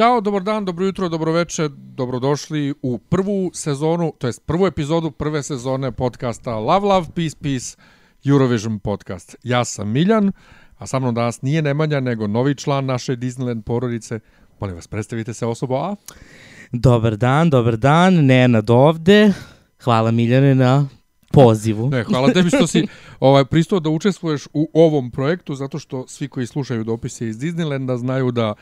Ćao, 0.00 0.20
dobar 0.20 0.42
dan, 0.42 0.64
dobro 0.64 0.86
jutro, 0.86 1.08
dobro 1.08 1.32
večer, 1.32 1.70
dobrodošli 1.76 2.74
u 2.82 2.98
prvu 2.98 3.50
sezonu, 3.54 4.12
to 4.18 4.26
jest 4.26 4.46
prvu 4.46 4.66
epizodu 4.66 5.10
prve 5.10 5.42
sezone 5.42 5.92
podcasta 5.92 6.54
Love, 6.54 6.88
Love, 6.88 7.06
Peace, 7.14 7.36
Peace, 7.42 7.76
Eurovision 8.24 8.78
podcast. 8.78 9.36
Ja 9.42 9.64
sam 9.64 9.88
Miljan, 9.88 10.32
a 10.78 10.86
sa 10.86 10.98
mnom 10.98 11.14
danas 11.14 11.42
nije 11.42 11.62
Nemanja, 11.62 12.00
nego 12.00 12.26
novi 12.26 12.54
član 12.54 12.86
naše 12.86 13.16
Disneyland 13.16 13.62
porodice. 13.62 14.20
Molim 14.60 14.76
vas, 14.76 14.86
predstavite 14.86 15.34
se 15.34 15.46
osobo 15.46 15.76
A. 15.76 15.96
Dobar 16.72 17.16
dan, 17.16 17.50
dobar 17.50 17.76
dan, 17.76 18.14
Nenad 18.14 18.70
ovde. 18.70 19.32
Hvala 19.84 20.10
Miljane 20.10 20.54
na 20.54 20.88
pozivu. 21.32 21.90
Ne, 21.90 22.04
hvala 22.04 22.32
tebi 22.32 22.48
što 22.48 22.66
si 22.66 22.86
ovaj, 23.20 23.44
pristao 23.44 23.80
da 23.80 23.90
učestvuješ 23.90 24.46
u 24.52 24.70
ovom 24.74 25.10
projektu, 25.10 25.54
zato 25.54 25.78
što 25.78 26.06
svi 26.08 26.28
koji 26.28 26.46
slušaju 26.46 26.84
dopise 26.84 27.28
iz 27.28 27.38
Disneylanda 27.38 27.96
znaju 27.96 28.30
da 28.30 28.54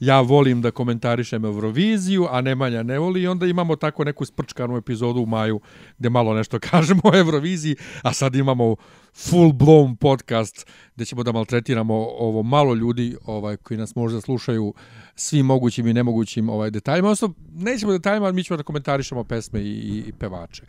ja 0.00 0.20
volim 0.20 0.62
da 0.62 0.70
komentarišem 0.70 1.44
Euroviziju, 1.44 2.26
a 2.30 2.40
Nemanja 2.40 2.82
ne 2.82 2.98
voli 2.98 3.22
i 3.22 3.26
onda 3.26 3.46
imamo 3.46 3.76
tako 3.76 4.04
neku 4.04 4.24
sprčkanu 4.24 4.76
epizodu 4.76 5.20
u 5.20 5.26
maju 5.26 5.60
gde 5.98 6.10
malo 6.10 6.34
nešto 6.34 6.58
kažemo 6.70 7.00
o 7.04 7.16
Euroviziji, 7.16 7.76
a 8.02 8.12
sad 8.12 8.34
imamo 8.34 8.76
full 9.14 9.52
blown 9.52 9.96
podcast 9.96 10.66
gde 10.96 11.04
ćemo 11.04 11.22
da 11.22 11.32
maltretiramo 11.32 11.94
ovo 12.18 12.42
malo 12.42 12.74
ljudi 12.74 13.16
ovaj 13.24 13.56
koji 13.56 13.78
nas 13.78 13.94
možda 13.94 14.20
slušaju 14.20 14.74
svim 15.14 15.46
mogućim 15.46 15.86
i 15.86 15.92
nemogućim 15.92 16.48
ovaj 16.48 16.70
detaljima. 16.70 17.08
Odnosno, 17.08 17.34
nećemo 17.54 17.92
detaljima, 17.92 18.26
ali 18.26 18.34
mi 18.34 18.44
ćemo 18.44 18.56
da 18.56 18.62
komentarišemo 18.62 19.24
pesme 19.24 19.60
i, 19.60 20.04
i 20.06 20.12
pevače. 20.18 20.62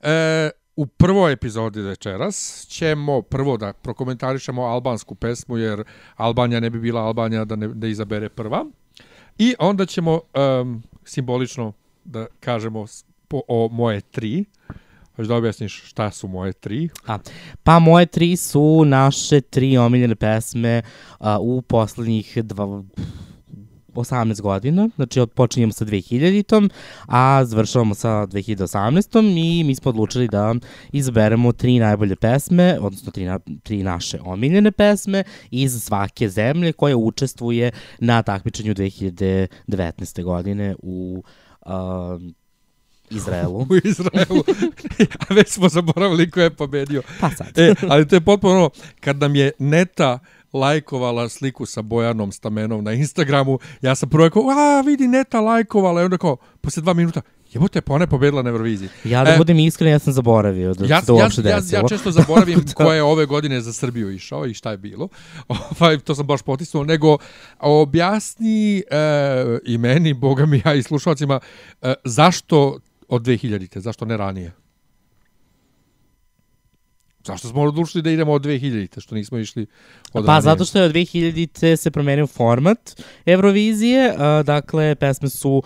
E, 0.00 0.50
u 0.76 0.86
prvoj 0.86 1.32
epizodi 1.32 1.80
večeras 1.80 2.66
ćemo 2.68 3.22
prvo 3.22 3.56
da 3.56 3.72
prokomentarišemo 3.72 4.62
albansku 4.62 5.14
pesmu, 5.14 5.56
jer 5.56 5.84
Albanija 6.16 6.60
ne 6.60 6.70
bi 6.70 6.80
bila 6.80 7.00
Albanija 7.00 7.44
da 7.44 7.56
ne 7.56 7.68
da 7.68 7.86
izabere 7.86 8.28
prva. 8.28 8.64
I 9.38 9.54
onda 9.58 9.86
ćemo 9.86 10.20
um, 10.60 10.82
simbolično 11.04 11.72
da 12.04 12.26
kažemo 12.40 12.86
po, 13.28 13.40
o 13.48 13.68
moje 13.72 14.00
tri. 14.00 14.44
Hoćeš 15.16 15.28
da 15.28 15.36
objasniš 15.36 15.82
šta 15.84 16.10
su 16.10 16.28
moje 16.28 16.52
tri? 16.52 16.88
A, 17.06 17.18
pa 17.62 17.78
moje 17.78 18.06
tri 18.06 18.36
su 18.36 18.84
naše 18.84 19.40
tri 19.40 19.76
omiljene 19.78 20.14
pesme 20.14 20.82
a, 21.18 21.38
u 21.40 21.62
poslednjih 21.62 22.38
dva, 22.44 22.82
18 23.94 24.40
godina, 24.40 24.88
znači 24.96 25.20
počinjemo 25.34 25.72
sa 25.72 25.84
2000-tom, 25.84 26.70
a 27.06 27.44
završavamo 27.44 27.94
sa 27.94 28.08
2018-tom 28.08 29.26
i 29.26 29.64
mi 29.64 29.74
smo 29.74 29.88
odlučili 29.88 30.28
da 30.28 30.54
izaberemo 30.92 31.52
tri 31.52 31.78
najbolje 31.78 32.16
pesme, 32.16 32.78
odnosno 32.80 33.12
tri, 33.12 33.24
na, 33.24 33.38
tri 33.62 33.82
naše 33.82 34.18
omiljene 34.24 34.72
pesme 34.72 35.24
iz 35.50 35.82
svake 35.82 36.28
zemlje 36.28 36.72
koja 36.72 36.96
učestvuje 36.96 37.70
na 37.98 38.22
takmičenju 38.22 38.74
2019. 38.74 40.22
godine 40.22 40.74
u 40.82 41.22
um, 41.66 42.34
Izraelu. 43.10 43.58
U 43.70 43.76
Izraelu. 43.84 44.44
a 45.28 45.34
već 45.34 45.48
smo 45.48 45.68
zaboravili 45.68 46.30
ko 46.30 46.40
je 46.40 46.50
pobedio. 46.50 47.02
Pa 47.20 47.30
sad. 47.30 47.58
E, 47.58 47.74
ali 47.88 48.08
to 48.08 48.16
je 48.16 48.20
potpuno 48.20 48.70
kad 49.00 49.16
nam 49.16 49.36
je 49.36 49.52
Neta 49.58 50.18
lajkovala 50.52 51.28
sliku 51.28 51.66
sa 51.66 51.82
Bojanom 51.82 52.32
Stamenom 52.32 52.84
na 52.84 52.92
Instagramu, 52.92 53.58
ja 53.82 53.94
sam 53.94 54.08
prvo 54.08 54.24
rekao, 54.24 54.42
a 54.42 54.80
vidi 54.80 55.08
Neta 55.08 55.40
lajkovala, 55.40 56.02
i 56.02 56.04
onda 56.04 56.18
kao, 56.18 56.36
posle 56.60 56.82
dva 56.82 56.94
minuta, 56.94 57.20
jebote, 57.52 57.80
pa 57.80 57.94
ona 57.94 58.02
je 58.02 58.06
pobedila 58.06 58.42
na 58.42 58.50
Euroviziji. 58.50 58.88
Ja 59.04 59.24
da 59.24 59.30
E, 59.30 59.36
budem 59.38 59.58
iskren, 59.58 59.90
ja 59.90 59.98
sam 59.98 60.12
zaboravio 60.12 60.74
da 60.74 60.86
Ja, 60.86 61.00
se 61.00 61.06
to 61.06 61.18
ja, 61.18 61.24
uopšte 61.24 61.42
ja, 61.42 61.56
desilo. 61.56 61.80
ja 61.82 61.88
često 61.88 62.10
zaboravim 62.10 62.60
Da. 62.68 62.72
ko 62.74 62.92
je 62.92 63.02
ove 63.02 63.26
godine 63.26 63.60
za 63.60 63.72
Srbiju 63.72 64.10
išao 64.10 64.46
i 64.46 64.54
šta 64.54 64.70
je 64.70 64.76
bilo. 64.76 65.08
Ovaj, 65.80 65.98
to 65.98 66.14
sam 66.14 66.26
baš 66.26 66.42
potisnuo. 66.42 66.84
Nego 66.84 67.16
objasni 67.60 68.78
e, 68.78 68.82
i 69.64 69.78
meni, 69.78 70.14
boga 70.14 70.46
mi 70.46 70.62
ja 70.64 70.74
i 70.74 70.82
slušalcima, 70.82 71.40
e, 71.82 71.94
zašto 72.04 72.78
od 73.08 73.22
2000-te, 73.22 73.80
zašto 73.80 74.04
ne 74.04 74.16
ranije? 74.16 74.52
Zašto 77.24 77.48
smo 77.48 77.62
odlučili 77.62 78.02
da 78.02 78.10
idemo 78.10 78.32
od 78.32 78.42
2000-te, 78.42 79.00
što 79.00 79.14
nismo 79.14 79.38
išli 79.38 79.66
od 80.12 80.26
Pa 80.26 80.32
ranije? 80.32 80.42
zato 80.42 80.64
što 80.64 80.78
je 80.78 80.84
od 80.84 80.92
2000-te 80.92 81.76
se 81.76 81.90
promenio 81.90 82.26
format 82.26 83.02
Eurovizije, 83.26 84.14
a, 84.18 84.42
dakle 84.42 84.94
pesme 84.94 85.28
su 85.28 85.62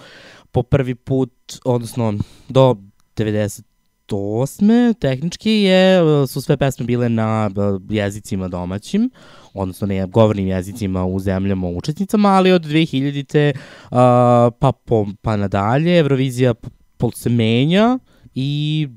po 0.52 0.62
prvi 0.62 0.94
put, 0.94 1.32
odnosno 1.64 2.14
do 2.48 2.76
98. 3.16 4.94
tehnički 4.98 5.50
je, 5.50 6.00
su 6.26 6.40
sve 6.42 6.56
pesme 6.56 6.86
bile 6.86 7.08
na 7.08 7.50
jezicima 7.90 8.48
domaćim, 8.48 9.10
odnosno 9.54 9.86
ne 9.86 10.06
govornim 10.06 10.46
jezicima 10.48 11.04
u 11.04 11.20
zemljama 11.20 11.68
učesnicama, 11.68 12.28
ali 12.28 12.52
od 12.52 12.64
2000-te 12.64 13.52
a, 13.90 14.50
pa, 14.60 14.72
po, 14.72 15.06
pa 15.22 15.36
nadalje 15.36 15.98
Eurovizija 15.98 16.54
p- 16.54 16.68
po, 16.96 17.10
se 17.10 17.30
menja 17.30 17.98
i 18.38 18.88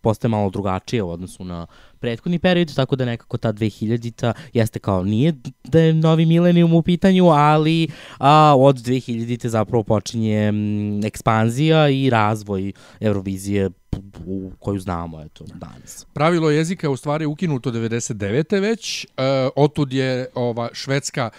postaje 0.00 0.28
malo 0.28 0.50
drugačije 0.50 1.02
u 1.02 1.10
odnosu 1.10 1.44
na 1.44 1.66
prethodni 1.98 2.38
period, 2.38 2.74
tako 2.74 2.96
da 2.96 3.04
nekako 3.04 3.36
ta 3.36 3.52
2000-ta 3.52 4.32
jeste 4.52 4.78
kao 4.78 5.04
nije 5.04 5.34
da 5.64 5.80
je 5.80 5.94
novi 5.94 6.26
milenijum 6.26 6.74
u 6.74 6.82
pitanju, 6.82 7.26
ali 7.26 7.88
a, 8.18 8.54
od 8.58 8.76
2000-te 8.76 9.48
zapravo 9.48 9.82
počinje 9.82 10.36
m, 10.36 11.04
ekspanzija 11.04 11.88
i 11.88 12.10
razvoj 12.10 12.72
Eurovizije 13.00 13.70
u 14.26 14.50
koju 14.58 14.80
znamo 14.80 15.20
eto 15.20 15.44
danas. 15.54 16.06
Pravilo 16.12 16.50
jezika 16.50 16.86
je 16.86 16.90
u 16.90 16.96
stvari 16.96 17.26
ukinuto 17.26 17.70
99. 17.70 18.60
već. 18.60 19.04
E, 19.04 19.08
otud 19.56 19.92
je 19.92 20.26
ova 20.34 20.68
švedska 20.72 21.30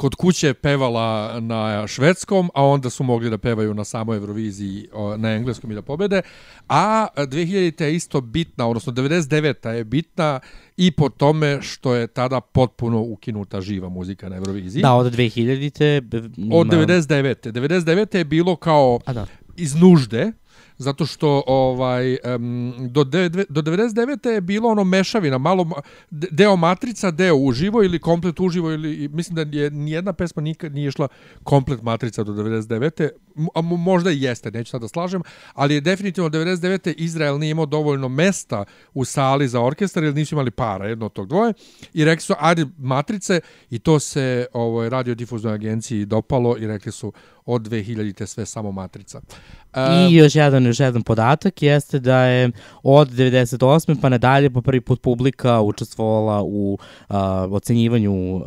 kod 0.00 0.14
kuće 0.14 0.54
pevala 0.54 1.40
na 1.40 1.86
švedskom, 1.86 2.50
a 2.54 2.64
onda 2.64 2.90
su 2.90 3.04
mogli 3.04 3.30
da 3.30 3.38
pevaju 3.38 3.74
na 3.74 3.84
samoj 3.84 4.16
Euroviziji 4.16 4.88
na 5.18 5.30
engleskom 5.30 5.70
i 5.70 5.74
da 5.74 5.82
pobede. 5.82 6.22
A 6.68 7.06
2000. 7.16 7.82
je 7.82 7.94
isto 7.94 8.20
bitna, 8.20 8.68
odnosno 8.68 8.92
99. 8.92 9.68
je 9.68 9.84
bitna 9.84 10.40
i 10.76 10.90
po 10.90 11.08
tome 11.08 11.58
što 11.62 11.94
je 11.94 12.06
tada 12.06 12.40
potpuno 12.40 13.00
ukinuta 13.00 13.60
živa 13.60 13.88
muzika 13.88 14.28
na 14.28 14.36
Euroviziji. 14.36 14.82
Da, 14.82 14.92
od 14.92 15.12
2000-te... 15.12 16.00
b- 16.00 16.18
Od 16.52 16.66
ima- 16.66 16.76
99. 16.76 17.52
99. 17.52 18.16
je 18.16 18.24
bilo 18.24 18.56
kao 18.56 18.98
da. 19.06 19.26
iz 19.56 19.74
nužde, 19.74 20.32
zato 20.80 21.06
što 21.06 21.42
ovaj 21.46 22.16
um, 22.36 22.74
do, 22.90 23.04
de, 23.04 23.28
do 23.28 23.62
99. 23.62 24.28
je 24.28 24.40
bilo 24.40 24.68
ono 24.68 24.84
mešavina, 24.84 25.38
malo 25.38 25.64
ma- 25.64 25.80
de- 26.10 26.28
deo 26.30 26.56
matrica, 26.56 27.10
deo 27.10 27.36
uživo 27.36 27.82
ili 27.82 27.98
komplet 27.98 28.40
uživo 28.40 28.72
ili 28.72 29.08
mislim 29.08 29.34
da 29.34 29.58
je 29.58 29.70
nijedna 29.70 30.12
pesma 30.12 30.42
nikad 30.42 30.74
nije 30.74 30.88
išla 30.88 31.08
komplet 31.42 31.82
matrica 31.82 32.24
do 32.24 32.32
99. 32.32 33.08
M- 33.36 33.46
a 33.54 33.62
mo- 33.62 33.76
možda 33.76 34.10
i 34.10 34.22
jeste, 34.22 34.50
neću 34.50 34.70
sad 34.70 34.80
da 34.80 34.88
slažem, 34.88 35.22
ali 35.54 35.74
je 35.74 35.80
definitivno 35.80 36.30
99. 36.30 36.94
Izrael 36.96 37.38
nije 37.38 37.50
imao 37.50 37.66
dovoljno 37.66 38.08
mesta 38.08 38.64
u 38.94 39.04
sali 39.04 39.48
za 39.48 39.60
orkestar 39.60 40.04
jer 40.04 40.14
nisu 40.14 40.34
imali 40.34 40.50
para, 40.50 40.86
jedno 40.88 41.06
od 41.06 41.12
tog 41.12 41.28
dvoje 41.28 41.52
i 41.94 42.04
rekli 42.04 42.22
su 42.22 42.34
ajde 42.38 42.66
matrice 42.78 43.40
i 43.70 43.78
to 43.78 43.98
se 44.00 44.46
ovoj 44.52 44.88
radiodifuznoj 44.88 45.54
agenciji 45.54 46.04
dopalo 46.04 46.56
i 46.58 46.66
rekli 46.66 46.92
su 46.92 47.12
od 47.46 47.62
2000. 47.62 48.26
sve 48.26 48.46
samo 48.46 48.72
matrica. 48.72 49.20
E, 49.74 50.08
I 50.10 50.14
još 50.14 50.34
jedan, 50.34 50.66
još 50.66 50.80
jedan 50.80 51.02
podatak 51.02 51.62
jeste 51.62 51.98
da 51.98 52.18
je 52.18 52.50
od 52.82 53.10
98. 53.10 53.96
pa 54.00 54.08
nadalje 54.08 54.50
po 54.50 54.62
prvi 54.62 54.80
put 54.80 55.02
publika 55.02 55.60
učestvovala 55.60 56.42
u 56.42 56.78
uh, 57.08 57.16
ocenjivanju 57.50 58.36
uh, 58.36 58.42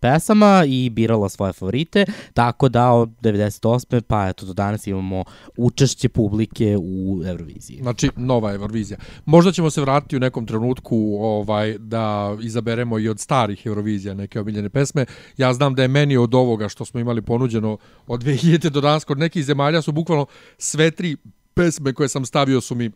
pesama 0.00 0.64
i 0.66 0.90
birala 0.90 1.28
svoje 1.28 1.52
favorite, 1.52 2.04
tako 2.34 2.68
da 2.68 2.90
od 2.90 3.08
98. 3.22 4.00
pa 4.00 4.28
eto 4.28 4.46
do 4.46 4.52
danas 4.52 4.86
imamo 4.86 5.24
učešće 5.56 6.08
publike 6.08 6.76
u 6.78 7.22
Euroviziji. 7.26 7.78
Znači, 7.82 8.10
nova 8.16 8.52
Eurovizija. 8.52 8.98
Možda 9.24 9.52
ćemo 9.52 9.70
se 9.70 9.80
vratiti 9.80 10.16
u 10.16 10.20
nekom 10.20 10.46
trenutku 10.46 11.16
ovaj 11.20 11.78
da 11.78 12.36
izaberemo 12.42 12.98
i 12.98 13.08
od 13.08 13.20
starih 13.20 13.66
Eurovizija 13.66 14.14
neke 14.14 14.40
omiljene 14.40 14.68
pesme. 14.68 15.06
Ja 15.36 15.52
znam 15.52 15.74
da 15.74 15.82
je 15.82 15.88
meni 15.88 16.16
od 16.16 16.34
ovoga 16.34 16.68
što 16.68 16.84
smo 16.84 17.00
imali 17.00 17.22
ponuđeno 17.22 17.78
od 18.06 18.22
2000 18.22 18.68
do 18.68 18.80
danas 18.80 19.04
kod 19.04 19.18
nekih 19.18 19.44
zemalja 19.44 19.82
su 19.82 19.92
bukvalno 19.92 20.26
sve 20.60 20.90
tri 20.90 21.16
pesme 21.54 21.92
koje 21.92 22.08
sam 22.08 22.26
stavio 22.26 22.60
su 22.60 22.74
mi 22.74 22.90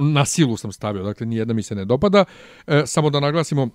na 0.00 0.24
silu 0.24 0.56
sam 0.56 0.72
stavio, 0.72 1.02
dakle 1.02 1.26
nijedna 1.26 1.54
mi 1.54 1.62
se 1.62 1.74
ne 1.74 1.84
dopada. 1.84 2.24
E, 2.66 2.82
samo 2.86 3.10
da 3.10 3.20
naglasimo 3.20 3.68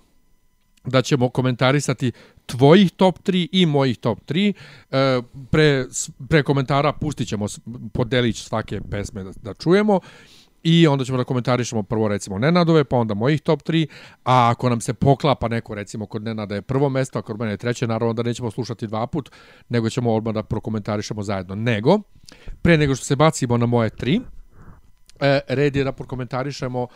da 0.84 1.02
ćemo 1.02 1.28
komentarisati 1.28 2.12
tvojih 2.46 2.90
top 2.90 3.18
3 3.18 3.48
i 3.52 3.66
mojih 3.66 3.98
top 3.98 4.18
3. 4.20 4.52
E, 4.90 5.22
pre, 5.50 5.86
pre 6.28 6.42
komentara 6.42 6.92
pustit 6.92 7.28
ćemo 7.28 7.48
s- 7.48 7.58
po 7.92 8.04
delić 8.04 8.42
svake 8.42 8.80
pesme 8.90 9.24
da, 9.24 9.30
da 9.42 9.54
čujemo 9.54 10.00
i 10.62 10.86
onda 10.86 11.04
ćemo 11.04 11.18
da 11.18 11.24
komentarišemo 11.24 11.82
prvo 11.82 12.08
recimo 12.08 12.38
Nenadove, 12.38 12.84
pa 12.84 12.96
onda 12.96 13.14
mojih 13.14 13.40
top 13.40 13.62
3, 13.62 13.86
a 14.24 14.50
ako 14.50 14.68
nam 14.68 14.80
se 14.80 14.94
poklapa 14.94 15.48
neko 15.48 15.74
recimo 15.74 16.06
kod 16.06 16.22
Nenada 16.22 16.54
je 16.54 16.62
prvo 16.62 16.88
mesto, 16.88 17.18
a 17.18 17.22
kod 17.22 17.38
mene 17.38 17.52
je 17.52 17.56
treće, 17.56 17.86
naravno 17.86 18.12
da 18.12 18.22
nećemo 18.22 18.50
slušati 18.50 18.86
dva 18.86 19.06
put, 19.06 19.30
nego 19.68 19.90
ćemo 19.90 20.14
odmah 20.14 20.34
da 20.34 20.42
prokomentarišemo 20.42 21.22
zajedno. 21.22 21.54
Nego, 21.54 21.98
pre 22.62 22.78
nego 22.78 22.94
što 22.94 23.04
se 23.04 23.16
bacimo 23.16 23.56
na 23.56 23.66
moje 23.66 23.90
tri, 23.90 24.20
e, 25.20 25.40
red 25.48 25.76
je 25.76 25.84
da 25.84 25.92
prokomentarišemo 25.92 26.86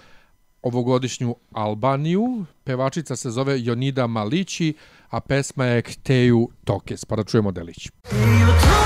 ovogodišnju 0.62 1.36
Albaniju. 1.52 2.44
Pevačica 2.64 3.16
se 3.16 3.30
zove 3.30 3.64
Jonida 3.64 4.06
Malići, 4.06 4.74
a 5.08 5.20
pesma 5.20 5.64
je 5.64 5.82
Kteju 5.82 6.48
Tokes. 6.64 7.04
Pa 7.04 7.16
da 7.16 7.24
čujemo 7.24 7.52
delić. 7.52 7.90
Pa 8.02 8.83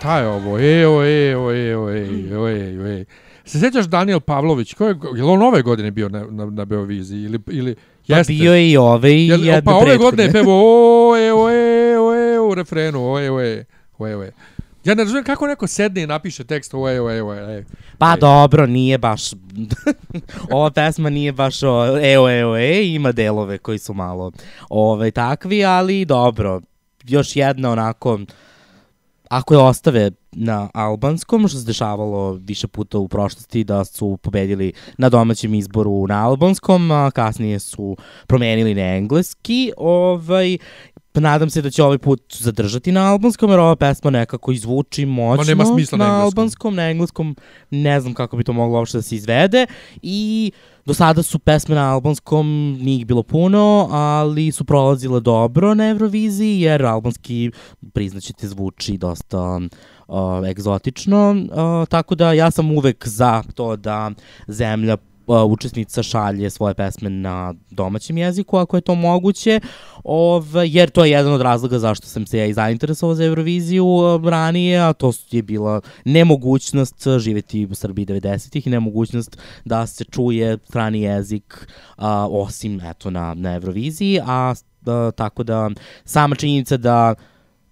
šta 0.00 0.18
je 0.18 0.28
ovo? 0.28 0.58
Ejo, 0.58 1.04
ejo, 1.04 1.50
ejo, 1.52 1.90
ejo, 1.90 2.48
ejo, 2.48 2.86
ejo. 2.86 3.04
Se 3.44 3.60
sjećaš 3.60 3.86
Daniel 3.86 4.20
Pavlović? 4.20 4.74
Ko 4.74 4.86
je, 4.86 4.98
je 5.16 5.22
li 5.22 5.30
on 5.30 5.42
ove 5.42 5.62
godine 5.62 5.90
bio 5.90 6.08
na, 6.08 6.24
na, 6.30 6.44
na 6.44 6.64
Beoviziji? 6.64 7.22
Ili, 7.22 7.38
ili, 7.46 7.74
Pa 8.08 8.16
jeste? 8.16 8.32
bio 8.32 8.54
je 8.54 8.70
i 8.70 8.76
ove 8.76 9.12
i 9.14 9.28
jedne 9.28 9.62
pa 9.62 9.74
ove 9.74 9.96
godine 9.96 10.22
je 10.22 10.32
pevao 10.32 10.54
o, 10.54 11.16
e, 11.16 11.32
o, 11.32 11.50
e, 11.50 11.98
o, 11.98 12.14
e, 12.14 12.40
u 12.40 12.54
refrenu, 12.54 13.12
o, 13.12 13.20
e, 13.20 13.30
o, 13.30 13.40
e, 13.40 13.64
o, 13.98 14.08
e, 14.08 14.16
o, 14.16 14.24
e. 14.24 14.32
Ja 14.84 14.94
ne 14.94 15.02
razumijem 15.02 15.24
kako 15.24 15.46
neko 15.46 15.66
sedne 15.66 16.02
i 16.02 16.06
napiše 16.06 16.44
tekst 16.44 16.74
o, 16.74 16.88
e, 16.88 17.00
o, 17.00 17.10
e, 17.10 17.22
o, 17.22 17.34
e. 17.34 17.64
Pa 17.98 18.16
dobro, 18.16 18.66
nije 18.66 18.98
baš... 18.98 19.30
Ova 20.50 20.70
pesma 20.70 21.10
nije 21.10 21.32
baš 21.32 21.62
o, 21.62 21.98
eo, 22.02 22.30
eo, 22.30 22.56
e, 22.56 22.86
ima 22.86 23.12
delove 23.12 23.58
koji 23.58 23.78
su 23.78 23.94
malo 23.94 24.32
ove, 24.68 25.10
takvi, 25.10 25.64
ali 25.64 26.04
dobro. 26.04 26.60
Još 27.04 27.36
jedna 27.36 27.70
onako... 27.70 28.18
Ako 29.30 29.54
je 29.54 29.58
ostave 29.58 30.10
na 30.32 30.68
albanskom, 30.74 31.48
što 31.48 31.58
se 31.58 31.66
dešavalo 31.66 32.32
više 32.32 32.68
puta 32.68 32.98
u 32.98 33.08
prošlosti, 33.08 33.64
da 33.64 33.84
su 33.84 34.18
pobedili 34.22 34.72
na 34.98 35.08
domaćem 35.08 35.54
izboru 35.54 36.06
na 36.08 36.26
albanskom, 36.26 36.90
a 36.90 37.10
kasnije 37.10 37.58
su 37.58 37.96
promenili 38.26 38.74
na 38.74 38.96
engleski, 38.96 39.72
ovaj, 39.76 40.58
Pa 41.12 41.20
nadam 41.20 41.50
se 41.50 41.62
da 41.62 41.70
će 41.70 41.82
ovaj 41.82 41.98
put 41.98 42.36
zadržati 42.38 42.92
na 42.92 43.12
albanskom, 43.12 43.50
jer 43.50 43.60
ova 43.60 43.76
pesma 43.76 44.10
nekako 44.10 44.52
izvuči 44.52 45.06
moćno 45.06 45.44
nema 45.44 45.64
smisla 45.64 45.98
na 45.98 46.08
na 46.08 46.24
albanskom. 46.24 46.74
Na 46.74 46.90
engleskom 46.90 47.36
ne 47.70 48.00
znam 48.00 48.14
kako 48.14 48.36
bi 48.36 48.44
to 48.44 48.52
moglo 48.52 48.78
uopšte 48.78 48.98
da 48.98 49.02
se 49.02 49.16
izvede. 49.16 49.66
I 50.02 50.52
do 50.84 50.94
sada 50.94 51.22
su 51.22 51.38
pesme 51.38 51.74
na 51.74 51.92
albanskom, 51.92 52.78
nije 52.80 52.98
ih 52.98 53.06
bilo 53.06 53.22
puno, 53.22 53.88
ali 53.90 54.52
su 54.52 54.64
prolazile 54.64 55.20
dobro 55.20 55.74
na 55.74 55.88
Euroviziji, 55.88 56.60
jer 56.60 56.86
albanski, 56.86 57.50
priznaćete, 57.92 58.48
zvuči 58.48 58.98
dosta 58.98 59.60
uh, 60.08 60.48
egzotično. 60.48 61.30
Uh, 61.30 61.88
tako 61.88 62.14
da 62.14 62.32
ja 62.32 62.50
sam 62.50 62.70
uvek 62.70 63.08
za 63.08 63.42
to 63.54 63.76
da 63.76 64.10
zemlja 64.48 64.96
učesnica 65.26 66.02
šalje 66.02 66.50
svoje 66.50 66.74
pesme 66.74 67.10
na 67.10 67.54
domaćem 67.70 68.18
jeziku, 68.18 68.56
ako 68.56 68.76
je 68.76 68.80
to 68.80 68.94
moguće, 68.94 69.60
ov, 70.04 70.44
jer 70.66 70.90
to 70.90 71.04
je 71.04 71.10
jedan 71.10 71.32
od 71.32 71.40
razloga 71.40 71.78
zašto 71.78 72.06
sam 72.06 72.26
se 72.26 72.38
ja 72.38 72.46
i 72.46 72.52
zainteresovao 72.52 73.14
za 73.14 73.24
Euroviziju 73.24 73.86
ranije, 74.24 74.80
a 74.80 74.92
to 74.92 75.12
je 75.30 75.42
bila 75.42 75.80
nemogućnost 76.04 77.06
živeti 77.18 77.66
u 77.70 77.74
Srbiji 77.74 78.06
90-ih 78.06 78.66
i 78.66 78.70
nemogućnost 78.70 79.38
da 79.64 79.86
se 79.86 80.04
čuje 80.04 80.58
strani 80.64 81.00
jezik 81.00 81.66
uh, 81.98 82.04
osim 82.30 82.80
eto, 82.80 83.10
na, 83.10 83.34
na 83.34 83.54
Euroviziji, 83.54 84.20
a 84.26 84.54
uh, 84.86 85.14
tako 85.16 85.42
da 85.42 85.70
sama 86.04 86.36
činjenica 86.36 86.76
da 86.76 87.14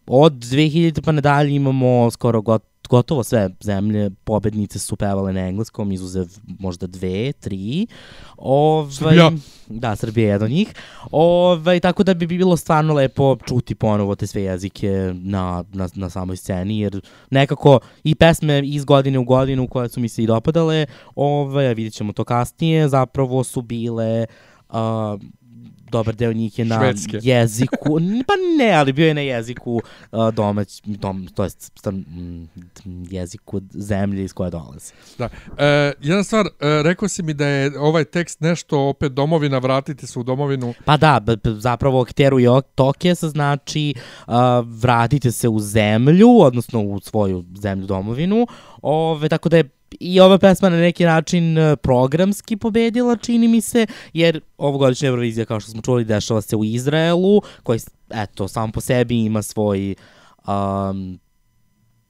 od 0.06 0.32
2000 0.32 1.00
pa 1.04 1.12
nadalje 1.12 1.54
imamo 1.54 2.10
skoro 2.10 2.40
got, 2.40 2.62
gotovo 2.88 3.24
sve 3.24 3.50
zemlje 3.60 4.10
pobednice 4.24 4.78
su 4.78 4.96
pevale 4.96 5.32
na 5.32 5.40
engleskom, 5.40 5.92
izuzev 5.92 6.26
možda 6.58 6.86
dve, 6.86 7.32
tri. 7.32 7.86
Ovaj, 8.36 8.92
Srbija. 8.92 9.30
Da, 9.66 9.96
Srbija 9.96 10.26
je 10.26 10.32
jedan 10.32 10.46
od 10.46 10.50
njih. 10.50 10.74
Ovaj, 11.10 11.80
tako 11.80 12.02
da 12.02 12.14
bi 12.14 12.26
bilo 12.26 12.56
stvarno 12.56 12.94
lepo 12.94 13.36
čuti 13.46 13.74
ponovo 13.74 14.14
te 14.14 14.26
sve 14.26 14.42
jezike 14.42 15.12
na, 15.14 15.64
na, 15.72 15.88
na 15.94 16.10
samoj 16.10 16.36
sceni, 16.36 16.80
jer 16.80 17.00
nekako 17.30 17.80
i 18.04 18.14
pesme 18.14 18.62
iz 18.64 18.84
godine 18.84 19.18
u 19.18 19.24
godinu 19.24 19.68
koje 19.68 19.88
su 19.88 20.00
mi 20.00 20.08
se 20.08 20.22
i 20.22 20.26
dopadale, 20.26 20.86
ovaj, 21.14 21.74
vidjet 21.74 21.94
ćemo 21.94 22.12
to 22.12 22.24
kasnije, 22.24 22.88
zapravo 22.88 23.44
su 23.44 23.62
bile 23.62 24.26
uh, 24.68 24.76
dobar 25.90 26.14
deo 26.14 26.32
njih 26.32 26.58
je 26.58 26.64
na 26.64 26.78
Švedske. 26.78 27.18
jeziku, 27.22 27.98
pa 28.26 28.34
ne, 28.58 28.72
ali 28.72 28.92
bio 28.92 29.06
je 29.06 29.14
na 29.14 29.20
jeziku 29.20 29.80
uh, 30.12 30.34
domać, 30.34 30.82
dom, 30.84 31.26
to 31.34 31.44
je 31.44 31.50
stan, 31.50 32.04
jeziku 33.10 33.60
zemlje 33.70 34.24
iz 34.24 34.32
koje 34.32 34.50
dolaze. 34.50 34.92
Da. 35.18 35.28
E, 35.58 35.92
jedna 36.00 36.24
stvar, 36.24 36.46
e, 36.46 36.82
rekao 36.82 37.08
si 37.08 37.22
mi 37.22 37.34
da 37.34 37.46
je 37.46 37.78
ovaj 37.78 38.04
tekst 38.04 38.40
nešto 38.40 38.80
opet 38.80 39.12
domovina, 39.12 39.58
vratite 39.58 40.06
se 40.06 40.18
u 40.18 40.22
domovinu. 40.22 40.74
Pa 40.84 40.96
da, 40.96 41.20
zapravo 41.44 42.04
Kteru 42.04 42.40
i 42.40 42.46
Tokes 42.74 43.24
znači 43.24 43.94
uh, 44.26 44.34
vratite 44.82 45.32
se 45.32 45.48
u 45.48 45.60
zemlju, 45.60 46.28
odnosno 46.40 46.80
u 46.80 47.00
svoju 47.00 47.44
zemlju 47.54 47.86
domovinu, 47.86 48.46
ove, 48.82 49.28
tako 49.28 49.48
da 49.48 49.56
je 49.56 49.70
i 50.00 50.20
ova 50.20 50.38
pesma 50.38 50.68
na 50.68 50.76
neki 50.76 51.04
način 51.04 51.58
e, 51.58 51.76
programski 51.76 52.56
pobedila, 52.56 53.16
čini 53.16 53.48
mi 53.48 53.60
se, 53.60 53.86
jer 54.12 54.40
ovogodišnja 54.58 55.08
Eurovizija, 55.08 55.46
kao 55.46 55.60
što 55.60 55.70
smo 55.70 55.82
čuli, 55.82 56.04
dešava 56.04 56.40
se 56.40 56.56
u 56.56 56.64
Izraelu, 56.64 57.42
koji, 57.62 57.80
eto, 58.10 58.48
sam 58.48 58.72
po 58.72 58.80
sebi 58.80 59.24
ima 59.24 59.42
svoj 59.42 59.94
um, 60.46 61.18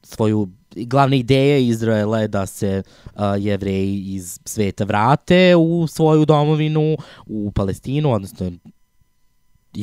svoju 0.02 0.48
glavna 0.76 1.16
ideja 1.16 1.58
Izraela 1.58 2.20
je 2.20 2.28
da 2.28 2.46
se 2.46 2.82
uh, 3.04 3.20
jevreji 3.38 4.04
iz 4.06 4.40
sveta 4.44 4.84
vrate 4.84 5.56
u 5.56 5.86
svoju 5.86 6.24
domovinu, 6.24 6.96
u 7.26 7.50
Palestinu, 7.50 8.12
odnosno 8.12 8.50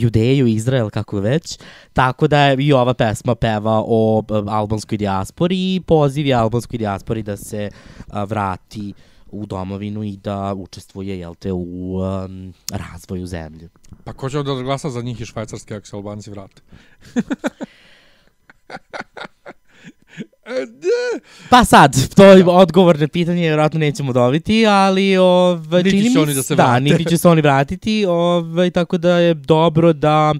Judeju, 0.01 0.47
Izrael, 0.47 0.89
kako 0.89 1.19
već. 1.19 1.59
Tako 1.93 2.27
da 2.27 2.39
je 2.39 2.57
i 2.59 2.73
ova 2.73 2.93
pesma 2.93 3.35
peva 3.35 3.83
o 3.85 4.23
uh, 4.29 4.43
albanskoj 4.47 4.97
dijaspori 4.97 5.75
i 5.75 5.81
poziv 5.87 6.25
je 6.25 6.33
albanskoj 6.33 6.77
dijaspori 6.77 7.23
da 7.23 7.37
se 7.37 7.69
vrati 8.27 8.93
u 9.31 9.45
domovinu 9.45 10.03
i 10.03 10.17
da 10.17 10.53
učestvuje, 10.53 11.19
jel 11.19 11.35
te, 11.35 11.51
u 11.51 11.97
um, 11.97 12.53
razvoju 12.71 13.25
zemlje. 13.25 13.69
Pa 14.03 14.13
ko 14.13 14.29
će 14.29 14.39
onda 14.39 14.53
da 14.53 14.61
glasa 14.61 14.89
za 14.89 15.01
njih 15.01 15.21
i 15.21 15.25
švajcarske 15.25 15.75
ako 15.75 15.87
se 15.87 15.95
Albanci 15.95 16.31
vrate? 16.31 16.61
Da. 20.67 21.19
Pa 21.49 21.65
sad, 21.65 22.15
to 22.15 22.25
je 22.25 22.45
odgovor 22.47 22.99
na 22.99 23.07
pitanje, 23.07 23.41
vjerojatno 23.41 23.79
nećemo 23.79 24.13
dobiti, 24.13 24.67
ali 24.67 25.17
ovaj, 25.17 25.83
Niti 25.83 25.89
čini 25.89 26.09
će 26.09 26.19
mi 26.19 26.23
oni 26.23 26.33
da 26.33 26.43
se 26.43 26.55
da, 26.55 26.79
niti 26.79 27.05
će 27.05 27.17
se 27.17 27.29
oni 27.29 27.41
vratiti, 27.41 28.05
ovaj, 28.05 28.71
tako 28.71 28.97
da 28.97 29.17
je 29.17 29.33
dobro 29.33 29.93
da... 29.93 30.33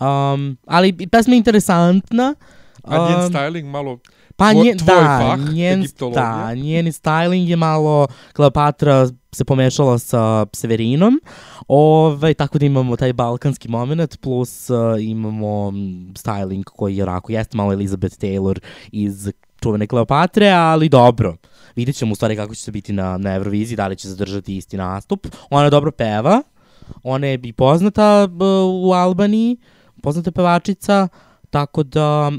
Um, 0.00 0.58
ali 0.66 1.08
pesma 1.10 1.34
je 1.34 1.38
interesantna. 1.38 2.34
A 2.82 3.08
njen 3.08 3.20
um, 3.20 3.32
styling 3.32 3.64
malo... 3.64 3.98
Pa 4.38 4.52
Tvoj- 4.52 4.64
njen, 4.64 4.78
tvoj 4.78 4.96
da, 4.96 5.18
fah, 5.20 5.52
njen, 5.52 5.86
da, 6.14 6.54
njen 6.54 6.86
styling 6.86 7.48
je 7.48 7.56
malo, 7.56 8.06
Kleopatra 8.32 9.08
se 9.32 9.44
pomešala 9.44 9.98
sa 9.98 10.46
Severinom, 10.52 11.20
ovaj, 11.68 12.34
tako 12.34 12.58
da 12.58 12.66
imamo 12.66 12.96
taj 12.96 13.12
balkanski 13.12 13.68
moment, 13.68 14.20
plus 14.20 14.70
uh, 14.70 14.78
imamo 15.00 15.70
mm, 15.70 16.14
styling 16.14 16.64
koji 16.64 16.96
je 16.96 17.02
onako, 17.02 17.32
jeste 17.32 17.56
malo 17.56 17.72
Elizabeth 17.72 18.16
Taylor 18.16 18.58
iz 18.92 19.30
čuvene 19.60 19.86
Kleopatre, 19.86 20.48
ali 20.50 20.88
dobro. 20.88 21.36
vidjet 21.76 21.96
ćemo 21.96 22.12
u 22.12 22.14
stvari 22.14 22.36
kako 22.36 22.54
će 22.54 22.62
se 22.62 22.70
biti 22.70 22.92
na, 22.92 23.18
na 23.18 23.34
Euroviziji, 23.34 23.76
da 23.76 23.86
li 23.86 23.96
će 23.96 24.08
zadržati 24.08 24.56
isti 24.56 24.76
nastup. 24.76 25.26
Ona 25.50 25.70
dobro 25.70 25.90
peva, 25.90 26.42
ona 27.02 27.26
je 27.26 27.40
i 27.42 27.52
poznata 27.52 28.26
b, 28.26 28.44
u 28.84 28.92
Albaniji, 28.92 29.56
poznata 30.02 30.30
pevačica, 30.30 31.08
tako 31.50 31.82
da 31.82 32.32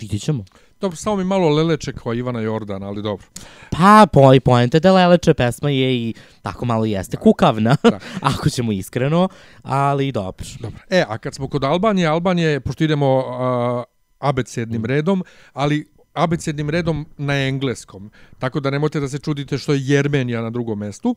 vidjet 0.00 0.22
ćemo. 0.22 0.44
Dobro, 0.80 0.96
samo 0.96 1.16
mi 1.16 1.24
malo 1.24 1.48
leleče 1.48 1.92
kao 1.92 2.14
Ivana 2.14 2.40
Jordan, 2.40 2.82
ali 2.82 3.02
dobro. 3.02 3.26
Pa, 3.70 4.06
po, 4.12 4.34
i 4.34 4.40
poenta 4.40 4.78
da 4.78 4.92
Leleče 4.92 5.34
pesma 5.34 5.70
je 5.70 5.96
i 5.96 6.14
tako 6.42 6.64
malo 6.64 6.84
jeste 6.84 7.16
kukavna, 7.16 7.76
Da. 7.82 7.98
ako 8.36 8.50
ćemo 8.50 8.72
iskreno, 8.72 9.28
ali 9.62 10.12
dobro. 10.12 10.46
Dobro. 10.60 10.78
E, 10.90 11.04
a 11.08 11.18
kad 11.18 11.34
smo 11.34 11.48
kod 11.48 11.64
Albanije, 11.64 12.06
Albanije, 12.06 12.50
je, 12.50 12.60
pošto 12.60 12.84
idemo 12.84 13.18
uh, 13.18 13.84
abecednim 14.18 14.84
redom, 14.84 15.24
ali 15.52 15.86
abecednim 16.14 16.70
redom 16.70 17.06
na 17.16 17.46
engleskom. 17.46 18.10
Tako 18.38 18.60
da 18.60 18.70
nemojte 18.70 19.00
da 19.00 19.08
se 19.08 19.18
čudite 19.18 19.58
što 19.58 19.72
je 19.72 19.80
Jermenija 19.82 20.42
na 20.42 20.50
drugom 20.50 20.78
mestu. 20.78 21.16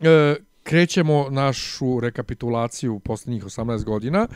E, 0.00 0.36
krećemo 0.62 1.26
našu 1.30 2.00
rekapitulaciju 2.00 2.98
poslednjih 2.98 3.44
18 3.44 3.84
godina 3.84 4.28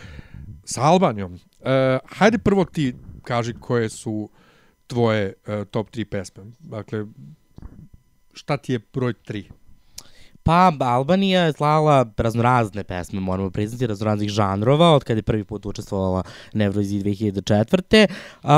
sa 0.64 0.83
Albanijom. 0.83 1.35
E, 1.35 1.99
hajde 2.07 2.38
prvo 2.38 2.64
ti 2.64 2.95
kaži 3.23 3.54
koje 3.61 3.88
su 3.88 4.28
tvoje 4.87 5.33
e, 5.47 5.64
top 5.64 5.91
3 5.91 6.05
pesme. 6.05 6.45
Dakle, 6.59 7.07
šta 8.33 8.57
ti 8.57 8.73
je 8.73 8.81
broj 8.93 9.14
3? 9.29 9.45
Pa, 10.45 10.73
Albanija 10.81 11.43
je 11.43 11.53
slala 11.53 12.07
raznorazne 12.17 12.85
pesme, 12.85 13.21
moramo 13.21 13.50
priznati, 13.50 13.87
raznoraznih 13.87 14.29
žanrova, 14.29 14.95
od 14.95 15.05
kada 15.05 15.19
je 15.19 15.23
prvi 15.23 15.45
put 15.45 15.67
učestvovala 15.67 16.23
na 16.53 16.64
Euroviziji 16.64 17.03
2004. 17.03 18.07
Uh, 18.43 18.50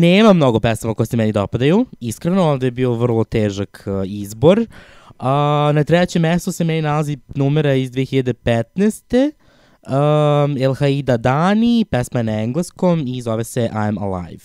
nema 0.00 0.32
mnogo 0.32 0.60
pesama 0.60 0.94
koje 0.94 1.06
se 1.06 1.16
meni 1.16 1.32
dopadaju, 1.32 1.86
iskreno, 2.00 2.42
ovde 2.42 2.66
je 2.66 2.70
bio 2.70 2.92
vrlo 2.92 3.24
težak 3.24 3.84
uh, 3.86 4.02
izbor. 4.06 4.58
Uh, 4.58 4.66
na 5.72 5.84
trećem 5.84 6.22
mestu 6.22 6.52
se 6.52 6.64
meni 6.64 6.82
nalazi 6.82 7.18
numera 7.34 7.74
iz 7.74 7.90
2015. 7.90 9.30
Um, 9.86 10.56
El 10.60 10.74
Haida 10.74 11.16
Dani, 11.16 11.84
pesma 11.90 12.20
je 12.20 12.24
na 12.24 12.42
engleskom 12.42 13.04
i 13.06 13.22
zove 13.22 13.44
se 13.44 13.68
I'm 13.72 14.02
Alive. 14.02 14.44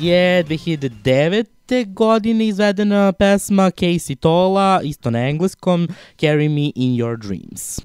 je 0.00 0.44
2009. 0.44 1.94
godine 1.94 2.46
izvedena 2.46 3.12
pesma 3.12 3.70
Casey 3.70 4.16
Tola, 4.16 4.80
isto 4.84 5.10
na 5.10 5.28
engleskom, 5.28 5.88
Carry 6.16 6.48
Me 6.48 6.72
In 6.74 6.96
Your 6.96 7.16
Dreams. 7.16 7.80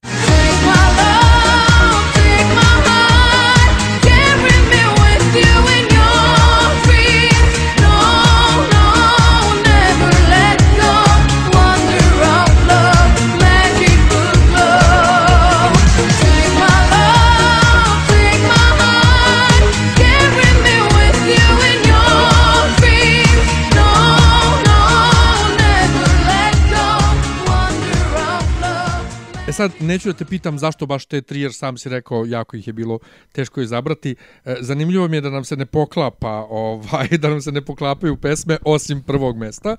Sad, 29.63 29.72
neću 29.82 30.12
da 30.12 30.13
te 30.13 30.25
pitam 30.25 30.60
zašto 30.60 30.86
baš 30.86 31.05
te 31.05 31.22
tri, 31.22 31.41
jer 31.41 31.53
sam 31.53 31.77
si 31.77 31.89
rekao, 31.89 32.25
jako 32.25 32.58
ih 32.58 32.67
je 32.67 32.74
bilo 32.74 33.00
teško 33.32 33.62
izabrati. 33.62 34.15
E, 34.46 34.55
zanimljivo 34.60 35.08
mi 35.08 35.17
je 35.17 35.22
da 35.22 35.29
nam 35.29 35.43
se 35.43 35.55
ne 35.55 35.65
poklapa, 35.65 36.46
ovaj, 36.50 37.08
da 37.22 37.29
nam 37.29 37.41
se 37.41 37.51
ne 37.51 37.62
poklapaju 37.62 38.17
pesme 38.17 38.58
osim 38.65 39.01
prvog 39.01 39.38
mesta, 39.38 39.75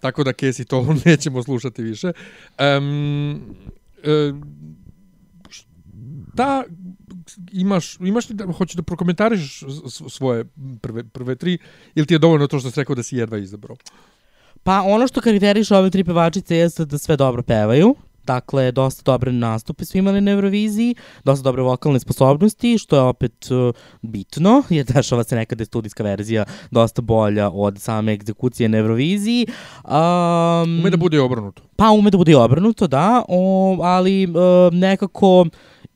tako 0.00 0.24
da 0.24 0.32
Casey 0.32 0.64
to 0.64 0.94
nećemo 1.04 1.42
slušati 1.42 1.82
više. 1.82 2.12
Um, 2.58 3.40
e, 4.02 4.32
šta 5.50 6.64
imaš, 7.52 7.96
imaš 8.00 8.28
li 8.28 8.36
da, 8.36 8.52
hoćeš 8.52 8.76
da 8.76 8.82
prokomentariš 8.82 9.62
svoje 10.08 10.44
prve, 10.80 11.04
prve 11.04 11.36
tri, 11.36 11.58
ili 11.94 12.06
ti 12.06 12.14
je 12.14 12.18
dovoljno 12.18 12.46
to 12.46 12.58
što 12.58 12.70
si 12.70 12.80
rekao 12.80 12.96
da 12.96 13.02
si 13.02 13.16
jedva 13.16 13.38
izabrao? 13.38 13.76
Pa 14.62 14.82
ono 14.82 15.08
što 15.08 15.20
karakteriše 15.20 15.76
ove 15.76 15.90
tri 15.90 16.04
pevačice 16.04 16.56
jeste 16.56 16.84
da 16.84 16.98
sve 16.98 17.16
dobro 17.16 17.42
pevaju, 17.42 17.94
Dakle, 18.28 18.72
dosta 18.72 19.02
dobre 19.12 19.32
nastupe 19.32 19.84
su 19.84 19.98
imali 19.98 20.20
na 20.20 20.30
Euroviziji, 20.30 20.94
dosta 21.24 21.42
dobre 21.42 21.62
vokalne 21.62 22.00
sposobnosti, 22.00 22.78
što 22.78 22.96
je 22.96 23.02
opet 23.02 23.50
uh, 23.50 23.74
bitno, 24.02 24.62
jer 24.68 24.86
dešava 24.86 25.24
se 25.24 25.36
nekada 25.36 25.62
je 25.62 25.66
studijska 25.66 26.04
verzija 26.04 26.44
dosta 26.70 27.02
bolja 27.02 27.50
od 27.50 27.80
same 27.80 28.12
egzekucije 28.12 28.68
na 28.68 28.78
Euroviziji. 28.78 29.46
Um, 29.84 30.80
Ume 30.80 30.90
da 30.90 30.96
bude 30.96 31.20
obrnuto. 31.20 31.62
Pa 31.76 31.90
ume 31.90 32.10
da 32.10 32.18
bude 32.18 32.36
obrnuto, 32.36 32.86
da, 32.86 33.24
o, 33.28 33.78
ali 33.82 34.24
e, 34.24 34.28
nekako 34.72 35.46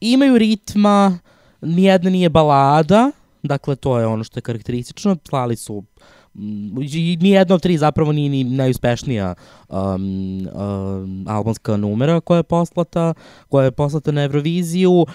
imaju 0.00 0.38
ritma, 0.38 1.18
nijedna 1.60 2.10
nije 2.10 2.28
balada, 2.28 3.10
dakle 3.42 3.76
to 3.76 3.98
je 3.98 4.06
ono 4.06 4.24
što 4.24 4.38
je 4.38 4.42
karakteristično, 4.42 5.16
slali 5.28 5.56
su 5.56 5.84
i 6.94 7.18
nijedna 7.20 7.54
od 7.54 7.62
tri 7.62 7.78
zapravo 7.78 8.12
nije 8.12 8.28
ni 8.28 8.44
najuspešnija 8.44 9.34
um, 9.68 10.48
um, 10.54 11.24
albanska 11.28 11.76
numera 11.76 12.20
koja 12.20 12.36
je 12.36 12.42
poslata, 12.42 13.14
koja 13.48 13.64
je 13.64 13.70
poslata 13.70 14.12
na 14.12 14.22
Euroviziju. 14.22 14.92
Uh, 14.92 15.06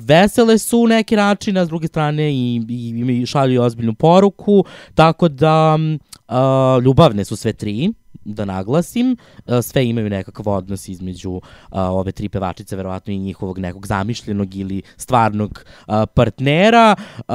vesele 0.00 0.58
su 0.58 0.86
neki 0.86 1.16
način, 1.16 1.56
a 1.56 1.64
s 1.64 1.68
druge 1.68 1.86
strane 1.86 2.32
i, 2.32 2.62
i, 2.68 3.20
i 3.22 3.26
šalju 3.26 3.62
ozbiljnu 3.62 3.94
poruku, 3.94 4.64
tako 4.94 5.28
da 5.28 5.74
um, 5.74 5.98
uh, 6.28 6.84
ljubavne 6.84 7.24
su 7.24 7.36
sve 7.36 7.52
tri 7.52 7.92
da 8.24 8.44
naglasim, 8.44 9.16
uh, 9.46 9.60
sve 9.62 9.88
imaju 9.88 10.10
nekakav 10.10 10.48
odnos 10.48 10.88
između 10.88 11.30
uh, 11.30 11.40
ove 11.70 12.12
tri 12.12 12.28
pevačice, 12.28 12.76
verovatno 12.76 13.12
i 13.12 13.18
njihovog 13.18 13.58
nekog 13.58 13.86
zamišljenog 13.86 14.54
ili 14.54 14.82
stvarnog 14.96 15.64
uh, 15.86 15.94
partnera. 16.14 16.96
Uh, 17.18 17.34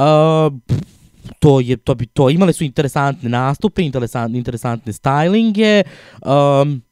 to 1.38 1.60
je 1.60 1.76
to 1.76 1.94
bi 1.94 2.06
to 2.06 2.30
imale 2.30 2.52
su 2.52 2.64
interesantne 2.64 3.28
nastupe, 3.30 3.82
interesantne 3.82 4.38
interesantne 4.38 4.92
stylinge. 4.92 5.82
Um, 6.22 6.82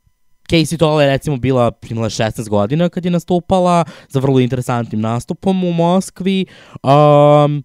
Casey 0.51 0.79
Tola 0.79 1.03
je 1.03 1.09
recimo 1.09 1.37
bila 1.37 1.73
imala 1.91 2.09
16 2.09 2.49
godina 2.49 2.89
kad 2.89 3.05
je 3.05 3.11
nastupala 3.11 3.85
za 4.09 4.21
vrlo 4.21 4.41
interesantnim 4.41 5.01
nastupom 5.01 5.65
u 5.65 5.73
Moskvi. 5.73 6.47
Um, 6.83 7.65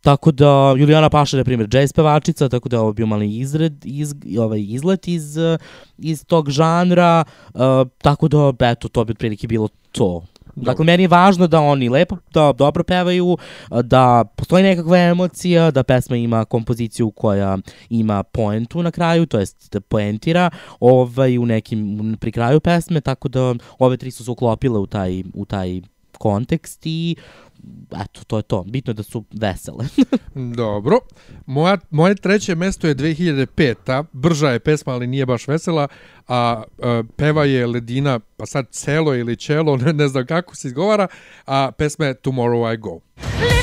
Tako 0.00 0.32
da, 0.32 0.74
Julijana 0.78 1.10
Paša 1.10 1.36
je, 1.36 1.44
primjer, 1.44 1.68
jazz 1.72 1.92
pevačica, 1.92 2.48
tako 2.48 2.68
da 2.68 2.76
je 2.76 2.80
ovo 2.80 2.92
bio 2.92 3.06
mali 3.06 3.38
izred, 3.38 3.84
iz, 3.84 4.14
ovaj 4.38 4.60
izlet 4.60 5.08
iz, 5.08 5.36
iz 5.98 6.24
tog 6.24 6.50
žanra, 6.50 7.24
uh, 7.54 7.60
tako 7.98 8.28
da, 8.28 8.52
eto, 8.60 8.88
to 8.88 9.04
bi 9.04 9.10
otprilike 9.10 9.46
bilo 9.46 9.68
to. 9.92 10.22
Dakle, 10.62 10.84
meni 10.84 11.02
je 11.02 11.08
važno 11.08 11.46
da 11.46 11.60
oni 11.60 11.88
lepo, 11.88 12.16
da 12.34 12.52
dobro 12.52 12.84
pevaju, 12.84 13.26
uh, 13.26 13.80
da 13.80 14.24
postoji 14.36 14.62
nekakva 14.62 14.98
emocija, 14.98 15.70
da 15.70 15.82
pesma 15.82 16.16
ima 16.16 16.44
kompoziciju 16.44 17.10
koja 17.10 17.58
ima 17.90 18.22
poentu 18.22 18.82
na 18.82 18.90
kraju, 18.90 19.26
to 19.26 19.38
jest 19.38 19.72
da 19.72 19.80
poentira 19.80 20.50
ovaj, 20.80 21.38
u 21.38 21.46
nekim, 21.46 22.16
pri 22.20 22.32
kraju 22.32 22.60
pesme, 22.60 23.00
tako 23.00 23.28
da 23.28 23.54
ove 23.78 23.96
tri 23.96 24.10
su 24.10 24.24
se 24.24 24.30
uklopile 24.30 24.78
u 24.78 24.86
taj, 24.86 25.22
u 25.34 25.44
taj 25.44 25.80
kontekst 26.18 26.86
i 26.86 27.16
eto, 28.04 28.24
to 28.24 28.36
je 28.36 28.42
to. 28.42 28.64
Bitno 28.64 28.90
je 28.90 28.94
da 28.94 29.02
su 29.02 29.24
vesele. 29.30 29.84
Dobro. 30.56 30.98
Moja, 31.46 31.78
moje 31.90 32.14
treće 32.14 32.54
mesto 32.54 32.86
je 32.86 32.94
2005. 32.94 34.04
Brža 34.12 34.48
je 34.50 34.58
pesma, 34.58 34.92
ali 34.92 35.06
nije 35.06 35.26
baš 35.26 35.48
vesela, 35.48 35.88
a, 36.28 36.62
a 36.82 37.02
peva 37.16 37.44
je 37.44 37.66
Ledina, 37.66 38.20
pa 38.36 38.46
sad 38.46 38.66
celo 38.70 39.14
ili 39.14 39.36
čelo, 39.36 39.76
ne, 39.84 39.92
ne 39.92 40.08
znam 40.08 40.26
kako 40.26 40.56
se 40.56 40.68
izgovara, 40.68 41.06
a 41.46 41.70
pesma 41.78 42.06
je 42.06 42.14
Tomorrow 42.14 42.74
I 42.74 42.76
Go. 42.76 43.00
Lift 43.40 43.57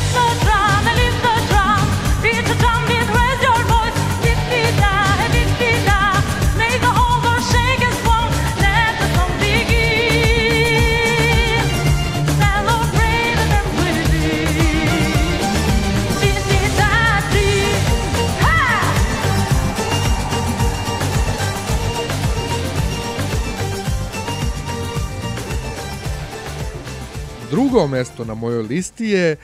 Друго 27.75 27.91
место 27.91 28.23
на 28.23 28.37
мојој 28.39 28.69
листи 28.69 29.09
е 29.11 29.35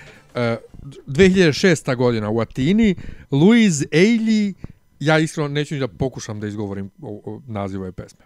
2006 1.03 1.95
година 1.99 2.29
у 2.31 2.39
Атини 2.39 2.95
Луиз 3.31 3.81
Ейли 3.91 4.55
Ја 5.01 5.19
искрено 5.19 5.49
неću 5.49 5.79
да 5.79 5.87
покушам 5.87 6.39
да 6.39 6.47
изговорим 6.47 6.91
назива 7.47 7.87
е 7.87 7.91
песме. 7.91 8.23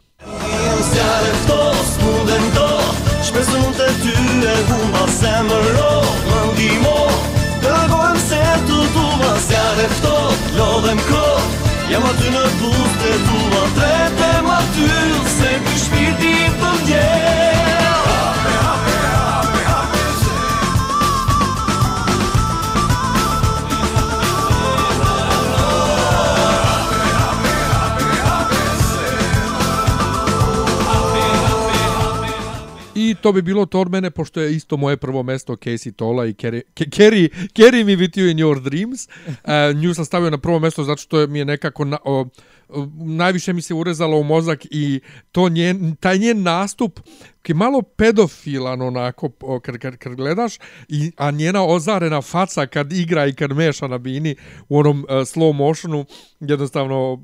Jam 16.87 17.25
To 33.21 33.31
bi 33.31 33.41
bilo 33.41 33.65
to 33.65 33.81
od 33.81 33.89
mene, 33.89 34.11
pošto 34.11 34.41
je 34.41 34.55
isto 34.55 34.77
moje 34.77 34.97
prvo 34.97 35.23
mesto 35.23 35.53
Casey 35.55 35.91
Tola 35.91 36.25
i 36.25 36.33
Carry, 36.33 36.61
Ke- 36.73 36.85
Carry, 36.85 37.29
Carry 37.53 37.85
Me 37.85 37.95
With 37.95 38.17
You 38.17 38.31
In 38.31 38.37
Your 38.37 38.61
Dreams. 38.61 39.07
Uh, 39.27 39.75
nju 39.75 39.93
sam 39.93 40.05
stavio 40.05 40.29
na 40.29 40.37
prvo 40.37 40.59
mesto 40.59 40.83
zato 40.83 41.01
što 41.01 41.19
je 41.19 41.27
mi 41.27 41.39
je 41.39 41.45
nekako 41.45 41.85
na, 41.85 41.97
o, 42.03 42.25
najviše 42.95 43.53
mi 43.53 43.61
se 43.61 43.73
urezalo 43.73 44.17
u 44.17 44.23
mozak 44.23 44.65
i 44.71 44.99
to 45.31 45.49
njen, 45.49 45.95
taj 45.95 46.17
njen 46.17 46.43
nastup 46.43 46.99
je 47.47 47.55
malo 47.55 47.81
pedofilan 47.81 48.81
onako 48.81 49.29
kad, 49.61 49.77
kad, 49.77 49.97
kad 49.97 50.15
gledaš 50.15 50.57
i, 50.87 51.11
a 51.17 51.31
njena 51.31 51.65
ozarena 51.65 52.21
faca 52.21 52.67
kad 52.67 52.93
igra 52.93 53.25
i 53.25 53.33
kad 53.33 53.51
meša 53.51 53.87
na 53.87 53.97
bini 53.97 54.35
u 54.69 54.77
onom 54.77 54.99
uh, 54.99 55.09
slow 55.09 55.53
motionu 55.53 56.05
jednostavno 56.39 57.23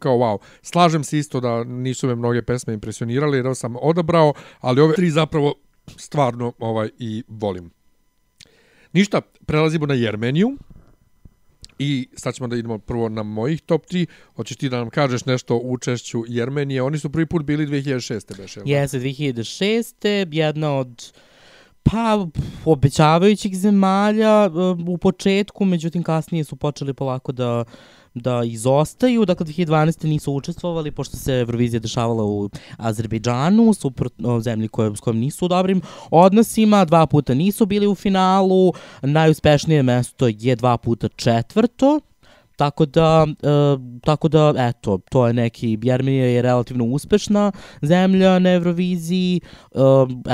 kao 0.00 0.16
wow. 0.16 0.38
Slažem 0.62 1.04
se 1.04 1.18
isto 1.18 1.40
da 1.40 1.64
nisu 1.64 2.06
me 2.06 2.14
mnoge 2.14 2.42
pesme 2.42 2.74
impresionirali 2.74 3.38
jer 3.38 3.56
sam 3.56 3.76
odabrao, 3.76 4.34
ali 4.60 4.80
ove 4.80 4.94
tri 4.94 5.10
zapravo 5.10 5.54
stvarno 5.96 6.52
ovaj 6.58 6.90
i 6.98 7.22
volim. 7.28 7.70
Ništa, 8.92 9.20
prelazimo 9.46 9.86
na 9.86 9.94
Jermeniju. 9.94 10.56
I 11.78 12.08
sad 12.14 12.34
ćemo 12.34 12.48
da 12.48 12.56
idemo 12.56 12.78
prvo 12.78 13.08
na 13.08 13.22
mojih 13.22 13.60
top 13.60 13.86
3. 13.86 14.06
Hoćeš 14.36 14.56
ti 14.56 14.68
da 14.68 14.76
nam 14.76 14.90
kažeš 14.90 15.24
nešto 15.24 15.56
o 15.56 15.60
učešću 15.64 16.22
Jermenije? 16.28 16.82
Oni 16.82 16.98
su 16.98 17.10
prvi 17.10 17.26
put 17.26 17.44
bili 17.44 17.66
2006. 17.66 18.36
Beše, 18.36 18.60
da? 18.60 18.70
Jeste, 18.70 18.98
2006. 18.98 20.26
jedna 20.32 20.78
od 20.78 21.12
pa 21.82 22.26
obećavajućih 22.64 23.58
zemalja 23.58 24.46
uh, 24.46 24.88
u 24.88 24.98
početku, 24.98 25.64
međutim 25.64 26.02
kasnije 26.02 26.44
su 26.44 26.56
počeli 26.56 26.94
polako 26.94 27.32
da 27.32 27.64
da 28.14 28.42
izostaju, 28.44 29.24
dakle 29.24 29.46
2012. 29.46 30.06
nisu 30.06 30.32
učestvovali 30.32 30.90
pošto 30.90 31.16
se 31.16 31.32
Eurovizija 31.32 31.80
dešavala 31.80 32.24
u 32.24 32.50
Azerbejdžanu, 32.76 33.74
suprotno 33.74 34.40
zemlji 34.40 34.68
koje, 34.68 34.96
s 34.96 35.00
kojom 35.00 35.18
nisu 35.18 35.44
u 35.44 35.48
dobrim 35.48 35.82
odnosima, 36.10 36.84
dva 36.84 37.06
puta 37.06 37.34
nisu 37.34 37.66
bili 37.66 37.86
u 37.86 37.94
finalu, 37.94 38.72
najuspešnije 39.02 39.82
mesto 39.82 40.28
je 40.28 40.56
dva 40.56 40.76
puta 40.78 41.08
četvrto, 41.08 42.00
Tako 42.56 42.86
da, 42.86 43.26
e, 43.42 43.78
tako 44.04 44.28
da, 44.28 44.54
eto, 44.56 44.98
to 45.10 45.26
je 45.26 45.32
neki, 45.32 45.78
Jermenija 45.82 46.26
je 46.26 46.42
relativno 46.42 46.84
uspešna 46.84 47.52
zemlja 47.82 48.38
na 48.38 48.52
Euroviziji, 48.52 49.40
e, 49.40 49.78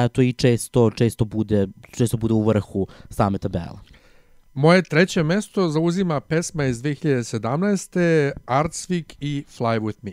eto 0.04 0.22
i 0.22 0.32
često, 0.32 0.90
često 0.90 1.24
bude, 1.24 1.66
često 1.96 2.16
bude 2.16 2.34
u 2.34 2.42
vrhu 2.42 2.86
same 3.10 3.38
tabela. 3.38 3.97
Moje 4.58 4.82
treće 4.82 5.22
mesto 5.22 5.68
zauzima 5.68 6.20
pesma 6.20 6.64
iz 6.64 6.82
2017. 6.82 8.32
Artsvik 8.46 9.16
i 9.20 9.44
Fly 9.48 9.78
With 9.78 9.96
Me. 10.02 10.12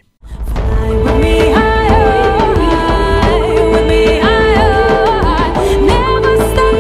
With 1.04 1.20
me 1.22 1.40
higher, 1.40 2.38
with 3.72 3.88
me 3.88 4.20
higher. 4.22 4.46
Never 5.82 6.38
stop 6.52 6.76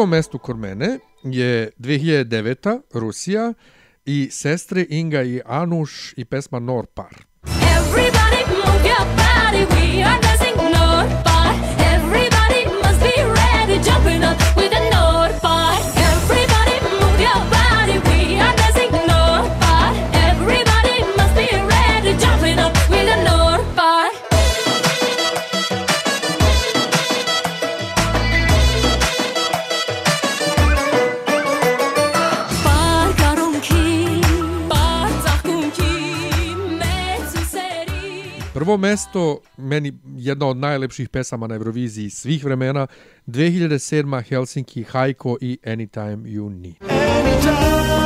drugom 0.00 0.10
mestu 0.10 0.38
kod 0.38 0.58
mene 0.58 0.98
je 1.24 1.70
2009. 1.78 2.80
Rusija 2.94 3.54
i 4.04 4.28
sestre 4.30 4.86
Inga 4.88 5.22
i 5.22 5.40
Anuš 5.46 6.14
i 6.16 6.24
pesma 6.24 6.58
Norpar. 6.58 7.14
Everybody 7.46 8.40
move 8.48 8.88
your 8.88 9.06
body, 9.16 9.64
we 9.74 10.02
are 10.04 10.20
dancing 10.22 10.49
Prvo 38.70 38.78
mesto, 38.78 39.40
meni 39.56 39.92
jedna 40.16 40.46
od 40.46 40.56
najlepših 40.56 41.08
pesama 41.08 41.46
na 41.46 41.54
Euroviziji 41.54 42.10
svih 42.10 42.44
vremena, 42.44 42.86
2007. 43.26 44.22
Helsinki, 44.28 44.82
Hajko 44.82 45.36
i 45.40 45.58
Anytime 45.64 46.16
You 46.16 46.48
Need. 46.48 46.76
Anytime 46.90 47.99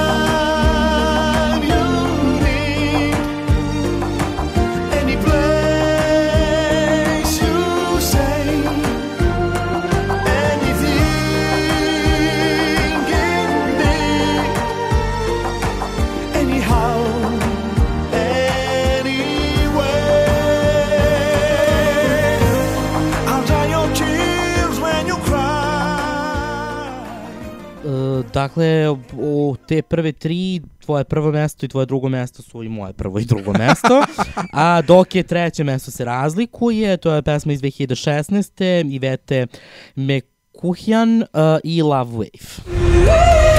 dakle, 28.34 28.90
u 29.12 29.56
te 29.68 29.82
prve 29.82 30.12
tri, 30.12 30.60
tvoje 30.84 31.04
prvo 31.04 31.32
mesto 31.32 31.66
i 31.66 31.68
tvoje 31.68 31.86
drugo 31.86 32.08
mesto 32.08 32.42
su 32.42 32.62
i 32.62 32.68
moje 32.68 32.92
prvo 32.92 33.18
i 33.18 33.24
drugo 33.24 33.52
mesto. 33.52 34.02
A 34.52 34.82
dok 34.82 35.14
je 35.14 35.22
treće 35.22 35.64
mesto 35.64 35.90
se 35.90 36.04
razlikuje, 36.04 36.96
to 36.96 37.14
je 37.14 37.22
pesma 37.22 37.52
iz 37.52 37.60
2016. 37.60 38.94
Ivete 38.94 39.46
Mekuhjan 39.94 41.22
uh, 41.22 41.26
i 41.64 41.82
Love 41.82 42.12
Wave. 42.12 43.53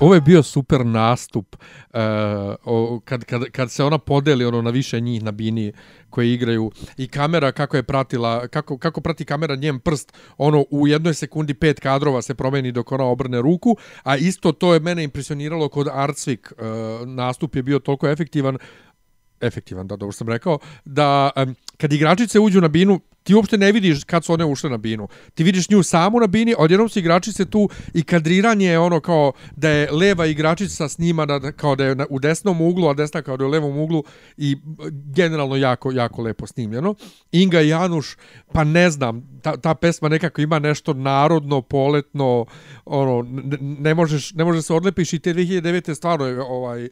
Ovo 0.00 0.14
je 0.14 0.20
bio 0.20 0.42
super 0.42 0.86
nastup 0.86 1.56
uh, 1.56 2.00
o, 2.64 3.00
kad, 3.04 3.24
kad, 3.24 3.44
kad 3.44 3.70
se 3.70 3.84
ona 3.84 3.98
podeli 3.98 4.44
ono 4.44 4.62
na 4.62 4.70
više 4.70 5.00
njih 5.00 5.22
na 5.22 5.32
bini 5.32 5.72
koje 6.10 6.34
igraju. 6.34 6.70
I 6.96 7.08
kamera 7.08 7.52
kako 7.52 7.76
je 7.76 7.82
pratila 7.82 8.48
kako, 8.48 8.78
kako 8.78 9.00
prati 9.00 9.24
kamera 9.24 9.56
njen 9.56 9.80
prst 9.80 10.12
ono 10.38 10.64
u 10.70 10.86
jednoj 10.88 11.14
sekundi 11.14 11.54
pet 11.54 11.80
kadrova 11.80 12.22
se 12.22 12.34
promeni 12.34 12.72
dok 12.72 12.92
ona 12.92 13.04
obrne 13.04 13.42
ruku 13.42 13.76
a 14.02 14.16
isto 14.16 14.52
to 14.52 14.74
je 14.74 14.80
mene 14.80 15.04
impresioniralo 15.04 15.68
kod 15.68 15.88
Artsvik. 15.92 16.52
Uh, 16.52 17.08
nastup 17.08 17.56
je 17.56 17.62
bio 17.62 17.78
toliko 17.78 18.08
efektivan 18.08 18.58
efektivan, 19.40 19.86
da, 19.86 19.96
dobro 19.96 20.12
sam 20.12 20.28
rekao, 20.28 20.58
da 20.84 21.30
um, 21.36 21.54
kad 21.76 21.92
igračice 21.92 22.40
uđu 22.40 22.60
na 22.60 22.68
binu, 22.68 23.00
ti 23.26 23.34
uopšte 23.34 23.58
ne 23.58 23.72
vidiš 23.72 24.04
kad 24.04 24.24
su 24.24 24.32
one 24.32 24.44
ušle 24.44 24.70
na 24.70 24.76
binu. 24.76 25.08
Ti 25.34 25.44
vidiš 25.44 25.70
nju 25.70 25.82
samu 25.82 26.20
na 26.20 26.26
bini, 26.26 26.54
odjednom 26.58 26.88
su 26.88 26.98
igračice 26.98 27.44
tu 27.44 27.68
i 27.94 28.02
kadriranje 28.02 28.66
je 28.66 28.78
ono 28.78 29.00
kao 29.00 29.32
da 29.56 29.70
je 29.70 29.90
leva 29.90 30.26
igračica 30.26 30.88
snimana 30.88 31.52
kao 31.52 31.76
da 31.76 31.84
je 31.84 31.94
na, 31.94 32.06
u 32.10 32.18
desnom 32.18 32.60
uglu, 32.60 32.88
a 32.88 32.94
desna 32.94 33.22
kao 33.22 33.36
da 33.36 33.44
je 33.44 33.48
u 33.48 33.50
levom 33.50 33.78
uglu 33.78 34.04
i 34.36 34.56
generalno 35.14 35.56
jako, 35.56 35.92
jako 35.92 36.22
lepo 36.22 36.46
snimljeno. 36.46 36.94
Inga 37.32 37.60
i 37.60 37.68
Januš, 37.68 38.16
pa 38.52 38.64
ne 38.64 38.90
znam, 38.90 39.40
ta, 39.42 39.56
ta 39.56 39.74
pesma 39.74 40.08
nekako 40.08 40.40
ima 40.40 40.58
nešto 40.58 40.92
narodno, 40.92 41.62
poletno, 41.62 42.46
ono, 42.84 43.22
ne, 43.28 43.58
ne 43.60 43.94
možeš, 43.94 44.32
ne 44.34 44.44
možeš 44.44 44.64
se 44.64 44.74
odlepiš 44.74 45.12
i 45.12 45.18
te 45.18 45.34
2009. 45.34 45.94
stvarno 45.94 46.26
je 46.26 46.40
ovaj, 46.40 46.88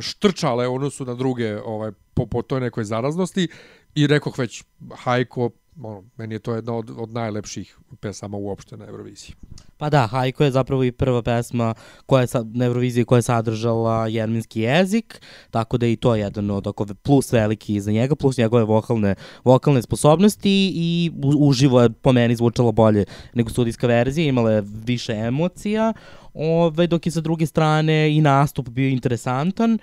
štrčale 0.00 0.68
ono 0.68 0.90
su 0.90 1.04
na 1.04 1.14
druge 1.14 1.60
ovaj 1.62 1.92
po, 2.14 2.26
po 2.26 2.42
toj 2.42 2.60
nekoj 2.60 2.84
zaraznosti 2.84 3.48
i 3.94 4.06
rekoh 4.06 4.38
već 4.38 4.64
Hajko 4.94 5.50
ono, 5.82 6.04
meni 6.16 6.34
je 6.34 6.38
to 6.38 6.54
jedna 6.54 6.74
od, 6.74 6.90
od 6.98 7.12
najlepših 7.12 7.78
pesama 8.00 8.36
uopšte 8.36 8.76
na 8.76 8.86
Euroviziji. 8.86 9.34
Pa 9.76 9.90
da, 9.90 10.06
Hajko 10.06 10.44
je 10.44 10.50
zapravo 10.50 10.84
i 10.84 10.92
prva 10.92 11.22
pesma 11.22 11.74
koja 12.06 12.22
je 12.22 12.28
na 12.44 12.64
Euroviziji 12.64 13.04
koja 13.04 13.18
je 13.18 13.22
sadržala 13.22 14.06
jerminski 14.06 14.60
jezik, 14.60 15.20
tako 15.50 15.78
da 15.78 15.86
je 15.86 15.92
i 15.92 15.96
to 15.96 16.14
jedan 16.14 16.50
od 16.50 16.66
oko 16.66 16.86
plus 17.02 17.32
veliki 17.32 17.80
za 17.80 17.92
njega, 17.92 18.14
plus 18.14 18.36
njegove 18.36 18.64
vokalne, 18.64 19.14
vokalne 19.44 19.82
sposobnosti 19.82 20.72
i 20.74 21.10
u, 21.24 21.48
uživo 21.48 21.82
je 21.82 21.90
po 21.90 22.12
meni 22.12 22.36
zvučalo 22.36 22.72
bolje 22.72 23.04
nego 23.34 23.50
studijska 23.50 23.86
verzija, 23.86 24.28
imala 24.28 24.52
je 24.52 24.62
više 24.66 25.12
emocija, 25.12 25.92
ove, 26.36 26.86
dok 26.86 27.06
je 27.06 27.12
sa 27.12 27.20
druge 27.20 27.46
strane 27.46 28.16
i 28.16 28.20
nastup 28.20 28.68
bio 28.68 28.88
interesantan, 28.88 29.78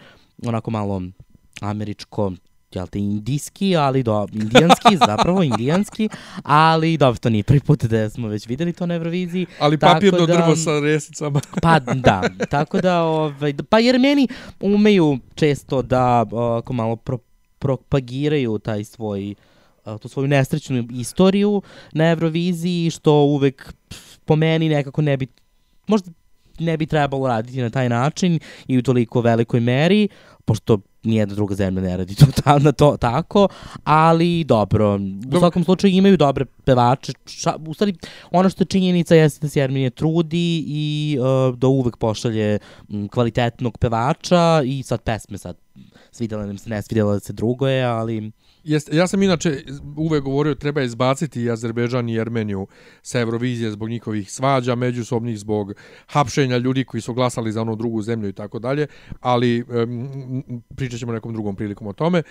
onako 0.45 0.71
malo 0.71 1.01
američko 1.61 2.31
jel 2.71 2.87
te, 2.87 2.99
indijski, 2.99 3.75
ali 3.75 4.03
do, 4.03 4.27
indijanski, 4.33 4.97
zapravo 5.07 5.43
indijanski, 5.43 6.09
ali 6.43 6.97
dobro, 6.97 7.19
to 7.19 7.29
nije 7.29 7.43
prvi 7.43 7.59
put 7.59 7.83
da 7.83 8.09
smo 8.09 8.27
već 8.27 8.47
videli 8.47 8.73
to 8.73 8.85
na 8.85 8.95
Euroviziji. 8.95 9.45
Ali 9.59 9.77
papirno 9.77 10.25
da, 10.25 10.33
drvo 10.33 10.55
sa 10.55 10.79
resicama. 10.79 11.41
Pa 11.61 11.79
da, 12.07 12.21
tako 12.49 12.81
da, 12.81 13.01
ovaj, 13.01 13.53
pa 13.69 13.79
jer 13.79 13.99
meni 13.99 14.27
umeju 14.59 15.19
često 15.35 15.81
da 15.81 16.25
ako 16.57 16.73
malo 16.73 16.95
pro, 16.95 17.17
propagiraju 17.59 18.59
taj 18.59 18.83
svoj 18.83 19.35
tu 20.01 20.07
svoju 20.07 20.27
nesrećnu 20.27 20.87
istoriju 20.91 21.61
na 21.91 22.09
Euroviziji, 22.09 22.89
što 22.89 23.13
uvek 23.13 23.73
po 24.25 24.35
meni 24.35 24.69
nekako 24.69 25.01
ne 25.01 25.17
bi, 25.17 25.27
možda 25.87 26.11
ne 26.59 26.77
bi 26.77 26.85
trebalo 26.85 27.27
raditi 27.27 27.61
na 27.61 27.69
taj 27.69 27.89
način 27.89 28.39
i 28.67 28.77
u 28.77 28.81
toliko 28.81 29.21
velikoj 29.21 29.59
meri, 29.59 30.07
pošto 30.45 30.77
nijedna 31.03 31.35
druga 31.35 31.55
zemlja 31.55 31.81
ne 31.81 31.97
radi 31.97 32.15
to, 32.15 32.25
ta, 32.43 32.59
na 32.59 32.71
to 32.71 32.97
tako, 32.97 33.47
ali 33.83 34.43
dobro, 34.43 34.99
u 35.35 35.39
svakom 35.39 35.63
slučaju 35.63 35.93
imaju 35.93 36.17
dobre 36.17 36.45
pevače, 36.45 37.13
ša, 37.25 37.55
u 37.67 37.73
stvari 37.73 37.95
ono 38.31 38.49
što 38.49 38.61
je 38.61 38.67
činjenica 38.67 39.15
jeste 39.15 39.45
da 39.45 39.49
se 39.49 39.59
Jerminije 39.59 39.89
trudi 39.89 40.63
i 40.67 41.17
uh, 41.19 41.57
da 41.57 41.67
uvek 41.67 41.97
pošalje 41.97 42.59
m, 42.89 43.07
kvalitetnog 43.07 43.77
pevača 43.77 44.61
i 44.65 44.83
sad 44.83 45.01
pesme 45.01 45.37
sad 45.37 45.57
svidjela 46.11 46.45
nam 46.45 46.57
se, 46.57 46.69
ne 46.69 46.81
svidjela 46.81 47.19
se 47.19 47.33
drugo 47.33 47.67
je, 47.67 47.83
ali 47.83 48.31
Jest, 48.63 48.93
ja 48.93 49.07
sam 49.07 49.23
inače 49.23 49.63
uvek 49.97 50.23
govorio 50.23 50.55
treba 50.55 50.81
izbaciti 50.81 51.41
i 51.41 51.51
Azerbejdžan 51.51 52.09
i 52.09 52.13
Jermeniju 52.13 52.67
sa 53.01 53.19
Eurovizije 53.19 53.71
zbog 53.71 53.89
njihovih 53.89 54.31
svađa 54.31 54.75
međusobnih, 54.75 55.39
zbog 55.39 55.73
hapšenja 56.07 56.57
ljudi 56.57 56.83
koji 56.83 57.01
su 57.01 57.13
glasali 57.13 57.51
za 57.51 57.61
onu 57.61 57.75
drugu 57.75 58.01
zemlju 58.01 58.29
i 58.29 58.33
tako 58.33 58.59
dalje, 58.59 58.87
ali 59.19 59.63
um, 59.63 60.63
pričat 60.75 60.99
ćemo 60.99 61.13
nekom 61.13 61.33
drugom 61.33 61.55
prilikom 61.55 61.87
o 61.87 61.93
tome. 61.93 62.23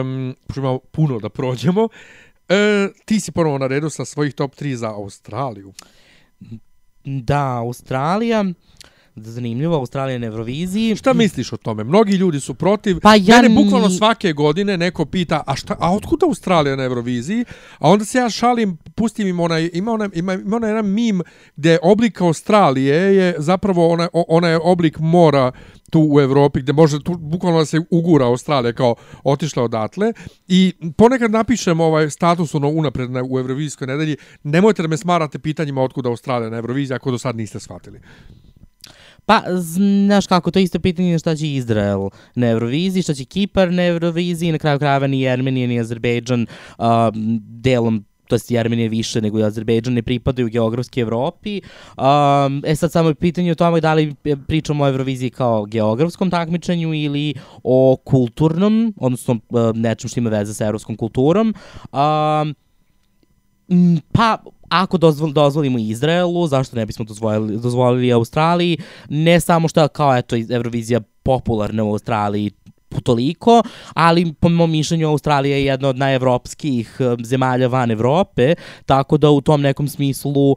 Um, 0.00 0.36
imamo 0.56 0.78
puno 0.78 1.18
da 1.18 1.28
prođemo. 1.28 1.88
E, 2.48 2.88
ti 3.04 3.20
si 3.20 3.32
ponovo 3.32 3.58
na 3.58 3.66
redu 3.66 3.90
sa 3.90 4.04
svojih 4.04 4.34
top 4.34 4.54
3 4.54 4.74
za 4.74 4.94
Australiju. 4.94 5.72
da, 7.04 7.56
Australija, 7.58 8.44
zanimljivo, 9.16 9.76
Australija 9.76 10.18
na 10.18 10.26
Euroviziji. 10.26 10.96
Šta 10.96 11.12
misliš 11.12 11.52
o 11.52 11.56
tome? 11.56 11.84
Mnogi 11.84 12.12
ljudi 12.12 12.40
su 12.40 12.54
protiv. 12.54 13.00
Pa 13.00 13.14
ja 13.14 13.42
Mene 13.42 13.54
bukvalno 13.54 13.90
svake 13.90 14.32
godine 14.32 14.76
neko 14.76 15.04
pita, 15.04 15.42
a 15.46 15.56
šta, 15.56 15.76
a 15.80 15.94
otkud 15.94 16.22
Australija 16.22 16.76
na 16.76 16.84
Euroviziji? 16.84 17.44
A 17.78 17.90
onda 17.90 18.04
se 18.04 18.18
ja 18.18 18.30
šalim, 18.30 18.76
pustim 18.94 19.28
im 19.28 19.40
onaj, 19.40 19.70
ima 19.72 19.92
onaj, 19.92 20.08
ima, 20.14 20.32
ima 20.32 20.56
onaj 20.56 20.70
jedan 20.70 20.90
mim 20.90 21.20
gde 21.56 21.78
oblik 21.82 22.20
Australije 22.20 23.16
je 23.16 23.34
zapravo 23.38 23.88
ona, 23.88 24.08
o- 24.12 24.24
onaj 24.28 24.54
oblik 24.62 24.98
mora 24.98 25.52
tu 25.90 26.08
u 26.12 26.20
Evropi 26.20 26.60
gde 26.60 26.72
može 26.72 27.02
tu 27.04 27.16
bukvalno 27.18 27.58
da 27.58 27.64
se 27.66 27.80
ugura 27.90 28.26
Australija 28.26 28.72
kao 28.72 28.94
otišla 29.24 29.62
odatle 29.62 30.12
i 30.48 30.72
ponekad 30.96 31.30
napišem 31.30 31.80
ovaj 31.80 32.10
status 32.10 32.54
ono 32.54 32.68
unapred 32.68 33.10
na, 33.10 33.22
u 33.30 33.38
Eurovizijskoj 33.38 33.86
nedelji 33.86 34.16
nemojte 34.42 34.82
da 34.82 34.88
me 34.88 34.96
smarate 34.96 35.38
pitanjima 35.38 35.82
otkud 35.82 36.06
Australija 36.06 36.50
na 36.50 36.56
Euroviziji 36.56 36.94
ako 36.94 37.10
do 37.10 37.18
sad 37.18 37.36
niste 37.36 37.60
shvatili. 37.60 38.00
Pa, 39.26 39.42
znaš 39.56 40.26
kako, 40.26 40.50
to 40.50 40.58
je 40.58 40.62
isto 40.62 40.80
pitanje 40.80 41.18
šta 41.18 41.36
će 41.36 41.52
Izrael 41.52 42.08
na 42.34 42.46
Euroviziji, 42.46 43.02
šta 43.02 43.14
će 43.14 43.24
Kipar 43.24 43.72
na 43.72 43.84
Euroviziji, 43.86 44.52
na 44.52 44.58
kraju 44.58 44.78
krajeva 44.78 45.06
ni 45.06 45.20
Jermenija 45.20 45.68
ni 45.68 45.80
Azerbejdžan 45.80 46.46
uh, 46.78 46.84
delom 47.62 48.04
to 48.32 48.34
jest 48.34 48.50
Jermenija 48.50 48.88
više 48.88 49.20
nego 49.20 49.38
i 49.38 49.44
Azerbejdžan 49.44 49.94
ne 49.94 50.02
pripadaju 50.02 50.48
geografski 50.48 51.00
Evropi. 51.00 51.60
Um, 51.98 52.62
e 52.66 52.76
sad 52.76 52.92
samo 52.92 53.08
je 53.08 53.14
pitanje 53.14 53.52
o 53.52 53.54
tome 53.54 53.80
da 53.80 53.94
li 53.94 54.14
pričamo 54.46 54.84
o 54.84 54.88
Euroviziji 54.88 55.30
kao 55.30 55.64
geografskom 55.64 56.30
takmičenju 56.30 56.94
ili 56.94 57.34
o 57.62 57.96
kulturnom, 58.04 58.94
odnosno 58.96 59.34
uh, 59.48 59.76
nečem 59.76 60.08
što 60.08 60.20
ima 60.20 60.30
veze 60.30 60.54
sa 60.54 60.64
evropskom 60.64 60.96
kulturom. 60.96 61.54
Um, 61.92 62.54
Pa, 64.12 64.38
ako 64.72 64.98
dozvol, 64.98 65.32
dozvolimo 65.32 65.78
Izraelu, 65.78 66.46
zašto 66.46 66.76
ne 66.76 66.86
bismo 66.86 67.04
dozvolili, 67.04 67.60
dozvolili 67.60 68.12
Australiji, 68.12 68.78
ne 69.08 69.40
samo 69.40 69.68
što 69.68 69.88
kao 69.88 70.16
eto 70.16 70.36
Eurovizija 70.50 71.00
popularna 71.22 71.84
u 71.84 71.92
Australiji 71.92 72.50
toliko, 73.04 73.62
ali 73.94 74.32
po 74.32 74.48
mom 74.48 74.70
mišljenju 74.70 75.08
Australija 75.08 75.56
je 75.56 75.64
jedna 75.64 75.88
od 75.88 75.98
najevropskih 75.98 76.96
eh, 77.00 77.16
zemalja 77.24 77.68
van 77.68 77.90
Evrope, 77.90 78.54
tako 78.86 79.18
da 79.18 79.30
u 79.30 79.40
tom 79.40 79.60
nekom 79.60 79.88
smislu 79.88 80.56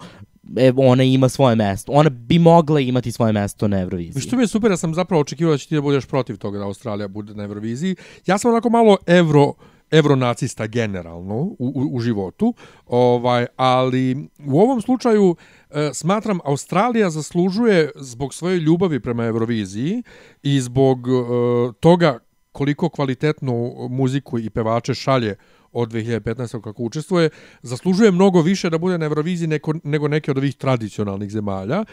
e, 0.57 0.71
ona 0.77 1.03
ima 1.03 1.29
svoje 1.29 1.55
mesto. 1.55 1.91
Ona 1.91 2.09
bi 2.09 2.39
mogla 2.39 2.79
imati 2.79 3.11
svoje 3.11 3.33
mesto 3.33 3.67
na 3.67 3.81
Euroviziji. 3.81 4.21
Što 4.21 4.35
mi 4.35 4.43
je 4.43 4.47
super, 4.47 4.71
ja 4.71 4.77
sam 4.77 4.93
zapravo 4.93 5.21
očekivao 5.21 5.53
da 5.53 5.57
će 5.57 5.67
ti 5.67 5.75
da 5.75 5.81
budeš 5.81 6.05
protiv 6.05 6.37
toga 6.37 6.59
da 6.59 6.65
Australija 6.65 7.07
bude 7.07 7.33
na 7.33 7.43
Euroviziji. 7.43 7.95
Ja 8.25 8.37
sam 8.37 8.51
onako 8.51 8.69
malo 8.69 8.97
evro 9.07 9.53
evronacista 9.97 10.67
generalno 10.67 11.35
u, 11.35 11.55
u, 11.59 11.89
u 11.91 11.99
životu, 11.99 12.53
ovaj, 12.85 13.45
ali 13.55 14.29
u 14.45 14.59
ovom 14.59 14.81
slučaju 14.81 15.35
e, 15.69 15.89
smatram 15.93 16.39
Australija 16.43 17.09
zaslužuje 17.09 17.91
zbog 17.95 18.33
svoje 18.33 18.59
ljubavi 18.59 18.99
prema 18.99 19.25
Euroviziji 19.25 20.03
i 20.43 20.61
zbog 20.61 21.07
e, 21.07 21.11
toga 21.79 22.19
koliko 22.51 22.89
kvalitetnu 22.89 23.87
muziku 23.89 24.39
i 24.39 24.49
pevače 24.49 24.93
šalje 24.93 25.35
od 25.71 25.91
2015. 25.91 26.61
kako 26.61 26.83
učestvuje, 26.83 27.29
zaslužuje 27.61 28.11
mnogo 28.11 28.41
više 28.41 28.69
da 28.69 28.77
bude 28.77 28.97
na 28.97 29.05
Euroviziji 29.05 29.47
neko, 29.47 29.73
nego 29.83 30.07
neke 30.07 30.31
od 30.31 30.37
ovih 30.37 30.55
tradicionalnih 30.55 31.31
zemalja 31.31 31.83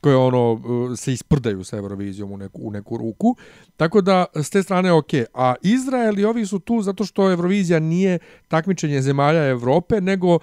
koje 0.00 0.16
ono 0.16 0.52
uh, 0.52 0.60
se 0.96 1.12
isprdaju 1.12 1.64
sa 1.64 1.76
Eurovizijom 1.76 2.32
u 2.32 2.36
neku, 2.36 2.60
u 2.62 2.70
neku 2.70 2.96
ruku. 2.96 3.36
Tako 3.76 4.00
da 4.00 4.26
s 4.34 4.50
te 4.50 4.62
strane 4.62 4.92
ok. 4.92 5.10
A 5.34 5.54
Izrael 5.62 6.18
i 6.18 6.24
ovi 6.24 6.46
su 6.46 6.58
tu 6.58 6.82
zato 6.82 7.04
što 7.04 7.30
Eurovizija 7.30 7.78
nije 7.78 8.18
takmičenje 8.48 9.02
zemalja 9.02 9.48
Evrope, 9.48 10.00
nego 10.00 10.34
e, 10.34 10.38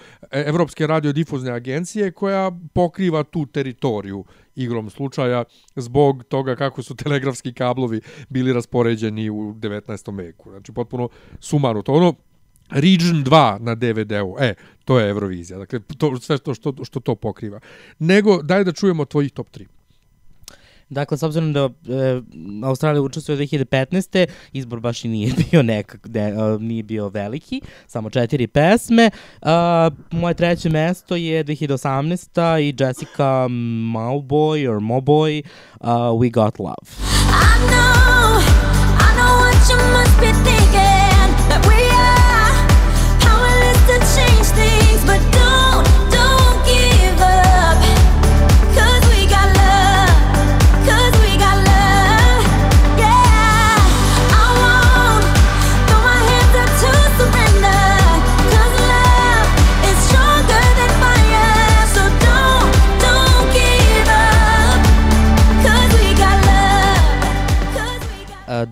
Evropske 0.47 0.87
radiodifuzne 0.87 1.51
agencije 1.51 2.11
koja 2.11 2.51
pokriva 2.73 3.23
tu 3.23 3.45
teritoriju 3.45 4.23
igrom 4.57 4.89
slučaja 4.89 5.43
zbog 5.75 6.23
toga 6.23 6.55
kako 6.55 6.83
su 6.83 6.95
telegrafski 6.95 7.53
kablovi 7.53 8.01
bili 8.29 8.53
raspoređeni 8.53 9.29
u 9.29 9.53
19. 9.53 10.17
veku. 10.17 10.49
Znači 10.49 10.71
potpuno 10.71 11.09
sumano 11.39 11.81
to 11.81 11.93
ono 11.93 12.13
Region 12.69 13.23
2 13.23 13.59
na 13.59 13.75
DVD-u. 13.75 14.35
E, 14.39 14.53
to 14.85 14.99
je 14.99 15.09
Eurovizija. 15.09 15.59
Dakle, 15.59 15.79
to, 15.97 16.19
sve 16.19 16.37
to 16.37 16.53
što, 16.53 16.73
što 16.83 16.99
to 16.99 17.15
pokriva. 17.15 17.59
Nego, 17.99 18.41
daj 18.41 18.63
da 18.63 18.71
čujemo 18.71 19.05
tvojih 19.05 19.31
top 19.31 19.47
3. 19.49 19.65
Dakle, 20.89 21.17
s 21.17 21.23
obzirom 21.23 21.53
da 21.53 21.59
e, 21.59 21.69
Australija 22.63 23.01
učestvuje 23.01 23.37
2015. 23.37 24.27
izbor 24.53 24.79
baš 24.79 25.05
i 25.05 25.07
nije 25.07 25.33
bio 25.51 25.63
nekak, 25.63 26.07
ne, 26.09 26.21
e, 26.21 26.33
nije 26.59 26.83
bio 26.83 27.09
veliki, 27.09 27.61
samo 27.87 28.09
četiri 28.09 28.47
pesme. 28.47 29.09
Uh, 29.41 29.49
moje 30.11 30.33
treće 30.33 30.69
mesto 30.69 31.15
je 31.15 31.43
2018. 31.43 32.59
i 32.61 32.75
Jessica 32.79 33.47
Mauboy 33.93 34.69
or 34.69 34.81
Moboy, 34.81 35.43
uh, 35.79 35.87
We 35.89 36.31
Got 36.31 36.59
Love. 36.59 36.87
I 37.29 37.69
know, 37.69 38.39
I 38.99 39.09
know 39.17 39.33
what 39.41 39.69
you 39.69 39.77
must 39.93 40.19
be 40.19 40.49
thinking. 40.49 40.86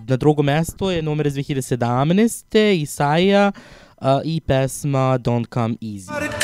Na 0.08 0.16
drugom 0.16 0.46
mestu 0.46 0.90
je 0.90 1.02
numer 1.02 1.26
iz 1.26 1.34
2017. 1.34 2.82
Isaija 2.82 3.52
uh, 3.52 4.06
i 4.24 4.40
pesma 4.40 5.18
Don't 5.18 5.46
Come 5.54 5.74
Easy. 5.80 6.35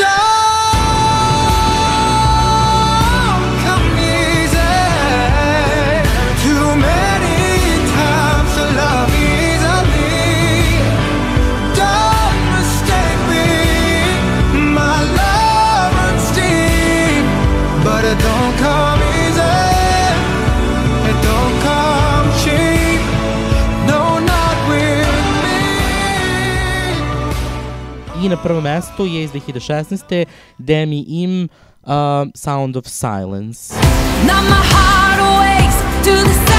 I 28.22 28.28
na 28.28 28.36
prvom 28.36 28.64
mestu 28.64 29.06
je 29.06 29.22
iz 29.22 29.30
2016. 29.32 30.24
Demi 30.58 31.04
Im 31.08 31.48
uh, 31.82 31.90
Sound 32.34 32.76
of 32.76 32.86
Silence. 32.86 33.74
Now 34.26 34.42
my 34.42 34.62
heart 34.62 35.20
awakes 35.20 35.76
to 36.06 36.12
the 36.12 36.51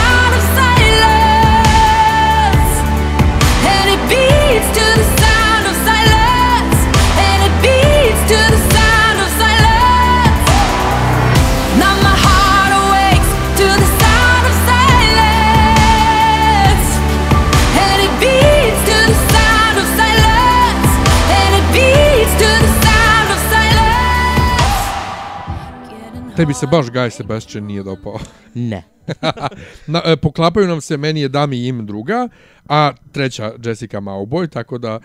Tebi 26.35 26.53
se 26.53 26.67
baš 26.67 26.85
Guy 26.85 27.09
Sebastian 27.09 27.63
nije 27.65 27.83
dopao. 27.83 28.19
Ne. 28.53 28.83
Na, 29.87 30.01
e, 30.05 30.15
poklapaju 30.17 30.67
nam 30.67 30.81
se, 30.81 30.97
meni 30.97 31.21
je 31.21 31.29
Dami 31.29 31.67
Im 31.67 31.85
druga, 31.85 32.27
a 32.69 32.91
treća 33.11 33.51
Jessica 33.63 33.97
Mauboy, 33.97 34.49
tako 34.49 34.77
da 34.77 34.99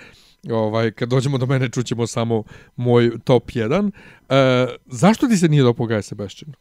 ovaj, 0.51 0.91
kad 0.91 1.09
dođemo 1.09 1.39
do 1.39 1.47
mene 1.47 1.69
čućemo 1.69 2.07
samo 2.07 2.43
moj 2.77 3.11
top 3.25 3.51
1. 3.51 3.91
E, 4.29 4.67
zašto 4.87 5.29
ti 5.29 5.37
se 5.37 5.49
nije 5.49 5.63
dopao 5.63 5.87
Guy 5.87 6.03
Sebastian? 6.03 6.53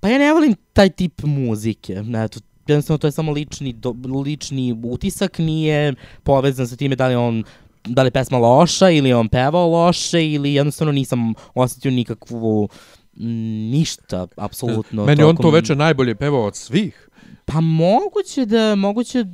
Pa 0.00 0.08
ja 0.08 0.18
ne 0.18 0.32
volim 0.32 0.54
taj 0.72 0.90
tip 0.90 1.22
muzike. 1.22 2.02
Eto, 2.24 2.40
jednostavno 2.66 2.98
to 2.98 3.06
je 3.06 3.12
samo 3.12 3.32
lični, 3.32 3.72
do, 3.72 3.94
lični 4.24 4.80
utisak, 4.84 5.38
nije 5.38 5.94
povezan 6.22 6.68
sa 6.68 6.76
time 6.76 6.96
da 6.96 7.08
li 7.08 7.14
on 7.14 7.44
da 7.84 8.02
li 8.02 8.06
je 8.06 8.10
pesma 8.10 8.38
loša 8.38 8.90
ili 8.90 9.08
je 9.08 9.16
on 9.16 9.28
pevao 9.28 9.68
loše 9.68 10.26
ili 10.32 10.54
jednostavno 10.54 10.92
nisam 10.92 11.34
osetio 11.54 11.90
nikakvu 11.90 12.68
mm, 13.16 13.70
ništa, 13.70 14.26
apsolutno. 14.36 15.04
Meni 15.04 15.22
je 15.22 15.26
on 15.26 15.36
to 15.36 15.42
tokom- 15.42 15.54
veče 15.54 15.74
najbolje 15.74 16.14
pevao 16.14 16.44
od 16.44 16.56
svih. 16.56 17.08
Pa 17.44 17.60
moguće 17.60 18.46
da, 18.46 18.74
moguće 18.74 19.24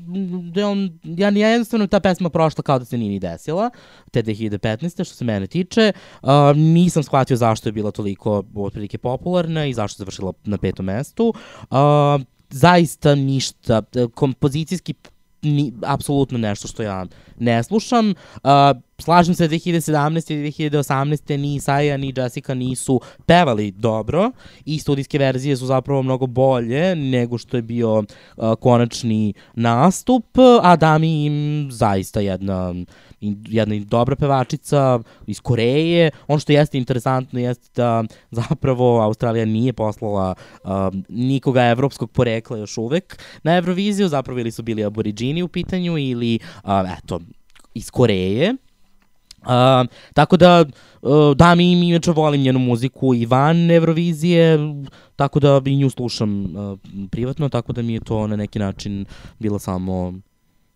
da 0.53 0.69
on, 0.69 0.99
ja, 1.05 1.29
ja 1.29 1.49
jednostavno 1.49 1.87
ta 1.87 2.01
pesma 2.01 2.31
prošla 2.31 2.63
kao 2.63 2.79
da 2.79 2.85
se 2.85 2.99
nije 2.99 3.11
ni 3.11 3.19
desila, 3.19 3.71
te 4.11 4.23
2015. 4.23 5.05
što 5.05 5.15
se 5.15 5.25
mene 5.25 5.47
tiče, 5.47 5.93
uh, 6.23 6.29
nisam 6.57 7.03
shvatio 7.03 7.37
zašto 7.37 7.69
je 7.69 7.73
bila 7.73 7.91
toliko 7.91 8.43
otprilike 8.55 8.99
popularna 8.99 9.67
i 9.67 9.75
zašto 9.75 9.97
je 9.97 10.05
završila 10.05 10.33
na 10.45 10.59
petom 10.59 10.87
mestu. 10.87 11.35
Uh, 11.71 11.77
zaista 12.51 13.15
ništa, 13.15 13.83
e, 13.95 14.07
kompozicijski 14.15 14.95
ni, 15.43 15.73
apsolutno 15.83 16.39
nešto 16.39 16.69
što 16.69 16.83
ja 16.83 17.07
ne 17.39 17.63
slušam. 17.63 18.11
Uh, 18.11 18.51
slažem 18.99 19.35
se 19.35 19.49
da 19.49 19.55
2017. 19.55 20.33
i 20.35 20.71
2018. 20.71 21.37
ni 21.37 21.55
Isaija 21.55 21.97
ni 21.97 22.13
Jessica 22.17 22.55
nisu 22.55 23.01
pevali 23.27 23.71
dobro 23.71 24.31
i 24.65 24.79
studijske 24.79 25.19
verzije 25.19 25.57
su 25.57 25.67
zapravo 25.67 26.03
mnogo 26.03 26.27
bolje 26.27 26.97
nego 26.97 27.39
što 27.39 27.57
je 27.57 27.63
bio 27.63 27.99
uh, 27.99 28.05
konačni 28.61 29.33
nastup, 29.55 30.27
a 30.63 30.77
Dami 30.77 31.25
im 31.25 31.69
zaista 31.71 32.21
jedna 32.21 32.71
in- 32.71 32.87
jedna 33.21 33.85
dobra 33.85 34.17
pevačica 34.17 35.01
iz 35.27 35.41
Koreje. 35.41 36.11
Ono 36.27 36.39
što 36.39 36.53
jeste 36.53 36.79
interesantno 36.79 37.41
jeste 37.41 37.71
da 37.77 38.05
zapravo 38.31 39.01
Australija 39.01 39.45
nije 39.45 39.73
poslala 39.73 40.35
um, 40.65 41.05
nikoga 41.09 41.65
evropskog 41.65 42.11
porekla 42.11 42.59
još 42.59 42.79
uvek 42.79 43.19
na 43.43 43.57
Euroviziju, 43.57 44.09
zapravo 44.09 44.41
ili 44.41 44.51
su 44.51 44.63
bili 44.63 44.85
aboriđini 44.85 45.43
u 45.43 45.49
pitanju 45.49 45.99
ili, 45.99 46.39
uh, 46.65 46.71
eto, 46.99 47.21
iz 47.75 47.91
Koreje. 47.91 48.55
Uh, 49.43 49.87
tako 50.15 50.37
da, 50.37 50.65
uh, 51.03 51.37
da 51.37 51.55
mi 51.55 51.73
im 51.73 51.83
inače 51.83 52.11
volim 52.11 52.41
njenu 52.41 52.59
muziku 52.59 53.15
i 53.15 53.27
van 53.27 53.71
Eurovizije, 53.71 54.59
tako 55.17 55.41
da 55.41 55.61
i 55.65 55.77
nju 55.77 55.91
slušam 55.91 56.57
uh, 56.57 56.79
privatno, 57.11 57.49
tako 57.49 57.73
da 57.73 57.83
mi 57.83 57.93
je 57.93 58.01
to 58.01 58.27
na 58.27 58.37
neki 58.37 58.59
način 58.59 59.05
bilo 59.39 59.59
samo 59.59 60.13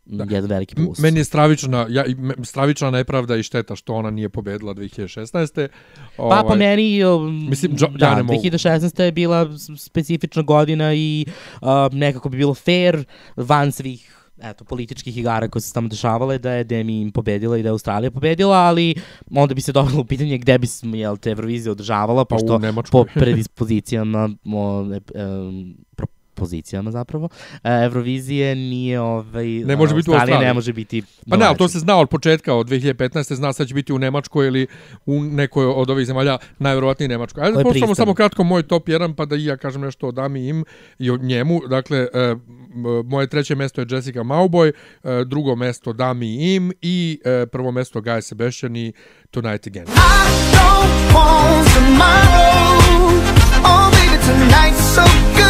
da. 0.05 0.25
jedan 0.31 0.51
veliki 0.51 0.75
plus. 0.75 0.99
Meni 0.99 1.21
je 1.21 1.25
stravična, 1.25 1.87
ja, 1.91 2.05
stravična 2.43 2.91
nepravda 2.91 3.37
i 3.37 3.43
šteta 3.43 3.77
što 3.77 3.95
ona 3.95 4.11
nije 4.11 4.29
pobedila 4.29 4.75
2016. 4.75 5.69
Pa 6.17 6.23
po 6.23 6.23
Ovaj, 6.23 6.59
meni, 6.59 7.05
um, 7.05 7.49
Mislim, 7.51 7.77
džo- 7.77 7.99
da, 7.99 8.07
ja 8.07 8.15
ne 8.15 8.23
mogu. 8.23 8.41
2016. 8.41 9.03
je 9.03 9.13
bila 9.13 9.49
specifična 9.77 10.43
godina 10.43 10.95
i 10.95 11.27
uh, 11.61 11.69
nekako 11.93 12.29
bi 12.29 12.37
bilo 12.37 12.55
fair 12.55 13.05
van 13.37 13.73
svih 13.73 14.23
eto, 14.43 14.65
političkih 14.65 15.19
igara 15.19 15.49
koje 15.49 15.63
su 15.63 15.69
se 15.69 15.75
tamo 15.75 15.89
dešavale, 15.89 16.39
da 16.39 16.53
je 16.53 16.65
Demi 16.65 17.01
im 17.01 17.13
pobedila 17.13 17.59
i 17.59 17.63
da 17.63 17.69
je 17.69 17.71
Australija 17.71 18.11
pobedila, 18.11 18.57
ali 18.57 18.95
onda 19.31 19.55
bi 19.55 19.61
se 19.61 19.73
dobilo 19.73 20.01
u 20.01 20.05
pitanje 20.05 20.39
gde 20.39 20.59
bi 20.59 20.67
smo, 20.67 20.97
jel, 20.97 21.17
te 21.17 21.31
Eurovizija 21.31 21.73
održavala, 21.73 22.25
Pa 22.25 22.37
pošto 22.37 22.61
po 22.91 23.05
predispozicijama, 23.15 24.31
o, 24.45 24.87
e, 24.95 25.01
em, 25.15 25.75
propozicijama 26.43 26.91
zapravo, 26.91 27.29
e, 27.65 27.85
Eurovizije 27.85 28.55
nije, 28.55 29.01
ovaj, 29.01 29.47
Ne 29.47 29.77
može 29.77 29.95
biti 29.95 30.11
u 30.11 30.13
Australiji. 30.15 30.47
ne 30.47 30.55
može 30.55 30.73
biti 30.73 31.03
Pa 31.31 31.37
ne, 31.37 31.47
ali 31.47 31.57
to 31.57 31.69
se 31.69 31.79
zna 31.79 31.97
od 31.97 32.09
početka, 32.09 32.55
od 32.55 32.69
2015. 32.69 33.35
Zna 33.35 33.53
sad 33.53 33.69
će 33.69 33.75
biti 33.75 33.93
u 33.93 33.99
Nemačkoj 33.99 34.47
ili 34.47 34.67
u 35.07 35.21
nekoj 35.23 35.67
od 35.67 35.91
ovih 35.91 36.07
zemalja, 36.07 36.39
najverovatnije 36.59 37.09
Nemačkoj. 37.09 37.45
Ajde 37.45 37.63
poslušamo 37.63 37.95
samo 37.95 38.15
kratko 38.15 38.45
moj 38.45 38.63
top 38.63 38.89
1, 38.89 39.15
pa 39.15 39.25
da 39.25 39.37
i 39.37 39.45
ja 39.45 39.57
kažem 39.57 39.81
nešto 39.83 40.09
o 40.09 40.13
Dami 40.13 40.49
Im 40.49 40.65
i 40.99 41.11
o 41.11 41.17
njemu. 41.17 41.61
Dakle, 41.69 41.99
e, 41.99 42.35
moje 43.05 43.27
treće 43.27 43.55
mesto 43.55 43.81
je 43.81 43.87
Jessica 43.91 44.21
Mauboy, 44.21 44.73
e, 45.05 45.25
drugo 45.25 45.57
mesto 45.57 45.93
Dami 45.93 46.55
Im 46.55 46.73
i 46.83 47.21
prvo 47.53 47.71
mesto 47.71 48.01
Guy 48.01 48.21
Sebastian 48.21 48.77
i 48.77 48.93
Tonight 49.31 49.67
Again. 49.67 49.87
I 49.87 50.25
don't 50.57 51.15
want 51.15 51.67
tomorrow. 51.75 52.73
Oh, 53.65 53.91
baby, 53.93 54.19
tonight's 54.27 54.85
so 54.95 55.05
good. 55.37 55.42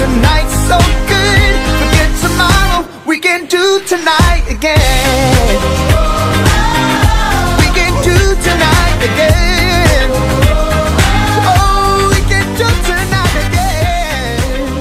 Tonight 0.00 0.50
so 0.68 0.78
good. 1.08 1.56
We 1.80 1.86
get 1.96 2.10
tomorrow, 2.24 2.84
we 3.06 3.20
get 3.20 3.50
to 3.50 3.80
tonight 3.88 4.44
again. 4.50 5.60
We 7.60 7.66
can 7.78 7.92
do 8.02 8.16
tonight 8.46 8.98
again. 9.10 10.10
Oh, 11.46 12.08
we 12.14 12.20
can 12.30 12.46
do 12.60 12.68
tonight 12.88 13.36
again. 13.46 14.80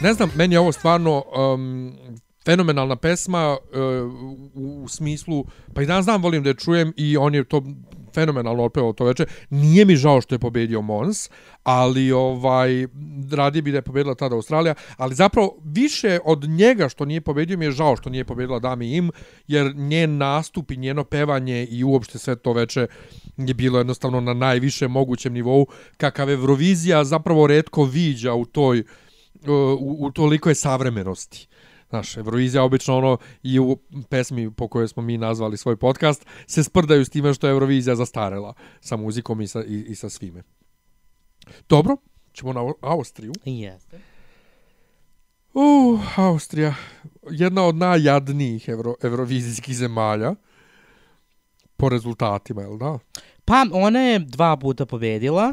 Ne 0.00 0.14
znam, 0.14 0.30
meni 0.34 0.54
je 0.54 0.60
ovo 0.60 0.72
stvarno 0.72 1.22
um, 1.36 1.96
fenomenalna 2.48 2.96
pesma 2.96 3.56
e, 3.72 3.80
u, 4.54 4.82
u 4.84 4.88
smislu, 4.88 5.44
pa 5.74 5.82
i 5.82 5.86
danas 5.86 6.04
znam 6.04 6.22
volim 6.22 6.42
da 6.42 6.50
je 6.50 6.54
čujem 6.54 6.92
i 6.96 7.16
on 7.16 7.34
je 7.34 7.44
to 7.44 7.62
fenomenalno 8.14 8.64
otpevao 8.64 8.92
to 8.92 9.04
veče. 9.04 9.26
Nije 9.50 9.84
mi 9.84 9.96
žao 9.96 10.20
što 10.20 10.34
je 10.34 10.38
pobedio 10.38 10.80
Mons, 10.82 11.30
ali 11.62 12.12
ovaj 12.12 12.86
radije 13.32 13.62
bi 13.62 13.72
da 13.72 13.78
je 13.78 13.82
pobedila 13.82 14.14
tada 14.14 14.34
Australija, 14.34 14.74
ali 14.96 15.14
zapravo 15.14 15.58
više 15.64 16.18
od 16.24 16.48
njega 16.48 16.88
što 16.88 17.04
nije 17.04 17.20
pobedio 17.20 17.58
mi 17.58 17.64
je 17.64 17.70
žao 17.70 17.96
što 17.96 18.10
nije 18.10 18.24
pobedila 18.24 18.58
Dami 18.58 18.96
Im, 18.96 19.10
jer 19.46 19.74
njen 19.76 20.16
nastup 20.16 20.70
i 20.70 20.76
njeno 20.76 21.04
pevanje 21.04 21.66
i 21.70 21.84
uopšte 21.84 22.18
sve 22.18 22.36
to 22.36 22.52
veče 22.52 22.86
je 23.36 23.54
bilo 23.54 23.78
jednostavno 23.78 24.20
na 24.20 24.34
najviše 24.34 24.88
mogućem 24.88 25.32
nivou, 25.32 25.66
kakav 25.96 26.30
Eurovizija 26.30 27.04
zapravo 27.04 27.46
redko 27.46 27.84
viđa 27.84 28.34
u 28.34 28.44
toj 28.44 28.84
u, 29.46 29.96
u 30.00 30.10
toliko 30.10 30.48
je 30.48 30.54
savremenosti. 30.54 31.48
Znaš, 31.88 32.16
Eurovizija 32.16 32.62
obično 32.62 32.96
ono 32.96 33.18
i 33.42 33.58
u 33.58 33.76
pesmi 34.08 34.50
po 34.50 34.68
kojoj 34.68 34.88
smo 34.88 35.02
mi 35.02 35.18
nazvali 35.18 35.56
svoj 35.56 35.76
podcast 35.76 36.26
se 36.46 36.64
sprdaju 36.64 37.04
s 37.04 37.10
time 37.10 37.34
što 37.34 37.46
je 37.46 37.50
Eurovizija 37.50 37.96
zastarela 37.96 38.54
sa 38.80 38.96
muzikom 38.96 39.40
i 39.40 39.46
sa, 39.48 39.64
i, 39.64 39.84
i 39.88 39.94
sa 39.94 40.08
svime. 40.08 40.42
Dobro, 41.68 41.96
ćemo 42.32 42.52
na 42.52 42.60
Au- 42.60 42.78
Austriju. 42.80 43.32
Jeste. 43.44 44.00
Uh, 45.54 46.18
Austrija, 46.18 46.74
jedna 47.30 47.64
od 47.64 47.74
najjadnijih 47.76 48.68
evro, 48.68 48.94
evrovizijskih 49.02 49.76
zemalja 49.76 50.34
po 51.76 51.88
rezultatima, 51.88 52.62
jel 52.62 52.78
da? 52.78 52.98
Pa, 53.44 53.66
ona 53.72 54.00
je 54.00 54.18
dva 54.18 54.56
puta 54.56 54.86
pobedila. 54.86 55.52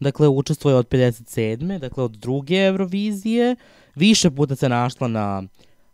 Dakle, 0.00 0.28
učestvuje 0.28 0.76
od 0.76 0.88
57. 0.88 1.78
Dakle, 1.78 2.04
od 2.04 2.10
druge 2.10 2.56
Eurovizije. 2.56 3.56
Više 3.94 4.30
puta 4.30 4.56
se 4.56 4.68
našla 4.68 5.08
na 5.08 5.42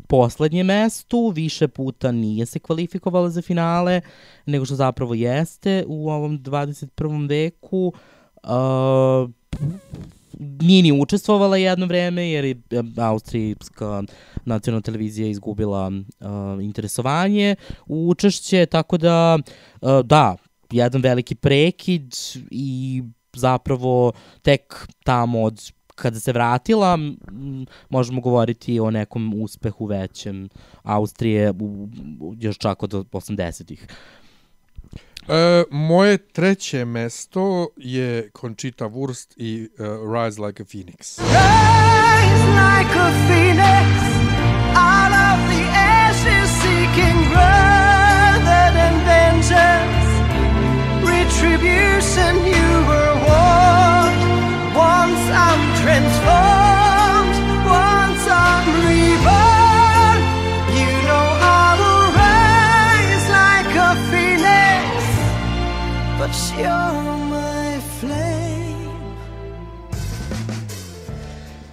poslednjem 0.09 0.67
mestu, 0.67 1.33
više 1.35 1.69
puta 1.69 2.13
nije 2.13 2.47
se 2.47 2.59
kvalifikovala 2.59 3.31
za 3.31 3.43
finale, 3.43 4.01
nego 4.47 4.65
što 4.65 4.75
zapravo 4.75 5.15
jeste 5.15 5.85
u 5.87 6.11
ovom 6.11 6.39
21. 6.39 7.29
veku. 7.29 7.93
Uh, 8.43 9.31
nije 10.39 10.83
ni 10.83 10.93
učestvovala 10.93 11.57
jedno 11.57 11.87
vreme 11.87 12.31
jer 12.31 12.45
je 12.45 12.57
e, 12.71 12.83
austrijska 12.97 14.03
nacionalna 14.45 14.83
televizija 14.83 15.29
izgubila 15.29 15.87
uh, 15.89 16.65
interesovanje 16.65 17.57
u 17.87 18.09
učešće, 18.09 18.67
tako 18.67 18.99
da 18.99 19.39
uh, 19.81 20.01
da, 20.05 20.37
jedan 20.71 21.03
veliki 21.03 21.35
prekid 21.35 22.15
i 22.51 23.03
zapravo 23.37 24.13
tek 24.43 24.87
tamo 25.05 25.43
od 25.43 25.73
kada 26.01 26.21
se 26.21 26.33
vratila, 26.33 26.95
m, 26.95 27.67
možemo 27.89 28.21
govoriti 28.21 28.81
o 28.81 28.91
nekom 28.91 29.43
uspehu 29.43 29.87
većem 29.87 30.49
Austrije 30.83 31.51
u, 31.51 31.89
u, 32.21 32.35
još 32.39 32.59
čak 32.59 32.83
od 32.83 32.93
80-ih. 32.93 33.87
E, 35.29 35.65
moje 35.71 36.19
treće 36.19 36.85
mesto 36.85 37.69
je 37.77 38.31
Conchita 38.41 38.85
Wurst 38.85 39.35
i 39.37 39.69
uh, 39.79 39.87
Rise 40.15 40.43
Like 40.43 40.63
a 40.63 40.67
Phoenix. 40.67 41.21
Rise 41.21 42.47
like 42.47 42.99
a 42.99 43.11
phoenix 43.29 44.10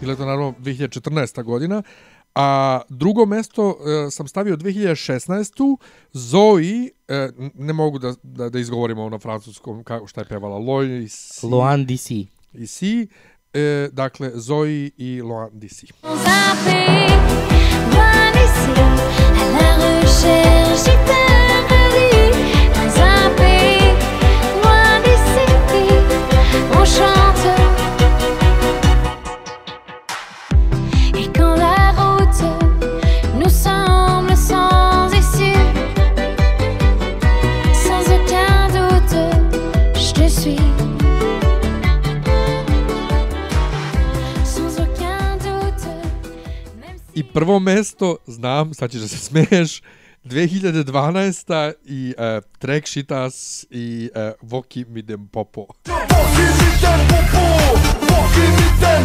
Bila 0.02 0.13
je 0.13 0.17
to 0.17 0.26
naravno 0.26 0.54
2014. 0.60 1.43
godina. 1.43 1.84
A 2.36 2.82
drugo 2.89 3.26
mesto 3.26 3.78
e, 4.08 4.12
sam 4.12 4.28
stavio 4.28 4.56
2016. 4.56 5.78
Zoe, 6.13 6.89
e, 7.08 7.30
ne 7.54 7.73
mogu 7.73 8.00
da, 8.00 8.13
da, 8.23 8.50
da 8.50 8.60
izgovorimo 8.60 9.10
na 9.10 9.19
francuskom 9.19 9.84
kako, 9.84 10.08
šta 10.08 10.21
je 10.21 10.26
pevala, 10.26 10.58
Lois 10.58 11.43
Loan 11.43 11.86
DC. 11.86 12.12
i 12.54 12.67
Si. 12.67 13.08
E, 13.54 13.89
dakle, 13.91 14.32
Zoe 14.36 14.89
i 14.97 15.21
Loan 15.21 15.50
DC. 15.54 15.84
Dans 16.04 17.07
mesto 47.67 48.17
znam, 48.27 48.73
znači 48.73 48.97
da 48.97 49.08
se 49.08 49.17
smeješ, 49.17 49.82
2012. 50.23 51.73
i 51.86 52.13
e, 52.17 52.41
track 52.60 52.88
Shitas 52.88 53.65
i 53.69 54.10
e, 54.15 54.32
Voki 54.41 54.86
Midem 54.89 55.27
Popo. 55.27 55.65
Voki 55.86 56.45
Midem 56.60 57.01
Popo! 57.10 57.45
Voki 58.10 58.45
Midem! 58.58 59.03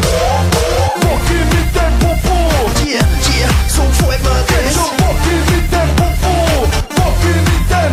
Voki 1.03 1.39
Midem 1.51 1.93
Popo! 2.01 2.37
Yeah, 2.91 3.07
yeah, 3.39 3.69
so 3.75 3.83
folk 3.99 4.21
med 4.25 4.43
det! 4.49 4.73
Så 4.77 4.85
Voki 5.01 5.37
Midem 5.49 5.89
Popo! 5.99 6.35
Voki 6.97 7.35
Midem! 7.47 7.93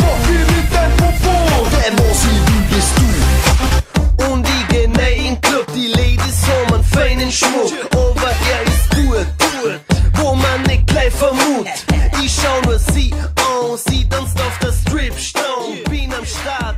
Voki 0.00 0.38
Midem 0.50 0.90
Popo! 1.00 1.34
Hvad 1.70 1.90
må 1.98 2.14
sige 2.20 2.40
vi 2.48 2.58
bist 2.70 2.92
du? 2.98 3.06
Und 4.26 4.46
die 4.48 4.64
genau 4.74 5.36
klub, 5.42 5.66
die 5.74 5.88
Ladies, 5.98 6.36
so 6.46 6.56
man 6.70 6.84
feinen 6.84 7.32
Schmuck. 7.32 7.95
Vermutet 11.16 11.86
Ich 12.24 12.32
schau 12.32 12.60
nur 12.62 12.78
sie 12.78 13.12
an 13.12 13.76
Sie 13.76 14.08
tanzt 14.08 14.40
auf 14.40 14.58
der 14.58 14.72
Strip 14.72 15.14
Stone 15.14 15.76
Bin 15.90 16.12
am 16.12 16.24
Start, 16.24 16.76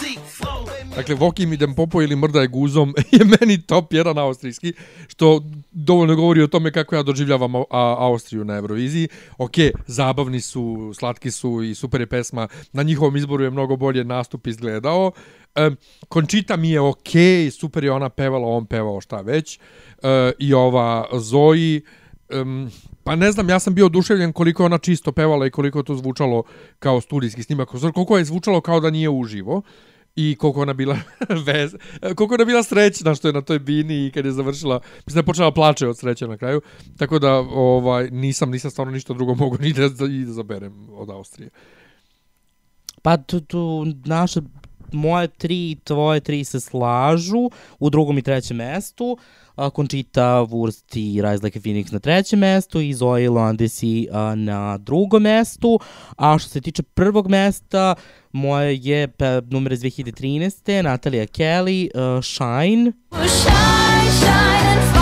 zig 0.00 0.18
Frauen 0.26 0.90
Dakle, 0.96 1.14
Voki 1.14 1.46
Midem 1.46 1.74
Popo 1.74 2.02
ili 2.02 2.16
Mrdaje 2.16 2.48
guzom 2.48 2.94
je 3.12 3.24
meni 3.24 3.62
top 3.62 3.92
jedan 3.92 4.18
austrijski, 4.18 4.72
što 5.08 5.40
dovoljno 5.70 6.16
govori 6.16 6.42
o 6.42 6.46
tome 6.46 6.72
kako 6.72 6.96
ja 6.96 7.02
doživljavam 7.02 7.56
a, 7.56 7.64
Austriju 7.98 8.44
na 8.44 8.56
Euroviziji. 8.56 9.08
Ok, 9.38 9.54
zabavni 9.86 10.40
su, 10.40 10.92
slatki 10.94 11.30
su 11.30 11.62
i 11.62 11.74
super 11.74 12.00
je 12.00 12.06
pesma. 12.06 12.48
Na 12.72 12.82
njihovom 12.82 13.16
izboru 13.16 13.44
je 13.44 13.50
mnogo 13.50 13.76
bolje 13.76 14.04
nastup 14.04 14.46
izgledao. 14.46 15.12
Končita 16.08 16.56
mi 16.56 16.70
je 16.70 16.80
ok, 16.80 17.10
super 17.58 17.84
je 17.84 17.92
ona 17.92 18.08
pevala, 18.08 18.48
on 18.48 18.66
pevao 18.66 19.00
šta 19.00 19.20
već. 19.20 19.58
E, 20.02 20.32
I 20.38 20.54
ova 20.54 21.08
um, 22.30 22.70
pa 23.04 23.16
ne 23.16 23.32
znam, 23.32 23.48
ja 23.48 23.58
sam 23.58 23.74
bio 23.74 23.86
oduševljen 23.86 24.32
koliko 24.32 24.62
je 24.62 24.66
ona 24.66 24.78
čisto 24.78 25.12
pevala 25.12 25.46
i 25.46 25.50
koliko 25.50 25.78
je 25.78 25.84
to 25.84 25.94
zvučalo 25.94 26.42
kao 26.78 27.00
studijski 27.00 27.42
snimak. 27.42 27.68
Koliko 27.94 28.18
je 28.18 28.24
zvučalo 28.24 28.60
kao 28.60 28.80
da 28.80 28.90
nije 28.90 29.08
uživo 29.08 29.62
i 30.16 30.36
koliko 30.38 30.62
ona 30.62 30.72
bila 30.72 30.96
vez, 31.46 31.74
koliko 32.16 32.34
ona 32.34 32.44
bila 32.44 32.62
srećna 32.62 33.14
što 33.14 33.28
je 33.28 33.32
na 33.32 33.40
toj 33.40 33.58
bini 33.58 34.06
i 34.06 34.10
kad 34.10 34.24
je 34.24 34.32
završila, 34.32 34.80
mislim 34.96 35.14
da 35.14 35.18
je 35.18 35.26
počela 35.26 35.52
plače 35.52 35.88
od 35.88 35.98
sreće 35.98 36.28
na 36.28 36.36
kraju, 36.36 36.60
tako 36.96 37.18
da 37.18 37.32
ovaj 37.38 38.10
nisam 38.10 38.50
nisam 38.50 38.70
stvarno 38.70 38.92
ništa 38.92 39.14
drugo 39.14 39.34
mogu 39.44 39.56
ni 39.60 39.72
da, 39.72 39.84
i 39.84 40.24
da 40.24 40.32
zaberem 40.32 40.88
od 40.92 41.10
Austrije. 41.10 41.50
Pa 43.02 43.16
tu, 43.16 43.40
tu 43.40 43.86
naše 44.04 44.40
moje 44.92 45.28
tri 45.28 45.70
i 45.70 45.76
tvoje 45.84 46.20
tri 46.20 46.44
se 46.44 46.60
slažu 46.60 47.50
u 47.78 47.90
drugom 47.90 48.18
i 48.18 48.22
trećem 48.22 48.56
mestu. 48.56 49.18
A, 49.43 49.43
Conchita 49.56 50.46
Wurst 50.50 50.96
i 50.96 51.22
Rise 51.22 51.44
Like 51.44 51.58
a 51.58 51.62
Phoenix 51.62 51.92
na 51.92 51.98
trećem 51.98 52.38
mestu 52.38 52.80
i 52.80 52.94
Zoe 52.94 53.28
Landesi 53.28 54.08
a, 54.12 54.34
na 54.34 54.78
drugom 54.78 55.22
mestu. 55.22 55.80
A 56.16 56.38
što 56.38 56.48
se 56.48 56.60
tiče 56.60 56.82
prvog 56.82 57.28
mesta, 57.28 57.94
moje 58.32 58.78
je 58.82 59.08
numer 59.50 59.72
iz 59.72 59.80
2013. 59.80 60.82
Natalia 60.82 61.26
Kelly, 61.26 61.88
uh, 61.94 62.24
Shine. 62.24 62.92
Shine, 63.12 64.10
shine 64.10 64.54
and 64.64 64.93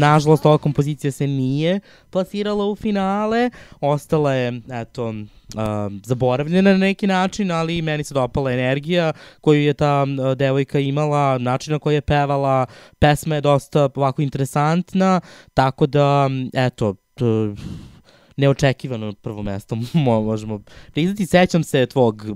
nažalost, 0.00 0.46
ova 0.46 0.58
kompozicija 0.58 1.12
se 1.12 1.26
nije 1.26 1.80
plasirala 2.10 2.66
u 2.66 2.76
finale, 2.76 3.50
ostala 3.80 4.34
je, 4.34 4.60
eto, 4.72 5.06
um, 5.08 5.28
zaboravljena 6.04 6.72
na 6.72 6.78
neki 6.78 7.06
način, 7.06 7.50
ali 7.50 7.82
meni 7.82 8.04
se 8.04 8.14
dopala 8.14 8.52
energija 8.52 9.12
koju 9.40 9.62
je 9.62 9.74
ta 9.74 10.02
uh, 10.02 10.36
devojka 10.36 10.78
imala, 10.78 11.38
način 11.38 11.72
na 11.72 11.78
koji 11.78 11.94
je 11.94 12.00
pevala, 12.00 12.66
pesma 12.98 13.34
je 13.34 13.40
dosta 13.40 13.88
ovako 13.94 14.22
interesantna, 14.22 15.20
tako 15.54 15.86
da, 15.86 16.28
eto, 16.54 16.94
t, 17.14 17.24
neočekivano 18.40 19.12
prvo 19.12 19.42
mesto 19.42 19.74
mo- 20.04 20.24
možemo 20.24 20.60
priznati. 20.92 21.26
Sećam 21.26 21.64
se 21.64 21.86
tvog, 21.86 22.26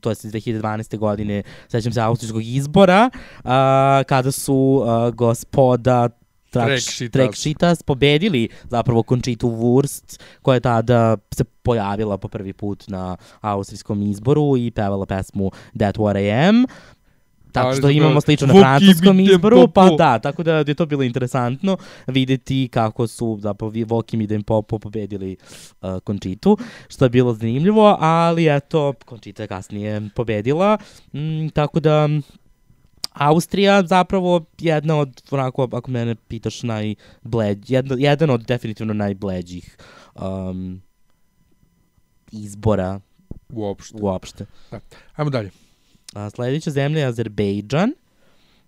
to 0.00 0.10
je 0.10 0.12
iz 0.12 0.32
2012. 0.32 0.98
godine, 0.98 1.42
sećam 1.68 1.92
se 1.92 2.00
austrijskog 2.00 2.42
izbora, 2.44 3.10
a, 3.44 4.02
kada 4.08 4.32
su 4.32 4.82
a, 4.86 5.10
gospoda 5.10 6.08
Trekšitas. 6.64 7.12
Trekšitas 7.12 7.82
pobedili 7.82 8.48
zapravo 8.64 9.02
Končitu 9.02 9.48
Wurst, 9.48 10.20
koja 10.42 10.54
je 10.54 10.60
tada 10.60 11.16
se 11.30 11.44
pojavila 11.44 12.18
po 12.18 12.28
prvi 12.28 12.52
put 12.52 12.84
na 12.88 13.16
austrijskom 13.40 14.02
izboru 14.02 14.56
i 14.56 14.70
pevala 14.70 15.06
pesmu 15.06 15.50
That 15.74 15.96
What 15.96 16.18
I 16.18 16.48
Am. 16.48 16.64
Tako 17.52 17.72
što 17.72 17.90
imamo 17.90 18.20
slično 18.20 18.46
na 18.46 18.54
francuskom 18.54 19.20
izboru, 19.22 19.68
pa 19.68 19.90
da, 19.90 20.18
tako 20.18 20.42
da 20.42 20.54
je 20.56 20.74
to 20.74 20.86
bilo 20.86 21.02
interesantno 21.02 21.76
videti 22.06 22.68
kako 22.68 23.06
su 23.06 23.38
zapravo 23.40 23.70
vi- 23.70 23.84
Voki 23.84 24.16
Midem 24.16 24.42
Popo 24.42 24.78
pobedili 24.78 25.36
uh, 25.82 25.98
Končitu, 26.00 26.58
što 26.88 27.04
je 27.04 27.10
bilo 27.10 27.34
zanimljivo, 27.34 27.96
ali 28.00 28.56
eto, 28.56 28.92
Končita 29.04 29.42
je 29.42 29.48
kasnije 29.48 30.08
pobedila, 30.14 30.78
mm, 31.12 31.48
tako 31.48 31.80
da 31.80 32.08
Austrija 33.16 33.82
zapravo 33.86 34.44
jedna 34.58 34.96
od, 34.96 35.22
onako, 35.30 35.68
ako 35.72 35.90
mene 35.90 36.14
pitaš, 36.14 36.62
najbleđ, 36.62 37.70
jedna, 37.70 37.96
jedan 37.98 38.30
od 38.30 38.46
definitivno 38.46 38.94
najbleđih 38.94 39.76
um, 40.14 40.82
izbora 42.32 43.00
Uopšte. 43.52 43.98
uopšte. 44.00 44.46
Ajmo 45.16 45.30
dalje. 45.30 45.50
A, 46.14 46.30
sledeća 46.30 46.70
zemlja 46.70 47.00
je 47.00 47.06
Azerbejdžan. 47.06 47.92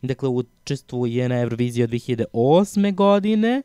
Dakle, 0.03 0.29
učestvuje 0.29 1.29
na 1.29 1.41
Euroviziji 1.41 1.85
od 1.85 1.91
2008. 1.91 2.95
godine. 2.95 3.63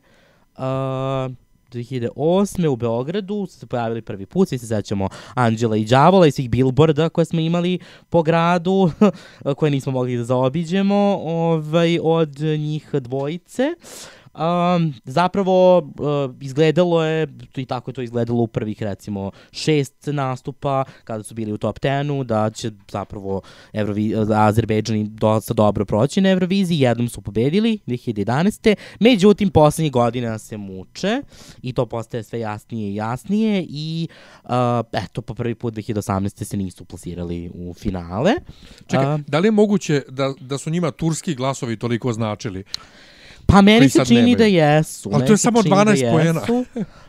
A, 0.55 1.29
2008. 1.73 2.67
u 2.67 2.75
Beogradu 2.75 3.45
su 3.49 3.59
se 3.59 3.65
pojavili 3.65 4.01
prvi 4.01 4.25
put, 4.25 4.49
svi 4.49 4.57
se 4.57 4.67
sećamo 4.67 5.09
Anđela 5.33 5.77
i 5.77 5.85
Đavola 5.85 6.27
i 6.27 6.31
svih 6.31 6.49
billboarda 6.49 7.09
koje 7.09 7.25
smo 7.25 7.39
imali 7.39 7.79
po 8.09 8.23
gradu, 8.23 8.91
koje 9.57 9.71
nismo 9.71 9.91
mogli 9.91 10.17
da 10.17 10.23
zaobiđemo 10.23 11.19
ovaj, 11.23 11.99
od 12.03 12.39
njih 12.39 12.89
dvojice. 12.93 13.63
Um, 14.33 14.93
zapravo 15.03 15.77
uh, 15.77 16.35
izgledalo 16.41 17.03
je, 17.03 17.27
i 17.55 17.65
tako 17.65 17.91
je 17.91 17.95
to 17.95 18.01
izgledalo 18.01 18.41
u 18.41 18.47
prvih 18.47 18.83
recimo 18.83 19.31
šest 19.51 20.07
nastupa 20.07 20.83
kada 21.03 21.23
su 21.23 21.33
bili 21.35 21.51
u 21.51 21.57
top 21.57 21.79
10-u, 21.79 22.23
da 22.23 22.49
će 22.49 22.71
zapravo 22.91 23.41
Evrovi, 23.73 24.15
Azerbejdžani 24.35 25.03
dosta 25.03 25.53
dobro 25.53 25.85
proći 25.85 26.21
na 26.21 26.29
Euroviziji, 26.29 26.79
jednom 26.79 27.09
su 27.09 27.21
pobedili 27.21 27.79
2011. 27.87 28.75
Međutim, 28.99 29.49
poslednjih 29.49 29.91
godina 29.91 30.37
se 30.37 30.57
muče 30.57 31.21
i 31.61 31.73
to 31.73 31.85
postaje 31.85 32.23
sve 32.23 32.39
jasnije 32.39 32.91
i 32.91 32.95
jasnije 32.95 33.65
i 33.69 34.07
uh, 34.43 34.49
eto, 34.91 35.21
po 35.21 35.33
prvi 35.33 35.55
put 35.55 35.73
2018. 35.73 36.43
se 36.43 36.57
nisu 36.57 36.85
plasirali 36.85 37.51
u 37.53 37.73
finale. 37.73 38.33
Čekaj, 38.87 39.05
A, 39.05 39.19
da 39.27 39.39
li 39.39 39.47
je 39.47 39.51
moguće 39.51 40.01
da, 40.09 40.33
da 40.39 40.57
su 40.57 40.69
njima 40.69 40.91
turski 40.91 41.35
glasovi 41.35 41.77
toliko 41.77 42.13
značili? 42.13 42.63
Pa 43.45 43.61
meni 43.61 43.89
se 43.89 44.05
čini 44.05 44.21
nemaju. 44.21 44.37
da 44.37 44.45
jesu. 44.45 45.09
Ali 45.13 45.25
to 45.25 45.33
je 45.33 45.37
samo 45.37 45.63
čini 45.63 45.75
12 45.75 46.11
poena. 46.11 46.39
jesu. 46.39 46.65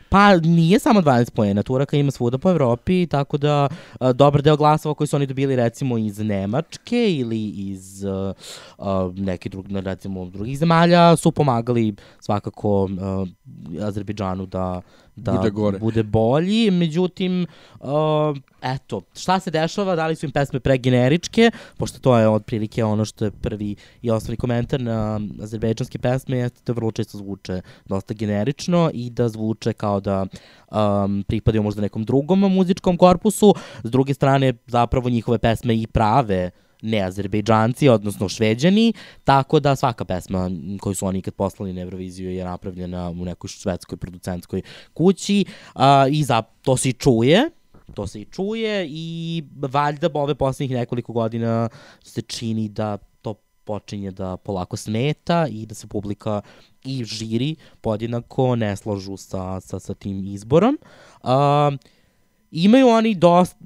Pa 0.09 0.37
nije 0.37 0.79
samo 0.79 1.01
12 1.01 1.31
poena, 1.31 1.63
Turaka 1.63 1.97
ima 1.97 2.11
svuda 2.11 2.39
po 2.39 2.51
Evropi, 2.51 3.07
tako 3.07 3.39
da 3.39 3.69
a, 4.01 4.13
dobar 4.13 4.43
deo 4.43 4.57
glasova 4.57 4.95
koji 4.95 5.09
su 5.09 5.17
oni 5.17 5.27
dobili 5.27 5.57
recimo 5.57 5.99
iz 5.99 6.19
Nemačke 6.19 7.13
ili 7.13 7.49
iz 7.49 8.05
a, 8.05 8.33
a, 8.79 9.11
drug, 9.45 9.67
recimo 9.71 10.25
drugih 10.25 10.59
zemalja 10.59 11.17
su 11.17 11.33
pomagali 11.33 11.95
svakako 12.21 12.89
a, 13.01 13.27
Azerbejdžanu 13.81 14.47
da 14.47 14.81
da 15.17 15.33
Bude 15.33 15.51
gore. 15.51 15.79
bude 15.79 16.03
bolji, 16.03 16.71
međutim, 16.71 17.47
uh, 17.81 17.89
eto, 18.63 19.03
šta 19.15 19.41
se 19.41 19.51
dešava, 19.51 19.97
da 19.97 20.07
li 20.07 20.17
su 20.17 20.27
im 20.27 20.33
pesme 20.33 20.61
pregeneričke, 20.61 21.51
pošto 21.77 21.99
to 21.99 22.19
je 22.19 22.29
otprilike 22.29 22.85
ono 22.85 23.05
što 23.05 23.25
je 23.25 23.31
prvi 23.31 23.77
i 24.03 24.11
osnovni 24.11 24.37
komentar 24.37 24.81
na 24.81 25.21
azerbejdžanske 25.43 25.99
pesme, 25.99 26.37
jeste 26.37 26.61
da 26.67 26.73
vrlo 26.73 26.91
često 26.91 27.19
zvuče 27.19 27.61
dosta 27.87 28.15
generično 28.15 28.91
i 28.95 29.11
da 29.11 29.29
zvuče 29.29 29.73
kao 29.73 30.01
da 30.01 30.27
um, 30.71 31.25
pripadaju 31.29 31.63
možda 31.63 31.83
nekom 31.83 32.05
drugom 32.05 32.41
muzičkom 32.41 32.97
korpusu, 32.97 33.55
s 33.85 33.91
druge 33.91 34.15
strane 34.15 34.53
zapravo 34.67 35.11
njihove 35.11 35.39
pesme 35.39 35.77
i 35.77 35.87
prave 35.87 36.35
ne 36.45 36.51
Azerbejdžanci, 37.05 37.89
odnosno 37.89 38.29
šveđani, 38.29 38.93
tako 39.25 39.61
da 39.61 39.77
svaka 39.77 40.05
pesma 40.05 40.51
koju 40.81 40.95
su 40.95 41.07
oni 41.07 41.19
ikad 41.19 41.35
poslali 41.35 41.73
na 41.73 41.81
Euroviziju 41.81 42.31
je 42.31 42.45
napravljena 42.45 43.11
u 43.11 43.25
nekoj 43.25 43.49
švedskoj 43.49 43.99
producentskoj 43.99 44.63
kući 44.95 45.45
a, 45.75 46.07
i 46.11 46.25
za, 46.25 46.43
to 46.43 46.77
se 46.77 46.89
i 46.89 46.93
čuje, 46.93 47.51
to 47.95 48.07
se 48.07 48.21
i 48.21 48.25
čuje 48.25 48.87
i 48.89 49.43
valjda 49.57 50.09
ove 50.15 50.35
poslednjih 50.35 50.79
nekoliko 50.79 51.13
godina 51.13 51.69
se 52.03 52.23
čini 52.23 52.69
da 52.69 52.97
to 52.97 53.35
počinje 53.65 54.11
da 54.11 54.37
polako 54.37 54.77
smeta 54.77 55.47
i 55.51 55.67
da 55.67 55.75
se 55.75 55.87
publika 55.87 56.41
i 56.85 57.05
žiri 57.05 57.57
podjednako 57.81 58.57
ne 58.57 58.77
slažu 58.77 59.17
sa, 59.17 59.61
sa, 59.61 59.79
sa 59.79 59.95
tim 59.95 60.27
izborom. 60.27 60.79
Uh, 61.23 61.29
imaju 62.55 62.89
oni 62.89 63.15
dosta, 63.15 63.57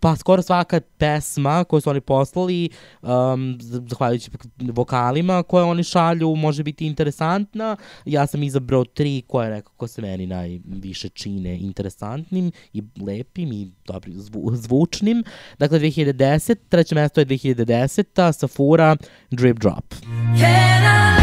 pa 0.00 0.16
skoro 0.16 0.42
svaka 0.42 0.80
pesma 0.98 1.64
koju 1.64 1.80
su 1.80 1.90
oni 1.90 2.00
poslali, 2.00 2.68
um, 3.02 3.58
zahvaljujući 3.60 4.30
vokalima 4.58 5.42
koje 5.42 5.64
oni 5.64 5.84
šalju, 5.84 6.36
može 6.36 6.62
biti 6.62 6.86
interesantna. 6.86 7.76
Ja 8.04 8.26
sam 8.26 8.42
izabrao 8.42 8.84
tri 8.84 9.22
koje 9.26 9.50
nekako 9.50 9.86
se 9.88 10.02
meni 10.02 10.26
najviše 10.26 11.08
čine 11.08 11.58
interesantnim 11.58 12.52
i 12.72 12.82
lepim 13.06 13.52
i 13.52 13.72
dobri, 13.86 14.12
zvu, 14.14 14.50
zvučnim. 14.54 15.24
Dakle, 15.58 15.80
2010, 15.80 16.56
treće 16.68 16.94
mesto 16.94 17.20
je 17.20 17.26
2010, 17.26 18.32
Safura, 18.32 18.96
Drip 19.30 19.58
Drop. 19.58 19.94
Can 20.38 21.16
I 21.16 21.19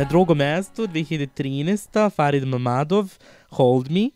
Na 0.00 0.06
drugom 0.06 0.34
mestu, 0.34 0.86
2013, 0.86 2.08
Farid 2.08 2.46
Mamadov, 2.46 3.18
Hold 3.50 3.90
Me. 3.90 4.12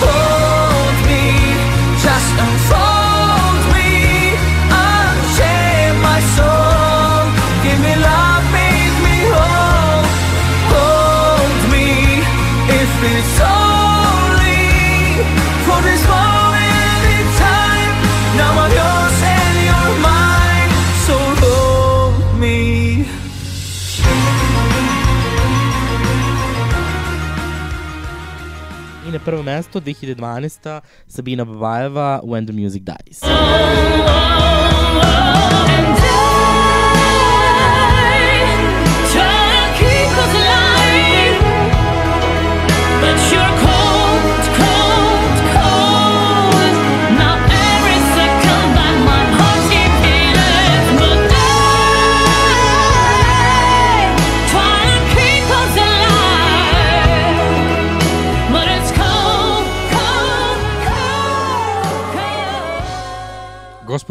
Hold 0.00 1.06
me, 1.06 1.20
just 2.00 2.32
unfold 2.40 2.87
Na 29.18 29.24
prvo 29.24 29.42
mesto, 29.42 29.80
2012, 29.80 30.80
Sabina 31.08 31.44
Babajeva, 31.44 32.22
When 32.22 32.46
the 32.46 32.52
Music 32.52 32.84
Dies. 32.84 33.18
And 33.24 33.32
I 33.34 34.47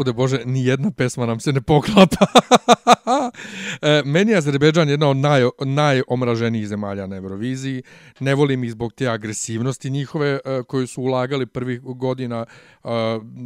gospode 0.08 0.12
Bože, 0.12 0.44
ni 0.44 0.64
jedna 0.64 0.90
pesma 0.90 1.26
nam 1.26 1.40
se 1.40 1.52
ne 1.52 1.60
poklapa. 1.60 2.26
e, 3.82 4.02
meni 4.04 4.32
je 4.32 4.38
Azerbejdžan 4.38 4.88
jedna 4.88 5.08
od 5.08 5.16
naj, 5.16 5.42
najomraženijih 5.64 6.68
zemalja 6.68 7.06
na 7.06 7.16
Euroviziji. 7.16 7.82
Ne 8.20 8.34
volim 8.34 8.64
ih 8.64 8.70
zbog 8.70 8.92
te 8.92 9.08
agresivnosti 9.08 9.90
njihove 9.90 10.40
e, 10.44 10.62
koju 10.66 10.86
su 10.86 11.02
ulagali 11.02 11.46
prvih 11.46 11.80
godina 11.80 12.46
e, 12.46 12.88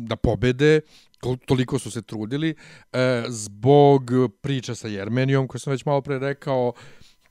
da 0.07 0.17
pobede 0.17 0.81
to- 1.21 1.37
toliko 1.47 1.79
su 1.79 1.91
se 1.91 2.03
trudili 2.03 2.55
e, 2.93 3.25
zbog 3.29 4.11
priče 4.41 4.75
sa 4.75 4.89
Jermenijom 4.89 5.49
koju 5.49 5.61
sam 5.61 5.71
već 5.71 5.85
malo 5.85 6.01
pre 6.01 6.19
rekao 6.19 6.73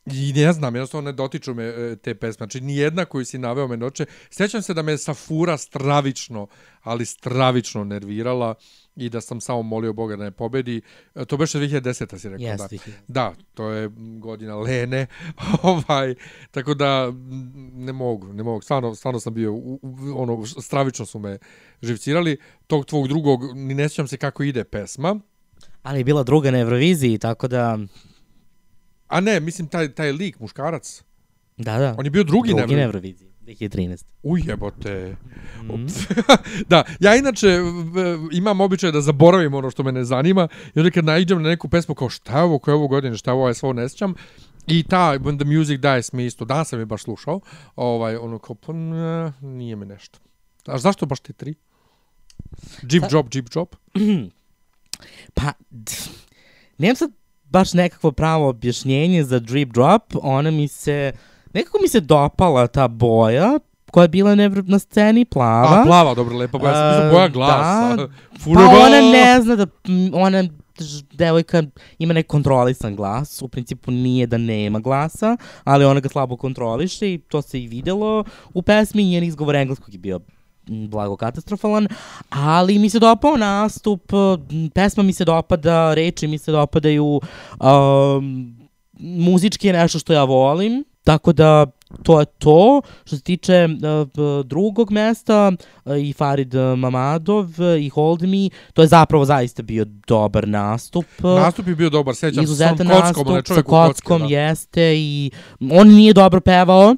I 0.06 0.34
ne 0.34 0.54
znam, 0.54 0.76
jednostavno 0.76 1.12
ne 1.12 1.14
dotiču 1.14 1.54
me 1.54 1.64
e, 1.64 1.96
te 1.96 2.16
pesme. 2.16 2.38
Znači, 2.38 2.62
nijedna 2.62 3.06
koju 3.06 3.26
si 3.26 3.38
naveo 3.38 3.68
me 3.68 3.78
noće. 3.78 4.06
Sjećam 4.30 4.62
se 4.62 4.74
da 4.74 4.82
me 4.82 4.98
Safura 4.98 5.58
stravično, 5.58 6.48
ali 6.82 7.06
stravično 7.06 7.84
nervirala 7.84 8.56
i 8.96 9.10
da 9.10 9.22
sam 9.22 9.42
samo 9.42 9.62
molio 9.62 9.94
Boga 9.94 10.16
da 10.16 10.24
ne 10.24 10.32
pobedi. 10.32 10.82
E, 11.16 11.26
To 11.26 11.38
beše 11.38 11.60
2010. 11.60 12.18
si 12.18 12.30
rekao, 12.30 12.46
Jeste, 12.46 12.76
da. 12.78 12.92
2010. 12.92 12.92
Da, 13.08 13.34
to 13.54 13.70
je 13.70 13.90
godina 14.20 14.56
Lene. 14.56 15.08
ovaj, 15.64 16.16
tako 16.52 16.74
da 16.74 17.12
ne 17.74 17.94
mogu, 17.94 18.34
ne 18.34 18.44
mogu. 18.44 18.62
Stvarno, 18.62 18.96
stvarno 18.96 19.20
sam 19.20 19.34
bio, 19.34 19.54
u, 19.54 19.80
u, 19.82 19.98
ono, 20.16 20.46
stravično 20.46 21.06
su 21.06 21.20
me 21.20 21.38
živcirali. 21.82 22.38
Tog 22.68 22.86
tvog 22.86 23.08
drugog, 23.08 23.58
ni 23.58 23.74
ne 23.74 23.90
sjećam 23.90 24.08
se 24.08 24.18
kako 24.18 24.44
ide 24.44 24.64
pesma. 24.64 25.20
Ali 25.84 26.00
je 26.00 26.04
bila 26.04 26.24
druga 26.24 26.52
na 26.52 26.60
Euroviziji, 26.60 27.18
tako 27.18 27.48
da... 27.48 27.80
A 29.08 29.20
ne, 29.20 29.40
mislim, 29.40 29.68
taj, 29.68 29.94
taj 29.94 30.12
lik, 30.12 30.40
muškarac, 30.40 31.04
Da, 31.58 31.78
da. 31.78 31.96
on 31.98 32.06
je 32.06 32.12
bio 32.12 32.24
drugi, 32.24 32.54
drugi 32.58 32.76
na 32.76 32.82
Euroviziji. 32.82 33.31
2013. 33.42 34.06
Ujebote. 34.24 35.16
Mm. 35.64 35.86
da, 36.70 36.84
ja 37.00 37.16
inače 37.16 37.58
imam 38.32 38.62
običaj 38.62 38.92
da 38.92 39.02
zaboravim 39.02 39.54
ono 39.54 39.72
što 39.72 39.84
me 39.84 39.92
ne 39.92 40.04
zanima 40.04 40.48
i 40.76 40.80
onda 40.80 40.92
kad 40.92 41.06
naiđem 41.06 41.42
na 41.42 41.50
neku 41.50 41.70
pesmu 41.70 41.96
kao 41.96 42.10
šta 42.10 42.38
je 42.38 42.44
ovo, 42.44 42.60
koje 42.60 42.74
je 42.74 42.76
ovo 42.76 42.88
godine, 42.88 43.18
šta 43.18 43.32
je 43.32 43.36
ovo, 43.36 43.48
ja 43.48 43.54
sve 43.54 43.68
ovo 43.68 43.74
ne 43.74 43.90
sjećam. 43.90 44.14
I 44.68 44.84
ta, 44.84 45.20
When 45.20 45.38
the 45.38 45.58
Music 45.58 45.80
Dies 45.80 46.14
mi 46.14 46.26
isto, 46.26 46.46
danas 46.46 46.70
sam 46.70 46.80
je 46.80 46.86
baš 46.86 47.04
slušao, 47.04 47.40
ovaj, 47.76 48.16
ono 48.16 48.40
kao, 48.40 48.56
pa 48.56 48.74
ne, 48.74 49.34
nije 49.42 49.76
mi 49.76 49.86
nešto. 49.86 50.20
A 50.66 50.78
zašto 50.78 51.06
baš 51.06 51.20
te 51.20 51.34
tri? 51.34 51.56
Jeep 52.92 53.04
Job, 53.12 53.28
Jeep 53.34 53.46
Job? 53.56 53.68
Pa, 55.34 55.54
nemam 56.78 56.96
sad 56.96 57.12
baš 57.44 57.74
nekakvo 57.74 58.12
pravo 58.12 58.50
objašnjenje 58.50 59.24
za 59.24 59.40
Drip 59.40 59.74
Drop, 59.74 60.04
ona 60.22 60.52
mi 60.52 60.68
se, 60.68 61.12
nekako 61.54 61.78
mi 61.82 61.88
se 61.88 62.00
dopala 62.00 62.68
ta 62.68 62.88
boja 62.88 63.60
koja 63.92 64.04
je 64.04 64.08
bila 64.08 64.36
na, 64.36 64.50
na 64.66 64.80
sceni, 64.80 65.26
plava. 65.26 65.82
A, 65.82 65.84
plava, 65.86 66.14
dobro, 66.14 66.38
lepa 66.38 66.58
boja, 66.58 66.74
sam 66.74 66.88
mislim, 66.88 67.08
A, 67.08 67.12
boja 67.12 67.28
glasa. 67.28 67.96
da. 67.96 68.08
Pa 68.54 68.62
ona 68.86 69.02
ne 69.02 69.42
zna 69.42 69.56
da, 69.56 69.66
m, 69.88 70.12
ona 70.14 70.44
devojka 71.14 71.64
ima 72.00 72.14
nek 72.14 72.28
kontrolisan 72.28 72.96
glas, 72.96 73.42
u 73.42 73.48
principu 73.48 73.92
nije 73.92 74.28
da 74.28 74.38
nema 74.38 74.80
glasa, 74.80 75.38
ali 75.64 75.86
ona 75.86 76.00
ga 76.00 76.10
slabo 76.10 76.38
kontroliše 76.38 77.14
i 77.14 77.18
to 77.18 77.42
se 77.42 77.62
i 77.62 77.68
videlo 77.68 78.24
u 78.54 78.62
pesmi, 78.62 79.06
njen 79.06 79.24
izgovor 79.24 79.56
engleskog 79.56 79.94
je 79.94 80.00
bio 80.00 80.20
blago 80.68 81.16
katastrofalan, 81.16 81.88
ali 82.30 82.80
mi 82.80 82.90
se 82.90 83.00
dopao 83.00 83.38
nastup, 83.38 84.12
pesma 84.74 85.04
mi 85.04 85.14
se 85.14 85.26
dopada, 85.26 85.94
reči 85.94 86.28
mi 86.28 86.38
se 86.38 86.52
dopadaju, 86.52 87.22
um, 87.60 88.56
muzički 89.00 89.68
je 89.68 89.74
nešto 89.74 90.00
što 90.00 90.14
ja 90.14 90.24
volim, 90.24 90.84
tako 91.04 91.34
da 91.34 91.66
to 92.04 92.20
je 92.20 92.26
to. 92.26 92.82
Što 93.06 93.16
se 93.16 93.24
tiče 93.24 93.66
uh, 93.66 94.46
drugog 94.46 94.92
mesta 94.92 95.52
uh, 95.86 95.98
i 95.98 96.14
Farid 96.14 96.56
uh, 96.56 96.78
Mamadov 96.78 97.46
uh, 97.46 97.82
i 97.82 97.90
Hold 97.90 98.22
Me, 98.22 98.50
to 98.74 98.82
je 98.82 98.88
zapravo 98.88 99.26
zaista 99.26 99.64
bio 99.64 99.86
dobar 100.08 100.48
nastup. 100.48 101.06
Nastup 101.24 101.68
je 101.68 101.76
bio 101.76 101.90
dobar, 101.90 102.16
sjećam 102.16 102.36
se, 102.36 102.42
s 102.42 102.44
Izuzetan 102.44 102.92
onom 102.92 103.02
kockom, 103.02 103.36
nastup 103.36 103.56
sa 103.56 103.62
kockom 103.62 104.22
da. 104.22 104.28
jeste 104.28 104.94
i 104.96 105.32
on 105.72 105.88
nije 105.88 106.14
dobro 106.14 106.42
pevao, 106.42 106.96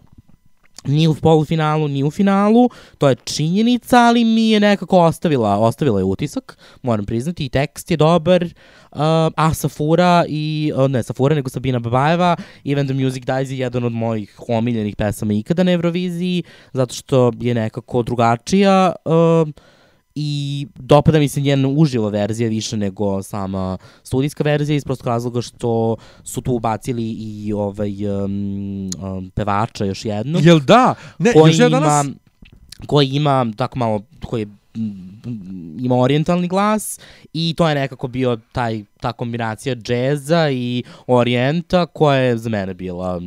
ni 0.85 1.07
u 1.07 1.15
polufinalu, 1.15 1.87
ni 1.87 2.03
u 2.03 2.11
finalu, 2.11 2.69
to 2.97 3.09
je 3.09 3.15
činjenica, 3.15 3.97
ali 3.97 4.23
mi 4.23 4.49
je 4.49 4.59
nekako 4.59 4.99
ostavila, 4.99 5.57
ostavila 5.57 5.99
je 5.99 6.03
utisak, 6.03 6.57
moram 6.81 7.05
priznati, 7.05 7.45
i 7.45 7.49
tekst 7.49 7.91
je 7.91 7.97
dobar, 7.97 8.43
uh, 8.43 8.51
a 9.35 9.53
Safura 9.53 10.25
i, 10.27 10.71
uh, 10.75 10.87
ne 10.87 11.03
Safura, 11.03 11.35
nego 11.35 11.49
Sabina 11.49 11.79
Babajeva, 11.79 12.35
Even 12.65 12.87
the 12.87 12.93
Music 12.93 13.25
Dies 13.25 13.51
je 13.51 13.57
jedan 13.57 13.83
od 13.83 13.91
mojih 13.91 14.39
omiljenih 14.47 14.95
pesama 14.95 15.33
ikada 15.33 15.63
na 15.63 15.71
Euroviziji, 15.71 16.43
zato 16.73 16.93
što 16.93 17.31
je 17.39 17.53
nekako 17.53 18.03
drugačija, 18.03 18.93
uh, 19.05 19.49
i 20.15 20.67
dopada 20.75 21.19
mi 21.19 21.27
se 21.27 21.41
njena 21.41 21.67
uživa 21.67 22.09
verzija 22.09 22.49
više 22.49 22.77
nego 22.77 23.23
sama 23.23 23.77
studijska 24.03 24.43
verzija 24.43 24.75
iz 24.75 24.83
prostog 24.83 25.07
razloga 25.07 25.41
što 25.41 25.95
su 26.23 26.41
tu 26.41 26.53
ubacili 26.53 27.03
i 27.03 27.53
ovaj 27.53 28.07
um, 28.07 28.89
um, 29.01 29.31
pevača 29.35 29.85
još 29.85 30.05
jednog 30.05 30.45
Jel 30.45 30.59
da? 30.59 30.95
Ne, 31.19 31.33
koji 31.33 31.49
još 31.49 31.59
ja 31.59 31.69
danas... 31.69 32.05
ima 32.05 32.15
koji 32.85 33.07
ima 33.07 33.45
tako 33.57 33.79
malo 33.79 34.01
koji 34.25 34.41
je 34.41 34.47
ima 35.79 35.95
orijentalni 35.95 36.47
glas 36.47 36.99
i 37.33 37.53
to 37.57 37.69
je 37.69 37.75
nekako 37.75 38.07
bio 38.07 38.37
taj 38.51 38.83
ta 38.99 39.13
kombinacija 39.13 39.75
džeza 39.75 40.49
i 40.51 40.83
orijenta 41.07 41.85
koja 41.85 42.19
je 42.19 42.37
za 42.37 42.49
mene 42.49 42.73
bila 42.73 43.21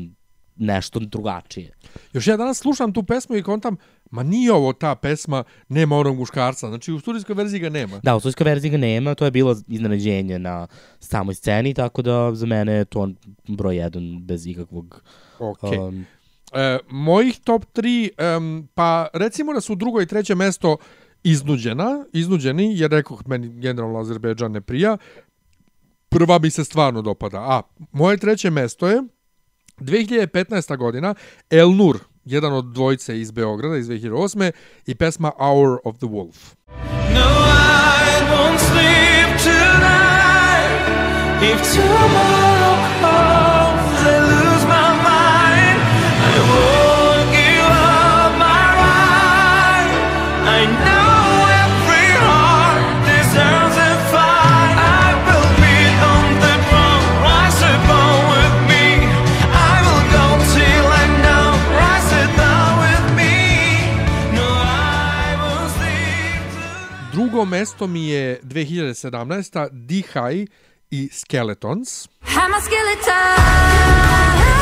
nešto 0.57 1.01
drugačije. 1.01 1.73
Još 2.13 2.27
ja 2.27 2.37
danas 2.37 2.59
slušam 2.59 2.93
tu 2.93 3.03
pesmu 3.03 3.37
i 3.37 3.43
kontam, 3.43 3.77
ma 4.11 4.23
nije 4.23 4.53
ovo 4.53 4.73
ta 4.73 4.95
pesma, 4.95 5.45
nema 5.69 5.97
onog 5.97 6.17
muškarca. 6.17 6.69
Znači, 6.69 6.93
u 6.93 7.01
studijskoj 7.01 7.35
verziji 7.35 7.61
ga 7.61 7.69
nema. 7.69 8.01
Da, 8.03 8.17
u 8.17 8.21
sudijskoj 8.21 8.45
verziji 8.45 8.71
ga 8.71 8.77
nema, 8.77 9.15
to 9.15 9.25
je 9.25 9.31
bilo 9.31 9.57
iznenađenje 9.69 10.39
na 10.39 10.67
samoj 11.01 11.35
sceni, 11.35 11.75
tako 11.75 12.03
da 12.03 12.35
za 12.35 12.47
mene 12.47 12.73
je 12.73 12.85
to 12.85 13.09
broj 13.49 13.77
jedan 13.77 14.27
bez 14.27 14.47
ikakvog... 14.47 15.03
Ok. 15.39 15.63
Um, 15.63 16.07
E, 16.53 16.79
mojih 16.89 17.41
top 17.45 17.65
3, 17.75 18.37
um, 18.37 18.69
pa 18.75 19.09
recimo 19.13 19.53
da 19.53 19.61
su 19.61 19.75
drugo 19.75 20.01
i 20.03 20.07
treće 20.07 20.35
mesto 20.35 20.77
iznuđena, 21.27 22.05
iznuđeni, 22.13 22.79
jer 22.79 22.91
rekoh 22.91 23.23
meni 23.27 23.49
generalno 23.61 23.99
Azerbejdžan 23.99 24.53
ne 24.53 24.61
prija. 24.61 24.97
Prva 26.09 26.39
mi 26.39 26.51
se 26.51 26.65
stvarno 26.65 27.03
dopada. 27.03 27.39
A, 27.39 27.63
moje 27.93 28.17
treće 28.17 28.51
mesto 28.51 28.89
je 28.89 29.03
2015. 29.79 30.77
godina 30.77 31.15
El 31.51 31.71
Nur, 31.71 31.99
jedan 32.25 32.53
od 32.53 32.65
dvojice 32.65 33.21
iz 33.21 33.31
Beograda 33.31 33.77
iz 33.77 33.89
2008. 33.89 34.51
i 34.87 34.95
pesma 34.95 35.33
Hour 35.39 35.79
of 35.85 35.97
the 35.97 36.07
Wolf. 36.07 36.55
No, 37.15 37.29
I 38.01 38.23
won't 38.31 38.59
sleep 38.59 39.29
tonight. 39.45 40.77
If 41.43 41.75
tomorrow 41.75 42.56
mesto 67.47 67.87
mi 67.87 68.09
je 68.09 68.41
2017. 68.43 69.69
Dihaj 69.73 70.47
i 70.91 71.09
Skeletons. 71.13 72.09
Have 72.23 72.49
my 72.49 72.61
skeletons. 72.61 74.56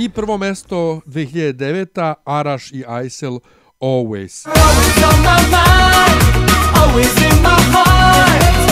I 0.00 0.08
prvo 0.08 0.38
mesto 0.38 1.00
2009. 1.06 2.14
Araš 2.24 2.72
i 2.72 2.84
Aisel 2.88 3.38
Always. 3.80 4.46
Always 4.46 5.04
on 5.04 5.20
my 5.20 5.40
mind, 5.52 6.50
always 6.74 7.16
in 7.16 7.42
my 7.42 7.60
heart. 7.72 8.69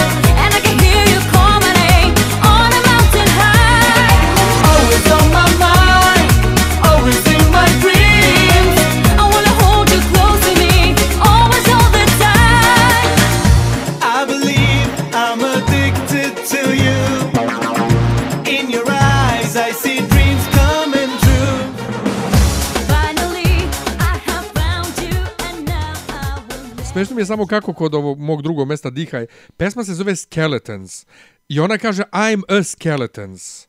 Smešno 26.98 27.16
mi 27.16 27.22
je 27.22 27.26
samo 27.26 27.46
kako 27.46 27.72
kod 27.72 27.94
ovog 27.94 28.18
mog 28.18 28.42
drugog 28.42 28.68
mesta 28.68 28.90
Dihaj. 28.90 29.26
Pesma 29.56 29.84
se 29.84 29.94
zove 29.94 30.16
Skeletons. 30.16 31.06
I 31.48 31.60
ona 31.60 31.78
kaže 31.78 32.02
I'm 32.12 32.42
a 32.48 32.62
Skeletons. 32.62 33.66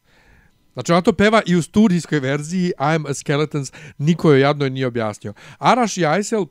Znači 0.74 0.92
ona 0.92 1.02
to 1.02 1.14
peva 1.14 1.42
i 1.46 1.56
u 1.56 1.62
studijskoj 1.62 2.20
verziji 2.20 2.72
I'm 2.78 3.10
a 3.10 3.14
Skeletons, 3.14 3.72
niko 3.98 4.32
joj 4.32 4.42
jadno 4.42 4.70
nije 4.70 4.88
objasnio. 4.88 5.34
Araš 5.58 5.98
i 5.98 6.06
Aisel 6.06 6.46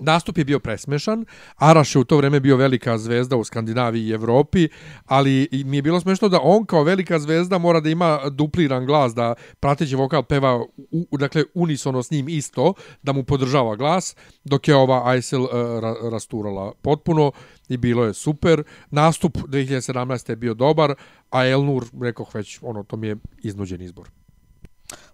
Nastup 0.00 0.38
je 0.38 0.44
bio 0.44 0.58
presmešan. 0.58 1.24
Araš 1.56 1.94
je 1.94 2.00
u 2.00 2.04
to 2.04 2.16
vreme 2.16 2.40
bio 2.40 2.56
velika 2.56 2.98
zvezda 2.98 3.36
u 3.36 3.44
Skandinaviji 3.44 4.06
i 4.06 4.12
Evropi, 4.12 4.68
ali 5.04 5.48
mi 5.64 5.76
je 5.76 5.82
bilo 5.82 6.00
smešno 6.00 6.28
da 6.28 6.40
on 6.42 6.66
kao 6.66 6.82
velika 6.82 7.18
zvezda 7.18 7.58
mora 7.58 7.80
da 7.80 7.90
ima 7.90 8.20
dupliran 8.30 8.86
glas, 8.86 9.14
da 9.14 9.34
prateći 9.60 9.96
vokal 9.96 10.22
peva 10.22 10.64
u, 11.10 11.16
dakle 11.18 11.44
unisono 11.54 12.02
s 12.02 12.10
njim 12.10 12.28
isto, 12.28 12.74
da 13.02 13.12
mu 13.12 13.24
podržava 13.24 13.76
glas, 13.76 14.16
dok 14.44 14.68
je 14.68 14.76
ova 14.76 15.02
Aisel 15.08 15.42
uh, 15.42 15.50
ra, 15.80 15.94
rasturala 16.10 16.72
potpuno 16.82 17.32
i 17.68 17.76
bilo 17.76 18.04
je 18.04 18.14
super. 18.14 18.62
Nastup 18.90 19.36
2017. 19.36 20.30
je 20.30 20.36
bio 20.36 20.54
dobar, 20.54 20.94
a 21.30 21.46
Elnur, 21.46 21.84
rekoh 22.00 22.34
već, 22.34 22.58
ono, 22.62 22.82
to 22.82 22.96
mi 22.96 23.06
je 23.06 23.16
iznuđen 23.42 23.82
izbor. 23.82 24.19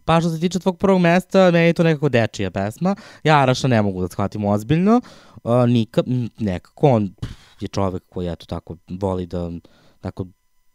Pa 0.06 0.20
što 0.20 0.30
se 0.30 0.40
tiče 0.40 0.58
tvog 0.58 0.78
prvog 0.78 1.00
mesta, 1.00 1.50
meni 1.50 1.66
je 1.66 1.72
to 1.72 1.82
nekako 1.82 2.08
dečija 2.08 2.50
pesma. 2.50 2.96
Ja 3.24 3.38
Araša 3.38 3.68
ne 3.68 3.82
mogu 3.82 4.00
da 4.00 4.08
shvatim 4.08 4.44
ozbiljno. 4.44 5.00
Uh, 5.44 5.68
nika, 5.68 6.02
m, 6.06 6.28
nekako 6.38 6.90
on 6.90 7.14
je 7.60 7.68
čovek 7.68 8.02
koji 8.08 8.28
eto 8.28 8.46
tako 8.46 8.76
voli 8.88 9.26
da 9.26 9.50
tako 10.00 10.26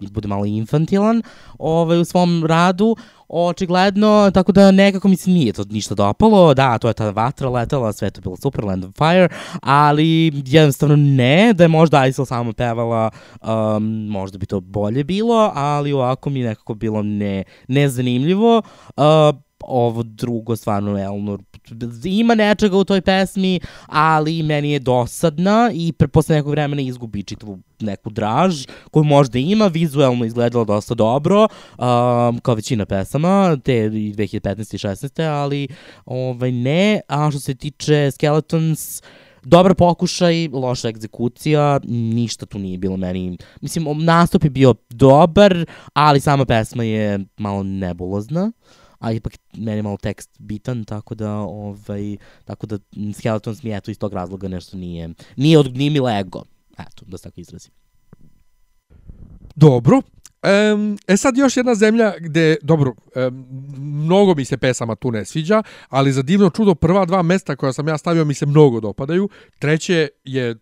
bude 0.09 0.27
malo 0.27 0.45
infantilan 0.45 1.21
ovaj, 1.59 1.99
u 1.99 2.05
svom 2.05 2.45
radu, 2.45 2.95
očigledno, 3.27 4.31
tako 4.33 4.51
da 4.51 4.71
nekako 4.71 5.07
mi 5.07 5.15
se 5.15 5.29
nije 5.29 5.53
to 5.53 5.63
ništa 5.69 5.95
dopalo, 5.95 6.53
da, 6.53 6.77
to 6.77 6.87
je 6.87 6.93
ta 6.93 7.09
vatra 7.09 7.49
letala, 7.49 7.93
sve 7.93 8.09
to 8.09 8.21
bilo 8.21 8.35
super, 8.37 8.65
Land 8.65 8.85
of 8.85 8.95
Fire, 8.97 9.27
ali 9.61 10.31
jednostavno 10.45 10.95
ne, 10.95 11.53
da 11.53 11.63
je 11.63 11.67
možda 11.67 11.99
Aisel 11.99 12.25
samo 12.25 12.53
pevala, 12.53 13.09
um, 13.41 14.07
možda 14.07 14.37
bi 14.37 14.45
to 14.45 14.59
bolje 14.59 15.03
bilo, 15.03 15.51
ali 15.55 15.93
ovako 15.93 16.29
mi 16.29 16.43
nekako 16.43 16.73
bilo 16.73 17.03
ne, 17.03 17.43
nezanimljivo. 17.67 18.61
Uh, 18.97 19.03
ovo 19.63 20.03
drugo 20.03 20.55
stvarno 20.55 20.99
Elnor 20.99 21.41
ima 22.03 22.35
nečega 22.35 22.77
u 22.77 22.83
toj 22.83 23.01
pesmi, 23.01 23.59
ali 23.87 24.43
meni 24.43 24.71
je 24.71 24.79
dosadna 24.79 25.71
i 25.73 25.91
pre, 25.91 26.07
posle 26.07 26.35
nekog 26.35 26.51
vremena 26.51 26.81
izgubi 26.81 27.23
čitavu 27.23 27.59
neku 27.79 28.09
draž 28.09 28.65
koju 28.91 29.03
možda 29.03 29.39
ima, 29.39 29.67
vizuelno 29.67 30.25
izgledala 30.25 30.65
dosta 30.65 30.93
dobro, 30.93 31.41
um, 31.41 32.39
kao 32.39 32.55
većina 32.55 32.85
pesama, 32.85 33.57
te 33.63 33.85
i 33.85 34.13
2015. 34.13 34.75
i 34.75 34.77
16. 34.77 35.27
ali 35.29 35.67
ovaj, 36.05 36.51
ne, 36.51 37.01
a 37.07 37.31
što 37.31 37.39
se 37.39 37.55
tiče 37.55 38.11
Skeletons, 38.11 39.01
dobar 39.43 39.75
pokušaj, 39.75 40.47
loša 40.47 40.89
egzekucija, 40.89 41.79
ništa 41.87 42.45
tu 42.45 42.59
nije 42.59 42.77
bilo 42.77 42.97
meni. 42.97 43.37
Mislim, 43.61 44.05
nastup 44.05 44.43
je 44.43 44.49
bio 44.49 44.73
dobar, 44.89 45.65
ali 45.93 46.19
sama 46.19 46.45
pesma 46.45 46.83
je 46.83 47.19
malo 47.37 47.63
nebulozna 47.63 48.51
a 49.01 49.11
ipak 49.11 49.33
meni 49.57 49.77
je 49.77 49.83
malo 49.83 49.97
tekst 49.97 50.29
bitan, 50.39 50.85
tako 50.85 51.15
da, 51.15 51.31
ovaj, 51.33 52.17
tako 52.45 52.67
da 52.67 52.77
Skeletons 53.17 53.63
mi 53.63 53.73
eto 53.75 53.91
iz 53.91 53.99
tog 53.99 54.13
razloga 54.13 54.47
nešto 54.47 54.77
nije, 54.77 55.09
nije 55.35 55.59
od 55.59 55.77
nije 55.77 55.89
mi 55.89 55.99
lego. 55.99 56.43
Eto, 56.77 57.05
da 57.07 57.17
se 57.17 57.23
tako 57.23 57.41
izrazim. 57.41 57.71
Dobro. 59.55 60.01
Um, 60.43 60.97
e 61.07 61.17
sad 61.17 61.37
još 61.37 61.57
jedna 61.57 61.75
zemlja 61.75 62.13
gde, 62.19 62.55
dobro, 62.61 62.93
um, 63.15 63.45
mnogo 63.77 64.35
mi 64.35 64.45
se 64.45 64.57
pesama 64.57 64.95
tu 64.95 65.11
ne 65.11 65.25
sviđa, 65.25 65.63
ali 65.89 66.11
za 66.11 66.21
divno 66.21 66.49
čudo 66.49 66.75
prva 66.75 67.05
dva 67.05 67.21
mesta 67.21 67.55
koja 67.55 67.73
sam 67.73 67.87
ja 67.87 67.97
stavio 67.97 68.25
mi 68.25 68.33
se 68.33 68.45
mnogo 68.45 68.79
dopadaju. 68.79 69.29
Treće 69.59 70.09
je, 70.23 70.55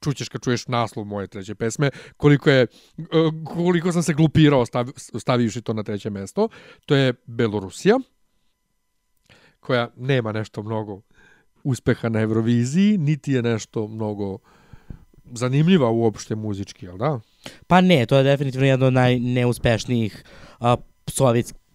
čućeš 0.00 0.28
kad 0.28 0.42
čuješ 0.42 0.66
naslov 0.66 1.04
moje 1.04 1.26
treće 1.26 1.54
pesme, 1.54 1.90
koliko 2.16 2.50
je, 2.50 2.66
uh, 2.98 3.06
koliko 3.54 3.92
sam 3.92 4.02
se 4.02 4.14
glupirao 4.14 4.66
stav, 4.66 4.86
stavivši 4.96 5.62
to 5.62 5.72
na 5.72 5.82
treće 5.82 6.10
mesto. 6.10 6.48
To 6.86 6.96
je 6.96 7.14
Belorusija, 7.26 7.98
koja 9.60 9.88
nema 9.96 10.32
nešto 10.32 10.62
mnogo 10.62 11.00
uspeha 11.64 12.08
na 12.08 12.20
Euroviziji, 12.20 12.98
niti 12.98 13.32
je 13.32 13.42
nešto 13.42 13.86
mnogo 13.88 14.38
zanimljiva 15.34 15.90
uopšte 15.90 16.34
muzički, 16.34 16.86
jel 16.86 16.98
da? 16.98 17.20
Pa 17.66 17.80
ne, 17.80 18.06
to 18.06 18.16
je 18.16 18.24
definitivno 18.24 18.66
jedna 18.66 18.86
od 18.86 18.92
najneuspešnijih 18.92 20.24
a, 20.60 20.76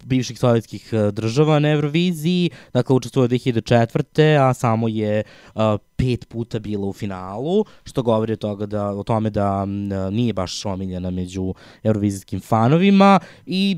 bivših 0.03 0.39
sovjetskih 0.39 0.93
a, 0.93 1.11
država 1.11 1.59
na 1.59 1.71
Euroviziji, 1.71 2.49
dakle 2.73 2.95
učestvuje 2.95 3.29
2004. 3.29 4.49
a 4.49 4.53
samo 4.53 4.87
je 4.87 5.23
a, 5.55 5.77
pet 5.95 6.27
puta 6.29 6.59
bila 6.59 6.87
u 6.87 6.93
finalu, 6.93 7.65
što 7.83 8.03
govori 8.03 8.33
o, 8.33 8.35
toga 8.35 8.65
da, 8.65 8.89
o 8.89 9.03
tome 9.03 9.29
da 9.29 9.63
m, 9.63 9.87
nije 10.13 10.33
baš 10.33 10.65
omiljena 10.65 11.09
među 11.09 11.53
eurovizijskim 11.83 12.39
fanovima 12.39 13.19
i, 13.45 13.77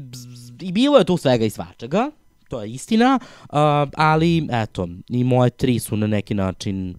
i 0.62 0.72
bilo 0.72 0.98
je 0.98 1.06
tu 1.06 1.18
svega 1.18 1.46
i 1.46 1.50
svačega, 1.50 2.12
to 2.50 2.62
je 2.62 2.72
istina, 2.72 3.20
a, 3.50 3.86
ali 3.96 4.48
eto, 4.52 4.88
i 5.10 5.24
moje 5.24 5.50
tri 5.50 5.80
su 5.80 5.98
na 5.98 6.08
neki 6.08 6.34
način 6.34 6.96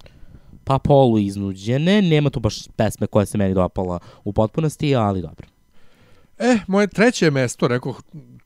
pa 0.68 0.78
polu 0.78 1.18
iznuđene, 1.18 2.02
nema 2.02 2.30
tu 2.30 2.40
baš 2.40 2.68
pesme 2.76 3.06
koja 3.06 3.26
se 3.26 3.38
meni 3.38 3.54
dopala 3.54 3.98
u 4.24 4.32
potpunosti, 4.32 4.96
ali 4.96 5.22
dobro. 5.22 5.46
E, 6.38 6.58
moje 6.66 6.86
treće 6.86 7.30
mesto, 7.30 7.68
rekao, 7.68 7.94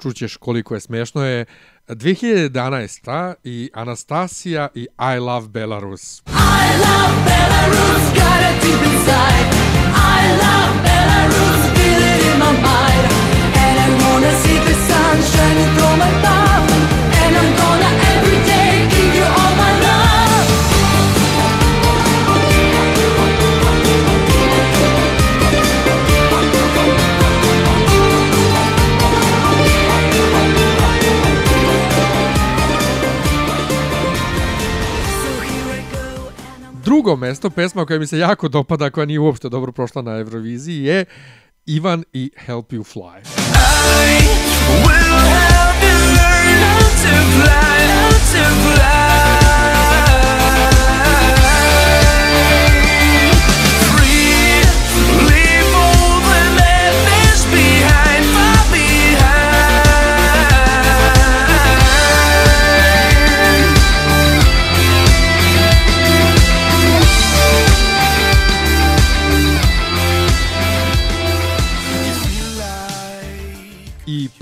čućeš 0.03 0.37
koliko 0.37 0.75
je 0.75 0.81
smešno, 0.81 1.25
je 1.25 1.45
2011. 1.89 3.35
i 3.45 3.71
Anastasija 3.75 4.69
i 4.75 4.87
I 5.17 5.19
Love 5.19 5.49
Belarus. 5.49 6.23
I 6.27 6.69
love 6.85 7.17
Belarus, 7.27 8.05
got 8.15 8.41
it 8.49 8.63
deep 8.63 8.83
inside. 8.93 9.49
I 10.15 10.23
love 10.43 10.75
Belarus, 10.87 11.63
feel 11.75 12.03
it 12.13 12.23
in 12.31 12.39
my 12.39 12.53
mind. 12.69 13.07
And 13.65 13.77
I 13.85 13.89
wanna 14.03 14.33
see 14.43 14.59
the 14.69 14.75
sun 14.89 15.17
shining 15.33 15.77
through 15.77 15.97
my 15.97 16.23
mouth. 16.23 16.32
Drugo 36.85 37.17
mesto, 37.17 37.51
pesma 37.51 37.87
koja 37.87 37.99
mi 37.99 38.07
se 38.07 38.19
jako 38.19 38.49
dopada, 38.49 38.91
koja 38.91 39.07
nije 39.07 39.21
uopšte 39.21 39.49
dobro 39.49 39.73
prošla 39.73 40.03
na 40.03 40.19
Euroviziji, 40.19 40.85
je 40.85 41.05
Ivan 41.67 42.05
i 42.13 42.31
Help 42.37 42.73
You 42.73 42.95
Fly. 42.95 43.21
I 49.29 49.32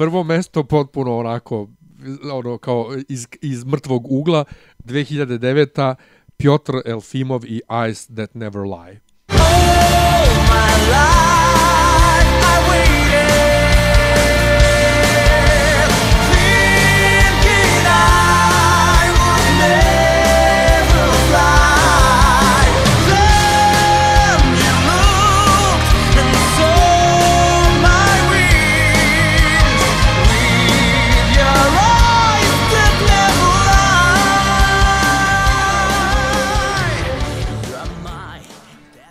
prvo 0.01 0.24
mesto 0.24 0.64
potpuno 0.64 1.16
onako 1.16 1.68
ono 2.32 2.59
kao 2.59 2.86
iz, 3.09 3.26
iz 3.42 3.64
mrtvog 3.64 4.12
ugla 4.12 4.44
2009. 4.84 5.94
Piotr 6.36 6.72
Elfimov 6.84 7.44
i 7.44 7.62
Eyes 7.68 8.14
That 8.14 8.34
Never 8.34 8.62
Lie. 8.62 9.01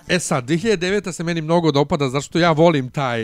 E 0.10 0.20
sad, 0.20 0.50
2009. 0.50 1.12
se 1.12 1.24
meni 1.24 1.42
mnogo 1.42 1.72
dopada, 1.72 2.10
zašto 2.10 2.40
ja 2.40 2.52
volim 2.52 2.90
taj 2.90 3.24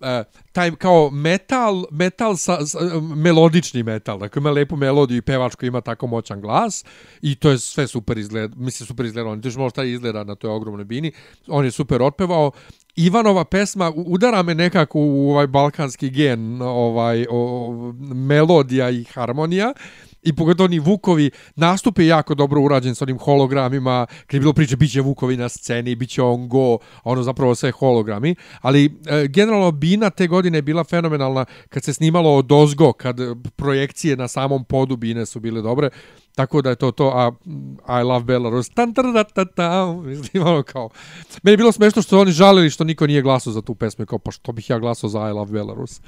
e, 0.00 0.24
taj 0.52 0.76
kao 0.76 1.10
metal, 1.10 1.84
metal 1.90 2.36
sa, 2.36 2.66
sa, 2.66 2.78
melodični 3.00 3.82
metal, 3.82 4.18
dakle 4.18 4.40
ima 4.40 4.50
lepu 4.50 4.76
melodiju 4.76 5.18
i 5.18 5.22
pevač 5.22 5.54
koji 5.54 5.68
ima 5.68 5.80
tako 5.80 6.06
moćan 6.06 6.40
glas 6.40 6.84
i 7.22 7.34
to 7.34 7.50
je 7.50 7.58
sve 7.58 7.86
super 7.86 8.18
izgleda, 8.18 8.56
mislim 8.56 8.86
super 8.86 9.06
izgleda, 9.06 9.28
on 9.28 9.40
još 9.44 9.56
možda 9.56 9.84
izgleda 9.84 10.24
na 10.24 10.34
toj 10.34 10.50
ogromnoj 10.50 10.84
bini, 10.84 11.12
on 11.46 11.64
je 11.64 11.70
super 11.70 12.02
otpevao, 12.02 12.50
Ivanova 12.96 13.44
pesma 13.44 13.92
udara 13.96 14.42
me 14.42 14.54
nekako 14.54 14.98
u 15.00 15.30
ovaj 15.30 15.46
balkanski 15.46 16.10
gen, 16.10 16.62
ovaj 16.62 17.26
o, 17.30 17.92
melodija 18.14 18.90
i 18.90 19.04
harmonija. 19.04 19.72
I 20.24 20.32
pogotovo 20.32 20.64
oni 20.64 20.78
Vukovi 20.78 21.30
nastup 21.56 21.98
je 21.98 22.06
jako 22.06 22.34
dobro 22.34 22.60
urađen 22.60 22.94
sa 22.94 23.04
onim 23.04 23.18
hologramima, 23.18 24.06
kad 24.26 24.34
je 24.34 24.40
bilo 24.40 24.52
priče 24.52 24.76
biće 24.76 25.00
Vukovi 25.00 25.36
na 25.36 25.48
sceni, 25.48 25.94
biće 25.94 26.22
on 26.22 26.48
go, 26.48 26.78
ono 27.04 27.22
zapravo 27.22 27.54
sve 27.54 27.70
hologrami, 27.70 28.34
ali 28.60 28.84
e, 29.06 29.26
generalno 29.28 29.70
Bina 29.70 30.10
te 30.10 30.26
godine 30.26 30.58
je 30.58 30.62
bila 30.62 30.84
fenomenalna 30.84 31.44
kad 31.68 31.84
se 31.84 31.92
snimalo 31.92 32.36
od 32.36 32.52
ozgo, 32.52 32.92
kad 32.92 33.20
e, 33.20 33.34
projekcije 33.56 34.16
na 34.16 34.28
samom 34.28 34.64
podu 34.64 34.96
Bine 34.96 35.26
su 35.26 35.40
bile 35.40 35.62
dobre, 35.62 35.90
tako 36.34 36.62
da 36.62 36.70
je 36.70 36.76
to 36.76 36.90
to, 36.90 37.08
a 37.86 38.00
I 38.00 38.02
love 38.02 38.24
Belarus, 38.24 38.68
tan 38.68 38.94
tar 38.94 39.12
da 39.12 39.24
ta 39.24 39.44
ta, 39.44 39.92
mislim, 40.04 40.42
ono 40.42 40.62
kao, 40.62 40.88
meni 41.42 41.52
je 41.52 41.56
bilo 41.56 41.72
smešno 41.72 42.02
što 42.02 42.20
oni 42.20 42.32
žalili 42.32 42.70
što 42.70 42.84
niko 42.84 43.06
nije 43.06 43.22
glasao 43.22 43.52
za 43.52 43.62
tu 43.62 43.74
pesmu, 43.74 44.06
kao, 44.06 44.18
pa 44.18 44.30
što 44.30 44.52
bih 44.52 44.70
ja 44.70 44.78
glasao 44.78 45.10
za 45.10 45.28
I 45.28 45.32
love 45.32 45.52
Belarus. 45.52 46.00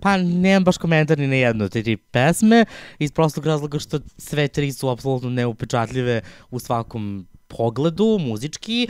Pa 0.00 0.16
nemam 0.16 0.64
baš 0.64 0.78
komentar 0.78 1.18
ni 1.18 1.26
na 1.26 1.36
jednu 1.36 1.64
od 1.64 1.72
tri 1.72 1.96
pesme, 1.96 2.64
iz 2.98 3.12
prostog 3.12 3.46
razloga 3.46 3.78
što 3.78 4.00
sve 4.18 4.48
tri 4.48 4.72
su 4.72 4.88
apsolutno 4.88 5.30
neupečatljive 5.30 6.20
u 6.50 6.58
svakom 6.58 7.26
pogledu, 7.56 8.18
muzički, 8.20 8.88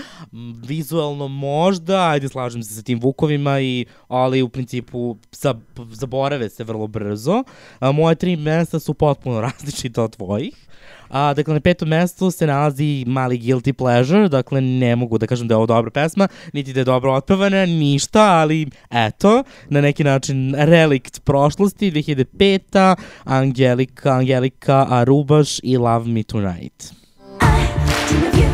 vizualno 0.66 1.28
možda, 1.28 2.08
ajde 2.08 2.28
slažem 2.28 2.62
se 2.62 2.74
sa 2.74 2.82
tim 2.82 3.00
Vukovima, 3.00 3.60
i, 3.60 3.86
ali 4.08 4.42
u 4.42 4.48
principu 4.48 5.16
za, 5.32 5.54
zaborave 5.92 6.48
se 6.50 6.64
vrlo 6.64 6.86
brzo. 6.86 7.44
A, 7.78 7.92
moje 7.92 8.14
tri 8.14 8.36
mesta 8.36 8.80
su 8.80 8.94
potpuno 8.94 9.40
različite 9.46 10.00
od 10.00 10.16
tvojih. 10.16 10.68
A, 11.12 11.34
dakle, 11.34 11.54
na 11.54 11.60
petom 11.60 11.88
mestu 11.88 12.30
se 12.30 12.46
nalazi 12.46 13.04
mali 13.06 13.38
Guilty 13.38 13.72
Pleasure, 13.72 14.28
dakle, 14.28 14.60
ne 14.60 14.96
mogu 14.96 15.18
da 15.18 15.26
kažem 15.26 15.48
da 15.48 15.52
je 15.52 15.56
ovo 15.56 15.66
dobra 15.66 15.90
pesma, 15.90 16.28
niti 16.52 16.72
da 16.72 16.80
je 16.80 16.84
dobro 16.84 17.12
otpevana, 17.12 17.66
ništa, 17.66 18.22
ali 18.22 18.66
eto, 18.90 19.42
na 19.68 19.80
neki 19.80 20.04
način 20.04 20.54
relikt 20.58 21.24
prošlosti, 21.24 21.90
2005. 21.90 22.96
Angelika, 23.24 24.12
Angelika 24.12 24.86
Arubaš 24.90 25.60
i 25.62 25.76
Love 25.76 26.08
Me 26.08 26.22
Tonight. 26.22 26.92
I 27.40 27.66
dream 28.08 28.22
of 28.28 28.34
you 28.34 28.48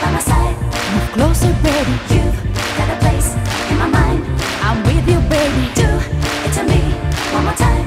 by 0.00 0.12
my 0.12 0.20
side. 0.20 0.56
Move 0.94 1.12
closer, 1.14 1.54
baby. 1.62 1.94
You've 2.14 2.38
got 2.78 2.88
a 2.90 2.98
place 3.00 3.34
in 3.70 3.78
my 3.78 3.88
mind. 3.88 4.22
I'm 4.62 4.82
with 4.84 5.08
you, 5.12 5.20
baby. 5.28 5.64
Do 5.74 5.88
it 6.46 6.52
to 6.54 6.62
me 6.62 6.80
one 7.34 7.44
more 7.44 7.56
time. 7.56 7.83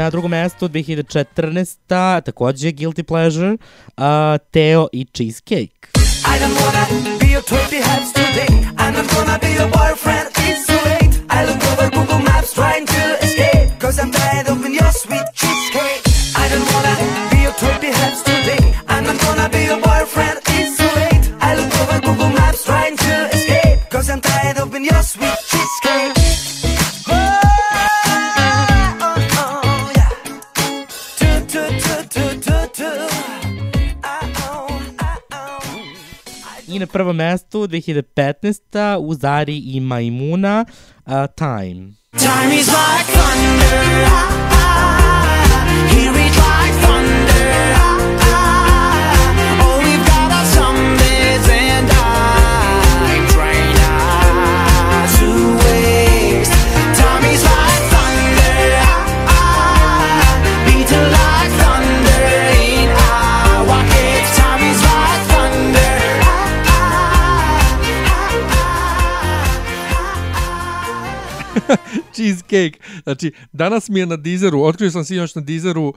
Na 0.00 0.10
drugom 0.10 0.30
mestu 0.30 0.68
2014. 0.68 2.20
takođe 2.24 2.72
Guilty 2.72 3.02
Pleasure, 3.02 3.52
uh, 3.52 4.04
Teo 4.50 4.88
i 4.92 5.04
Cheesecake. 5.04 5.88
I 6.24 6.38
don't 6.40 6.56
wanna 6.60 6.84
be 7.20 7.26
your 7.26 7.42
trophy 7.42 7.76
hats 7.76 8.12
today. 8.12 8.48
I'm 8.78 8.94
not 8.96 9.06
gonna 9.14 9.38
be 9.38 9.50
your 9.60 9.68
boyfriend, 9.68 10.26
it's 10.48 10.66
too 10.66 10.80
late. 10.88 11.12
I 11.28 11.44
look 11.44 11.62
over 11.72 11.90
Google 11.90 12.22
Maps 12.24 12.54
trying 12.54 12.86
to 12.86 13.02
escape. 13.24 13.68
Cause 13.78 14.02
I'm 14.02 14.10
tired 14.10 14.48
of 14.48 14.58
your 14.78 14.92
sweet 14.92 15.26
cheesecake. 15.34 16.02
I 16.42 16.48
don't 16.52 16.66
wanna 16.72 16.94
be 17.30 17.38
your 17.46 17.54
trophy 17.60 17.90
hats 17.98 18.22
today. 18.22 18.64
I'm 18.88 19.04
not 19.04 19.18
gonna 19.24 19.48
be 19.48 19.62
your 19.70 19.80
boyfriend, 19.88 20.38
it's 20.56 20.76
too 20.78 20.92
late. 21.00 21.24
I 21.40 21.50
look 21.58 21.72
over 21.80 22.00
Google 22.06 22.32
Maps 22.38 22.64
trying 22.64 22.96
to 22.96 23.14
escape. 23.36 23.78
Cause 23.90 24.08
I'm 24.12 24.20
tired 24.20 24.58
of 24.64 24.72
your 24.74 25.02
sweet 25.02 25.49
na 36.80 36.86
prvom 36.86 37.16
mestu 37.16 37.66
2015. 37.66 38.98
u 39.00 39.14
Zari 39.14 39.56
i 39.56 39.80
Majmuna 39.80 40.64
uh, 41.06 41.12
Time. 41.34 41.92
Time 42.18 42.54
is 42.54 42.68
like 42.68 43.06
thunder. 43.12 44.04
Ah, 44.06 44.28
ah, 44.52 45.94
hear 45.94 46.19
Cheesecake. 72.20 72.78
Znači, 73.02 73.32
danas 73.52 73.88
mi 73.88 74.00
je 74.00 74.06
na 74.06 74.16
Deezeru, 74.16 74.62
otkrio 74.62 74.90
sam 74.90 75.04
sinoć 75.04 75.34
na 75.34 75.42
Deezeru, 75.42 75.88
uh, 75.88 75.94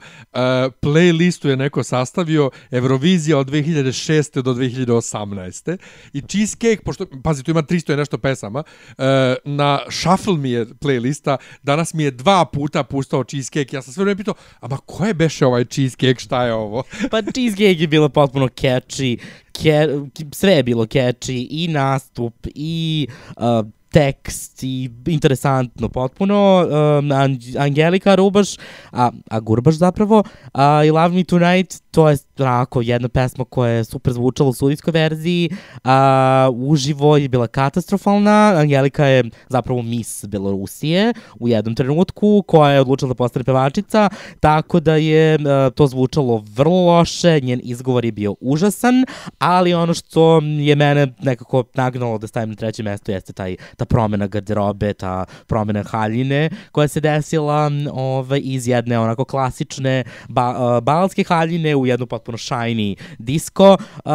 playlistu 0.82 1.48
je 1.48 1.56
neko 1.56 1.82
sastavio 1.82 2.50
Eurovizija 2.70 3.38
od 3.38 3.50
2006. 3.50 4.42
do 4.42 4.54
2018. 4.54 5.76
I 6.12 6.20
Cheesecake, 6.20 6.82
pošto, 6.84 7.06
pazi, 7.22 7.42
tu 7.42 7.50
ima 7.50 7.62
300 7.62 7.92
i 7.92 7.96
nešto 7.96 8.18
pesama, 8.18 8.58
uh, 8.88 9.04
na 9.44 9.78
Shuffle 9.90 10.36
mi 10.36 10.50
je 10.50 10.66
playlista, 10.66 11.36
danas 11.62 11.94
mi 11.94 12.02
je 12.02 12.10
dva 12.10 12.44
puta 12.44 12.82
pustao 12.82 13.24
Cheesecake. 13.24 13.76
Ja 13.76 13.82
sam 13.82 13.92
sve 13.92 14.04
vreme 14.04 14.16
pitao, 14.16 14.34
ama 14.60 14.76
ko 14.76 15.06
je 15.06 15.14
beše 15.14 15.46
ovaj 15.46 15.64
Cheesecake, 15.64 16.20
šta 16.20 16.44
je 16.44 16.54
ovo? 16.54 16.82
Pa 17.10 17.22
Cheesecake 17.22 17.80
je 17.80 17.86
bilo 17.86 18.08
potpuno 18.08 18.46
catchy, 18.48 19.18
ke, 19.52 19.88
sve 20.32 20.52
je 20.52 20.62
bilo 20.62 20.84
catchy, 20.84 21.46
i 21.50 21.68
nastup, 21.68 22.46
i 22.54 23.06
uh, 23.36 23.66
tekst 23.94 24.62
i 24.62 24.90
interesantno 25.06 25.88
potpuno. 25.88 26.66
Um, 26.66 27.12
Angelika 27.58 28.14
Rubaš, 28.14 28.56
a, 28.90 29.10
a 29.30 29.40
Gurbaš 29.40 29.74
zapravo, 29.74 30.22
a, 30.52 30.84
i 30.84 30.90
Love 30.90 31.14
Me 31.14 31.24
Tonight, 31.24 31.78
to 31.90 32.08
je 32.08 32.18
onako 32.40 32.80
jedna 32.80 33.08
pesma 33.08 33.44
koja 33.44 33.70
je 33.70 33.84
super 33.84 34.12
zvučala 34.12 34.50
u 34.50 34.52
sudijskoj 34.52 34.92
verziji, 34.92 35.50
a, 35.84 36.50
uživo 36.54 37.16
je 37.16 37.28
bila 37.28 37.46
katastrofalna, 37.46 38.54
Angelika 38.56 39.06
je 39.06 39.24
zapravo 39.48 39.82
mis 39.82 40.24
Belorusije 40.28 41.12
u 41.40 41.48
jednom 41.48 41.74
trenutku, 41.74 42.44
koja 42.46 42.70
je 42.70 42.80
odlučila 42.80 43.08
da 43.08 43.14
postane 43.14 43.44
pevačica, 43.44 44.08
tako 44.40 44.80
da 44.80 44.96
je 44.96 45.34
a, 45.34 45.70
to 45.70 45.86
zvučalo 45.86 46.44
vrlo 46.56 46.86
loše, 46.86 47.40
njen 47.40 47.60
izgovor 47.64 48.04
je 48.04 48.12
bio 48.12 48.34
užasan, 48.40 49.04
ali 49.38 49.74
ono 49.74 49.94
što 49.94 50.40
je 50.58 50.76
mene 50.76 51.14
nekako 51.22 51.64
nagnalo 51.74 52.18
da 52.18 52.26
stavim 52.26 52.50
na 52.50 52.56
treće 52.56 52.82
mesto 52.82 53.12
jeste 53.12 53.32
taj, 53.32 53.56
ta 53.76 53.84
promena 53.84 54.26
garderobe, 54.26 54.92
ta 54.94 55.24
promena 55.46 55.82
haljine 55.82 56.50
koja 56.72 56.88
se 56.88 57.00
desila 57.00 57.70
ovaj, 57.92 58.40
iz 58.44 58.68
jedne 58.68 58.98
onako 58.98 59.24
klasične 59.24 60.04
ba, 60.28 60.76
uh, 60.76 60.82
balske 60.82 61.24
haljine 61.24 61.76
u 61.76 61.86
jednu 61.86 62.06
potpuno 62.06 62.23
shiny 62.32 62.96
disco 63.18 63.72
uh, 63.72 64.12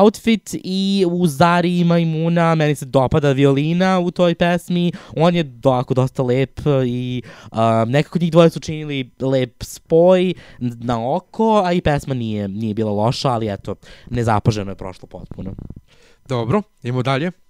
outfit 0.00 0.54
i 0.64 1.06
u 1.10 1.26
Zari 1.26 1.78
ima 1.78 1.98
imuna, 1.98 2.54
meni 2.54 2.74
se 2.74 2.86
dopada 2.86 3.32
violina 3.32 4.00
u 4.00 4.10
toj 4.10 4.34
pesmi, 4.34 4.92
on 5.16 5.34
je 5.34 5.42
doako 5.42 5.94
dosta 5.94 6.22
lep 6.22 6.60
i 6.86 7.22
uh, 7.52 7.58
nekako 7.86 8.18
njih 8.18 8.32
dvoje 8.32 8.50
su 8.50 8.60
činili 8.60 9.10
lep 9.20 9.62
spoj 9.62 10.34
na 10.58 11.14
oko, 11.14 11.62
a 11.64 11.72
i 11.72 11.80
pesma 11.80 12.14
nije, 12.14 12.48
nije 12.48 12.74
bila 12.74 12.92
loša, 12.92 13.28
ali 13.30 13.52
eto, 13.52 13.74
nezapaženo 14.10 14.70
je 14.70 14.76
prošlo 14.76 15.08
potpuno. 15.08 15.54
Dobro, 16.28 16.62
idemo 16.82 17.02
dalje. 17.02 17.43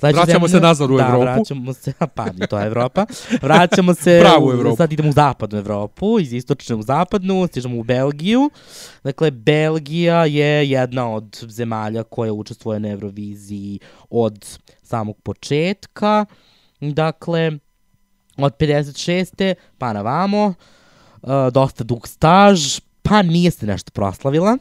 Sledeća 0.00 0.20
Vraćamo 0.20 0.48
se 0.48 0.52
zemlja- 0.52 0.62
nazad 0.62 0.90
u 0.90 0.96
da, 0.96 1.04
Evropu. 1.04 1.20
vraćamo 1.22 1.72
se, 1.72 1.92
pa 2.14 2.26
i 2.34 2.46
to 2.46 2.58
je 2.58 2.66
Evropa. 2.66 3.06
Vraćamo 3.42 3.94
se, 3.94 4.20
Pravu 4.22 4.46
u- 4.46 4.52
Evropu. 4.52 4.76
sad 4.76 4.92
idemo 4.92 5.08
u 5.08 5.12
zapadnu 5.12 5.58
Evropu, 5.58 6.20
iz 6.20 6.32
istočne 6.32 6.74
u 6.74 6.82
zapadnu, 6.82 7.46
stižemo 7.46 7.78
u 7.78 7.84
Belgiju. 7.84 8.50
Dakle, 9.04 9.30
Belgija 9.30 10.24
je 10.24 10.70
jedna 10.70 11.10
od 11.10 11.38
zemalja 11.42 12.02
koja 12.02 12.32
učestvuje 12.32 12.80
na 12.80 12.88
Euroviziji 12.88 13.78
od 14.10 14.46
samog 14.82 15.16
početka. 15.18 16.24
Dakle, 16.80 17.50
od 18.38 18.56
56. 18.56 19.54
pa 19.78 19.92
na 19.92 20.02
vamo, 20.02 20.54
uh, 21.22 21.30
dosta 21.52 21.84
dug 21.84 22.08
staž, 22.08 22.60
pa 23.02 23.22
nije 23.22 23.50
se 23.50 23.66
nešto 23.66 23.90
proslavila. 23.90 24.56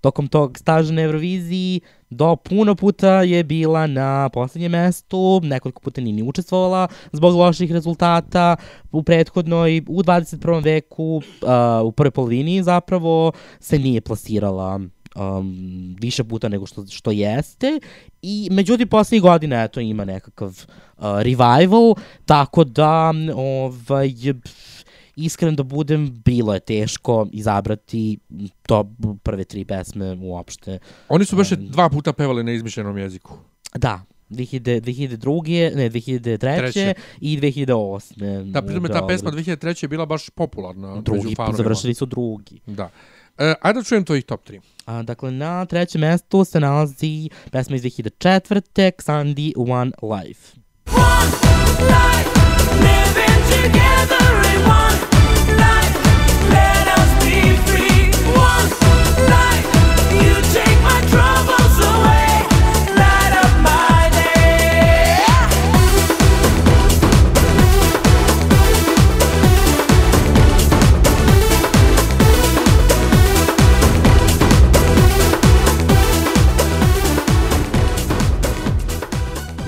Tokom 0.00 0.28
tog 0.28 0.58
staža 0.58 0.92
na 0.92 1.02
Euroviziji 1.02 1.80
do 2.10 2.36
puno 2.36 2.74
puta 2.74 3.22
je 3.22 3.44
bila 3.44 3.86
na 3.86 4.28
poslednjem 4.28 4.72
mestu, 4.72 5.40
nekoliko 5.42 5.80
puta 5.80 6.00
nije 6.00 6.12
ni 6.12 6.22
učestvovala 6.22 6.88
zbog 7.12 7.34
loših 7.34 7.72
rezultata 7.72 8.56
u 8.92 9.02
prethodnoj, 9.02 9.82
u 9.88 10.02
21. 10.02 10.64
veku, 10.64 11.16
uh, 11.16 11.86
u 11.86 11.92
prvoj 11.92 12.10
polovini 12.10 12.62
zapravo 12.62 13.32
se 13.60 13.78
nije 13.78 14.00
plasirala 14.00 14.80
um, 15.16 15.96
više 16.00 16.24
puta 16.24 16.48
nego 16.48 16.66
što, 16.66 16.86
što 16.86 17.10
jeste 17.10 17.80
i 18.22 18.48
međutim 18.50 18.88
poslednjih 18.88 19.22
godina 19.22 19.62
eto 19.62 19.80
ima 19.80 20.04
nekakav 20.04 20.48
uh, 20.48 21.04
revival 21.04 21.94
tako 22.24 22.64
da 22.64 23.12
ovaj 23.34 24.14
pf, 24.44 24.75
iskren 25.16 25.56
da 25.56 25.62
budem 25.62 26.22
bilo 26.24 26.54
je 26.54 26.60
teško 26.60 27.26
izabrati 27.32 28.18
to 28.62 28.92
prve 29.22 29.44
tri 29.44 29.64
pesme 29.64 30.16
uopšte 30.20 30.78
Oni 31.08 31.24
su 31.24 31.36
baš 31.36 31.50
dva 31.50 31.88
puta 31.88 32.12
pevali 32.12 32.44
na 32.44 32.52
izmišljenom 32.52 32.98
jeziku. 32.98 33.38
da 33.74 34.02
2000, 34.30 34.80
2002. 34.80 35.76
ne 35.76 35.90
2003. 35.90 36.38
Treće. 36.38 36.94
i 37.20 37.40
2008. 37.40 38.50
Da, 38.50 38.62
pritom 38.62 38.84
je 38.84 38.90
ta 38.92 39.06
pesma 39.06 39.30
Beogradu. 39.30 39.50
2003. 39.50 39.84
je 39.84 39.88
bila 39.88 40.06
baš 40.06 40.30
popularna 40.30 40.88
među 40.88 41.02
drugi 41.02 41.34
završili 41.56 41.94
su 41.94 42.06
drugi. 42.06 42.60
Da. 42.66 42.90
E, 43.38 43.54
ajde 43.60 43.80
da 43.80 43.84
čujem 43.84 44.04
tvojih 44.04 44.24
top 44.24 44.48
3. 44.48 44.60
A, 44.84 45.02
dakle, 45.02 45.30
na 45.30 45.66
trećem 45.66 46.00
mestu 46.00 46.44
se 46.44 46.60
nalazi 46.60 47.28
pesma 47.50 47.76
iz 47.76 47.82
2004. 47.82 48.90
Xandi 48.90 49.52
One 49.56 49.92
Life. 50.02 50.56
Living 50.86 52.35
together 53.48 54.24
in 54.50 54.68
one 54.68 55.15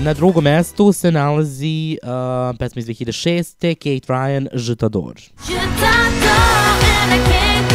Na 0.09 0.13
drugom 0.13 0.43
mestu 0.43 0.93
se 0.93 1.11
nalazi 1.11 1.97
uh, 2.03 2.57
pesma 2.57 2.79
iz 2.79 2.85
2006. 2.85 3.55
Kate 3.75 4.09
Ryan. 4.09 4.47
Je 4.53 4.75
t'adore 4.75 5.29
and 7.11 7.13
I 7.13 7.31
can't 7.31 7.68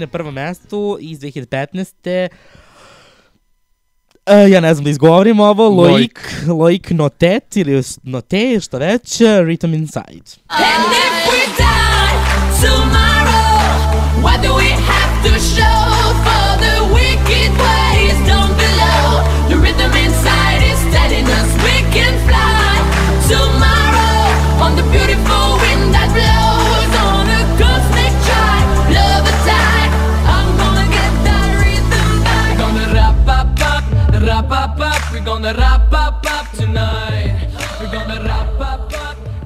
I 0.00 0.02
na 0.02 0.06
prvom 0.06 0.34
mestu 0.34 0.98
iz 1.00 1.18
2015. 1.18 2.28
Uh, 4.26 4.50
ja 4.50 4.60
ne 4.60 4.74
znam 4.74 4.84
da 4.84 4.90
izgovorim 4.90 5.40
ovo, 5.40 5.68
Loic. 5.68 5.90
Loic, 5.90 6.12
Loic 6.46 6.90
Notet 6.90 7.56
ili 7.56 7.82
Note, 8.02 8.60
šta 8.60 8.78
već, 8.78 9.20
uh, 9.20 9.26
Rhythm 9.26 9.74
Inside. 9.74 10.30
And 10.48 10.92
if 10.92 11.26
we 11.32 11.40
die 11.56 12.12
tomorrow, 12.62 14.22
what 14.22 14.42
do 14.42 14.54
we 14.54 14.70
have 14.70 15.28
to 15.28 15.40
show 15.40 15.69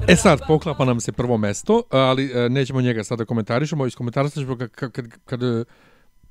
E 0.07 0.15
sad, 0.15 0.39
poklapa 0.47 0.85
nam 0.85 0.99
se 0.99 1.11
prvo 1.11 1.37
mesto, 1.37 1.83
ali 1.91 2.31
e, 2.35 2.49
nećemo 2.49 2.81
njega 2.81 3.03
sada 3.03 3.25
komentarišemo, 3.25 3.85
iskomentarišat 3.85 4.35
ćemo 4.35 4.57
kad, 4.57 4.69
kad, 4.69 4.91
kad, 4.91 5.05
kad 5.25 5.43
e, 5.43 5.63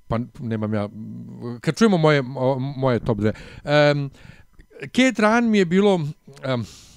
pa 0.08 0.18
nemam 0.40 0.74
ja, 0.74 0.88
kad 1.60 1.76
čujemo 1.76 1.96
moje, 1.98 2.22
mo- 2.22 2.74
moje 2.76 3.00
top 3.00 3.18
2. 3.18 3.32
Um, 3.92 4.10
Kate 4.82 5.22
Ryan 5.22 5.42
mi 5.42 5.58
je 5.58 5.64
bilo, 5.64 5.94
um, 5.94 6.10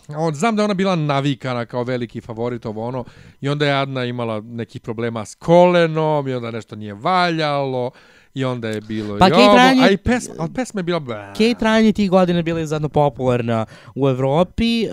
on, 0.10 0.36
znam 0.36 0.56
da 0.56 0.64
ona 0.64 0.74
bila 0.74 0.96
navikana 0.96 1.66
kao 1.66 1.84
veliki 1.84 2.22
favorit 2.22 2.66
ovo 2.66 2.86
ono, 2.86 3.06
i 3.42 3.50
onda 3.50 3.66
je 3.66 3.74
Adna 3.74 4.06
imala 4.06 4.42
nekih 4.42 4.82
problema 4.82 5.26
s 5.26 5.36
kolenom, 5.36 6.28
i 6.28 6.34
onda 6.34 6.52
nešto 6.52 6.76
nije 6.76 6.94
valjalo, 6.94 7.92
i 8.34 8.46
onda 8.46 8.70
je 8.70 8.82
bilo 8.82 9.18
Pa 9.20 9.28
i 9.28 9.30
Kate 9.30 9.42
ovo, 9.42 9.58
Ryan 9.58 9.78
je- 9.78 9.84
a 9.84 9.90
i 9.90 9.98
pesma, 9.98 10.36
ali 10.40 10.54
pesma 10.54 10.80
je 10.80 10.84
bila... 10.84 11.00
bleh. 11.00 11.28
Kate 11.28 11.66
Ryan 11.66 11.82
je 11.82 11.94
tih 11.94 12.10
godina 12.10 12.42
bila 12.42 12.60
izuzetno 12.60 12.90
popularna 12.90 13.66
u 13.96 14.10
Evropi. 14.10 14.88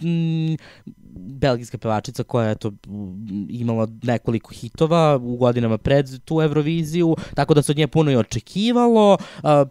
Mm, 0.00 0.54
belgijska 1.22 1.78
pevačica 1.78 2.22
koja 2.22 2.48
je 2.48 2.54
to 2.54 2.70
mm, 2.70 3.46
imala 3.50 3.88
nekoliko 4.02 4.54
hitova 4.54 5.16
u 5.22 5.36
godinama 5.36 5.78
pred 5.78 6.24
tu 6.24 6.42
Euroviziju, 6.42 7.16
tako 7.34 7.54
da 7.54 7.62
se 7.62 7.72
od 7.72 7.78
nje 7.78 7.86
puno 7.86 8.10
i 8.10 8.16
očekivalo. 8.16 9.18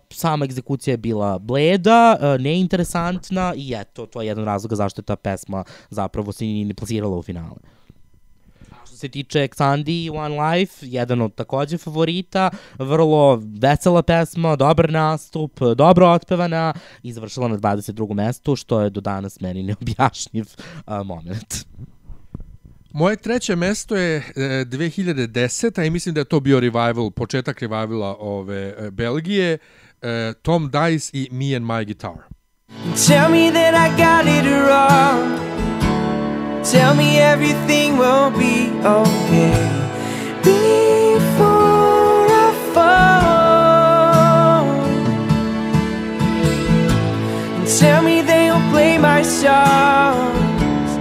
Sama 0.10 0.46
egzekucija 0.46 0.94
je 0.94 0.98
bila 0.98 1.40
bleda, 1.40 2.18
neinteresantna 2.40 3.54
i 3.56 3.74
eto, 3.78 4.06
to 4.06 4.22
je 4.22 4.28
jedan 4.28 4.46
razloga 4.46 4.76
zašto 4.76 5.00
je 5.02 5.06
ta 5.06 5.16
pesma 5.16 5.64
zapravo 5.90 6.32
se 6.32 6.46
ni 6.46 6.66
ne 6.66 6.74
plasirala 6.74 7.18
u 7.18 7.22
finale. 7.22 7.58
Se 9.02 9.10
tiče 9.10 9.48
Xandi 9.48 10.10
One 10.14 10.42
Life, 10.42 10.86
jedan 10.88 11.22
od 11.22 11.36
takođe 11.36 11.78
favorita, 11.78 12.50
vrlo 12.80 13.42
vesela 13.62 14.02
pesma, 14.02 14.56
dobar 14.56 14.92
nastup, 14.92 15.60
dobro 15.78 16.08
otpevana 16.08 16.74
i 17.04 17.14
završila 17.14 17.48
na 17.48 17.58
22. 17.58 18.14
mestu, 18.14 18.56
što 18.56 18.82
je 18.82 18.90
do 18.90 19.02
danas 19.02 19.40
meni 19.40 19.64
neobjašnjiv 19.64 20.46
uh, 20.88 21.06
moment. 21.06 21.66
Moje 22.94 23.16
treće 23.16 23.56
mesto 23.56 23.96
je 23.96 24.18
e, 24.18 24.22
2010. 24.66 25.88
i 25.88 25.90
mislim 25.90 26.16
da 26.16 26.22
je 26.22 26.26
to 26.26 26.40
bio 26.40 26.60
revival, 26.60 27.12
početak 27.12 27.62
revivala 27.62 28.16
ove 28.20 28.76
e, 28.78 28.92
Belgije, 28.92 29.58
e, 30.02 30.34
Tom 30.42 30.72
Dice 30.72 31.10
i 31.14 31.28
Me 31.32 31.56
and 31.56 31.66
My 31.66 31.86
Guitar. 31.86 32.18
Tell 33.08 33.32
me 33.32 33.52
that 33.52 33.74
I 33.74 33.90
got 33.90 34.26
it 34.38 34.46
wrong. 34.46 35.51
Tell 36.64 36.94
me 36.94 37.18
everything 37.18 37.98
will 37.98 38.30
be 38.30 38.70
okay 38.86 39.52
before 40.44 42.28
I 42.30 42.54
fall. 42.74 43.02
Tell 47.80 48.04
me 48.04 48.22
they'll 48.22 48.62
play 48.70 49.00
my 49.00 49.24
songs. 49.24 50.92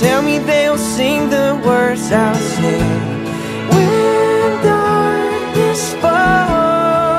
Tell 0.00 0.22
me 0.22 0.38
they'll 0.38 0.78
sing 0.78 1.28
the 1.28 1.60
words 1.64 2.10
I'll 2.10 2.34
say 2.34 2.80
when 3.68 4.62
darkness 4.64 5.92
falls 6.00 7.12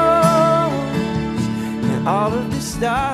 and 1.91 2.07
all 2.07 2.33
of 2.33 2.49
the 2.51 2.59
stars. 2.59 3.12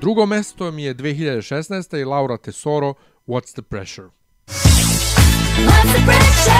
Drugo 0.00 0.26
mesto 0.26 0.70
mi 0.70 0.82
je 0.82 0.94
2016. 0.94 1.98
i 1.98 2.04
Laura 2.04 2.36
Tesoro, 2.36 2.94
What's 3.26 3.52
the 3.52 3.62
Pressure. 3.62 4.08
What's 5.66 5.92
the 5.92 6.02
pressure? 6.04 6.52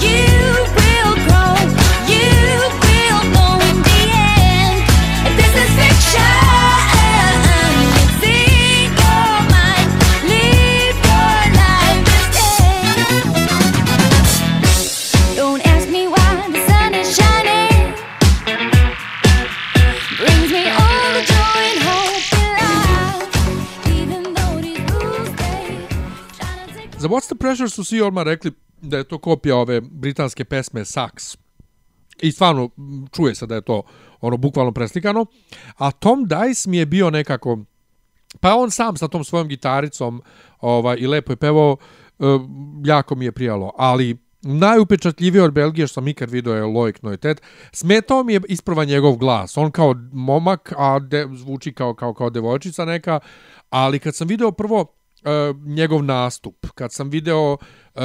You 0.00 0.26
will 0.76 1.14
grow. 1.26 1.56
You 2.08 2.28
will 2.60 2.87
Za 27.00 27.08
What's 27.08 27.26
the 27.26 27.34
Pressure 27.34 27.68
su 27.68 27.84
svi 27.84 28.00
odmah 28.00 28.24
rekli 28.24 28.52
da 28.82 28.96
je 28.96 29.04
to 29.04 29.18
kopija 29.18 29.56
ove 29.56 29.80
britanske 29.80 30.44
pesme 30.44 30.80
Sax. 30.80 31.36
I 32.22 32.32
stvarno 32.32 32.70
čuje 33.12 33.34
se 33.34 33.46
da 33.46 33.54
je 33.54 33.60
to 33.60 33.82
ono 34.20 34.36
bukvalno 34.36 34.72
preslikano. 34.72 35.26
A 35.76 35.90
Tom 35.90 36.26
Dice 36.28 36.70
mi 36.70 36.76
je 36.76 36.86
bio 36.86 37.10
nekako 37.10 37.58
pa 38.40 38.54
on 38.54 38.70
sam 38.70 38.96
sa 38.96 39.08
tom 39.08 39.24
svojom 39.24 39.48
gitaricom 39.48 40.22
ovaj 40.60 40.96
i 41.00 41.06
lepo 41.06 41.32
je 41.32 41.36
pevao 41.36 41.76
e, 42.18 42.24
jako 42.84 43.14
mi 43.14 43.24
je 43.24 43.32
prijalo, 43.32 43.72
ali 43.76 44.16
najupečatljivije 44.42 45.42
od 45.42 45.52
Belgije 45.52 45.86
što 45.86 45.94
sam 45.94 46.08
ikad 46.08 46.30
video 46.30 46.54
je 46.54 46.64
Loic 46.64 46.96
Noitet. 47.02 47.42
Smetao 47.72 48.22
mi 48.22 48.32
je 48.32 48.40
isprva 48.48 48.84
njegov 48.84 49.16
glas. 49.16 49.56
On 49.56 49.70
kao 49.70 49.94
momak, 50.12 50.72
a 50.76 50.98
de, 50.98 51.28
zvuči 51.32 51.72
kao, 51.72 51.94
kao, 51.94 52.14
kao 52.14 52.30
devojčica 52.30 52.84
neka, 52.84 53.20
ali 53.70 53.98
kad 53.98 54.14
sam 54.14 54.28
video 54.28 54.52
prvo 54.52 54.97
njegov 55.64 56.02
nastup, 56.04 56.66
kad 56.74 56.92
sam 56.92 57.10
video 57.10 57.56
e, 57.56 57.58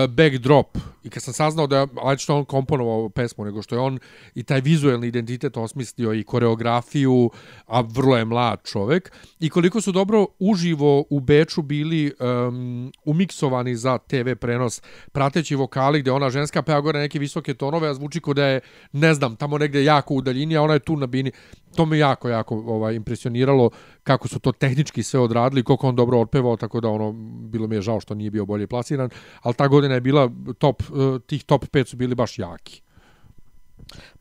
backdrop 0.09 0.77
i 1.03 1.09
kad 1.09 1.23
sam 1.23 1.33
saznao 1.33 1.67
da 1.67 1.79
je 1.79 1.87
što 2.17 2.35
on 2.35 2.45
komponovao 2.45 3.09
pesmu, 3.09 3.45
nego 3.45 3.61
što 3.61 3.75
je 3.75 3.79
on 3.79 3.99
i 4.35 4.43
taj 4.43 4.61
vizuelni 4.61 5.07
identitet 5.07 5.57
osmislio 5.57 6.13
i 6.13 6.23
koreografiju, 6.23 7.31
a 7.65 7.81
vrlo 7.81 8.17
je 8.17 8.25
mlad 8.25 8.59
čovek, 8.63 9.11
i 9.39 9.49
koliko 9.49 9.81
su 9.81 9.91
dobro 9.91 10.25
uživo 10.39 11.03
u 11.09 11.19
Beču 11.19 11.61
bili 11.61 12.13
um, 12.19 12.91
umiksovani 13.05 13.75
za 13.75 13.97
TV 13.97 14.35
prenos, 14.39 14.81
prateći 15.11 15.55
vokali 15.55 16.01
gde 16.01 16.11
ona 16.11 16.29
ženska 16.29 16.61
peva 16.61 16.81
gore 16.81 16.99
neke 16.99 17.19
visoke 17.19 17.53
tonove, 17.53 17.89
a 17.89 17.93
zvuči 17.93 18.21
kao 18.21 18.33
da 18.33 18.45
je, 18.45 18.59
ne 18.91 19.13
znam, 19.13 19.35
tamo 19.35 19.57
negde 19.57 19.83
jako 19.83 20.13
u 20.13 20.21
daljini, 20.21 20.57
a 20.57 20.61
ona 20.61 20.73
je 20.73 20.79
tu 20.79 20.97
na 20.97 21.07
bini. 21.07 21.31
To 21.75 21.85
me 21.85 21.97
jako, 21.97 22.29
jako 22.29 22.55
ovaj, 22.55 22.95
impresioniralo 22.95 23.69
kako 24.03 24.27
su 24.27 24.39
to 24.39 24.51
tehnički 24.51 25.03
sve 25.03 25.19
odradili, 25.19 25.63
koliko 25.63 25.87
on 25.87 25.95
dobro 25.95 26.19
otpevao, 26.19 26.57
tako 26.57 26.81
da 26.81 26.89
ono, 26.89 27.11
bilo 27.49 27.67
mi 27.67 27.75
je 27.75 27.81
žao 27.81 27.99
što 27.99 28.15
nije 28.15 28.31
bio 28.31 28.45
bolje 28.45 28.67
plasiran, 28.67 29.09
ali 29.41 29.55
ta 29.55 29.67
godina 29.83 29.99
je 29.99 30.01
bila 30.01 30.29
top, 30.57 30.81
eh, 30.81 31.19
tih 31.27 31.43
top 31.43 31.65
5 31.65 31.91
su 31.91 31.97
bili 31.97 32.15
baš 32.15 32.39
jaki. 32.39 32.81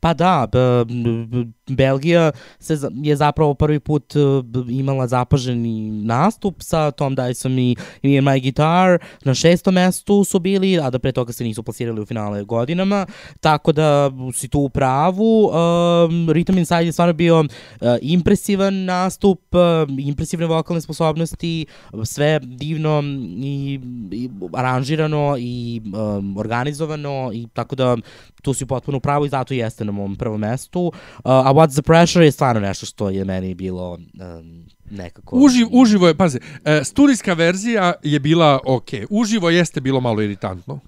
Pa 0.03 0.13
da, 0.13 0.47
Belgija 1.69 2.31
se 2.59 2.77
je 2.93 3.15
zapravo 3.15 3.53
prvi 3.53 3.79
put 3.79 4.15
e, 4.15 4.19
imala 4.69 5.07
zapaženi 5.07 5.91
nastup 5.91 6.61
sa 6.61 6.91
Tom 6.91 7.15
Dyson 7.15 7.59
i, 7.59 7.75
i 8.01 8.21
My 8.21 8.41
Guitar. 8.41 8.99
Na 9.23 9.33
šestom 9.33 9.73
mestu 9.73 10.23
su 10.23 10.39
bili, 10.39 10.79
a 10.79 10.89
da 10.89 10.99
pre 10.99 11.11
toga 11.11 11.33
se 11.33 11.43
nisu 11.43 11.63
plasirali 11.63 12.01
u 12.01 12.05
finale 12.05 12.43
godinama. 12.43 13.05
Tako 13.39 13.71
da 13.71 14.11
si 14.33 14.47
tu 14.47 14.59
u 14.59 14.69
pravu. 14.69 15.45
Um, 15.45 15.53
Rhythm 16.27 16.57
Inside 16.57 16.85
je 16.85 16.91
stvarno 16.91 17.13
bio 17.13 17.39
uh, 17.39 17.47
impresivan 18.01 18.83
nastup, 18.85 19.55
uh, 19.55 19.61
impresivne 19.99 20.45
vokalne 20.45 20.81
sposobnosti, 20.81 21.65
sve 22.03 22.39
divno 22.39 23.03
i, 23.37 23.79
i 24.11 24.29
aranžirano 24.53 25.35
i 25.39 25.81
um, 25.85 26.37
organizovano 26.37 27.31
i 27.33 27.47
tako 27.53 27.75
da 27.75 27.97
tu 28.41 28.53
si 28.53 28.65
potpuno 28.65 28.97
u 28.97 29.01
pravu 29.01 29.25
i 29.25 29.29
zato 29.29 29.53
jeste 29.53 29.85
na 29.85 29.92
mom 29.93 30.15
prvom 30.15 30.39
mestu. 30.39 30.81
Uh, 30.81 30.91
a 31.23 31.53
What's 31.53 31.73
the 31.73 31.81
Pressure 31.81 32.25
je 32.25 32.31
stvarno 32.31 32.61
nešto 32.61 32.85
što 32.85 33.09
je 33.09 33.25
meni 33.25 33.53
bilo 33.53 33.93
um, 33.93 34.65
nekako... 34.91 35.35
Uživ, 35.35 35.67
uživo 35.71 36.07
je, 36.07 36.15
pazi, 36.15 36.39
e, 36.65 36.83
studijska 36.83 37.33
verzija 37.33 37.93
je 38.03 38.19
bila 38.19 38.59
ok, 38.65 38.89
uživo 39.09 39.49
jeste 39.49 39.81
bilo 39.81 40.01
malo 40.01 40.21
iritantno. 40.21 40.79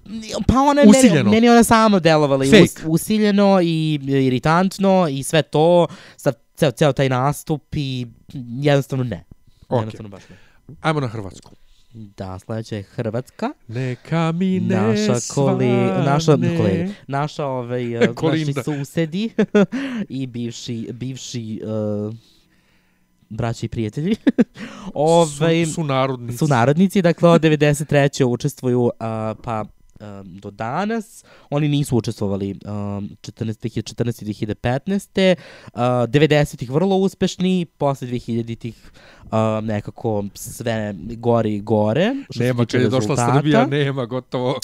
Pa 0.46 0.60
ona 0.60 0.80
je 0.80 0.88
Usiljeno. 0.88 1.30
meni, 1.30 1.30
meni 1.30 1.48
ona 1.48 1.64
samo 1.64 2.00
delovala 2.00 2.44
i 2.44 2.48
us, 2.48 2.76
usiljeno 2.86 3.60
i 3.62 4.00
iritantno 4.02 5.08
i 5.10 5.22
sve 5.22 5.42
to, 5.42 5.86
sa 6.16 6.32
ceo, 6.56 6.70
ceo 6.70 6.92
taj 6.92 7.08
nastup 7.08 7.74
i 7.76 8.06
jednostavno 8.60 9.04
ne. 9.04 9.24
Ok. 9.68 9.80
Jednostavno 9.80 10.08
baš 10.08 10.22
ne. 10.28 10.36
Ajmo 10.80 11.00
na 11.00 11.08
Hrvatsku. 11.08 11.50
Da, 11.96 12.38
sledeća 12.38 12.76
je 12.76 12.82
Hrvatska. 12.82 13.50
Neka 13.68 14.32
mi 14.32 14.60
ne 14.60 14.76
naša 14.76 15.34
koli, 15.34 15.68
naša 16.04 16.24
svane. 16.24 16.56
kolega, 16.56 16.92
naša 17.06 17.46
ovaj 17.46 17.96
uh, 17.96 18.14
naši 18.22 18.54
susedi 18.64 19.30
i 20.08 20.26
bivši 20.26 20.88
bivši 20.92 21.62
uh, 21.64 22.14
braći 23.28 23.66
i 23.66 23.68
prijatelji. 23.68 24.16
ovaj 24.94 25.66
su, 25.66 25.72
su 25.72 25.84
narodnici. 25.84 26.38
su 26.38 26.46
narodnici, 26.46 27.02
dakle 27.02 27.30
od 27.30 27.42
93. 27.42 28.24
učestvuju 28.24 28.80
uh, 28.80 28.90
pa 29.42 29.64
um, 30.00 30.38
do 30.38 30.50
danas. 30.50 31.24
Oni 31.50 31.68
nisu 31.68 31.96
učestvovali 31.96 32.50
um, 32.50 33.10
14. 33.20 33.82
14. 33.82 34.24
2015. 34.24 35.36
Uh, 35.74 35.80
90-ih 35.80 36.70
vrlo 36.70 36.96
uspešni, 36.96 37.66
posle 37.78 38.08
2000-ih 38.08 38.90
uh, 39.24 39.30
nekako 39.62 40.24
sve 40.34 40.94
gore 40.98 41.50
i 41.50 41.60
gore. 41.60 42.14
što 42.30 42.42
Nema, 42.42 42.66
kad 42.66 42.80
je 42.80 42.88
došla. 42.88 43.32
Srbija, 43.34 43.66
nema 43.66 44.06
gotovo. 44.06 44.58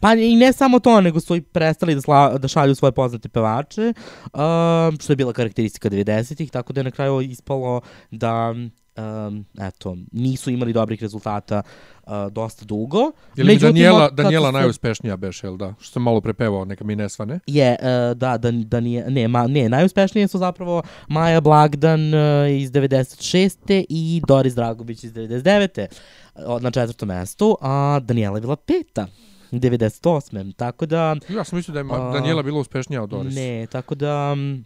Pa 0.00 0.14
i 0.14 0.36
ne 0.36 0.52
samo 0.52 0.78
to, 0.78 1.00
nego 1.00 1.20
su 1.20 1.36
i 1.36 1.40
prestali 1.40 1.94
da, 1.94 2.00
sla, 2.00 2.38
da 2.38 2.48
šalju 2.48 2.74
svoje 2.74 2.92
poznate 2.92 3.28
pevače, 3.28 3.92
um, 4.24 4.98
što 5.00 5.12
je 5.12 5.16
bila 5.16 5.32
karakteristika 5.32 5.90
90-ih, 5.90 6.50
tako 6.50 6.72
da 6.72 6.80
je 6.80 6.84
na 6.84 6.90
kraju 6.90 7.20
ispalo 7.20 7.80
da 8.10 8.54
um, 8.96 9.44
eto, 9.60 9.96
nisu 10.12 10.50
imali 10.50 10.72
dobrih 10.72 11.02
rezultata 11.02 11.62
uh, 12.02 12.12
dosta 12.30 12.64
dugo. 12.64 13.12
Je 13.36 13.44
li 13.44 13.56
Daniela, 13.56 14.04
od 14.06 14.14
Daniela 14.14 14.48
su- 14.48 14.52
najuspešnija 14.52 15.16
beše, 15.16 15.46
jel 15.46 15.56
da? 15.56 15.74
Što 15.80 15.92
sam 15.92 16.02
malo 16.02 16.20
prepevao, 16.20 16.64
neka 16.64 16.84
mi 16.84 16.96
ne 16.96 17.08
svane. 17.08 17.40
Je, 17.46 17.76
uh, 17.80 18.16
da, 18.16 18.38
da, 18.38 18.50
da 18.50 18.80
nije, 18.80 19.10
ne, 19.10 19.28
ma, 19.28 19.46
ne, 19.46 19.68
najuspešnije 19.68 20.28
su 20.28 20.38
zapravo 20.38 20.82
Maja 21.08 21.40
Blagdan 21.40 22.14
uh, 22.14 22.50
iz 22.50 22.70
96. 22.72 23.84
i 23.88 24.22
Doris 24.28 24.54
Dragović 24.54 25.04
iz 25.04 25.12
99. 25.12 25.86
uh, 26.34 26.62
na 26.62 26.70
četvrtom 26.70 27.08
mestu, 27.08 27.56
a 27.60 28.00
Daniela 28.02 28.36
je 28.36 28.40
bila 28.40 28.56
peta. 28.56 29.06
98. 29.52 30.54
Tako 30.56 30.86
da... 30.86 31.16
Ja 31.28 31.44
sam 31.44 31.56
mislio 31.56 31.72
da 31.72 31.80
je 31.80 32.12
Daniela 32.12 32.42
bila 32.42 32.60
uspešnija 32.60 33.02
od 33.02 33.10
Doris. 33.10 33.34
Ne, 33.34 33.66
tako 33.66 33.94
da... 33.94 34.34
mm, 34.34 34.64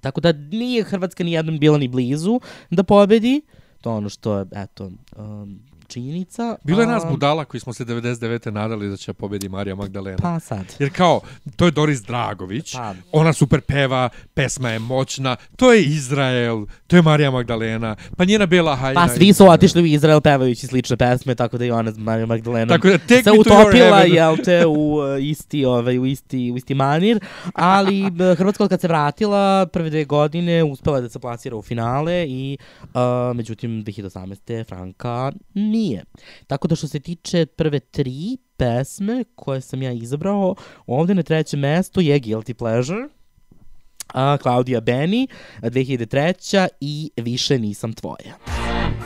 Tako 0.00 0.20
da 0.20 0.32
nije 0.32 0.84
Hrvatska 0.84 1.24
ni 1.24 1.32
jednom 1.32 1.58
bila 1.58 1.78
ni 1.78 1.88
blizu 1.88 2.40
da 2.70 2.82
pobedi. 2.82 3.40
To 3.80 3.90
je 3.90 3.96
ono 3.96 4.08
što 4.08 4.46
eto, 4.52 4.90
um, 5.16 5.60
činjenica. 5.90 6.56
Bilo 6.64 6.80
je 6.80 6.86
nas 6.86 7.02
budala 7.10 7.44
koji 7.44 7.60
smo 7.60 7.72
se 7.72 7.84
99. 7.84 8.50
nadali 8.50 8.88
da 8.88 8.96
će 8.96 9.12
pobedi 9.12 9.48
Marija 9.48 9.74
Magdalena. 9.74 10.18
Pa 10.22 10.40
sad. 10.40 10.64
Jer 10.78 10.92
kao, 10.92 11.20
to 11.56 11.64
je 11.64 11.70
Doris 11.70 12.02
Dragović, 12.02 12.72
Pa. 12.72 12.94
ona 13.12 13.32
super 13.32 13.60
peva, 13.60 14.08
pesma 14.34 14.70
je 14.70 14.78
moćna, 14.78 15.36
to 15.56 15.72
je 15.72 15.84
Izrael, 15.84 16.66
to 16.86 16.96
je 16.96 17.02
Marija 17.02 17.30
Magdalena, 17.30 17.96
pa 18.16 18.24
njena 18.24 18.46
Bela 18.46 18.76
Hajna. 18.76 19.00
Pa 19.00 19.08
svi 19.08 19.32
su 19.32 19.46
otišli 19.48 19.82
u 19.82 19.86
Izrael 19.86 20.20
pevajući 20.20 20.66
slične 20.66 20.96
pesme, 20.96 21.34
tako 21.34 21.58
da 21.58 21.64
i 21.64 21.70
ona 21.70 21.92
Marija 21.96 22.26
Magdalena 22.26 22.74
Tako 22.74 22.88
da, 22.88 22.98
take 22.98 23.22
se 23.22 23.30
utopila, 23.30 24.00
jel 24.00 24.36
te, 24.44 24.66
u 24.66 24.94
uh, 24.94 25.04
isti, 25.24 25.64
ovaj, 25.64 25.98
u 25.98 26.06
isti, 26.06 26.52
u 26.52 26.56
isti 26.56 26.74
manir, 26.74 27.20
ali 27.54 28.02
Hrvatska 28.38 28.68
kad 28.68 28.80
se 28.80 28.88
vratila 28.88 29.66
prve 29.66 29.90
dve 29.90 30.04
godine 30.04 30.64
uspela 30.64 31.00
da 31.00 31.08
se 31.08 31.18
plasira 31.18 31.56
u 31.56 31.62
finale 31.62 32.26
i 32.28 32.58
uh, 32.82 32.90
međutim 33.36 33.84
2018. 33.84 34.68
Franka 34.68 35.32
nije. 35.54 35.79
Tako 36.46 36.68
da 36.68 36.76
što 36.76 36.88
se 36.88 37.00
tiče 37.00 37.46
prve 37.46 37.80
tri 37.80 38.36
pesme 38.56 39.24
koje 39.34 39.60
sam 39.60 39.82
ja 39.82 39.92
izabrao, 39.92 40.54
ovde 40.86 41.14
na 41.14 41.22
trećem 41.22 41.60
mestu 41.60 42.00
je 42.00 42.20
Guilty 42.20 42.52
Pleasure, 42.52 43.08
a 44.14 44.36
Claudia 44.42 44.80
Beni, 44.80 45.28
2003. 45.62 46.68
i 46.80 47.10
Više 47.16 47.58
nisam 47.58 47.92
tvoja. 47.92 48.36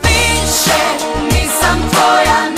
Više 0.02 0.80
nisam 1.24 1.90
tvoja, 1.90 2.53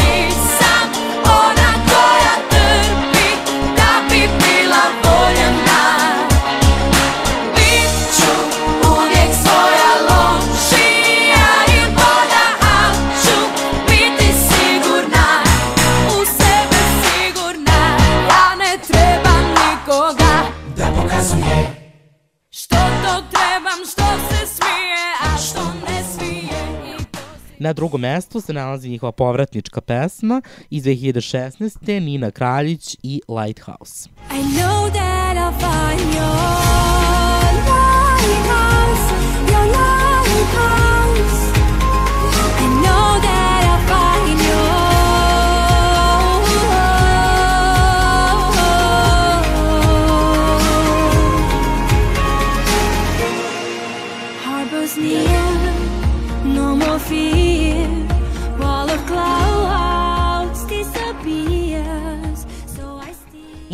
Na 27.59 27.73
drugom 27.73 28.01
mestu 28.01 28.41
se 28.41 28.53
nalazi 28.53 28.89
njihova 28.89 29.13
povratnička 29.13 29.81
pesma 29.81 30.43
iz 30.71 30.85
2016. 30.85 32.01
Nina 32.01 32.31
Kraljić 32.31 32.97
i 33.03 33.21
Lighthouse. 33.29 34.09
I 34.31 34.43
know 34.59 34.91
that 34.93 35.26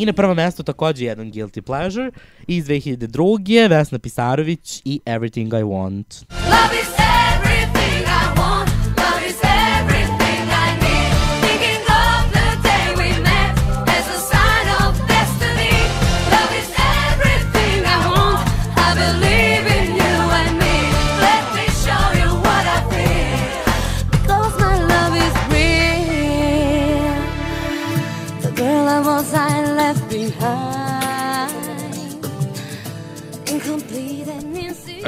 I 0.03 0.07
na 0.07 0.13
prvo 0.13 0.35
mesto 0.35 0.63
takođe 0.63 1.05
jedan 1.05 1.33
Guilty 1.33 1.61
Pleasure 1.61 2.11
iz 2.47 2.67
2002. 2.67 3.69
Vesna 3.69 3.99
Pisarović 3.99 4.83
i 4.85 5.01
Everything 5.07 5.61
I 5.61 5.63
Want. 5.63 6.25
Love 6.31 6.81
is 6.83 7.02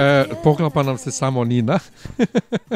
E, 0.05 0.25
poklapa 0.43 0.83
nam 0.83 0.99
se 0.99 1.11
samo 1.11 1.45
Nina. 1.45 1.79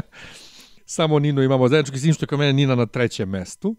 samo 0.97 1.19
Ninu 1.19 1.43
imamo 1.43 1.69
zajednički, 1.69 1.99
s 1.99 2.03
tim 2.03 2.15
što 2.15 2.25
je 2.25 2.27
kod 2.27 2.39
mene 2.39 2.53
Nina 2.53 2.75
na 2.75 2.87
trećem 2.87 3.29
mestu. 3.29 3.77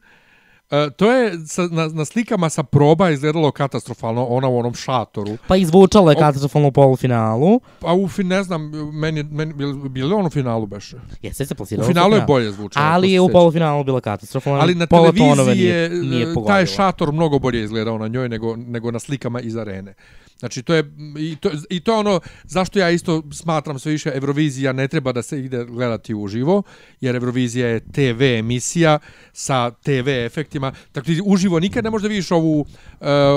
E, 0.71 0.89
to 0.89 1.11
je 1.11 1.47
sa, 1.47 1.67
na, 1.71 1.87
na 1.87 2.05
slikama 2.05 2.49
sa 2.49 2.63
proba 2.63 3.09
izgledalo 3.09 3.51
katastrofalno, 3.51 4.25
ona 4.25 4.47
u 4.47 4.57
onom 4.57 4.73
šatoru. 4.73 5.37
Pa 5.47 5.55
izvučala 5.55 6.11
je 6.11 6.17
katastrofalno 6.17 6.67
u 6.67 6.71
polufinalu. 6.71 7.59
A 7.81 7.93
u 7.93 8.07
fin, 8.07 8.27
ne 8.27 8.43
znam, 8.43 8.71
meni, 8.93 9.23
meni 9.23 9.53
bil, 9.53 9.73
bil 9.73 10.07
li 10.07 10.13
on 10.13 10.25
u 10.25 10.29
finalu 10.29 10.65
beše? 10.65 10.97
Jeste 11.21 11.45
se 11.45 11.55
plasirala 11.55 11.85
U 11.85 11.87
finalu 11.87 12.15
je 12.15 12.21
bolje 12.21 12.51
zvučalo. 12.51 12.85
Ali 12.89 13.11
je 13.11 13.21
u 13.21 13.29
polufinalu 13.29 13.83
bila 13.83 14.01
katastrofalna. 14.01 14.59
Ali 14.59 14.75
na 14.75 14.85
televiziji 14.85 15.55
nije, 15.55 15.75
je, 15.75 15.89
nije 15.89 16.23
e, 16.23 16.33
pogodila. 16.33 16.55
taj 16.55 16.65
šator 16.65 17.11
mnogo 17.11 17.39
bolje 17.39 17.63
izgledao 17.63 17.97
na 17.97 18.07
njoj 18.07 18.29
nego, 18.29 18.55
nego 18.55 18.91
na 18.91 18.99
slikama 18.99 19.41
iz 19.41 19.57
arene. 19.57 19.93
Znači, 20.39 20.63
to 20.63 20.73
je, 20.73 20.91
i 21.19 21.35
to, 21.35 21.51
i 21.69 21.79
to 21.79 21.91
je 21.91 21.97
ono 21.97 22.19
zašto 22.43 22.79
ja 22.79 22.89
isto 22.89 23.23
smatram 23.31 23.79
sve 23.79 23.91
više 23.91 24.11
Eurovizija 24.13 24.73
ne 24.73 24.87
treba 24.87 25.11
da 25.11 25.21
se 25.21 25.39
ide 25.39 25.65
gledati 25.65 26.13
uživo, 26.13 26.63
jer 27.01 27.15
Eurovizija 27.15 27.67
je 27.67 27.79
TV 27.79 28.23
emisija 28.23 28.99
sa 29.33 29.71
TV 29.71 30.09
efektima. 30.09 30.71
Tako 30.91 31.05
ti 31.05 31.21
uživo 31.25 31.59
nikad 31.59 31.83
ne 31.83 31.89
možeš 31.89 32.03
da 32.03 32.09
vidiš 32.09 32.31
ovu, 32.31 32.59
uh, 32.59 32.67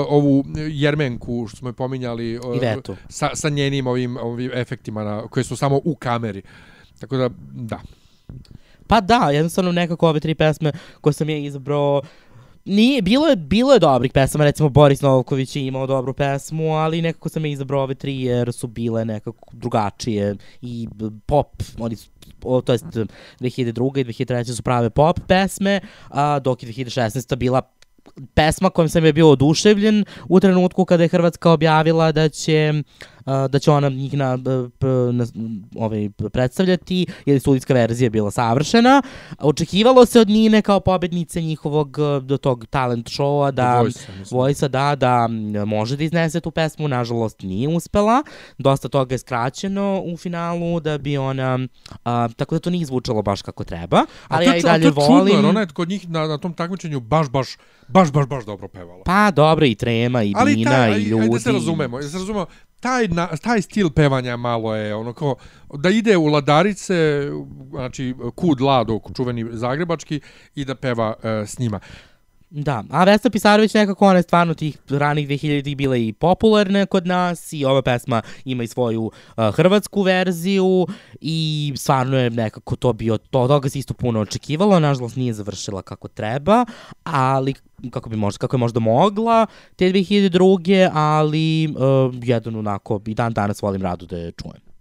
ovu 0.09 0.45
Jermenku, 0.55 1.47
što 1.47 1.57
smo 1.57 1.69
je 1.69 1.73
pominjali, 1.73 2.37
uh, 2.37 2.55
Ivetu. 2.55 2.95
sa, 3.09 3.29
sa 3.33 3.49
njenim 3.49 3.87
ovim, 3.87 4.17
ovim 4.17 4.51
efektima 4.53 5.03
na, 5.03 5.27
koje 5.27 5.43
su 5.43 5.55
samo 5.55 5.81
u 5.83 5.95
kameri. 5.95 6.41
Tako 6.99 7.17
da, 7.17 7.29
da. 7.53 7.81
Pa 8.87 9.01
da, 9.01 9.29
jednostavno 9.31 9.71
nekako 9.71 10.09
ove 10.09 10.19
tri 10.19 10.35
pesme 10.35 10.71
koje 11.01 11.13
sam 11.13 11.29
ja 11.29 11.37
izabrao 11.37 12.01
Nije, 12.65 13.01
bilo 13.01 13.27
je, 13.27 13.35
bilo 13.35 13.73
je 13.73 13.79
dobrih 13.79 14.11
pesama, 14.11 14.43
recimo 14.43 14.69
Boris 14.69 15.01
Novković 15.01 15.55
je 15.55 15.65
imao 15.65 15.87
dobru 15.87 16.13
pesmu, 16.13 16.75
ali 16.75 17.01
nekako 17.01 17.29
sam 17.29 17.45
je 17.45 17.51
izabrao 17.51 17.83
ove 17.83 17.95
tri 17.95 18.21
jer 18.21 18.53
su 18.53 18.67
bile 18.67 19.05
nekako 19.05 19.49
drugačije 19.51 20.35
i 20.61 20.87
pop, 21.25 21.63
oni 21.79 21.95
su, 21.95 22.09
o, 22.43 22.61
to 22.61 22.71
jest 22.71 22.85
2002. 22.85 23.99
i 23.99 24.03
2003. 24.05 24.55
su 24.55 24.63
prave 24.63 24.89
pop 24.89 25.19
pesme, 25.27 25.79
a 26.09 26.39
dok 26.39 26.63
je 26.63 26.69
2016. 26.69 27.35
bila 27.35 27.61
pesma 28.33 28.69
kojom 28.69 28.89
sam 28.89 29.05
je 29.05 29.13
bio 29.13 29.29
oduševljen 29.29 30.05
u 30.29 30.39
trenutku 30.39 30.85
kada 30.85 31.03
je 31.03 31.09
Hrvatska 31.09 31.51
objavila 31.51 32.11
da 32.11 32.29
će 32.29 32.73
a, 32.73 32.81
da 33.25 33.59
će 33.59 33.71
ona 33.71 33.89
njih 33.89 34.13
na, 34.13 34.37
na 35.11 35.25
ovaj, 35.75 36.09
predstavljati, 36.33 37.05
jer 37.25 37.35
je 37.35 37.39
studijska 37.39 37.73
verzija 37.73 38.09
bila 38.09 38.31
savršena. 38.31 39.01
Očekivalo 39.39 40.05
se 40.05 40.19
od 40.19 40.29
Nine 40.29 40.61
kao 40.61 40.79
pobednice 40.79 41.41
njihovog 41.41 41.97
e, 41.99 42.19
do 42.21 42.37
tog 42.37 42.65
talent 42.65 43.09
showa 43.09 43.51
da 43.51 43.83
mislim. 43.83 44.17
Vojsa 44.31 44.67
da, 44.67 44.95
da 44.95 45.27
može 45.65 45.97
da 45.97 46.03
iznese 46.03 46.39
tu 46.39 46.51
pesmu, 46.51 46.87
nažalost 46.87 47.41
nije 47.41 47.67
uspela. 47.69 48.23
Dosta 48.57 48.89
toga 48.89 49.13
je 49.13 49.19
skraćeno 49.19 50.01
u 50.05 50.17
finalu 50.17 50.79
da 50.79 50.97
bi 50.97 51.17
ona, 51.17 51.59
a, 52.05 52.27
tako 52.35 52.55
da 52.55 52.59
to 52.59 52.69
nije 52.69 52.85
zvučalo 52.85 53.21
baš 53.21 53.41
kako 53.41 53.63
treba, 53.63 54.05
ali 54.27 54.45
ja 54.45 54.55
i 54.55 54.59
a 54.59 54.61
dalje 54.61 54.81
to 54.81 54.87
je 54.87 54.93
čudno, 54.93 55.17
volim. 55.17 55.35
jer 55.35 55.45
ona 55.45 55.59
je 55.59 55.67
kod 55.67 55.89
njih 55.89 56.09
na, 56.09 56.27
na 56.27 56.37
tom 56.37 56.53
takmičenju 56.53 56.99
baš, 56.99 57.29
baš, 57.29 57.47
baš, 57.87 58.11
baš, 58.11 58.27
baš 58.27 58.45
dobro 58.45 58.67
pevala. 58.67 59.03
Pa 59.05 59.31
dobro 59.31 59.65
i 59.65 59.75
trema 59.75 60.23
i 60.23 60.33
Ali 60.35 60.55
Dina 60.55 60.89
i 60.89 60.91
aj- 60.91 60.99
ljudi. 60.99 61.23
ajde 61.23 61.39
se 61.39 61.51
razumemo, 61.51 61.97
da 61.99 62.09
se 62.09 62.17
razumemo, 62.17 62.45
taj, 62.83 63.07
na, 63.07 63.27
taj 63.27 63.61
stil 63.61 63.89
pevanja 63.89 64.37
malo 64.37 64.75
je 64.75 64.95
ono 64.95 65.13
kao 65.13 65.35
da 65.73 65.89
ide 65.89 66.17
u 66.17 66.25
ladarice, 66.25 67.27
znači 67.69 68.15
kud 68.35 68.61
lado, 68.61 68.99
čuveni 69.15 69.45
zagrebački 69.51 70.21
i 70.55 70.65
da 70.65 70.75
peva 70.75 71.13
e, 71.23 71.45
s 71.47 71.59
njima. 71.59 71.79
Da, 72.55 72.83
a 72.89 73.03
Vesna 73.03 73.29
Pisarović 73.29 73.73
nekako 73.73 74.07
ona 74.07 74.19
je 74.19 74.23
stvarno 74.23 74.53
tih 74.53 74.77
ranih 74.89 75.27
2000-ih 75.27 75.77
bila 75.77 75.97
i 75.97 76.13
popularna 76.13 76.85
kod 76.85 77.07
nas 77.07 77.53
i 77.53 77.65
ova 77.65 77.81
pesma 77.81 78.21
ima 78.45 78.63
i 78.63 78.67
svoju 78.67 79.03
uh, 79.03 79.55
hrvatsku 79.55 80.01
verziju 80.01 80.87
i 81.21 81.73
stvarno 81.75 82.17
je 82.17 82.29
nekako 82.29 82.75
to 82.75 82.93
bio, 82.93 83.17
to, 83.17 83.47
toga 83.47 83.69
se 83.69 83.79
isto 83.79 83.93
puno 83.93 84.19
očekivalo, 84.19 84.79
nažalost 84.79 85.15
nije 85.15 85.33
završila 85.33 85.81
kako 85.81 86.07
treba, 86.07 86.65
ali 87.03 87.53
kako 87.91 88.09
bi 88.09 88.15
možda, 88.15 88.37
kako 88.37 88.55
je 88.55 88.59
možda 88.59 88.79
mogla 88.79 89.45
te 89.75 89.85
2002. 89.85 90.89
ali 90.93 91.67
uh, 91.67 92.15
jedan 92.23 92.55
onako 92.55 93.01
i 93.05 93.13
dan 93.13 93.33
danas 93.33 93.61
volim 93.61 93.81
rado 93.81 94.05
da 94.05 94.17
je 94.17 94.31
čujem. 94.31 94.73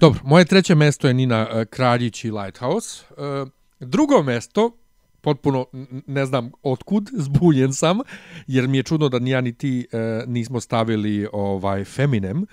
Dobro, 0.00 0.20
moje 0.24 0.44
treće 0.44 0.74
mesto 0.74 1.08
je 1.08 1.14
Nina 1.14 1.48
e, 1.50 1.64
Kraljić 1.64 2.24
i 2.24 2.30
Lighthouse. 2.30 3.04
E, 3.10 3.46
drugo 3.80 4.22
mesto, 4.22 4.76
potpuno 5.20 5.66
ne 6.06 6.26
znam 6.26 6.50
otkud, 6.62 7.10
zbunjen 7.24 7.72
sam, 7.72 7.98
jer 8.46 8.68
mi 8.68 8.76
je 8.76 8.82
čudno 8.82 9.08
da 9.08 9.18
ni 9.18 9.30
ja 9.30 9.40
ni 9.40 9.52
ti 9.52 9.86
e, 9.92 10.24
nismo 10.26 10.60
stavili 10.60 11.28
ovaj 11.32 11.84
Feminem, 11.84 12.46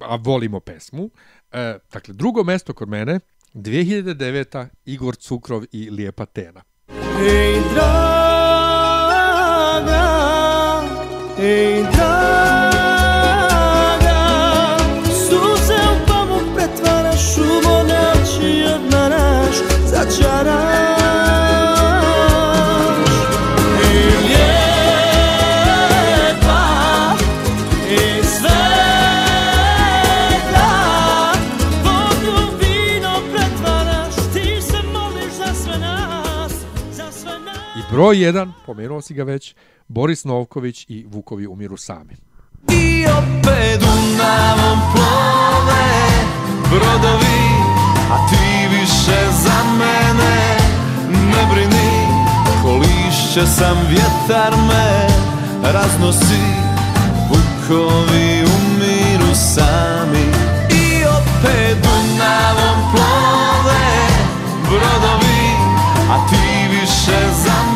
a 0.00 0.16
volimo 0.16 0.60
pesmu. 0.60 1.10
E, 1.52 1.78
dakle, 1.92 2.14
drugo 2.14 2.44
mesto 2.44 2.72
kod 2.72 2.88
mene, 2.88 3.20
2009. 3.54 4.66
Igor 4.84 5.16
Cukrov 5.16 5.64
i 5.72 5.90
Lijepa 5.90 6.26
Tena. 6.26 6.62
Ej, 7.20 7.60
draga, 7.74 8.27
ej, 11.40 11.82
draga, 11.82 12.18
suze 15.08 15.80
u 15.92 15.96
pamuk 16.06 16.42
pretvaraš, 16.56 17.36
u 17.38 17.40
noći 17.88 18.64
odmaraš, 18.74 19.56
začaraš. 19.86 20.78
Broj 37.92 38.16
1, 38.16 38.52
pomenuo 38.66 39.00
si 39.00 39.14
ga 39.14 39.24
već, 39.24 39.54
Boris 39.88 40.24
Novković 40.24 40.86
i 40.88 41.06
Vukovi 41.08 41.46
umiru 41.46 41.76
sami. 41.76 42.16
I 42.70 43.06
opet 43.06 43.80
Dunavom 43.80 44.78
plove 44.92 45.88
brodovi, 46.70 47.40
a 48.10 48.28
ti 48.28 48.76
više 48.76 49.32
za 49.32 49.64
mene 49.78 50.56
ne 51.10 51.46
brini. 51.52 52.06
Ko 52.62 52.76
lišće 52.76 53.46
sam 53.46 53.76
vjetar 53.90 54.52
me 54.68 55.06
raznosi, 55.72 56.44
vukovi 57.28 58.44
umiru 58.44 59.34
sami. 59.34 60.26
I 60.70 61.04
opet 61.04 61.76
Dunavom 61.82 62.92
plove 62.92 63.88
brodovi, 64.62 65.50
a 66.10 66.28
ti 66.28 66.68
više 66.70 67.20
za 67.44 67.52
mene 67.52 67.67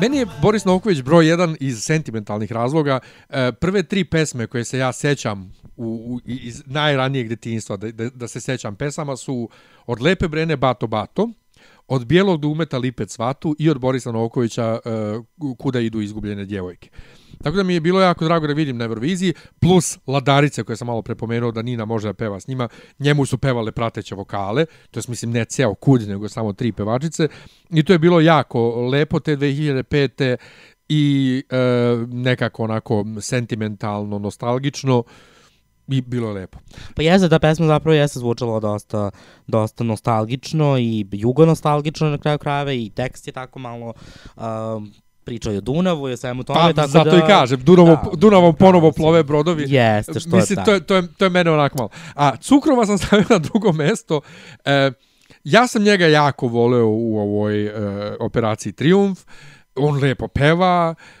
Meni 0.00 0.16
je 0.16 0.26
Boris 0.42 0.64
Novković 0.64 1.02
broj 1.02 1.24
1 1.24 1.56
iz 1.60 1.82
sentimentalnih 1.82 2.52
razloga. 2.52 3.00
E, 3.28 3.52
prve 3.52 3.82
tri 3.82 4.04
pesme 4.04 4.46
koje 4.46 4.64
se 4.64 4.78
ja 4.78 4.92
sećam 4.92 5.52
u, 5.76 5.84
u, 5.86 6.20
iz 6.24 6.62
najranijeg 6.66 7.28
detinjstva, 7.28 7.76
da, 7.76 7.92
da, 7.92 8.10
da 8.10 8.28
se 8.28 8.40
sećam 8.40 8.76
pesama, 8.76 9.16
su 9.16 9.48
od 9.86 10.02
Lepe 10.02 10.28
Brene 10.28 10.56
Bato 10.56 10.86
Bato, 10.86 11.30
od 11.88 12.06
Bijelog 12.06 12.40
dumeta 12.40 12.78
Lipe 12.78 13.06
Cvatu 13.06 13.56
i 13.58 13.70
od 13.70 13.78
Borisa 13.78 14.12
Novkovića 14.12 14.78
e, 14.84 14.88
Kuda 15.58 15.80
idu 15.80 16.00
izgubljene 16.00 16.44
djevojke. 16.44 16.90
Tako 17.42 17.56
da 17.56 17.62
mi 17.62 17.74
je 17.74 17.80
bilo 17.80 18.00
jako 18.00 18.24
drago 18.24 18.46
da 18.46 18.52
vidim 18.52 18.76
na 18.76 18.84
Euroviziji, 18.84 19.34
plus 19.58 19.98
Ladarice 20.06 20.64
koje 20.64 20.76
sam 20.76 20.86
malo 20.86 21.02
prepomenuo 21.02 21.52
da 21.52 21.62
Nina 21.62 21.84
može 21.84 22.08
da 22.08 22.14
peva 22.14 22.40
s 22.40 22.46
njima, 22.46 22.68
njemu 22.98 23.26
su 23.26 23.38
pevale 23.38 23.72
prateće 23.72 24.14
vokale, 24.14 24.66
to 24.90 25.00
je 25.00 25.04
mislim 25.08 25.30
ne 25.30 25.44
ceo 25.44 25.74
kud, 25.74 26.08
nego 26.08 26.28
samo 26.28 26.52
tri 26.52 26.72
pevačice, 26.72 27.28
i 27.70 27.82
to 27.82 27.92
je 27.92 27.98
bilo 27.98 28.20
jako 28.20 28.88
lepo 28.88 29.20
te 29.20 29.36
2005. 29.36 30.36
i 30.88 31.42
e, 31.50 31.56
nekako 32.08 32.64
onako 32.64 33.04
sentimentalno, 33.20 34.18
nostalgično, 34.18 35.04
i 35.88 36.00
bilo 36.00 36.28
je 36.28 36.34
lepo. 36.34 36.58
Pa 36.94 37.02
jeste, 37.02 37.28
ta 37.28 37.38
pesma 37.38 37.66
zapravo 37.66 37.94
jeste 37.94 38.18
zvučala 38.18 38.60
dosta, 38.60 39.10
dosta 39.46 39.84
nostalgično 39.84 40.78
i 40.78 41.06
jugonostalgično 41.12 42.10
na 42.10 42.18
kraju 42.18 42.38
krajeva 42.38 42.72
i 42.72 42.90
tekst 42.90 43.26
je 43.26 43.32
tako 43.32 43.58
malo 43.58 43.92
um, 44.36 44.92
pričao 45.28 45.52
je 45.52 45.58
o 45.58 45.60
Dunavu 45.60 46.08
i 46.08 46.12
o 46.12 46.16
svemu 46.16 46.42
tome. 46.44 46.60
Pa, 46.60 46.72
tako 46.72 46.88
zato 46.88 47.10
da, 47.10 47.16
i 47.16 47.20
kažem, 47.26 47.60
Dunavom, 47.64 47.96
da, 48.04 48.10
Dunavom 48.16 48.54
ponovo 48.54 48.90
da, 48.90 48.94
plove 48.94 49.22
brodovi. 49.22 49.64
Jeste, 49.68 50.20
što 50.20 50.36
Mislim, 50.36 50.58
je 50.58 50.64
to, 50.64 50.70
tako. 50.70 50.70
je, 50.70 50.80
to, 50.80 50.94
je, 50.94 51.14
to 51.18 51.24
je 51.24 51.30
mene 51.30 51.50
onako 51.50 51.78
malo. 51.78 51.90
A 52.14 52.36
Cukrova 52.36 52.86
sam 52.86 52.98
stavio 53.02 53.26
na 53.30 53.38
drugo 53.38 53.72
mesto. 53.72 54.20
E, 54.64 54.90
ja 55.44 55.66
sam 55.66 55.82
njega 55.82 56.06
jako 56.06 56.46
voleo 56.46 56.86
u 56.86 57.18
ovoj 57.18 57.66
e, 57.66 57.72
operaciji 58.20 58.72
Triumf. 58.72 59.20
On 59.74 60.00
lepo 60.00 60.28
peva, 60.28 60.94
e, 60.98 61.17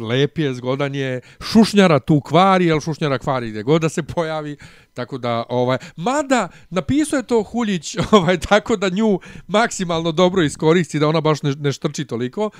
lep 0.00 0.38
je, 0.38 0.54
zgodan 0.54 0.94
je. 0.94 1.20
Šušnjara 1.40 1.98
tu 1.98 2.20
kvari, 2.20 2.66
jer 2.66 2.80
Šušnjara 2.80 3.18
kvari 3.18 3.50
gdje 3.50 3.62
god 3.62 3.82
da 3.82 3.88
se 3.88 4.02
pojavi. 4.02 4.56
Tako 4.94 5.18
da, 5.18 5.44
ovaj, 5.48 5.78
mada 5.96 6.48
napisao 6.70 7.16
je 7.16 7.22
to 7.22 7.42
Huljić, 7.42 7.96
ovaj, 8.12 8.40
tako 8.40 8.76
da 8.76 8.88
nju 8.88 9.20
maksimalno 9.46 10.12
dobro 10.12 10.42
iskoristi, 10.42 10.98
da 10.98 11.08
ona 11.08 11.20
baš 11.20 11.42
ne, 11.42 11.54
ne 11.58 11.72
štrči 11.72 12.04
toliko. 12.04 12.50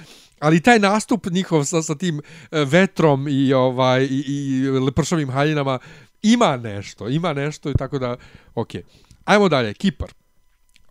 Ali 0.40 0.60
taj 0.60 0.78
nastup 0.78 1.26
njihov 1.26 1.64
sa, 1.64 1.82
sa 1.82 1.94
tim 1.94 2.20
e, 2.50 2.64
vetrom 2.64 3.28
i, 3.28 3.52
ovaj, 3.52 4.04
i, 4.04 4.24
i 4.26 4.68
lepršavim 4.70 5.30
haljinama 5.30 5.78
ima 6.22 6.56
nešto, 6.56 7.08
ima 7.08 7.32
nešto 7.32 7.70
i 7.70 7.74
tako 7.74 7.98
da, 7.98 8.16
okej. 8.54 8.82
Ajmo 9.24 9.48
dalje, 9.48 9.74
Kipar. 9.74 10.12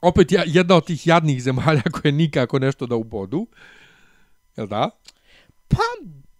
Opet 0.02 0.28
jedna 0.46 0.76
od 0.76 0.86
tih 0.86 1.08
jadnih 1.08 1.44
zemalja 1.44 1.82
koje 2.02 2.12
nikako 2.12 2.60
nešto 2.60 2.86
da 2.86 2.96
ubodu. 2.96 3.48
Jel 4.58 4.68
da? 4.68 4.90
Pa, 5.68 5.84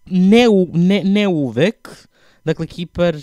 ne, 0.06 0.48
u, 0.48 0.68
ne, 0.72 1.02
ne 1.04 1.28
uvek. 1.28 2.06
Dakle, 2.44 2.66
Kipar 2.66 3.16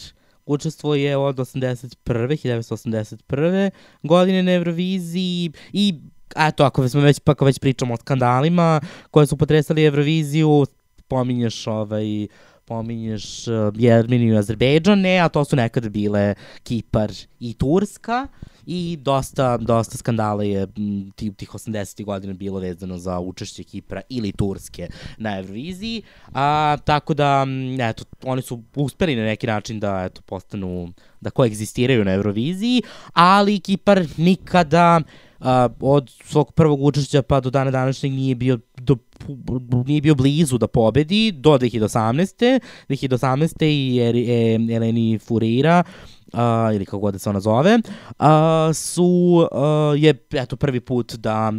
učestvuje 0.45 1.17
od 1.17 1.35
81. 1.35 1.95
1981. 2.05 3.69
godine 4.03 4.43
na 4.43 4.51
Euroviziji 4.51 5.51
i 5.73 5.99
eto, 6.35 6.63
ako 6.63 6.89
smo 6.89 7.01
već, 7.01 7.19
pa 7.19 7.35
već 7.41 7.59
pričamo 7.59 7.93
o 7.93 7.97
skandalima 7.97 8.81
koje 9.11 9.27
su 9.27 9.38
potresali 9.38 9.85
Euroviziju, 9.85 10.65
pominješ 11.07 11.67
ovaj, 11.67 12.27
pominješ 12.65 13.47
uh, 13.47 13.53
Jermeniju 13.75 14.34
i 14.34 14.38
Azerbejdžan, 14.38 14.99
ne, 14.99 15.19
a 15.19 15.30
to 15.30 15.45
su 15.45 15.55
nekad 15.55 15.89
bile 15.89 16.35
Kipar 16.63 17.11
i 17.39 17.53
Turska 17.53 18.27
i 18.65 18.98
dosta, 19.02 19.57
dosta 19.57 19.98
skandala 19.98 20.44
je 20.44 20.68
tih, 21.15 21.35
tih 21.35 21.49
80. 21.49 22.06
godina 22.06 22.34
bilo 22.34 22.60
vezano 22.60 22.98
za 22.98 23.19
učešće 23.19 23.64
Kipra 23.64 24.02
ili 24.10 24.31
Turske 24.31 24.88
na 25.18 25.38
Euroviziji, 25.38 26.02
a, 26.34 26.77
tako 26.85 27.14
da, 27.14 27.45
eto, 27.90 28.03
oni 28.23 28.41
su 28.41 28.64
uspeli 28.76 29.15
na 29.15 29.23
neki 29.23 29.48
način 29.48 29.80
da, 29.80 30.03
eto, 30.03 30.22
postanu, 30.22 30.94
da 31.22 31.30
koegzistiraju 31.30 32.06
na 32.06 32.14
Euroviziji, 32.14 32.81
ali 33.14 33.60
Kipar 33.60 34.06
nikada 34.18 35.02
a, 35.40 35.69
od 35.80 36.11
svog 36.23 36.52
prvog 36.52 36.81
učešća 36.81 37.22
pa 37.22 37.40
do 37.40 37.49
dana 37.49 37.72
današnjeg 37.72 38.14
nije 38.14 38.35
bio 38.35 38.60
do 38.77 38.98
nije 39.85 40.02
bio 40.02 40.15
blizu 40.15 40.57
da 40.57 40.68
pobedi 40.68 41.31
do 41.31 41.57
2018. 41.57 42.60
2018. 42.90 43.65
i 43.65 43.99
er, 43.99 44.15
e, 44.15 44.76
Eleni 44.76 45.19
Furira 45.19 45.84
uh, 45.85 46.12
ili 46.76 46.85
kako 46.85 46.99
god 46.99 47.14
da 47.14 47.19
se 47.19 47.30
ona 47.30 47.39
zove, 47.39 47.80
uh, 48.19 48.26
su, 48.73 49.03
uh, 49.51 50.01
je 50.03 50.14
eto 50.34 50.55
prvi 50.55 50.80
put 50.80 51.15
da 51.15 51.53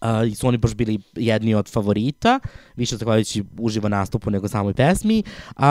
Uh, 0.00 0.36
su 0.36 0.48
oni 0.48 0.56
baš 0.58 0.74
bili 0.74 0.98
jedni 1.16 1.54
od 1.54 1.70
favorita, 1.72 2.40
više 2.76 2.96
zahvaljujući 2.96 3.44
uživo 3.58 3.88
nastupu 3.88 4.30
nego 4.30 4.48
samoj 4.48 4.74
pesmi. 4.74 5.22
Uh, 5.48 5.62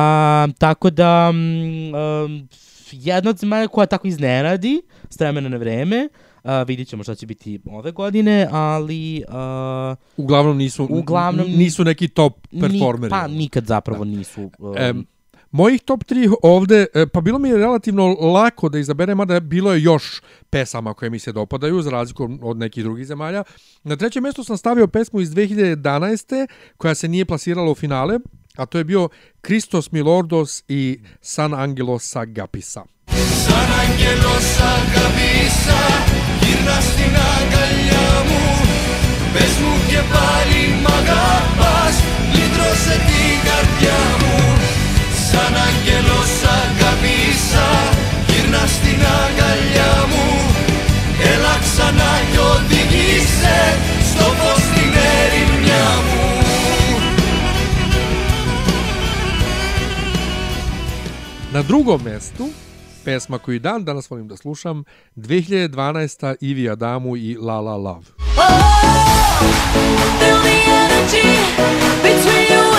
tako 0.57 0.89
da, 0.89 1.29
um, 1.29 2.47
jedna 2.91 3.29
od 3.29 3.37
zemalja 3.37 3.67
koja 3.67 3.85
tako 3.85 4.07
iznenadi 4.07 4.81
s 5.09 5.19
vremena 5.19 5.49
na 5.49 5.57
vreme, 5.57 6.09
uh, 6.43 6.51
vidjet 6.67 6.87
ćemo 6.87 7.03
šta 7.03 7.15
će 7.15 7.25
biti 7.25 7.59
ove 7.71 7.91
godine, 7.91 8.47
ali 8.51 9.23
uh, 9.27 9.97
Uglavnom 10.17 10.57
nisu, 10.57 10.87
Uglavnom- 10.89 11.57
nisu 11.57 11.83
neki 11.83 12.07
top 12.07 12.47
ni, 12.51 12.61
performeri. 12.61 13.09
pa 13.09 13.27
nikad 13.27 13.65
zapravo 13.65 14.05
nisu. 14.05 14.51
Um, 14.59 15.07
mojih 15.52 15.82
top 15.82 16.04
3 16.04 16.34
ovde, 16.42 16.86
e, 16.94 17.06
pa 17.06 17.20
bilo 17.20 17.38
mi 17.38 17.48
je 17.48 17.56
relativno 17.56 18.06
lako 18.08 18.68
da 18.68 18.78
izaberem, 18.78 19.18
mada 19.18 19.40
bilo 19.40 19.72
je 19.72 19.82
još 19.82 20.20
pesama 20.50 20.94
koje 20.94 21.10
mi 21.10 21.18
se 21.18 21.32
dopadaju, 21.32 21.82
za 21.82 21.90
razliku 21.90 22.38
od 22.42 22.56
nekih 22.56 22.84
drugih 22.84 23.06
zemalja. 23.06 23.44
Na 23.82 23.96
trećem 23.96 24.22
mjestu 24.22 24.44
sam 24.44 24.56
stavio 24.56 24.86
pesmu 24.86 25.20
iz 25.20 25.30
2011. 25.30 26.46
koja 26.76 26.94
se 26.94 27.08
nije 27.08 27.24
plasirala 27.24 27.70
u 27.70 27.74
finale, 27.74 28.18
a 28.56 28.66
to 28.66 28.78
je 28.78 28.84
bio 28.84 29.08
Kristos 29.40 29.92
Milordos 29.92 30.62
i 30.68 31.00
San 31.20 31.54
Angelos 31.54 32.16
Agapisa. 32.16 32.82
Σαν 33.46 33.70
άγγελος 33.80 34.48
αγαπήσα 34.74 35.82
Γύρνα 36.42 36.80
στην 36.80 37.14
αγκαλιά 37.34 38.08
μου 38.28 38.44
Πες 39.32 39.54
μου 39.62 39.74
και 39.88 40.00
πάλι 40.12 40.62
μ' 40.82 40.86
αγαπάς 40.86 41.96
Λύτρωσε 42.34 42.96
την 43.06 43.34
καρδιά 43.46 44.00
μου 44.20 44.45
Σαν 45.36 45.54
άγγελος 45.68 46.32
αγαπήσα 46.60 47.68
Γύρνα 48.28 48.64
στην 48.74 49.00
αγκαλιά 49.20 49.94
μου 50.10 50.28
Έλα 51.32 51.54
ξανά 51.64 52.12
κι 52.30 52.38
οδήγησε 52.54 53.58
Στο 54.10 54.24
φως 54.38 54.62
την 54.74 54.92
ερημιά 55.16 55.86
μου 56.06 56.32
Na 61.52 61.62
drugom 61.62 62.02
mjestu, 62.04 62.48
pesma 63.04 63.38
koju 63.38 63.56
i 63.56 63.58
dan 63.58 63.84
danas 63.84 64.10
volim 64.10 64.28
da 64.28 64.36
slušam, 64.36 64.84
2012. 65.16 66.34
Ivi 66.40 66.70
Adamu 66.70 67.16
i 67.16 67.36
La 67.40 67.60
La 67.60 67.76
Love. 67.76 68.06
Feel 70.18 70.40
the 70.42 70.56
energy 70.82 71.28
between 72.02 72.44
you 72.52 72.75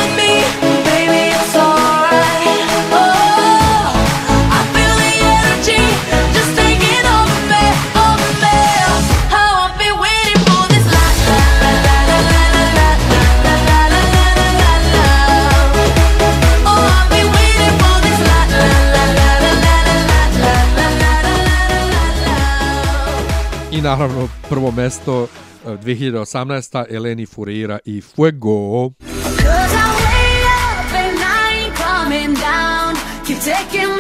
I 23.79 23.81
naravno 23.81 24.29
prvo 24.49 24.73
mesto 24.73 25.29
e, 25.65 25.79
2018. 25.79 26.89
Eleni 26.89 27.27
Furira 27.27 27.79
i 27.85 28.01
Fuego. 28.01 28.95
Cause 28.99 29.73
I 29.73 29.87
wait 30.03 30.45
up 30.49 30.93
and 30.95 31.19
I 31.21 31.63
ain't 31.63 31.77
coming 31.77 32.35
down. 32.35 32.97
Keep 33.25 33.39
taking 33.39 33.98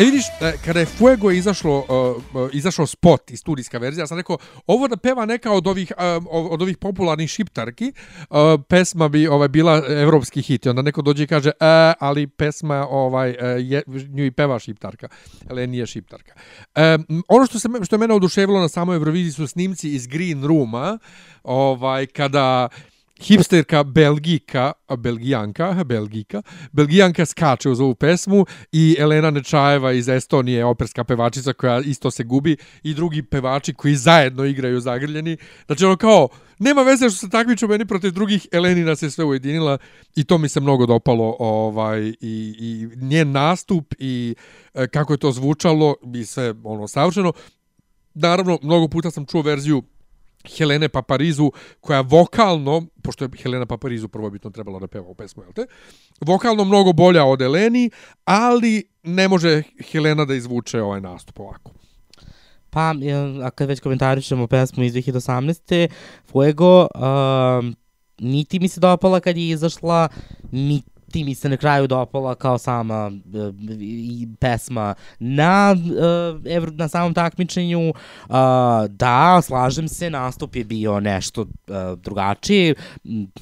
E 0.00 0.04
vidiš, 0.04 0.24
e, 0.40 0.52
kada 0.64 0.80
je 0.80 0.86
Fuego 0.86 1.30
izašlo, 1.30 1.78
uh, 1.78 2.42
uh, 2.42 2.50
izašao 2.52 2.86
spot 2.86 3.30
i 3.30 3.36
studijska 3.36 3.78
verzija, 3.78 4.02
ja 4.02 4.06
sam 4.06 4.18
rekao, 4.18 4.38
ovo 4.66 4.88
da 4.88 4.96
peva 4.96 5.26
neka 5.26 5.52
od 5.52 5.66
ovih, 5.66 5.92
um, 6.16 6.26
od 6.30 6.62
ovih 6.62 6.78
popularnih 6.78 7.30
šiptarki, 7.30 7.92
uh, 8.30 8.36
pesma 8.68 9.08
bi 9.08 9.28
ovaj 9.28 9.48
bila 9.48 9.82
evropski 9.88 10.42
hit. 10.42 10.66
I 10.66 10.68
onda 10.68 10.82
neko 10.82 11.02
dođe 11.02 11.24
i 11.24 11.26
kaže, 11.26 11.50
e, 11.50 11.92
ali 12.00 12.26
pesma 12.26 12.86
ovaj, 12.90 13.36
je, 13.58 13.82
nju 14.08 14.24
i 14.24 14.30
peva 14.30 14.58
šiptarka. 14.58 15.08
Ali 15.50 15.66
nije 15.66 15.86
šiptarka. 15.86 16.32
E, 16.74 16.98
ono 17.28 17.46
što, 17.46 17.58
se, 17.58 17.68
što 17.84 17.94
je 17.94 17.98
mene 17.98 18.14
oduševilo 18.14 18.60
na 18.60 18.68
samoj 18.68 18.96
Euroviziji 18.96 19.32
su 19.32 19.46
snimci 19.46 19.90
iz 19.90 20.06
Green 20.06 20.44
Rooma, 20.44 20.98
ovaj, 21.42 22.06
kada 22.06 22.68
hipsterka 23.20 23.84
Belgika, 23.84 24.72
Belgijanka, 24.98 25.84
Belgika, 25.84 26.42
Belgijanka 26.72 27.26
skače 27.26 27.70
uz 27.70 27.80
ovu 27.80 27.94
pesmu 27.94 28.46
i 28.72 28.96
Elena 28.98 29.30
Nečajeva 29.30 29.92
iz 29.92 30.08
Estonije, 30.08 30.64
operska 30.64 31.04
pevačica 31.04 31.52
koja 31.52 31.80
isto 31.80 32.10
se 32.10 32.24
gubi 32.24 32.56
i 32.82 32.94
drugi 32.94 33.22
pevači 33.22 33.74
koji 33.74 33.96
zajedno 33.96 34.44
igraju 34.44 34.80
zagrljeni. 34.80 35.36
Znači 35.66 35.84
ono 35.84 35.96
kao, 35.96 36.28
nema 36.58 36.82
veze 36.82 37.10
što 37.10 37.18
se 37.18 37.30
takmiču 37.30 37.68
meni 37.68 37.86
protiv 37.86 38.10
drugih, 38.10 38.46
Elenina 38.52 38.96
se 38.96 39.10
sve 39.10 39.24
ujedinila 39.24 39.78
i 40.16 40.24
to 40.24 40.38
mi 40.38 40.48
se 40.48 40.60
mnogo 40.60 40.86
dopalo 40.86 41.36
ovaj, 41.38 42.00
i, 42.00 42.14
i 42.20 42.88
njen 42.96 43.32
nastup 43.32 43.94
i 43.98 44.34
e, 44.74 44.86
kako 44.86 45.12
je 45.12 45.18
to 45.18 45.32
zvučalo 45.32 45.94
i 46.14 46.24
sve 46.24 46.54
ono 46.64 46.88
savršeno. 46.88 47.32
Naravno, 48.14 48.58
mnogo 48.62 48.88
puta 48.88 49.10
sam 49.10 49.26
čuo 49.26 49.42
verziju 49.42 49.82
Helene 50.48 50.88
Paparizu, 50.88 51.50
koja 51.80 52.00
vokalno, 52.00 52.86
pošto 53.02 53.24
je 53.24 53.30
Helena 53.42 53.66
Paparizu 53.66 54.08
prvobitno 54.08 54.50
trebala 54.50 54.78
da 54.78 54.86
peva 54.86 55.06
u 55.06 55.14
pesmu, 55.14 55.42
jel 55.42 55.52
te? 55.52 55.66
Vokalno 56.20 56.64
mnogo 56.64 56.92
bolja 56.92 57.24
od 57.24 57.42
Eleni, 57.42 57.90
ali 58.24 58.84
ne 59.02 59.28
može 59.28 59.62
Helena 59.90 60.24
da 60.24 60.34
izvuče 60.34 60.82
ovaj 60.82 61.00
nastup 61.00 61.40
ovako. 61.40 61.70
Pa, 62.70 62.94
a 63.44 63.50
kad 63.50 63.68
već 63.68 63.80
komentarišemo 63.80 64.46
pesmu 64.46 64.84
iz 64.84 64.94
2018. 64.94 65.88
Fuego, 66.26 66.86
um, 66.94 67.76
niti 68.18 68.58
mi 68.60 68.68
se 68.68 68.80
dopala 68.80 69.20
kad 69.20 69.36
je 69.36 69.48
izašla, 69.48 70.08
niti 70.52 70.90
mi 71.14 71.34
se 71.34 71.48
na 71.48 71.56
kraju 71.56 71.86
dopala 71.86 72.34
kao 72.34 72.58
sama 72.58 73.06
uh, 73.06 73.54
i 73.80 74.28
pesma 74.40 74.94
na, 75.18 75.76
uh, 75.76 76.52
evro, 76.52 76.70
na 76.74 76.88
samom 76.88 77.14
takmičenju. 77.14 77.88
Uh, 77.88 77.94
da, 78.88 79.40
slažem 79.42 79.88
se, 79.88 80.10
nastup 80.10 80.56
je 80.56 80.64
bio 80.64 81.00
nešto 81.00 81.40
uh, 81.42 81.48
drugačiji, 81.98 82.74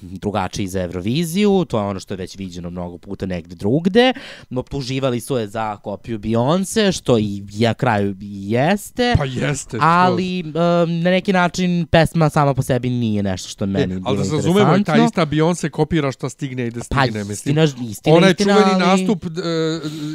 drugačiji 0.03 0.67
za 0.67 0.83
Euroviziju, 0.83 1.65
to 1.65 1.79
je 1.79 1.85
ono 1.85 2.01
što 2.01 2.15
je 2.15 2.19
već 2.19 2.37
viđeno 2.39 2.71
mnogo 2.71 2.99
puta 2.99 3.27
negde 3.27 3.55
drugde. 3.55 4.13
Optuživali 4.57 5.21
su 5.21 5.37
je 5.37 5.49
za 5.49 5.77
kopiju 5.77 6.19
Beyoncé, 6.19 6.93
što 6.93 7.19
i 7.19 7.43
na 7.61 7.75
kraju 7.75 8.15
jeste. 8.21 9.15
Pa 9.19 9.25
jeste. 9.25 9.79
Ali 9.81 10.43
um, 10.47 10.53
na 11.01 11.11
neki 11.11 11.33
način 11.33 11.87
pesma 11.87 12.31
sama 12.31 12.55
po 12.55 12.63
sebi 12.63 12.91
nije 12.91 13.23
nešto 13.23 13.49
što 13.49 13.65
je 13.65 13.69
meni 13.69 13.85
E, 13.85 13.87
bilo 13.87 14.03
ali 14.07 14.19
da 14.19 14.25
se 14.25 14.29
interesantno. 14.29 14.61
razumemo, 14.61 14.85
ta 14.85 14.97
ista 15.05 15.27
Beyoncé 15.27 15.71
kopira 15.71 16.13
šta 16.13 16.29
stigne 16.29 16.67
i 16.67 16.71
da 16.71 16.81
Pa 16.91 17.03
stigne. 17.03 17.25
mislim. 17.25 17.55
Istina, 17.65 17.89
istina, 17.91 18.17
Onaj 18.17 18.31
istina, 18.31 18.55
čuveni 18.55 18.71
ali... 18.73 18.85
nastup 18.85 19.25
e, 19.25 19.31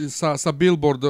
sa, 0.10 0.38
sa 0.38 0.52
Billboard, 0.52 1.04
e, 1.04 1.08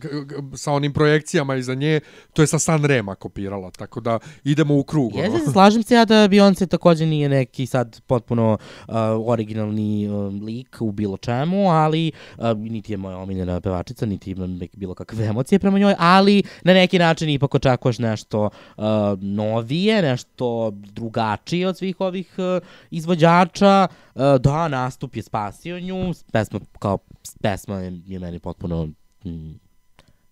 k- 0.00 0.56
sa 0.56 0.72
onim 0.72 0.92
projekcijama 0.92 1.56
iza 1.56 1.74
nje, 1.74 2.00
to 2.32 2.42
je 2.42 2.46
sa 2.46 2.58
San 2.58 2.84
Rema 2.84 3.14
kopirala, 3.14 3.70
tako 3.70 4.00
da 4.00 4.18
idemo 4.44 4.78
u 4.78 4.82
krug. 4.82 5.14
ono. 5.14 5.22
Jeste, 5.22 5.50
slažem 5.50 5.82
se 5.82 5.94
ja 5.94 6.04
da 6.04 6.28
Beyoncé 6.28 6.66
takođe 6.66 7.06
nije 7.06 7.28
neki 7.28 7.66
sad 7.66 8.00
potpuno 8.06 8.58
uh, 8.88 8.94
originalni 9.26 10.08
uh, 10.08 10.34
lik 10.42 10.76
u 10.80 10.92
bilo 10.92 11.16
čemu, 11.16 11.70
ali 11.70 12.12
uh, 12.38 12.44
niti 12.58 12.92
je 12.92 12.96
moja 12.96 13.16
omiljena 13.16 13.60
pevačica, 13.60 14.06
niti 14.06 14.30
imam 14.30 14.60
bilo 14.76 14.94
kakve 14.94 15.24
emocije 15.26 15.58
prema 15.58 15.78
njoj, 15.78 15.94
ali 15.98 16.42
na 16.64 16.72
neki 16.74 16.98
način 16.98 17.28
ipak 17.28 17.54
očekuješ 17.54 17.98
nešto 17.98 18.50
uh, 18.76 18.84
novije, 19.20 20.02
nešto 20.02 20.70
drugačije 20.72 21.68
od 21.68 21.78
svih 21.78 22.00
ovih 22.00 22.34
uh, 22.38 22.62
izvođača. 22.90 23.88
Uh, 24.14 24.22
da, 24.40 24.68
nastup 24.68 25.16
je 25.16 25.22
spasio 25.22 25.69
nju, 25.78 26.12
pesma 26.32 26.60
kao 26.78 26.98
pesma 27.42 27.80
je, 27.80 28.18
meni 28.18 28.38
potpuno 28.38 28.88
mm, 29.24 29.54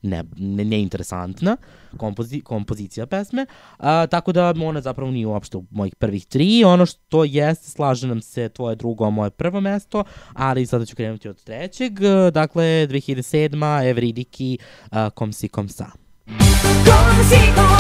ne, 0.03 0.25
ne, 0.37 0.65
neinteresantna 0.65 1.57
kompozi, 1.97 2.41
kompozicija 2.41 3.07
pesme, 3.07 3.47
a, 3.79 4.07
tako 4.07 4.33
da 4.33 4.55
ona 4.65 4.81
zapravo 4.81 5.11
nije 5.11 5.27
uopšte 5.27 5.57
u 5.57 5.65
mojih 5.71 5.95
prvih 5.95 6.27
tri. 6.27 6.65
Ono 6.65 6.87
što 6.87 7.25
jeste, 7.25 7.71
slaže 7.71 8.07
nam 8.07 8.21
se 8.21 8.49
tvoje 8.49 8.77
drugo, 8.77 9.05
a 9.05 9.11
moje 9.11 9.31
prvo 9.31 9.61
mesto, 9.61 10.05
ali 10.33 10.67
sada 10.67 10.87
ću 10.87 10.97
krenuti 10.97 11.29
od 11.29 11.43
trećeg. 11.43 12.01
Dakle, 12.33 12.65
2007. 12.65 13.91
Evridiki, 13.91 14.59
uh, 14.93 14.99
Kom 15.15 15.33
si 15.33 15.49
kom 15.49 15.69
sa. 15.69 15.87
Comme 16.85 17.25
si 17.25 17.55
comme 17.55 17.78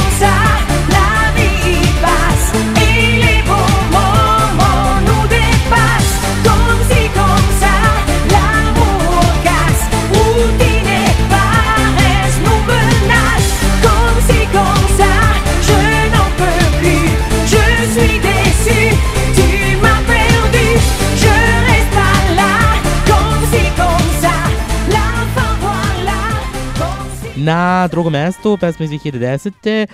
Na 27.48 27.88
drugom 27.88 28.12
mestu, 28.12 28.58
pesma 28.60 28.84
iz 28.84 28.90
2010. 28.90 29.86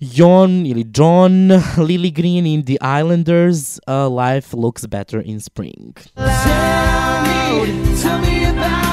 Jon 0.00 0.66
ili 0.66 0.84
John 0.94 1.50
Lily 1.88 2.10
Green 2.10 2.46
in 2.46 2.64
The 2.64 2.78
Islanders, 3.00 3.78
uh, 3.86 4.08
Life 4.10 4.56
Looks 4.56 4.86
Better 4.86 5.22
in 5.24 5.40
Spring. 5.40 5.94
Me, 6.16 6.24
tell 8.02 8.18
me 8.18 8.44
about 8.50 8.87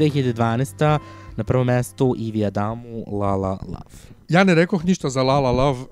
2012. 0.00 0.98
na 1.36 1.44
prvom 1.44 1.66
mestu 1.66 2.14
Ivi 2.18 2.44
Adamu, 2.44 3.04
La 3.20 3.36
La 3.36 3.58
Love. 3.66 3.96
Ja 4.28 4.44
ne 4.44 4.54
rekoh 4.54 4.84
ništa 4.84 5.10
za 5.10 5.22
La 5.22 5.40
La 5.40 5.50
Love, 5.50 5.80
uh, 5.80 5.86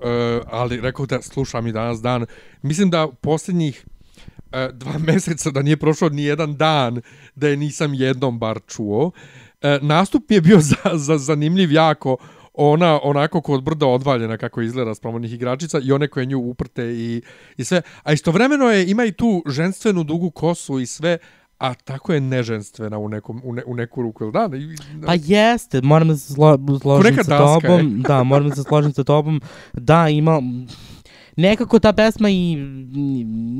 ali 0.51 0.81
rekao 0.81 1.05
da 1.05 1.21
slušam 1.21 1.67
i 1.67 1.71
danas 1.71 2.01
dan. 2.01 2.25
Mislim 2.61 2.89
da 2.89 3.07
posljednjih 3.21 3.85
uh, 3.85 4.75
dva 4.77 4.97
meseca 5.07 5.51
da 5.51 5.61
nije 5.61 5.77
prošao 5.77 6.09
ni 6.09 6.23
jedan 6.23 6.55
dan 6.55 7.01
da 7.35 7.47
je 7.47 7.57
nisam 7.57 7.93
jednom 7.93 8.39
bar 8.39 8.59
čuo. 8.67 9.05
Uh, 9.05 9.11
nastup 9.81 10.31
je 10.31 10.41
bio 10.41 10.59
za, 10.69 10.97
za 10.97 11.17
zanimljiv 11.17 11.71
jako 11.71 12.17
ona 12.53 12.99
onako 13.03 13.41
kod 13.41 13.63
brda 13.63 13.87
odvaljena 13.87 14.37
kako 14.37 14.61
izgleda 14.61 14.95
s 14.95 14.99
promovnih 14.99 15.33
igračica 15.33 15.79
i 15.83 15.91
one 15.91 16.07
koje 16.07 16.25
nju 16.25 16.39
uprte 16.39 16.83
i, 16.83 17.21
i 17.57 17.63
sve. 17.63 17.81
A 18.03 18.13
istovremeno 18.13 18.69
je, 18.71 18.89
ima 18.89 19.05
i 19.05 19.11
tu 19.11 19.43
ženstvenu 19.47 20.03
dugu 20.03 20.31
kosu 20.31 20.79
i 20.79 20.85
sve, 20.85 21.17
a 21.59 21.73
tako 21.73 22.13
je 22.13 22.21
neženstvena 22.21 22.97
u, 22.97 23.09
nekom, 23.09 23.41
u, 23.43 23.53
ne, 23.53 23.63
u 23.65 23.75
neku 23.75 24.01
ruku, 24.01 24.23
jel 24.23 24.31
da? 24.31 24.49
I- 24.57 24.75
Pa 25.05 25.13
jeste, 25.15 25.81
moram 25.81 26.07
da 26.07 26.17
se 26.17 26.33
slo, 26.33 26.57
složim 26.81 27.15
sa 27.15 27.37
tobom. 27.37 28.01
Da, 28.01 28.23
moram 28.23 28.49
da 28.49 28.55
se 28.55 28.63
složim 28.63 28.93
sa 28.93 29.03
tobom. 29.03 29.41
Da, 29.73 30.09
ima... 30.09 30.41
Nekako 31.35 31.79
ta 31.79 31.93
pesma 31.93 32.29
i... 32.29 32.55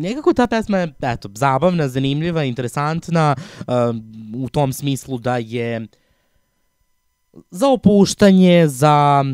Nekako 0.02 0.34
ta 0.34 0.48
pesma 0.48 0.78
je, 0.78 0.94
eto, 1.02 1.30
zabavna, 1.36 1.88
zanimljiva, 1.88 2.44
interesantna, 2.44 3.36
um, 3.68 4.04
u 4.36 4.50
tom 4.50 4.74
smislu 4.74 5.18
da 5.18 5.38
je 5.38 5.88
za 7.52 7.68
opuštanje, 7.68 8.68
za 8.68 9.26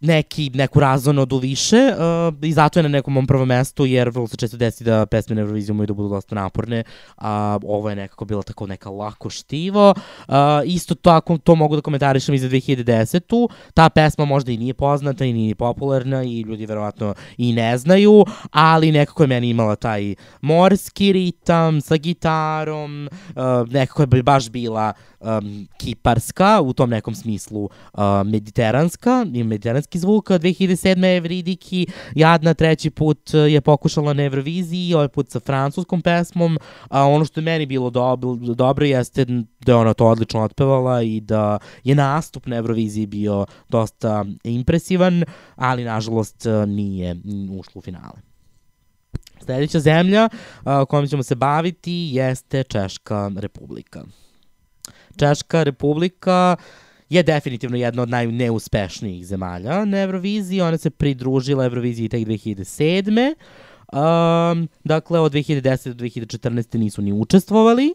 neki, 0.00 0.50
neku 0.54 0.80
razonodu 0.80 1.38
više 1.38 1.76
uh, 1.76 2.34
i 2.42 2.52
zato 2.52 2.78
je 2.78 2.82
na 2.82 2.88
nekom 2.88 3.14
mom 3.14 3.26
prvom 3.26 3.48
mestu 3.48 3.86
jer 3.86 4.08
vrlo 4.08 4.26
se 4.26 4.36
često 4.36 4.56
desi 4.56 4.84
da 4.84 5.06
pesme 5.06 5.34
na 5.34 5.40
Euroviziju 5.40 5.74
moju 5.74 5.86
da 5.86 5.94
budu 5.94 6.08
dosta 6.08 6.34
naporne, 6.34 6.84
a 7.16 7.58
ovo 7.64 7.90
je 7.90 7.96
nekako 7.96 8.24
bila 8.24 8.42
tako 8.42 8.66
neka 8.66 8.90
lako 8.90 9.30
štivo. 9.30 9.94
Uh, 10.28 10.34
isto 10.64 10.94
tako 10.94 11.38
to 11.38 11.54
mogu 11.54 11.76
da 11.76 11.82
komentarišem 11.82 12.34
i 12.34 12.38
za 12.38 12.48
2010. 12.48 13.48
Ta 13.74 13.88
pesma 13.88 14.24
možda 14.24 14.52
i 14.52 14.56
nije 14.56 14.74
poznata 14.74 15.24
i 15.24 15.32
nije 15.32 15.54
popularna 15.54 16.22
i 16.22 16.40
ljudi 16.40 16.66
verovatno 16.66 17.14
i 17.36 17.52
ne 17.52 17.78
znaju, 17.78 18.24
ali 18.50 18.92
nekako 18.92 19.22
je 19.22 19.26
meni 19.26 19.50
imala 19.50 19.76
taj 19.76 20.14
morski 20.40 21.12
ritam 21.12 21.80
sa 21.80 21.96
gitarom, 21.96 23.08
uh, 23.28 23.72
nekako 23.72 24.02
je 24.02 24.22
baš 24.22 24.50
bila 24.50 24.92
um, 25.26 25.68
kiparska, 25.76 26.60
u 26.60 26.72
tom 26.72 26.90
nekom 26.90 27.14
smislu 27.14 27.64
uh, 27.64 28.00
mediteranska, 28.24 29.26
i 29.34 29.44
mediteranski 29.44 29.98
zvuk. 29.98 30.30
2007. 30.30 31.16
Evridiki, 31.16 31.86
jadna 32.14 32.54
treći 32.54 32.90
put 32.90 33.34
uh, 33.34 33.52
je 33.52 33.60
pokušala 33.60 34.12
na 34.12 34.22
Euroviziji, 34.22 34.94
ovaj 34.94 35.08
put 35.08 35.30
sa 35.30 35.40
francuskom 35.40 36.02
pesmom. 36.02 36.58
A 36.88 37.04
ono 37.04 37.24
što 37.24 37.40
je 37.40 37.44
meni 37.44 37.66
bilo 37.66 37.90
dobro, 37.90 38.34
dobro 38.34 38.86
jeste 38.86 39.24
da 39.60 39.72
je 39.72 39.76
ona 39.76 39.94
to 39.94 40.06
odlično 40.06 40.42
otpevala 40.42 41.02
i 41.02 41.20
da 41.20 41.58
je 41.84 41.94
nastup 41.94 42.46
na 42.46 42.56
Euroviziji 42.56 43.06
bio 43.06 43.46
dosta 43.68 44.24
impresivan, 44.44 45.24
ali 45.56 45.84
nažalost 45.84 46.46
uh, 46.46 46.68
nije 46.68 47.16
ušlo 47.50 47.78
u 47.78 47.82
finale. 47.82 48.20
Sljedeća 49.46 49.80
zemlja 49.80 50.28
uh, 50.28 50.88
kojom 50.88 51.06
ćemo 51.06 51.22
se 51.22 51.34
baviti 51.34 52.10
jeste 52.12 52.62
Češka 52.62 53.30
republika. 53.36 54.04
Češka 55.16 55.62
republika 55.62 56.56
je 57.08 57.22
definitivno 57.22 57.76
jedna 57.76 58.02
od 58.02 58.10
najneuspešnijih 58.10 59.26
zemalja 59.26 59.84
na 59.84 60.02
Euroviziji. 60.02 60.60
Ona 60.60 60.78
se 60.78 60.90
pridružila 60.90 61.64
Euroviziji 61.64 62.08
tek 62.08 62.26
2007. 62.26 63.34
Um, 63.92 64.68
dakle, 64.84 65.20
od 65.20 65.32
2010. 65.32 65.92
do 65.92 66.04
2014. 66.04 66.78
nisu 66.78 67.02
ni 67.02 67.12
učestvovali, 67.12 67.94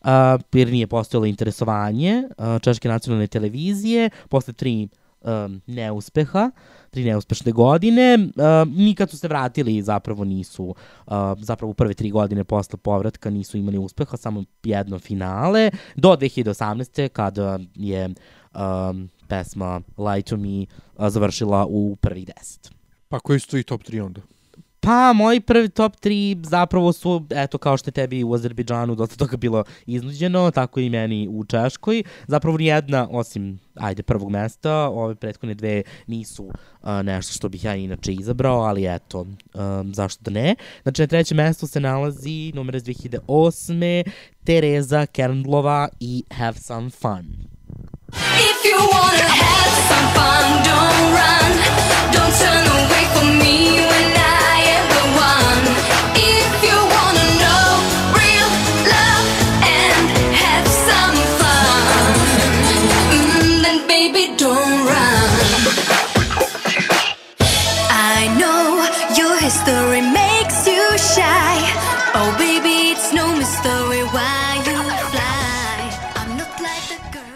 uh, 0.00 0.08
jer 0.52 0.68
nije 0.68 0.86
postojalo 0.86 1.26
interesovanje 1.26 2.22
uh, 2.38 2.60
Češke 2.60 2.88
nacionalne 2.88 3.26
televizije. 3.26 4.10
Posle 4.28 4.52
tri 4.52 4.88
um, 5.20 5.60
neuspeha, 5.66 6.50
tri 6.90 7.04
neuspešne 7.04 7.52
godine. 7.52 8.14
Um, 8.14 8.72
nikad 8.76 9.10
su 9.10 9.18
se 9.18 9.28
vratili, 9.28 9.82
zapravo 9.82 10.24
nisu, 10.24 10.64
uh, 10.64 11.14
zapravo 11.38 11.74
prve 11.74 11.94
tri 11.94 12.10
godine 12.10 12.44
posle 12.44 12.78
povratka 12.78 13.30
nisu 13.30 13.58
imali 13.58 13.78
uspeha, 13.78 14.16
samo 14.16 14.44
jedno 14.64 14.98
finale, 14.98 15.70
do 15.96 16.08
2018. 16.08 17.08
kada 17.08 17.58
je 17.74 18.08
um, 18.54 19.08
pesma 19.28 19.80
Lie 19.98 20.22
to 20.22 20.36
Me 20.36 20.66
uh, 20.96 21.08
završila 21.08 21.66
u 21.68 21.96
prvih 21.96 22.26
deset. 22.26 22.70
Pa 23.08 23.20
koji 23.20 23.40
su 23.40 23.58
i 23.58 23.62
top 23.62 23.82
3 23.82 24.04
onda? 24.04 24.20
Pa, 24.80 25.12
moji 25.12 25.40
prvi 25.40 25.68
top 25.68 25.96
3 25.96 26.46
zapravo 26.46 26.92
su, 26.92 27.26
eto, 27.30 27.58
kao 27.58 27.76
što 27.76 27.88
je 27.88 27.92
tebi 27.92 28.24
u 28.24 28.34
Azerbejdžanu 28.34 28.94
dosta 28.94 29.16
toga 29.16 29.36
bilo 29.36 29.64
iznuđeno, 29.86 30.50
tako 30.50 30.80
i 30.80 30.90
meni 30.90 31.28
u 31.30 31.44
Češkoj. 31.44 32.02
Zapravo 32.26 32.58
nijedna, 32.58 33.08
osim, 33.10 33.60
ajde, 33.74 34.02
prvog 34.02 34.30
mesta, 34.30 34.74
ove 34.88 35.14
prethodne 35.14 35.54
dve 35.54 35.82
nisu 36.06 36.44
uh, 36.44 36.88
nešto 37.02 37.32
što 37.32 37.48
bih 37.48 37.64
ja 37.64 37.74
inače 37.74 38.12
izabrao, 38.12 38.60
ali 38.60 38.94
eto, 38.94 39.20
um, 39.20 39.94
zašto 39.94 40.22
da 40.22 40.30
ne. 40.30 40.54
Znači, 40.82 41.02
na 41.02 41.06
trećem 41.06 41.36
mestu 41.36 41.66
se 41.66 41.80
nalazi 41.80 42.52
numer 42.54 42.74
iz 42.74 42.84
2008. 42.84 44.10
Tereza 44.44 45.06
Kernlova 45.06 45.88
i 46.00 46.24
Have 46.30 46.58
Some 46.58 46.90
Fun. 46.90 47.24
If 48.12 48.64
you 48.64 48.78
wanna 48.92 49.28
have 49.42 49.74
some 49.88 50.08
fun, 50.14 50.46
don't 50.66 51.12
run. 51.16 51.50
Don't 52.12 52.34
turn 52.38 52.66
away 52.76 53.04
from 53.14 53.38
me 53.38 53.49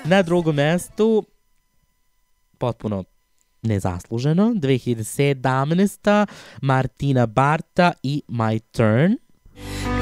Na 0.05 0.21
drugom 0.23 0.57
mestu, 0.57 1.25
potpuno 2.59 3.05
nezasluženo, 3.63 4.53
2017. 4.61 6.27
Martina 6.61 7.27
Barta 7.27 7.93
i 8.03 8.23
My 8.29 8.61
Turn. 8.73 9.17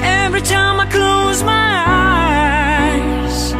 Every 0.03 0.41
time 0.41 0.79
I 0.83 0.91
close 0.91 1.43
my 1.45 1.83
eyes, 1.87 3.55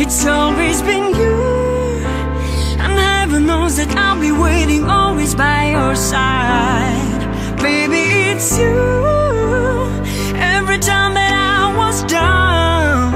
it's 0.00 0.24
always 0.24 0.80
been 0.82 1.12
you. 1.12 1.36
And 2.80 2.96
heaven 2.96 3.46
knows 3.46 3.76
that 3.76 3.92
I'll 3.96 4.20
be 4.20 4.32
waiting 4.32 4.88
always 4.88 5.34
by 5.34 5.76
your 5.76 5.94
side. 5.94 7.20
Baby, 7.60 8.32
it's 8.32 8.56
you. 8.56 8.80
Every 10.40 10.78
time 10.80 11.12
that 11.14 11.32
I 11.36 11.76
was 11.76 12.02
down, 12.04 13.12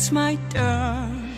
it's 0.00 0.12
my 0.12 0.38
turn. 0.48 1.28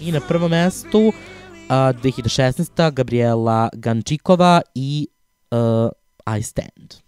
I 0.00 0.12
na 0.12 0.20
prvom 0.20 0.50
mestu 0.50 1.08
uh, 1.08 1.92
2016. 2.04 2.68
Gabriela 2.92 3.72
Gančikova 3.72 4.60
i 4.74 5.08
uh, 5.48 5.88
I 6.28 6.42
Stand. 6.42 7.00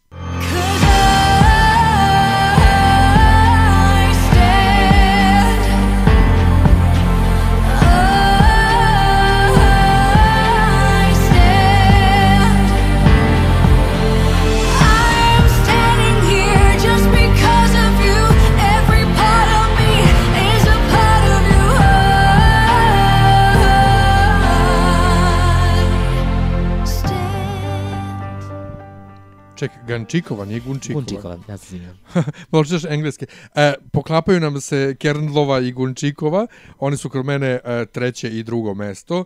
Ček, 29.57 29.71
Gančikova, 29.87 30.45
nije 30.45 30.61
Gunčikova. 30.61 31.01
Gunčikova, 31.01 31.39
ja 31.49 31.57
se 31.57 31.77
izvinjam. 31.77 31.99
Možeš 32.53 32.85
engleski. 32.85 33.27
E, 33.55 33.75
poklapaju 33.93 34.41
nam 34.41 34.61
se 34.61 34.97
Kernlova 34.99 35.61
i 35.61 35.73
Gunčikova. 35.73 36.47
Oni 36.79 36.97
su 36.97 37.11
kod 37.11 37.27
mene 37.27 37.61
e, 37.65 37.87
treće 37.87 38.31
i 38.31 38.43
drugo 38.43 38.75
mesto. 38.75 39.25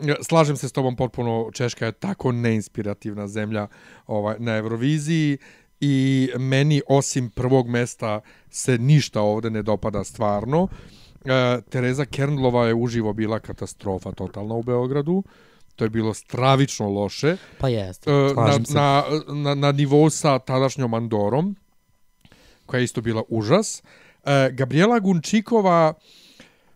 E, 0.00 0.14
Slažem 0.22 0.56
se 0.56 0.68
s 0.68 0.72
tobom 0.72 0.96
potpuno, 0.96 1.50
Češka 1.52 1.86
je 1.86 1.92
tako 1.92 2.32
neinspirativna 2.32 3.28
zemlja 3.28 3.66
ovaj, 4.06 4.36
na 4.38 4.56
Euroviziji 4.56 5.38
i 5.80 6.30
meni 6.38 6.82
osim 6.88 7.30
prvog 7.30 7.68
mesta 7.68 8.20
se 8.50 8.78
ništa 8.78 9.20
ovde 9.20 9.50
ne 9.50 9.62
dopada 9.62 10.04
stvarno. 10.04 10.68
E, 11.24 11.60
Tereza 11.68 12.04
Kernlova 12.04 12.66
je 12.66 12.74
uživo 12.74 13.12
bila 13.12 13.38
katastrofa 13.38 14.12
totalna 14.12 14.54
u 14.54 14.62
Beogradu. 14.62 15.22
To 15.76 15.84
je 15.84 15.90
bilo 15.90 16.14
stravično 16.14 16.88
loše 16.88 17.36
Pa 17.58 17.68
jeste, 17.68 18.10
e, 18.10 18.34
na, 18.34 18.52
se. 18.64 18.74
na, 18.74 19.04
na, 19.28 19.54
na 19.54 19.72
nivou 19.72 20.10
sa 20.10 20.38
tadašnjom 20.38 20.94
Andorom, 20.94 21.56
koja 22.66 22.78
je 22.78 22.84
isto 22.84 23.00
bila 23.00 23.22
užas. 23.28 23.82
E, 24.24 24.50
Gabriela 24.52 24.98
Gunčikova, 24.98 25.94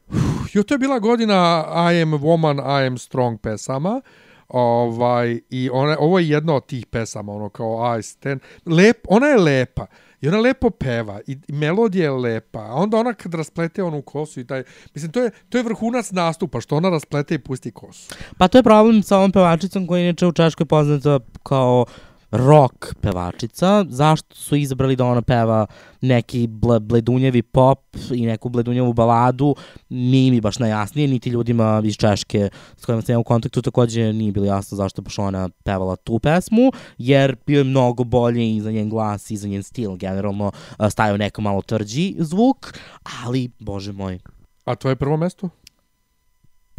uf, 0.08 0.54
jo, 0.54 0.62
to 0.62 0.74
je 0.74 0.78
bila 0.78 0.98
godina 0.98 1.64
I 1.92 2.02
am 2.02 2.12
woman, 2.12 2.60
I 2.60 2.86
am 2.86 2.98
strong 2.98 3.40
pesama. 3.40 4.00
Ovaj, 4.48 5.40
I 5.50 5.70
ona, 5.72 5.96
ovo 5.98 6.18
je 6.18 6.28
jedna 6.28 6.54
od 6.54 6.66
tih 6.66 6.86
pesama, 6.86 7.32
ono 7.32 7.48
kao 7.48 7.98
I 7.98 8.02
stand. 8.02 8.40
Lep, 8.66 8.96
ona 9.08 9.26
je 9.26 9.36
lepa. 9.36 9.86
I 10.20 10.28
ona 10.28 10.38
lepo 10.40 10.70
peva 10.70 11.20
i 11.26 11.38
melodija 11.48 12.04
je 12.04 12.10
lepa. 12.10 12.58
A 12.58 12.74
onda 12.74 12.96
ona 12.96 13.14
kad 13.14 13.34
rasplete 13.34 13.82
onu 13.82 14.02
kosu 14.02 14.40
i 14.40 14.46
taj... 14.46 14.62
Mislim, 14.94 15.12
to 15.12 15.22
je, 15.22 15.30
to 15.48 15.58
je 15.58 15.64
vrhunac 15.64 16.10
nastupa, 16.10 16.60
što 16.60 16.76
ona 16.76 16.90
rasplete 16.90 17.34
i 17.34 17.38
pusti 17.38 17.70
kosu. 17.70 18.14
Pa 18.38 18.48
to 18.48 18.58
je 18.58 18.62
problem 18.62 19.02
sa 19.02 19.16
ovom 19.16 19.32
pevačicom 19.32 19.86
koja 19.86 19.98
je 19.98 20.08
inače 20.08 20.26
u 20.26 20.32
Češkoj 20.32 20.66
poznata 20.66 21.20
kao 21.42 21.86
rock 22.30 22.94
pevačica. 23.00 23.84
Zašto 23.88 24.36
su 24.36 24.56
izabrali 24.56 24.96
da 24.96 25.04
ona 25.04 25.22
peva 25.22 25.66
neki 26.00 26.46
ble, 26.46 26.80
bledunjevi 26.80 27.42
pop 27.42 27.96
i 28.14 28.26
neku 28.26 28.48
bledunjevu 28.48 28.92
baladu? 28.92 29.54
Nije 29.88 30.30
mi 30.30 30.40
baš 30.40 30.58
najjasnije, 30.58 31.08
niti 31.08 31.30
ljudima 31.30 31.82
iz 31.84 31.96
Češke 31.96 32.48
s 32.76 32.84
kojima 32.84 33.02
sam 33.02 33.12
ja 33.12 33.18
u 33.18 33.24
kontaktu 33.24 33.62
takođe 33.62 34.12
nije 34.12 34.32
bilo 34.32 34.46
jasno 34.46 34.76
zašto 34.76 35.02
baš 35.02 35.18
ona 35.18 35.48
pevala 35.64 35.96
tu 35.96 36.18
pesmu, 36.18 36.72
jer 36.98 37.36
bio 37.46 37.58
je 37.58 37.64
mnogo 37.64 38.04
bolje 38.04 38.56
i 38.56 38.60
za 38.60 38.70
njen 38.70 38.88
glas 38.90 39.30
i 39.30 39.36
za 39.36 39.48
njen 39.48 39.62
stil. 39.62 39.96
Generalno 39.96 40.52
stavio 40.90 41.16
neko 41.16 41.42
malo 41.42 41.62
tvrđi 41.62 42.14
zvuk, 42.18 42.78
ali, 43.24 43.50
bože 43.58 43.92
moj, 43.92 44.18
A 44.64 44.74
to 44.74 44.88
je 44.88 44.96
prvo 44.96 45.16
mesto? 45.16 45.48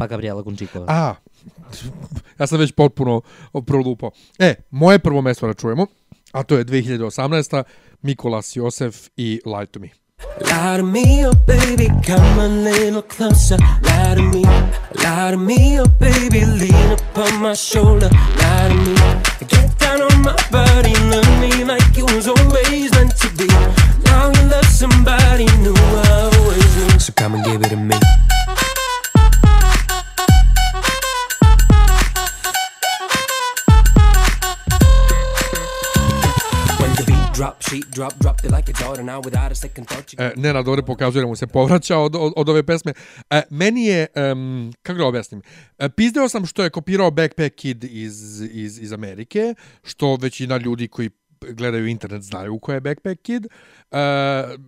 pa 0.02 0.06
Gabriela 0.06 0.42
Gunčikova. 0.42 0.86
A, 0.88 1.14
ja 2.38 2.46
sam 2.46 2.58
već 2.58 2.72
potpuno 2.72 3.20
prolupao. 3.66 4.10
E, 4.38 4.54
moje 4.70 4.98
prvo 4.98 5.22
mesto 5.22 5.46
da 5.46 5.54
čujemo, 5.54 5.86
a 6.32 6.42
to 6.42 6.58
je 6.58 6.64
2018. 6.64 7.62
Mikolas 8.02 8.56
Josef 8.56 9.08
i 9.16 9.40
Lie 9.46 9.66
to 9.66 9.80
Me. 9.80 9.88
Lie 10.40 10.78
to 10.78 10.84
me, 10.84 11.26
oh 11.26 11.34
baby, 11.46 11.88
come 12.06 12.38
a 12.38 12.48
little 12.48 13.02
closer. 13.02 13.58
Lie 13.82 14.14
to 14.14 14.22
me, 14.22 14.42
lie 14.94 15.30
to 15.30 15.36
me, 15.36 15.80
oh 15.80 15.86
baby, 16.00 16.44
lean 16.44 16.92
upon 16.92 17.42
my 17.42 17.54
shoulder. 17.54 18.10
Lie 18.38 18.68
to 18.68 18.74
me, 18.74 18.94
get 19.48 19.78
down 19.78 20.02
on 20.02 20.22
my 20.22 20.34
body, 20.50 20.94
love 21.10 21.40
me 21.40 21.64
like 21.64 21.98
it 21.98 22.14
was 22.14 22.28
always 22.28 22.90
meant 22.92 23.16
to 23.18 23.28
be. 23.36 23.46
Now 24.04 24.30
you 24.30 24.48
love 24.48 24.66
somebody 24.66 25.46
new, 25.62 25.74
I 25.74 26.30
always 26.36 26.76
knew. 26.76 26.98
So 26.98 27.12
come 27.16 27.34
and 27.34 27.44
give 27.44 27.62
it 27.62 27.70
to 27.70 27.76
me. 27.76 27.96
E, 40.18 40.32
Nenad 40.36 40.68
ovdje 40.68 40.86
pokazuje 40.86 41.22
da 41.22 41.26
mu 41.26 41.36
se 41.36 41.46
povraća 41.46 41.98
od, 41.98 42.16
od, 42.16 42.32
od 42.36 42.48
ove 42.48 42.62
pesme. 42.62 42.92
E, 43.30 43.42
meni 43.50 43.84
je, 43.84 44.06
um, 44.32 44.72
kako 44.82 44.98
da 44.98 45.06
objasnim, 45.06 45.42
e, 45.78 45.88
pizdeo 45.88 46.28
sam 46.28 46.46
što 46.46 46.62
je 46.62 46.70
kopirao 46.70 47.10
Backpack 47.10 47.54
Kid 47.54 47.84
iz, 47.84 48.40
iz, 48.40 48.78
iz 48.78 48.92
Amerike, 48.92 49.54
što 49.82 50.16
većina 50.16 50.56
ljudi 50.56 50.88
koji 50.88 51.10
gledaju 51.50 51.86
internet 51.86 52.22
znaju 52.22 52.58
ko 52.58 52.72
je 52.72 52.80
Backpack 52.80 53.22
Kid, 53.22 53.44
e, 53.44 53.48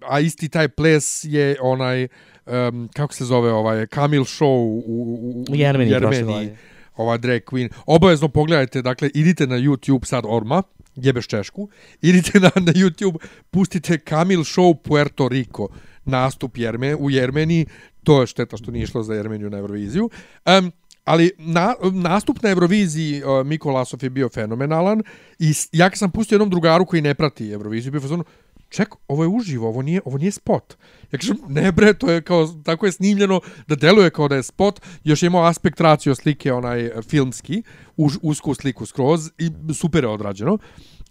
a 0.08 0.20
isti 0.20 0.48
taj 0.48 0.68
ples 0.68 1.24
je 1.24 1.56
onaj, 1.60 2.08
um, 2.46 2.88
kako 2.94 3.14
se 3.14 3.24
zove, 3.24 3.52
ovaj, 3.52 3.86
Kamil 3.86 4.22
Show 4.22 4.44
u, 4.44 4.82
u, 4.86 5.44
u 5.48 5.52
U 5.52 5.56
Jermeniji 5.56 5.98
prošle 6.00 6.22
godine. 6.22 6.56
ova 6.96 7.16
drag 7.16 7.40
queen. 7.40 7.68
Obavezno 7.86 8.28
pogledajte, 8.28 8.82
dakle, 8.82 9.10
idite 9.14 9.46
na 9.46 9.56
YouTube 9.56 10.04
sad 10.04 10.24
orma 10.26 10.62
jebeš 10.96 11.26
Češku, 11.26 11.68
idite 12.02 12.40
na, 12.40 12.50
na 12.54 12.72
YouTube, 12.72 13.16
pustite 13.50 13.98
Kamil 13.98 14.40
Show 14.40 14.74
Puerto 14.82 15.28
Rico, 15.28 15.68
nastup 16.04 16.56
Jerme, 16.56 16.94
u 16.94 17.10
Jermeniji, 17.10 17.66
to 18.02 18.20
je 18.20 18.26
šteta 18.26 18.56
što 18.56 18.70
nije 18.70 18.82
išlo 18.82 19.02
za 19.02 19.14
Jermeniju 19.14 19.50
na 19.50 19.58
Euroviziju. 19.58 20.10
Um, 20.46 20.72
ali 21.04 21.30
na, 21.38 21.74
nastup 21.92 22.42
na 22.42 22.50
Euroviziji 22.50 23.22
uh, 23.22 23.46
Miko 23.46 23.70
Lasov 23.70 24.00
je 24.02 24.10
bio 24.10 24.28
fenomenalan 24.28 25.02
i 25.38 25.52
ja 25.72 25.90
kad 25.90 25.98
sam 25.98 26.10
pustio 26.10 26.36
jednom 26.36 26.50
drugaru 26.50 26.86
koji 26.86 27.02
ne 27.02 27.14
prati 27.14 27.50
Euroviziju, 27.50 27.92
bio 27.92 28.00
fazonu, 28.00 28.24
ček, 28.74 28.94
ovo 29.08 29.24
je 29.24 29.28
uživo, 29.28 29.68
ovo 29.68 29.82
nije, 29.82 30.00
ovo 30.04 30.18
nije 30.18 30.32
spot. 30.32 30.76
Ja 31.12 31.18
kažem, 31.18 31.36
ne 31.48 31.72
bre, 31.72 31.94
to 31.94 32.10
je 32.10 32.22
kao, 32.22 32.46
tako 32.64 32.86
je 32.86 32.92
snimljeno 32.92 33.40
da 33.66 33.74
deluje 33.74 34.10
kao 34.10 34.28
da 34.28 34.36
je 34.36 34.42
spot, 34.42 34.80
još 35.04 35.22
je 35.22 35.26
imao 35.26 35.44
aspekt 35.44 35.80
racio 35.80 36.14
slike, 36.14 36.52
onaj 36.52 36.90
filmski, 37.08 37.62
už, 37.96 38.18
usku 38.22 38.54
sliku 38.54 38.86
skroz 38.86 39.30
i 39.38 39.50
super 39.74 40.04
je 40.04 40.10
odrađeno, 40.10 40.58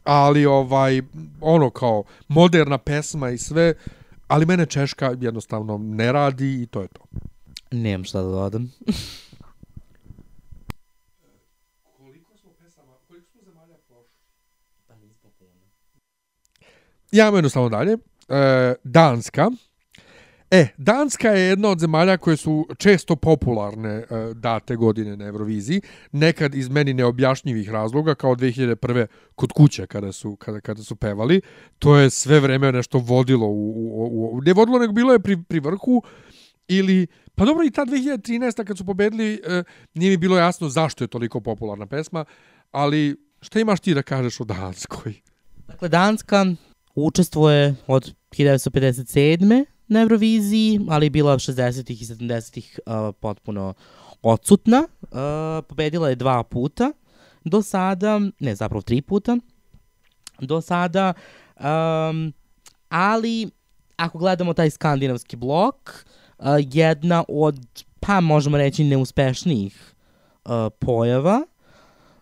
ali 0.03 0.45
ovaj, 0.45 1.01
ono 1.41 1.69
kao 1.69 2.03
moderna 2.27 2.77
pesma 2.77 3.29
i 3.29 3.37
sve, 3.37 3.73
ali 4.27 4.45
mene 4.45 4.65
Češka 4.65 5.15
jednostavno 5.21 5.77
ne 5.77 6.11
radi 6.11 6.61
i 6.61 6.65
to 6.65 6.81
je 6.81 6.87
to. 6.87 7.01
Nemam 7.71 8.03
šta 8.03 8.21
da 8.21 8.29
dodam. 8.29 8.71
Ja 17.13 17.23
imam 17.23 17.35
jednostavno 17.35 17.69
dalje. 17.69 17.97
E, 18.29 18.73
Danska. 18.83 19.51
E, 20.51 20.67
Danska 20.77 21.29
je 21.29 21.41
jedna 21.41 21.69
od 21.69 21.79
zemalja 21.79 22.17
koje 22.17 22.37
su 22.37 22.67
često 22.77 23.15
popularne 23.15 23.89
e, 23.89 24.05
date 24.33 24.75
godine 24.75 25.17
na 25.17 25.25
Euroviziji, 25.25 25.81
nekad 26.11 26.55
iz 26.55 26.69
meni 26.69 26.93
neobjašnjivih 26.93 27.69
razloga, 27.69 28.15
kao 28.15 28.35
2001. 28.35 29.05
kod 29.35 29.51
kuće 29.51 29.87
kada 29.87 30.11
su, 30.11 30.35
kada, 30.35 30.59
kada 30.59 30.83
su 30.83 30.95
pevali. 30.95 31.41
To 31.79 31.95
je 31.95 32.09
sve 32.09 32.39
vreme 32.39 32.71
nešto 32.71 32.97
vodilo 32.97 33.47
u, 33.47 33.69
u, 33.69 34.29
u 34.33 34.41
ne 34.41 34.53
vodilo, 34.53 34.79
nego 34.79 34.93
bilo 34.93 35.13
je 35.13 35.19
pri, 35.19 35.43
pri 35.43 35.59
vrhu 35.59 36.03
ili 36.67 37.07
Pa 37.35 37.45
dobro, 37.45 37.65
i 37.65 37.71
ta 37.71 37.85
2013. 37.85 38.63
kad 38.63 38.77
su 38.77 38.85
pobedili, 38.85 39.33
e, 39.33 39.63
nije 39.93 40.09
mi 40.09 40.17
bilo 40.17 40.37
jasno 40.37 40.69
zašto 40.69 41.03
je 41.03 41.07
toliko 41.07 41.41
popularna 41.41 41.85
pesma, 41.85 42.25
ali 42.71 43.15
šta 43.41 43.59
imaš 43.59 43.79
ti 43.79 43.93
da 43.93 44.01
kažeš 44.01 44.39
o 44.39 44.43
Danskoj? 44.43 45.13
Dakle, 45.67 45.89
Danska 45.89 46.45
učestvuje 46.95 47.75
od 47.87 48.13
1957. 48.31 49.65
na 49.87 50.01
Euroviziji, 50.01 50.79
ali 50.89 51.05
je 51.05 51.09
bila 51.09 51.35
60-ih 51.37 52.01
i 52.01 52.05
70-ih 52.05 52.79
uh, 52.85 53.15
potpuno 53.19 53.73
odsutna. 54.21 54.87
Uh, 55.01 55.09
pobedila 55.67 56.09
je 56.09 56.15
dva 56.15 56.43
puta. 56.43 56.91
Do 57.43 57.61
sada, 57.61 58.21
ne, 58.39 58.55
zapravo 58.55 58.81
tri 58.81 59.01
puta. 59.01 59.37
Do 60.39 60.61
sada, 60.61 61.13
um, 61.59 62.33
ali 62.89 63.49
ako 63.95 64.17
gledamo 64.17 64.53
taj 64.53 64.69
skandinavski 64.69 65.35
blok, 65.35 66.05
uh, 66.39 66.45
jedna 66.71 67.23
od, 67.27 67.59
pa 67.99 68.21
možemo 68.21 68.57
reći, 68.57 68.83
neuspešnijih 68.83 69.93
uh, 70.45 70.51
pojava. 70.79 71.41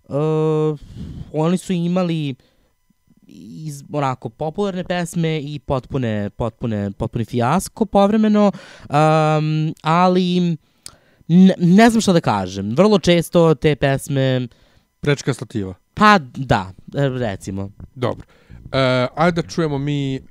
Uh, 0.03 0.80
oni 1.34 1.57
su 1.57 1.73
imali 1.73 2.35
iz 3.34 3.84
onako 3.94 4.30
popularne 4.30 4.84
pesme 4.84 5.40
i 5.40 5.60
potpune 5.60 6.30
potpune 6.30 6.91
potpuni 6.91 7.26
fijasko 7.26 7.86
povremeno 7.86 8.52
um, 8.90 9.74
ali 9.82 10.58
ne, 11.28 11.53
ne 11.58 11.90
znam 11.90 12.02
šta 12.02 12.14
da 12.14 12.22
kažem 12.22 12.76
vrlo 12.76 12.99
često 12.99 13.56
te 13.56 13.76
pesme 13.76 14.48
Prečka 14.99 15.34
stativa. 15.34 15.74
pa 15.94 16.20
da 16.36 16.72
recimo 17.20 17.72
Dobro. 17.95 18.26
E, 18.72 19.08
ajde 19.16 19.41
da 19.41 19.48
čujemo 19.48 19.78
mi, 19.78 20.16
e, 20.16 20.22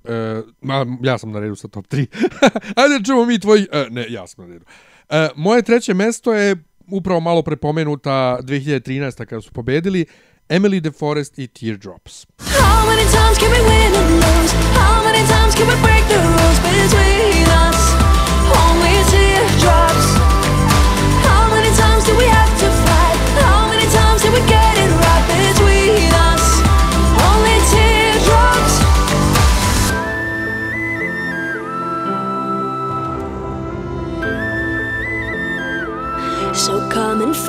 ma, 0.61 0.87
ja 1.03 1.19
sam 1.19 1.33
na 1.33 1.41
redu 1.41 1.57
sa 1.57 1.69
top 1.69 1.87
3. 1.87 2.07
ajde 2.81 2.99
da 2.99 3.05
čujemo 3.05 3.25
mi 3.25 3.39
tvoj, 3.39 3.67
e, 3.73 3.87
ne, 3.91 4.07
ja 4.09 4.27
sam 4.27 4.45
na 4.45 4.53
redu. 4.53 4.65
E, 5.09 5.29
moje 5.37 5.63
treće 5.63 5.95
mesto 5.95 6.35
je 6.35 6.57
upravo 6.91 7.21
malo 7.21 7.43
prepomenuta 7.43 8.39
2013. 8.43 9.27
kada 9.27 9.41
su 9.41 9.53
pobedili 9.53 10.07
Emily 10.49 10.81
De 10.81 10.91
Forest 10.91 11.39
i 11.39 11.47
Teardrops. 11.47 12.27
How 12.39 12.87
many 12.87 13.03
times 13.03 13.39
can 13.39 13.51
we 13.51 13.61
win 13.61 13.95
and 13.95 14.11
lose? 14.15 14.53
How 14.75 15.05
many 15.05 15.27
times 15.29 15.55
can 15.55 15.67
we 15.69 15.77
break 15.83 16.09
the 16.09 16.17
rules 16.17 16.59
between 16.61 17.47
us? 17.47 18.00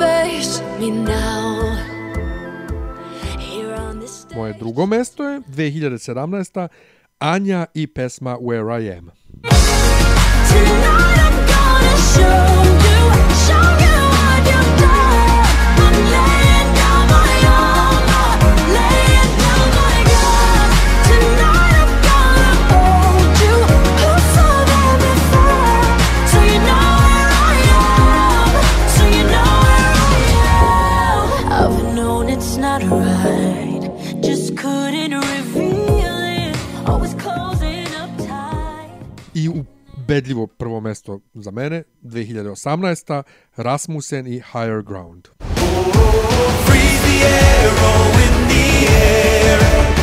Face 0.02 0.62
me 0.80 0.90
now. 0.90 1.92
Moje 4.34 4.52
drugo 4.58 4.86
mesto 4.86 5.28
je 5.28 5.40
2017. 5.40 6.68
Anja 7.18 7.66
i 7.74 7.86
pesma 7.86 8.36
Where 8.40 8.82
I 8.82 8.98
Am. 8.98 9.10
Tonight 9.42 9.62
I'm 11.18 11.36
gonna 11.46 11.96
show 12.14 12.62
you, 12.64 12.98
show 13.46 13.76
you 13.76 13.81
ubedljivo 40.12 40.46
prvo 40.46 40.80
mesto 40.80 41.20
za 41.34 41.50
mene, 41.50 41.82
2018. 42.02 43.22
Rasmussen 43.56 44.26
i 44.26 44.42
Higher 44.52 44.82
Ground. 44.82 45.28
Freeze 46.66 47.02
the 47.02 47.26
arrow 47.26 48.12
in 48.24 48.48
the 48.48 48.92
air. 48.92 50.01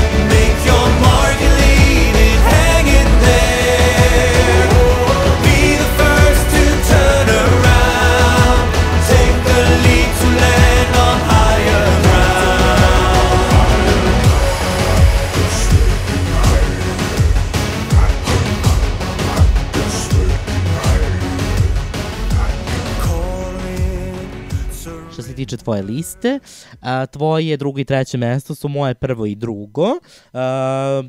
Tiče 25.40 25.58
tvoje 25.58 25.82
liste. 25.82 26.40
A, 26.82 27.06
tvoje 27.06 27.58
drugo 27.58 27.80
i 27.80 27.86
treće 27.86 28.18
mesto 28.18 28.56
su 28.56 28.68
moje 28.68 28.94
prvo 28.94 29.26
i 29.26 29.36
drugo. 29.36 29.88
A, 30.34 31.04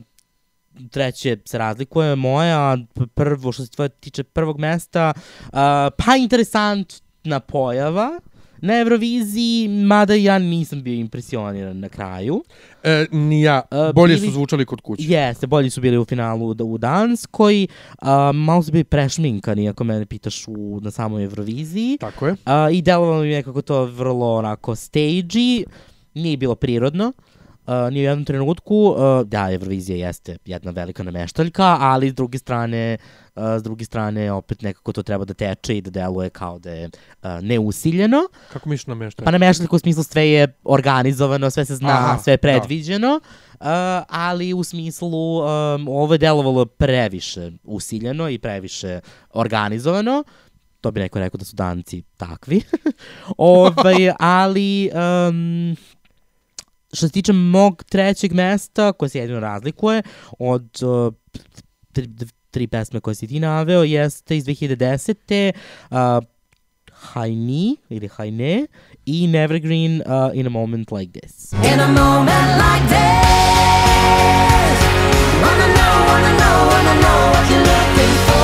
treće 0.90 1.36
se 1.44 1.59
razlikuje 1.59 2.16
moje, 2.16 2.52
a 2.55 2.77
prvo 3.15 3.52
što 3.52 3.65
se 3.65 3.70
tvoje 3.70 3.89
tiče 3.89 4.24
prvog 4.24 4.59
mesta, 4.59 5.12
a, 5.52 5.90
pa 5.97 6.16
interesantna 6.16 7.40
pojava 7.40 8.20
na 8.61 8.78
Euroviziji, 8.78 9.69
mada 9.69 10.15
ja 10.15 10.39
nisam 10.39 10.82
bio 10.82 10.95
impresioniran 10.95 11.78
na 11.78 11.89
kraju. 11.89 12.45
E, 12.82 13.07
ni 13.12 13.43
ja, 13.43 13.62
E, 13.70 13.93
bolje 13.93 14.15
bili- 14.15 14.27
su 14.27 14.32
zvučali 14.32 14.65
kod 14.65 14.81
kuće. 14.81 15.03
Jeste, 15.05 15.47
bolji 15.47 15.70
su 15.70 15.81
bili 15.81 15.99
u 15.99 16.05
finalu 16.05 16.47
u, 16.49 16.65
u 16.65 16.78
Danskoj, 16.78 17.66
a, 17.99 18.32
malo 18.32 18.62
su 18.62 18.73
bili 18.73 18.85
prešminkani, 18.85 19.69
ako 19.69 19.85
mene 19.85 20.07
pitaš 20.07 20.45
u, 20.49 20.81
na 20.82 20.91
samoj 20.91 21.24
Euroviziji. 21.24 21.97
Tako 22.01 22.27
je. 22.27 22.35
A, 22.45 22.70
I 22.70 22.82
delovalo 22.82 23.23
mi 23.23 23.28
nekako 23.28 23.62
to 23.62 23.85
vrlo 23.85 24.35
onako 24.35 24.73
stagey, 24.73 25.65
nije 26.15 26.37
bilo 26.37 26.55
prirodno. 26.55 27.12
Uh, 27.71 27.93
ni 27.93 28.01
u 28.01 28.03
jednom 28.03 28.25
trenutku, 28.25 28.77
uh, 28.77 29.27
da, 29.27 29.53
Eurovizija 29.53 30.07
jeste 30.07 30.37
jedna 30.45 30.71
velika 30.71 31.03
nameštaljka, 31.03 31.77
ali 31.81 32.11
s 32.11 32.15
druge 32.15 32.39
strane, 32.39 32.99
uh, 33.37 33.43
s 33.59 33.63
druge 33.63 33.85
strane 33.85 34.33
opet 34.33 34.63
nekako 34.63 34.93
to 34.93 35.03
treba 35.03 35.25
da 35.25 35.35
teče 35.35 35.77
i 35.77 35.81
da 35.81 35.91
deluje 35.91 36.31
kao 36.31 36.59
da 36.59 36.71
je 36.71 36.87
uh, 36.87 37.31
neusiljeno. 37.43 38.19
Kako 38.53 38.69
miš 38.69 38.87
nameštaj? 38.87 39.25
Pa 39.25 39.31
nameštaljka 39.31 39.77
u 39.77 39.79
smislu 39.79 40.03
sve 40.03 40.29
je 40.29 40.59
organizovano, 40.65 41.51
sve 41.51 41.65
se 41.65 41.77
zna, 41.77 41.89
Aha, 41.89 42.19
sve 42.19 42.33
je 42.33 42.37
da. 42.37 42.41
predviđeno, 42.41 43.21
uh, 43.61 43.67
ali 44.09 44.55
u 44.55 44.65
smislu 44.65 45.39
um, 45.39 45.89
ovo 45.89 46.15
je 46.15 46.19
delovalo 46.19 46.67
previše 46.67 47.51
usiljeno 47.65 48.29
i 48.29 48.39
previše 48.39 49.01
organizovano. 49.33 50.25
To 50.81 50.91
bi 50.91 51.01
neko 51.01 51.19
rekao 51.19 51.39
da 51.39 51.45
su 51.45 51.57
danci 51.57 52.03
takvi. 52.17 52.63
ovaj, 53.37 54.13
ali 54.19 54.91
um, 55.29 55.77
što 56.93 57.07
se 57.07 57.12
tiče 57.12 57.33
mog 57.33 57.85
trećeg 57.85 58.33
mesta, 58.33 58.93
koje 58.93 59.09
se 59.09 59.19
jedino 59.19 59.41
razlikuje 59.41 60.03
od 60.39 60.83
uh, 60.83 61.15
tri, 61.93 62.09
tri 62.51 62.67
pesme 62.67 63.01
koje 63.01 63.15
si 63.15 63.27
ti 63.27 63.41
naveo, 63.41 63.83
jeste 63.83 64.37
iz 64.37 64.45
2010. 64.45 65.53
Uh, 65.91 65.97
Haini 67.01 67.77
ili 67.89 68.09
Haine 68.09 68.67
i 69.07 69.27
Nevergreen 69.27 70.03
uh, 70.07 70.31
In 70.35 70.47
a 70.47 70.51
Moment 70.51 70.93
Like 70.93 71.21
This. 71.21 71.53
In 71.53 71.81
a 71.81 71.89
moment 71.89 72.57
like 72.59 72.87
this, 72.89 73.21
wanna 75.43 75.67
know, 75.75 75.95
wanna 76.09 76.33
know, 76.41 76.57
wanna 76.71 76.95
know 77.01 77.31
what 77.33 77.51
you're 77.51 77.65
looking 77.65 78.15
for. 78.27 78.40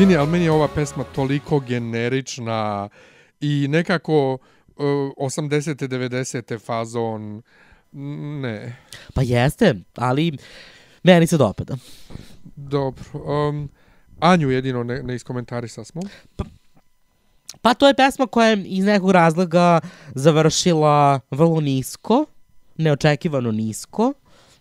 Izvini, 0.00 0.16
ali 0.16 0.30
meni 0.30 0.44
je 0.44 0.50
ova 0.50 0.68
pesma 0.68 1.04
toliko 1.04 1.60
generična 1.60 2.88
i 3.40 3.66
nekako 3.68 4.32
uh, 4.32 4.84
80. 5.16 5.88
90. 5.88 6.60
fazon 6.60 7.42
ne. 8.42 8.76
Pa 9.14 9.22
jeste, 9.22 9.74
ali 9.96 10.38
meni 11.02 11.26
se 11.26 11.36
dopada. 11.36 11.76
Dobro. 12.56 13.04
Um, 13.12 13.68
Anju 14.20 14.50
jedino 14.50 14.82
ne, 14.82 15.02
ne 15.02 15.14
iskomentarisali 15.14 15.84
smo. 15.84 16.02
Pa 17.62 17.74
to 17.74 17.88
je 17.88 17.94
pesma 17.94 18.26
koja 18.26 18.48
je 18.48 18.64
iz 18.64 18.84
nekog 18.84 19.10
razloga 19.10 19.80
završila 20.14 21.20
vrlo 21.30 21.60
nisko, 21.60 22.26
neočekivano 22.76 23.52
nisko. 23.52 24.12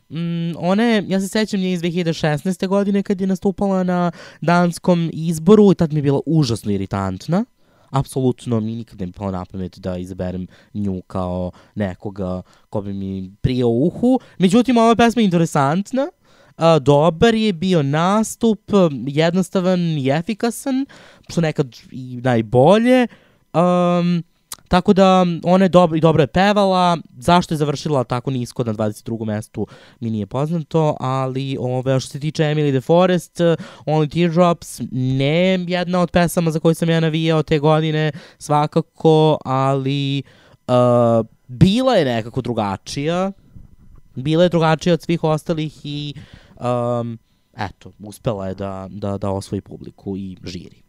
Mm, 0.10 0.52
ona 0.57 0.84
je, 0.84 1.03
ja 1.07 1.19
se 1.19 1.27
sećam 1.27 1.60
nje 1.60 1.73
iz 1.73 1.81
2016. 1.81 2.68
godine 2.68 3.03
kad 3.03 3.22
je 3.22 3.27
nastupala 3.27 3.84
na 3.84 4.11
danskom 4.41 5.10
izboru 5.14 5.72
i 5.72 5.76
tad 5.76 5.94
mi 5.94 5.98
je 5.98 6.03
bila 6.03 6.19
užasno 6.26 6.72
iritantna. 6.72 7.45
Apsolutno 7.90 8.60
mi 8.60 8.76
nikad 8.76 8.99
ne 8.99 9.06
bi 9.06 9.11
palo 9.11 9.31
na 9.31 9.45
pamet 9.45 9.80
da 9.80 9.98
izaberem 9.98 10.48
nju 10.73 11.02
kao 11.02 11.52
nekoga 11.76 12.41
ko 12.69 12.81
bi 12.81 12.94
mi 12.94 13.31
prije 13.41 13.65
uhu. 13.65 14.19
Međutim, 14.38 14.77
ova 14.77 14.95
pesma 14.95 15.22
je 15.22 15.26
interesantna. 15.26 16.07
A, 16.57 16.80
dobar 16.80 17.36
je 17.36 17.53
bio 17.53 17.84
nastup, 17.84 18.61
jednostavan 19.07 19.80
i 19.80 20.10
efikasan, 20.10 20.86
što 21.30 21.41
nekad 21.41 21.76
i 21.91 22.19
najbolje. 22.23 23.07
Um, 23.53 24.23
tako 24.69 24.93
da 24.93 25.25
ona 25.43 25.65
je 25.65 25.69
dobro, 25.69 25.97
i 25.97 26.01
dobro 26.01 26.23
je 26.23 26.27
pevala, 26.27 26.97
zašto 27.17 27.53
je 27.53 27.57
završila 27.57 28.03
tako 28.03 28.31
nisko 28.31 28.63
na 28.63 28.73
22. 28.73 29.25
mestu 29.25 29.67
mi 29.99 30.09
nije 30.09 30.25
poznato, 30.25 30.95
ali 30.99 31.57
ove, 31.59 31.99
što 31.99 32.09
se 32.09 32.19
tiče 32.19 32.43
Emily 32.43 32.71
the 32.71 32.81
Forest, 32.81 33.41
Only 33.85 34.13
Teardrops, 34.13 34.81
ne 34.91 35.65
jedna 35.67 35.99
od 35.99 36.11
pesama 36.11 36.51
za 36.51 36.59
koju 36.59 36.75
sam 36.75 36.89
ja 36.89 36.99
navijao 36.99 37.43
te 37.43 37.59
godine, 37.59 38.11
svakako, 38.37 39.37
ali 39.45 40.23
uh, 40.67 41.25
bila 41.47 41.95
je 41.95 42.05
nekako 42.05 42.41
drugačija, 42.41 43.31
bila 44.15 44.43
je 44.43 44.49
drugačija 44.49 44.93
od 44.93 45.01
svih 45.01 45.23
ostalih 45.23 45.79
i 45.83 46.13
um, 46.55 47.19
eto, 47.57 47.91
uspela 47.99 48.47
je 48.47 48.55
da, 48.55 48.87
da, 48.89 49.17
da 49.17 49.29
osvoji 49.29 49.61
publiku 49.61 50.17
i 50.17 50.37
žiri. 50.43 50.88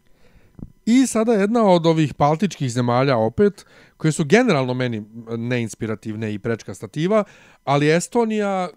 I 0.91 1.07
sada 1.07 1.33
jedna 1.33 1.65
od 1.65 1.85
ovih 1.85 2.13
baltičkih 2.17 2.71
zemalja 2.71 3.17
opet, 3.17 3.65
koje 3.97 4.11
su 4.11 4.25
generalno 4.25 4.73
meni 4.73 5.03
neinspirativne 5.37 6.33
i 6.33 6.39
prečka 6.39 6.73
stativa, 6.73 7.23
ali 7.63 7.91
Estonija 7.91 8.69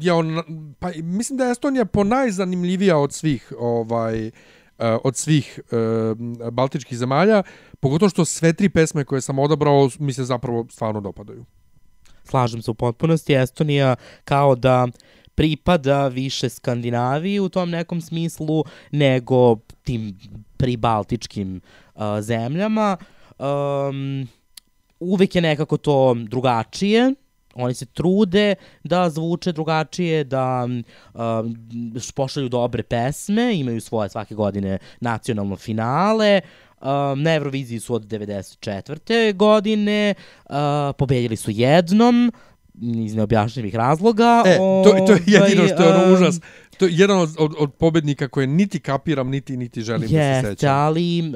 je 0.00 0.12
on, 0.12 0.42
pa 0.78 0.90
mislim 0.96 1.36
da 1.36 1.44
je 1.44 1.52
Estonija 1.52 1.84
po 1.84 2.04
najzanimljivija 2.04 2.98
od 2.98 3.12
svih 3.12 3.52
ovaj 3.58 4.26
eh, 4.26 4.32
od 5.04 5.16
svih 5.16 5.60
uh, 5.72 6.50
baltičkih 6.52 6.98
zemalja, 6.98 7.42
pogotovo 7.80 8.08
što 8.08 8.24
sve 8.24 8.52
tri 8.52 8.68
pesme 8.68 9.04
koje 9.04 9.20
sam 9.20 9.38
odabrao 9.38 9.90
mi 9.98 10.12
se 10.12 10.24
zapravo 10.24 10.66
stvarno 10.70 11.00
dopadaju. 11.00 11.44
Slažem 12.24 12.62
se 12.62 12.70
u 12.70 12.74
potpunosti, 12.74 13.34
Estonija 13.34 13.96
kao 14.24 14.54
da 14.54 14.88
pripada 15.34 16.08
više 16.08 16.48
Skandinaviji 16.48 17.40
u 17.40 17.48
tom 17.48 17.70
nekom 17.70 18.00
smislu 18.00 18.64
nego 18.90 19.56
tim 19.82 20.18
pribaltičkim 20.62 21.60
uh, 21.94 22.02
zemljama. 22.20 22.96
Um, 23.38 24.28
uvek 25.00 25.34
je 25.34 25.42
nekako 25.42 25.76
to 25.76 26.14
drugačije, 26.28 27.14
oni 27.54 27.74
se 27.74 27.86
trude 27.86 28.54
da 28.84 29.10
zvuče 29.10 29.52
drugačije, 29.52 30.24
da 30.24 30.64
um, 30.64 31.56
pošalju 32.14 32.48
dobre 32.48 32.82
pesme, 32.82 33.58
imaju 33.58 33.80
svoje 33.80 34.08
svake 34.08 34.34
godine 34.34 34.78
nacionalno 35.00 35.56
finale, 35.56 36.40
um, 36.80 37.22
na 37.22 37.34
Euroviziji 37.34 37.80
su 37.80 37.94
od 37.94 38.06
94. 38.06 39.34
godine, 39.34 40.14
uh, 40.48 40.54
pobedili 40.98 41.36
su 41.36 41.50
jednom, 41.50 42.32
iz 42.80 43.14
neobjašnjivih 43.14 43.74
razloga. 43.74 44.42
E, 44.46 44.56
to, 44.56 45.06
to 45.06 45.12
je 45.12 45.22
jedino 45.26 45.68
što 45.68 45.82
je 45.82 45.88
ono 45.88 45.98
Ovaj, 45.98 46.12
užas. 46.12 46.40
To 46.78 46.84
je 46.86 46.92
jedan 46.94 47.18
od, 47.18 47.30
od, 47.38 47.54
od 47.58 47.74
pobednika 47.74 48.28
koje 48.28 48.46
niti 48.46 48.80
kapiram, 48.80 49.30
niti 49.30 49.56
niti 49.56 49.82
želim 49.82 50.02
da 50.02 50.08
se 50.08 50.14
Jeste, 50.14 50.50
sećam. 50.50 50.74
ali 50.76 51.20
um, 51.20 51.34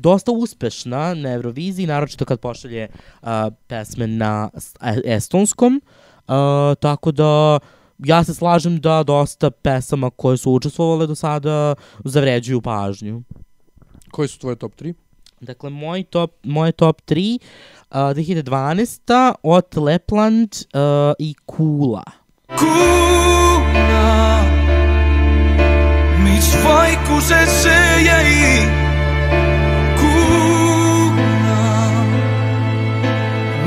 dosta 0.00 0.32
uspešna 0.32 1.14
na 1.14 1.32
Euroviziji, 1.32 1.86
naročito 1.86 2.24
kad 2.24 2.40
pošalje 2.40 2.88
uh, 3.22 3.28
pesme 3.66 4.06
na 4.06 4.50
e- 4.82 5.00
estonskom. 5.04 5.82
Uh, 6.28 6.34
tako 6.80 7.12
da 7.12 7.58
ja 7.98 8.24
se 8.24 8.34
slažem 8.34 8.80
da 8.80 9.02
dosta 9.02 9.50
pesama 9.50 10.10
koje 10.10 10.36
su 10.36 10.52
učestvovale 10.52 11.06
do 11.06 11.14
sada 11.14 11.74
zavređuju 12.04 12.60
pažnju. 12.60 13.22
Koji 14.10 14.28
su 14.28 14.38
tvoje 14.38 14.56
top 14.56 14.72
3? 14.80 14.94
Dakle, 15.40 15.70
moj 15.70 16.02
top, 16.02 16.32
moje 16.42 16.72
top 16.72 17.02
3 17.02 17.38
uh, 17.94 18.12
2012. 18.14 19.00
od 19.42 19.76
Lepland 19.76 20.48
uh, 20.74 21.12
i 21.18 21.34
Kula. 21.46 22.04
kuula, 22.58 24.44
mis 26.24 26.56
vaikusesse 26.64 27.78
jäi. 28.04 28.68
kuula 30.00 31.60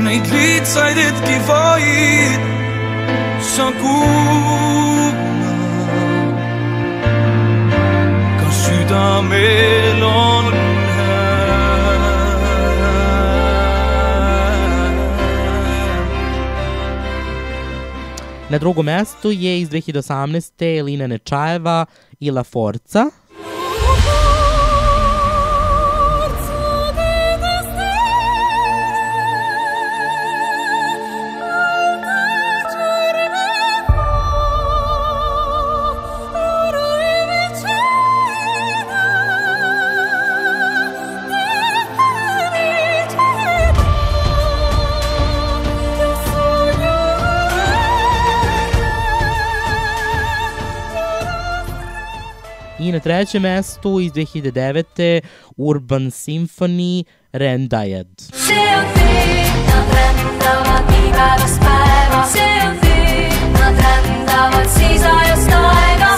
neid 0.03 0.26
lihtsaid 0.34 0.98
hetki 0.98 1.38
vaid 1.48 2.41
sa 3.41 3.72
kuula. 3.81 5.11
kas 8.39 8.65
südamel 8.65 10.03
on 10.03 10.61
Na 18.52 18.57
drugom 18.57 18.86
mestu 18.86 19.32
je 19.32 19.61
iz 19.61 19.69
2018. 19.69 20.80
Elina 20.80 21.07
Nečajeva 21.07 21.86
i 22.19 22.32
La 22.32 22.44
Forza. 22.44 23.06
i 52.92 52.94
na 52.94 53.00
trećem 53.00 53.42
mestu 53.42 54.00
iz 54.00 54.12
2009. 54.12 55.22
Urban 55.58 56.02
Symphony 56.12 57.04
Rendajed. 57.32 58.08
Ceo 58.18 58.82
dan 59.68 59.86
rendava 59.96 60.78
ti 60.88 61.12
ga 61.12 61.36
razpeva, 61.42 62.28
ceo 62.34 62.72
dan 63.60 64.04
rendava 64.04 64.64
si 64.64 65.00
zajo 65.00 65.36
stajega. 65.46 66.11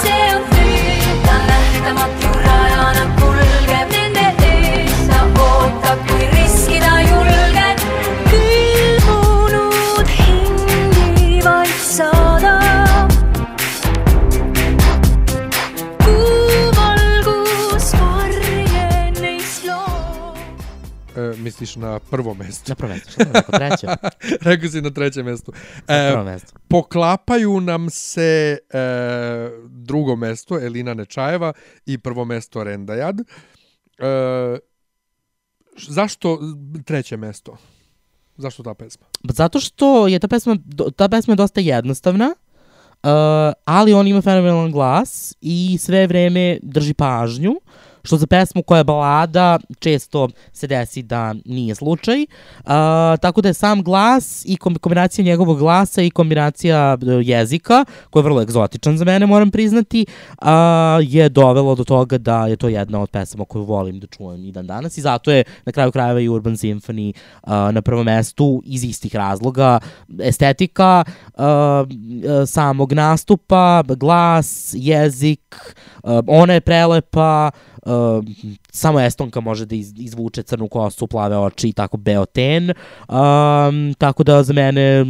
Misliš 21.44 21.76
na 21.76 22.00
prvo 22.00 22.34
mesto. 22.34 22.64
Na 22.72 22.76
prvo 22.76 22.94
mesto, 22.94 23.12
što 23.12 23.24
sam 23.24 23.32
rekao, 23.34 23.60
treće? 23.60 23.88
Rekao 24.50 24.70
si 24.70 24.82
na 24.82 24.90
trećem 24.90 25.26
mestu. 25.26 25.52
Na 25.88 25.96
E, 25.96 26.12
prvo 26.12 26.24
mesto. 26.24 26.54
poklapaju 26.68 27.62
nam 27.62 27.90
se 27.90 28.58
e, 28.70 28.80
drugo 29.68 30.16
mesto 30.16 30.60
Elina 30.60 30.94
Nečajeva 30.94 31.54
i 31.86 31.98
prvo 31.98 32.26
mesto 32.26 32.64
Rendajad. 32.64 33.20
E, 33.20 34.58
zašto 35.88 36.40
treće 36.86 37.18
mesto? 37.18 37.58
Zašto 38.38 38.64
ta 38.64 38.74
pesma? 38.74 39.06
Zato 39.30 39.60
što 39.60 40.08
je 40.08 40.20
ta 40.20 40.28
pesma, 40.28 40.58
ta 40.96 41.10
pesma 41.10 41.32
je 41.32 41.36
dosta 41.36 41.62
jednostavna, 41.62 42.26
uh, 43.04 43.10
ali 43.66 43.94
on 43.94 44.08
ima 44.08 44.22
fenomenalan 44.22 44.72
glas 44.72 45.36
i 45.42 45.78
sve 45.80 46.08
vreme 46.08 46.60
drži 46.62 46.94
pažnju, 46.94 47.52
što 48.04 48.18
za 48.18 48.28
pesmu 48.28 48.64
koja 48.64 48.78
je 48.78 48.84
balada 48.84 49.60
često 49.80 50.30
se 50.54 50.68
desi 50.68 51.02
da 51.02 51.36
nije 51.46 51.76
slučaj. 51.76 52.22
Uh, 52.22 52.66
tako 53.22 53.42
da 53.42 53.50
je 53.50 53.54
sam 53.54 53.84
glas 53.84 54.46
i 54.46 54.58
kom- 54.58 54.78
kombinacija 54.78 55.26
njegovog 55.26 55.60
glasa 55.60 56.02
i 56.02 56.10
kombinacija 56.10 56.98
e, 57.02 57.06
jezika, 57.24 57.86
koji 58.10 58.22
je 58.22 58.24
vrlo 58.24 58.42
egzotičan 58.42 58.98
za 58.98 59.06
mene, 59.06 59.26
moram 59.26 59.52
priznati, 59.52 60.06
uh, 60.42 60.48
je 61.02 61.30
dovelo 61.30 61.76
do 61.76 61.84
toga 61.84 62.18
da 62.18 62.48
je 62.48 62.56
to 62.56 62.68
jedna 62.68 63.02
od 63.02 63.10
pesama 63.10 63.46
koju 63.46 63.64
volim 63.64 64.00
da 64.00 64.08
čujem 64.08 64.46
i 64.46 64.52
dan 64.52 64.68
danas 64.68 64.98
i 64.98 65.02
zato 65.02 65.32
je 65.32 65.44
na 65.66 65.72
kraju 65.72 65.92
krajeva 65.92 66.20
i 66.20 66.30
Urban 66.30 66.54
Symphony 66.54 67.14
uh, 67.44 67.50
na 67.52 67.82
prvom 67.82 68.06
mestu 68.06 68.62
iz 68.66 68.84
istih 68.84 69.16
razloga. 69.16 69.80
Estetika 70.20 71.04
uh, 71.34 71.44
samog 72.48 72.94
nastupa, 72.94 73.84
glas, 73.88 74.72
jezik, 74.74 75.76
uh, 76.04 76.12
ona 76.28 76.54
je 76.54 76.62
prelepa, 76.62 77.52
uh, 77.54 77.73
samo 78.72 79.00
Estonka 79.00 79.40
može 79.40 79.66
da 79.66 79.76
iz, 79.76 79.94
izvuče 79.98 80.44
crnu 80.44 80.68
kosu, 80.68 81.08
plave 81.08 81.38
oči 81.38 81.68
i 81.68 81.74
tako 81.74 81.98
beo 81.98 82.26
ten. 82.26 82.70
Um, 82.70 83.94
tako 83.98 84.24
da 84.24 84.44
za 84.44 84.54
mene 84.54 85.06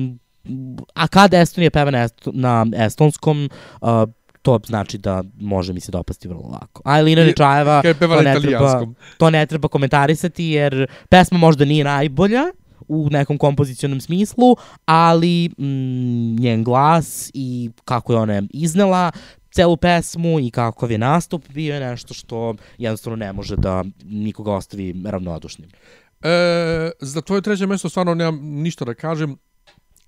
a 0.94 1.08
kada 1.08 1.40
Estonija 1.40 1.72
peva 1.72 1.92
na, 1.92 2.04
est, 2.04 2.28
na 2.34 2.66
estonskom, 2.76 3.50
uh, 3.82 3.90
to 4.42 4.60
znači 4.68 4.98
da 4.98 5.24
može 5.40 5.74
mi 5.74 5.80
se 5.80 5.92
dopasti 5.92 6.28
vrlo 6.28 6.50
lako. 6.52 6.82
A 6.86 7.00
Elina 7.00 7.22
pevala 8.00 8.24
to 8.24 8.30
ne, 8.30 8.40
treba, 8.42 8.86
to 9.18 9.30
ne 9.30 9.46
treba 9.46 9.68
komentarisati 9.68 10.46
jer 10.46 10.88
pesma 11.10 11.38
možda 11.38 11.66
nije 11.66 11.84
najbolja 11.84 12.44
u 12.88 13.08
nekom 13.12 13.38
kompozicionom 13.38 14.02
smislu, 14.02 14.56
ali 14.86 15.50
mm, 15.58 16.36
njen 16.36 16.64
glas 16.64 17.32
i 17.34 17.70
kako 17.86 18.14
je 18.14 18.20
ona 18.20 18.42
iznela 18.50 19.12
celu 19.54 19.78
pesmu 19.78 20.40
i 20.40 20.52
kakav 20.52 20.92
je 20.92 20.98
nastup 20.98 21.50
bio 21.50 21.74
je 21.74 21.80
nešto 21.80 22.14
što 22.14 22.56
jednostavno 22.78 23.16
ne 23.16 23.34
može 23.34 23.56
da 23.56 23.84
nikoga 24.04 24.52
ostavi 24.52 24.96
ravnodušnim. 25.06 25.70
E, 26.22 26.92
za 27.00 27.22
tvoje 27.22 27.42
treće 27.42 27.68
mesto 27.68 27.90
stvarno 27.90 28.14
nemam 28.16 28.40
ništa 28.42 28.86
da 28.86 28.94
kažem. 28.94 29.38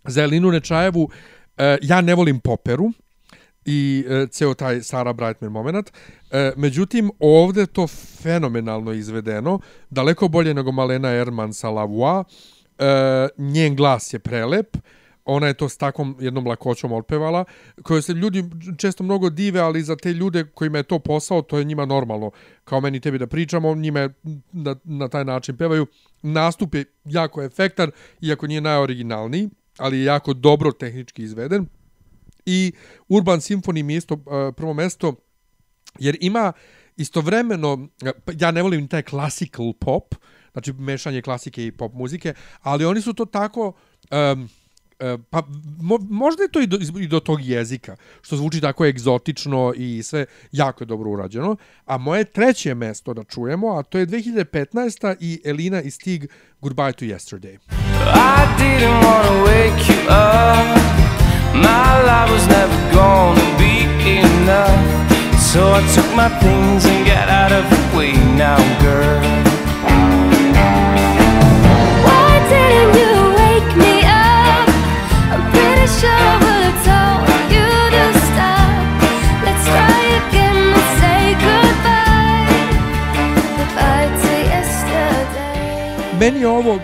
Za 0.03 0.23
Elinu 0.23 0.51
Nečajevu 0.51 1.09
e, 1.57 1.77
ja 1.81 2.01
ne 2.01 2.15
volim 2.15 2.39
poperu 2.39 2.91
i 3.65 4.05
e, 4.09 4.27
ceo 4.31 4.53
taj 4.53 4.81
Sara 4.81 5.13
Brightman 5.13 5.51
moment. 5.51 5.91
E, 6.31 6.51
međutim, 6.57 7.11
ovde 7.19 7.65
to 7.65 7.87
fenomenalno 8.21 8.93
izvedeno, 8.93 9.59
daleko 9.89 10.27
bolje 10.27 10.53
nego 10.53 10.71
Malena 10.71 11.09
Erman 11.09 11.53
sa 11.53 11.69
La 11.69 11.85
Voix. 11.85 12.25
E, 12.77 13.27
njen 13.37 13.75
glas 13.75 14.13
je 14.13 14.19
prelep, 14.19 14.77
ona 15.25 15.47
je 15.47 15.53
to 15.53 15.69
s 15.69 15.77
takvom 15.77 16.17
jednom 16.19 16.47
lakoćom 16.47 16.91
otpevala, 16.91 17.45
koje 17.83 18.01
se 18.01 18.13
ljudi 18.13 18.43
često 18.77 19.03
mnogo 19.03 19.29
dive, 19.29 19.59
ali 19.59 19.83
za 19.83 19.95
te 19.95 20.13
ljude 20.13 20.43
kojima 20.43 20.77
je 20.77 20.83
to 20.83 20.99
posao, 20.99 21.41
to 21.41 21.57
je 21.57 21.63
njima 21.63 21.85
normalno. 21.85 22.31
Kao 22.63 22.81
meni 22.81 22.99
tebi 22.99 23.17
da 23.17 23.27
pričamo, 23.27 23.75
njima 23.75 23.99
je 23.99 24.13
na, 24.51 24.75
na 24.83 25.07
taj 25.07 25.25
način 25.25 25.57
pevaju. 25.57 25.87
Nastup 26.21 26.75
je 26.75 26.85
jako 27.05 27.43
efektan, 27.43 27.91
iako 28.21 28.47
nije 28.47 28.61
najoriginalniji, 28.61 29.49
ali 29.77 29.97
je 29.97 30.03
jako 30.03 30.33
dobro 30.33 30.71
tehnički 30.71 31.23
izveden. 31.23 31.65
I 32.45 32.71
Urban 33.09 33.39
Symphony 33.39 33.83
mi 33.83 33.93
je 33.93 33.97
isto 33.97 34.13
uh, 34.13 34.55
prvo 34.55 34.73
mesto, 34.73 35.15
jer 35.99 36.17
ima 36.21 36.53
istovremeno, 36.97 37.87
eh, 38.05 38.11
pa 38.25 38.31
ja 38.39 38.51
ne 38.51 38.61
volim 38.61 38.87
taj 38.87 39.01
classical 39.01 39.73
pop, 39.73 40.15
znači 40.51 40.73
mešanje 40.73 41.21
klasike 41.21 41.65
i 41.65 41.71
pop 41.71 41.93
muzike, 41.93 42.33
ali 42.61 42.85
oni 42.85 43.01
su 43.01 43.13
to 43.13 43.25
tako... 43.25 43.73
Um, 44.11 44.49
e, 44.51 44.64
pa 45.29 45.43
mo, 45.81 45.97
možda 46.09 46.43
je 46.43 46.51
to 46.51 46.61
i 46.61 46.67
do, 46.67 46.77
i 46.99 47.07
do 47.07 47.19
tog 47.19 47.41
jezika, 47.41 47.95
što 48.21 48.35
zvuči 48.35 48.61
tako 48.61 48.85
egzotično 48.85 49.73
i 49.75 50.03
sve 50.03 50.25
jako 50.51 50.83
je 50.83 50.85
dobro 50.85 51.11
urađeno. 51.11 51.55
A 51.85 51.97
moje 51.97 52.23
treće 52.23 52.75
mesto 52.75 53.13
da 53.13 53.23
čujemo, 53.23 53.67
a 53.67 53.83
to 53.83 53.97
je 53.97 54.07
2015. 54.07 55.15
i 55.19 55.41
Elina 55.45 55.81
i 55.81 55.91
Stig 55.91 56.27
Goodbye 56.61 56.93
to 56.93 57.05
Yesterday. 57.05 57.57
I 58.15 58.41
didn't 58.57 58.99
wanna 59.03 59.43
wake 59.43 59.89
you 59.89 59.99
up. 60.07 61.05
My 61.53 62.01
life 62.09 62.31
was 62.31 62.47
never 62.47 62.77
gonna 62.93 63.57
be 63.57 63.75
enough. 64.19 65.05
So 65.53 65.61
I 65.73 65.81
took 65.95 66.15
my 66.15 66.29
things 66.39 66.85
and 66.85 67.05
got 67.05 67.29
out 67.29 67.51
of 67.51 67.69
the 67.69 67.97
way 67.97 68.11
now, 68.37 68.57
girl. 68.81 69.34
Meni 86.19 86.39
je 86.39 86.47
ovo 86.47 86.73
um, 86.73 86.81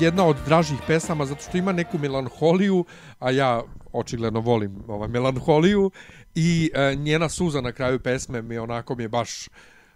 jedna 0.00 0.26
od 0.26 0.36
dražih 0.46 0.78
pesama 0.86 1.26
zato 1.26 1.42
što 1.42 1.58
ima 1.58 1.72
neku 1.72 1.98
melanholiju, 1.98 2.84
a 3.18 3.30
ja 3.30 3.62
očigledno 3.92 4.40
volim 4.40 4.84
ovaj 4.88 5.08
melanholiju 5.08 5.90
i 6.34 6.70
uh, 6.74 7.00
njena 7.00 7.28
suza 7.28 7.60
na 7.60 7.72
kraju 7.72 8.00
pesme 8.00 8.42
mi 8.42 8.58
onako 8.58 8.94
mi 8.94 9.02
je 9.02 9.08
baš 9.08 9.48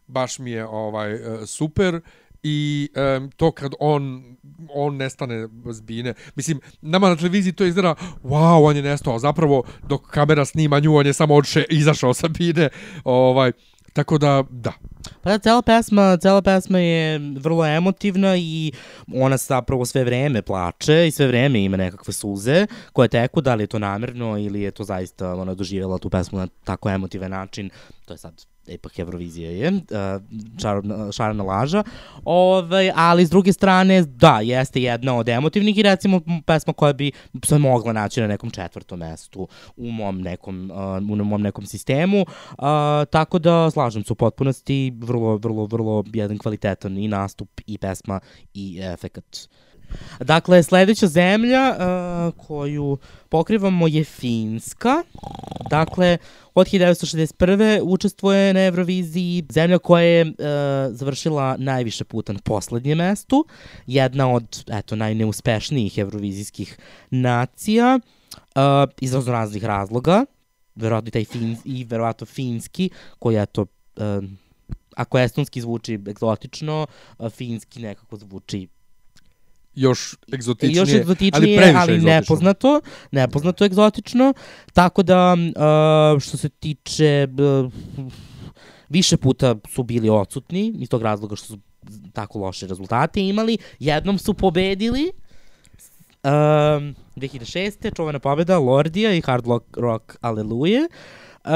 baš 0.06 0.38
mi 0.38 0.50
je 0.50 0.66
ovaj 0.66 1.14
uh, 1.14 1.20
super 1.46 2.00
i 2.42 2.88
um, 3.16 3.30
to 3.30 3.50
kad 3.50 3.72
on 3.80 4.36
on 4.74 4.96
nestane 4.96 5.48
s 5.66 5.80
bine. 5.80 6.14
Mislim, 6.34 6.60
nama 6.80 7.08
na 7.08 7.16
televiziji 7.16 7.52
to 7.52 7.64
izgleda, 7.64 7.94
wow, 8.22 8.68
on 8.68 8.76
je 8.76 8.82
nestao, 8.82 9.18
zapravo 9.18 9.62
dok 9.88 10.10
kamera 10.10 10.44
snima 10.44 10.80
nju, 10.80 10.96
on 10.96 11.06
je 11.06 11.12
samo 11.12 11.34
odše, 11.34 11.64
izašao 11.70 12.14
sa 12.14 12.28
bine. 12.28 12.68
Ovaj, 13.04 13.52
tako 13.94 14.18
da, 14.18 14.44
da. 14.50 14.72
Pa 15.22 15.30
da, 15.30 15.38
cela 15.38 15.62
pesma, 15.62 16.16
cela 16.16 16.42
pesma 16.42 16.78
je 16.78 17.18
vrlo 17.38 17.66
emotivna 17.66 18.36
i 18.36 18.72
ona 19.14 19.36
zapravo 19.36 19.84
sve 19.84 20.04
vreme 20.04 20.42
plače 20.42 21.06
i 21.08 21.10
sve 21.10 21.26
vreme 21.26 21.64
ima 21.64 21.76
nekakve 21.76 22.12
suze 22.12 22.66
koje 22.92 23.08
teku, 23.08 23.40
da 23.40 23.54
li 23.54 23.62
je 23.62 23.66
to 23.66 23.78
namerno 23.78 24.38
ili 24.38 24.60
je 24.60 24.70
to 24.70 24.84
zaista 24.84 25.34
ona 25.34 25.54
doživjela 25.54 25.98
tu 25.98 26.10
pesmu 26.10 26.38
na 26.38 26.48
tako 26.64 26.90
emotivan 26.90 27.30
način, 27.30 27.70
to 28.04 28.14
je 28.14 28.18
sad 28.18 28.53
ipak 28.66 28.98
Eurovizija 28.98 29.50
je, 29.50 29.72
uh, 29.72 29.80
šarana, 31.12 31.44
laža, 31.44 31.82
ovaj, 32.24 32.90
ali 32.94 33.26
s 33.26 33.30
druge 33.30 33.52
strane, 33.52 34.02
da, 34.02 34.40
jeste 34.40 34.82
jedna 34.82 35.16
od 35.16 35.28
emotivnih 35.28 35.78
i 35.78 35.82
recimo 35.82 36.20
pesma 36.46 36.72
koja 36.72 36.92
bi 36.92 37.12
se 37.44 37.58
mogla 37.58 37.92
naći 37.92 38.20
na 38.20 38.26
nekom 38.26 38.50
četvrtom 38.50 38.98
mestu 38.98 39.48
u 39.76 39.90
mom 39.90 40.20
nekom, 40.20 40.70
uh, 40.70 41.20
u 41.20 41.24
mom 41.24 41.42
nekom 41.42 41.66
sistemu, 41.66 42.20
uh, 42.20 42.64
tako 43.10 43.38
da 43.38 43.70
slažem 43.70 44.04
se 44.04 44.12
u 44.12 44.16
potpunosti, 44.16 44.92
vrlo, 44.98 45.36
vrlo, 45.36 45.66
vrlo 45.66 46.04
jedan 46.12 46.38
kvalitetan 46.38 46.98
i 46.98 47.08
nastup 47.08 47.60
i 47.66 47.78
pesma 47.78 48.20
i 48.54 48.80
efekat. 48.82 49.48
Dakle, 50.20 50.62
sledeća 50.62 51.06
zemlja 51.06 51.76
uh, 51.76 52.46
koju 52.46 52.98
pokrivamo 53.28 53.88
je 53.88 54.04
Finska. 54.04 55.02
Dakle, 55.70 56.18
od 56.54 56.66
1961. 56.66 57.80
učestvuje 57.82 58.54
na 58.54 58.60
Euroviziji 58.60 59.44
zemlja 59.50 59.78
koja 59.78 60.02
je 60.02 60.24
uh, 60.24 60.34
završila 60.90 61.56
najviše 61.58 62.04
puta 62.04 62.32
na 62.32 62.38
poslednjem 62.44 62.98
mestu. 62.98 63.46
Jedna 63.86 64.32
od, 64.32 64.64
eto, 64.72 64.96
najneuspešnijih 64.96 65.98
eurovizijskih 65.98 66.78
nacija 67.10 67.98
uh, 67.98 68.62
iz 69.00 69.14
raznih 69.14 69.64
razloga. 69.64 70.24
Verovatno 70.74 71.08
i 71.08 71.10
taj 71.10 71.24
fin, 71.24 71.56
i 71.64 71.84
verovatno 71.84 72.26
finski, 72.26 72.90
koji 73.18 73.36
eto, 73.36 73.66
uh, 73.96 74.24
ako 74.96 75.18
estonski 75.18 75.60
zvuči 75.60 75.94
egzotično, 76.08 76.86
uh, 77.18 77.30
finski 77.30 77.82
nekako 77.82 78.16
zvuči 78.16 78.68
Još 79.74 80.16
egzotičnije, 80.34 80.80
još 80.80 80.88
ali 80.88 81.00
egzotičnije, 81.00 81.56
previše 81.58 81.78
ali 81.78 81.92
egzotično. 81.92 82.14
nepoznato, 82.14 82.80
nepoznato 83.10 83.64
egzotično, 83.64 84.34
tako 84.72 85.02
da 85.02 85.32
uh, 85.34 86.20
što 86.20 86.36
se 86.36 86.48
tiče 86.48 87.28
uh, 87.64 87.72
više 88.88 89.16
puta 89.16 89.54
su 89.68 89.82
bili 89.82 90.08
odsutni 90.08 90.74
iz 90.78 90.88
tog 90.88 91.02
razloga 91.02 91.36
što 91.36 91.46
su 91.46 91.58
tako 92.12 92.38
loše 92.38 92.66
rezultate 92.66 93.20
imali, 93.20 93.58
jednom 93.78 94.18
su 94.18 94.34
pobedili 94.34 95.12
um, 96.24 96.94
2006. 97.16 97.96
čuvena 97.96 98.18
pobeda 98.18 98.58
Lordija 98.58 99.12
i 99.12 99.20
Hard 99.20 99.46
Rock, 99.46 99.76
rock 99.76 100.16
Aleluja 100.20 100.80
uh, 101.44 101.50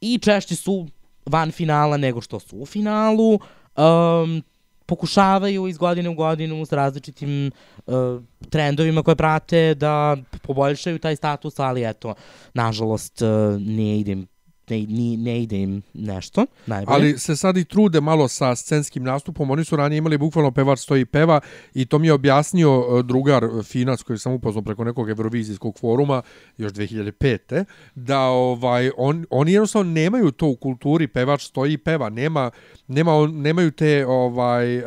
i 0.00 0.18
češće 0.18 0.56
su 0.56 0.86
van 1.26 1.50
finala 1.50 1.96
nego 1.96 2.20
što 2.20 2.40
su 2.40 2.56
u 2.56 2.66
finalu 2.66 3.34
um, 3.34 4.42
pokušavaju 4.86 5.66
iz 5.66 5.78
godine 5.78 6.08
u 6.08 6.14
godinu 6.14 6.66
s 6.66 6.72
različitim 6.72 7.50
uh, 7.86 7.94
trendovima 8.50 9.02
koje 9.02 9.16
prate 9.16 9.74
da 9.74 10.16
poboljšaju 10.42 10.98
taj 10.98 11.16
status, 11.16 11.58
ali 11.58 11.88
eto, 11.88 12.14
nažalost, 12.54 13.22
uh, 13.22 13.28
ne 13.60 13.98
ide 13.98 14.12
im 14.12 14.26
ne, 14.70 14.86
ne, 14.88 15.16
ne 15.16 15.42
ide 15.42 15.58
im 15.62 15.82
nešto 15.94 16.46
najbolje. 16.66 16.94
Ali 16.94 17.18
se 17.18 17.36
sad 17.36 17.56
i 17.56 17.64
trude 17.64 18.00
malo 18.00 18.28
sa 18.28 18.56
scenskim 18.56 19.02
nastupom. 19.02 19.50
Oni 19.50 19.64
su 19.64 19.76
ranije 19.76 19.98
imali 19.98 20.18
bukvalno 20.18 20.50
pevač 20.50 20.78
stoji 20.78 21.04
peva 21.04 21.40
i 21.74 21.86
to 21.86 21.98
mi 21.98 22.06
je 22.06 22.12
objasnio 22.12 22.84
e, 22.98 23.02
drugar 23.02 23.44
Finac 23.64 24.02
koji 24.02 24.18
sam 24.18 24.32
upoznao 24.32 24.62
preko 24.62 24.84
nekog 24.84 25.10
Eurovizijskog 25.10 25.78
foruma 25.78 26.22
još 26.58 26.72
2005. 26.72 27.64
da 27.94 28.20
ovaj 28.20 28.90
on, 28.96 29.26
oni 29.30 29.52
jednostavno 29.52 29.92
nemaju 29.92 30.30
to 30.30 30.46
u 30.46 30.56
kulturi 30.56 31.08
pevač 31.08 31.42
stoji 31.42 31.78
peva. 31.78 32.08
Nema, 32.08 32.50
nema, 32.86 33.26
nemaju 33.26 33.70
te 33.70 34.06
ovaj 34.06 34.76
e, 34.76 34.82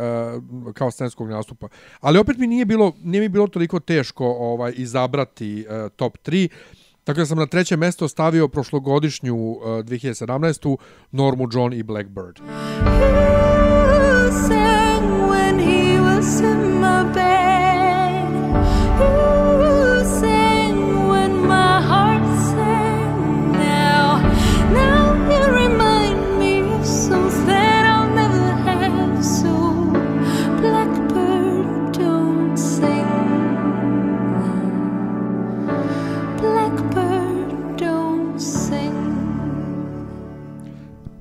kao 0.74 0.92
scenskog 0.92 1.30
nastupa. 1.30 1.68
Ali 2.00 2.20
opet 2.20 2.38
mi 2.38 2.48
nije 2.48 2.66
bilo 2.66 2.94
nije 3.04 3.22
mi 3.22 3.30
bilo 3.30 3.48
toliko 3.48 3.80
teško 3.80 4.26
ovaj 4.26 4.74
izabrati 4.76 5.62
e, 5.62 5.90
top 5.96 6.18
3. 6.26 6.50
Tako 7.10 7.20
da 7.20 7.26
sam 7.26 7.38
na 7.38 7.46
treće 7.46 7.78
mesto 7.78 8.08
stavio 8.08 8.48
prošlogodišnju 8.48 9.36
uh, 9.36 9.62
2017. 9.64 10.78
Normu 11.12 11.48
John 11.54 11.74
i 11.74 11.84
Blackbird. 11.84 12.40
Who 12.40 13.39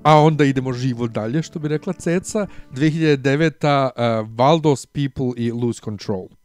A 0.08 0.20
onda 0.20 0.44
idemo 0.44 0.72
živo 0.72 1.06
dalje, 1.08 1.42
što 1.42 1.58
bi 1.58 1.68
rekla 1.68 1.92
Ceca. 1.92 2.46
2009. 2.74 4.22
Uh, 4.22 4.28
Valdos 4.36 4.86
People 4.86 5.32
i 5.36 5.52
Lose 5.52 5.80
Control. 5.84 6.37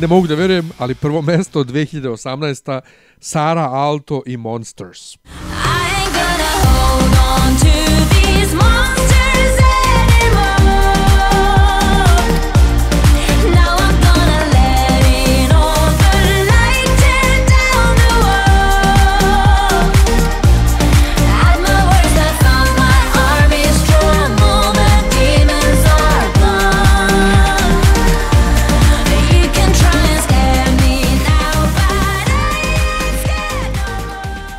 Ne 0.00 0.06
mogu 0.06 0.26
da 0.26 0.34
verujem, 0.34 0.70
ali 0.78 0.94
prvo 0.94 1.22
mesto 1.22 1.64
2018. 1.64 2.80
Sara 3.20 3.68
Alto 3.70 4.22
i 4.26 4.36
Monsters. 4.36 5.14
I 5.14 5.18
ain't 5.18 6.12
gonna 6.14 6.50
hold 6.64 7.14
on 7.14 7.56
to 7.56 8.11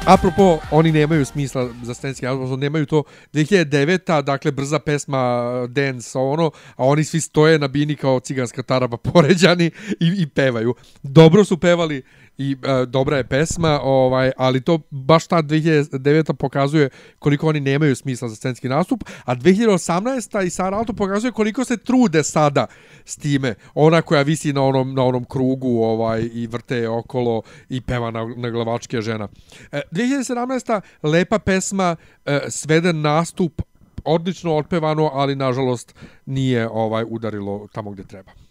Apropo, 0.05 0.59
oni 0.71 0.91
nemaju 0.91 1.25
smisla 1.25 1.69
za 1.83 1.93
scenski 1.93 2.27
album, 2.27 2.59
nemaju 2.59 2.85
to 2.85 3.03
2009. 3.33 4.21
dakle 4.21 4.51
brza 4.51 4.79
pesma 4.79 5.43
dance 5.67 6.17
ono, 6.17 6.51
a 6.75 6.85
oni 6.85 7.03
svi 7.03 7.21
stoje 7.21 7.59
na 7.59 7.67
bini 7.67 7.95
kao 7.95 8.19
ciganska 8.19 8.63
taraba 8.63 8.97
poređani 9.13 9.71
i, 9.99 10.15
i 10.17 10.27
pevaju. 10.27 10.75
Dobro 11.03 11.45
su 11.45 11.57
pevali 11.57 12.03
i 12.37 12.57
e, 12.63 12.85
dobra 12.85 13.17
je 13.17 13.23
pesma, 13.23 13.79
ovaj, 13.83 14.31
ali 14.37 14.61
to 14.61 14.79
baš 14.89 15.27
ta 15.27 15.43
2009. 15.43 16.33
pokazuje 16.33 16.89
koliko 17.19 17.47
oni 17.47 17.59
nemaju 17.59 17.95
smisla 17.95 18.29
za 18.29 18.35
scenski 18.35 18.69
nastup, 18.69 19.03
a 19.25 19.35
2018. 19.35 20.45
i 20.45 20.49
Sara 20.49 20.77
Alto 20.77 20.93
pokazuje 20.93 21.31
koliko 21.31 21.65
se 21.65 21.77
trude 21.77 22.23
sada 22.23 22.65
s 23.05 23.15
time. 23.15 23.55
Ona 23.73 24.01
koja 24.01 24.21
visi 24.21 24.53
na 24.53 24.63
onom, 24.63 24.93
na 24.93 25.03
onom 25.03 25.25
krugu 25.25 25.83
ovaj 25.83 26.29
i 26.33 26.47
vrte 26.47 26.77
je 26.77 26.89
okolo 26.89 27.41
i 27.69 27.81
peva 27.81 28.11
na, 28.11 28.33
na 28.37 28.49
glavačke 28.49 29.01
žena. 29.01 29.27
E, 29.71 29.81
2017. 29.91 30.81
lepa 31.03 31.39
pesma, 31.39 31.95
e, 32.25 32.39
sveden 32.49 33.01
nastup, 33.01 33.61
odlično 34.05 34.55
otpevano, 34.55 35.09
ali 35.13 35.35
nažalost 35.35 35.95
nije 36.25 36.69
ovaj 36.69 37.05
udarilo 37.09 37.67
tamo 37.73 37.91
gdje 37.91 38.07
treba. 38.07 38.42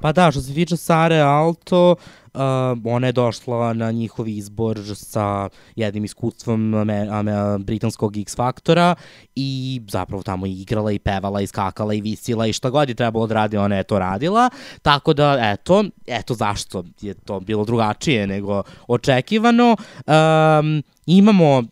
Pa 0.00 0.12
da, 0.12 0.30
što 0.30 0.40
se 0.40 0.54
tiče 0.54 0.76
Sare 0.76 1.20
Alto, 1.20 1.96
uh, 2.34 2.40
ona 2.84 3.06
je 3.06 3.12
došla 3.12 3.72
na 3.72 3.90
njihov 3.90 4.28
izbor 4.28 4.80
sa 4.94 5.48
jednim 5.76 6.04
iskustvom 6.04 6.74
ame, 6.74 7.08
ame, 7.10 7.58
britanskog 7.58 8.16
X 8.16 8.36
Faktora 8.36 8.94
i 9.34 9.80
zapravo 9.88 10.22
tamo 10.22 10.46
je 10.46 10.52
igrala 10.52 10.92
i 10.92 10.98
pevala 10.98 11.40
i 11.40 11.46
skakala 11.46 11.94
i 11.94 12.00
visila 12.00 12.46
i 12.46 12.52
šta 12.52 12.70
god 12.70 12.88
je 12.88 12.94
trebalo 12.94 13.26
da 13.26 13.34
radi, 13.34 13.56
ona 13.56 13.76
je 13.76 13.84
to 13.84 13.98
radila. 13.98 14.50
Tako 14.82 15.14
da, 15.14 15.38
eto, 15.40 15.84
eto 16.06 16.34
zašto 16.34 16.84
je 17.00 17.14
to 17.14 17.40
bilo 17.40 17.64
drugačije 17.64 18.26
nego 18.26 18.62
očekivano. 18.88 19.76
Um, 20.06 20.82
imamo, 21.06 21.58
uh, 21.58 21.64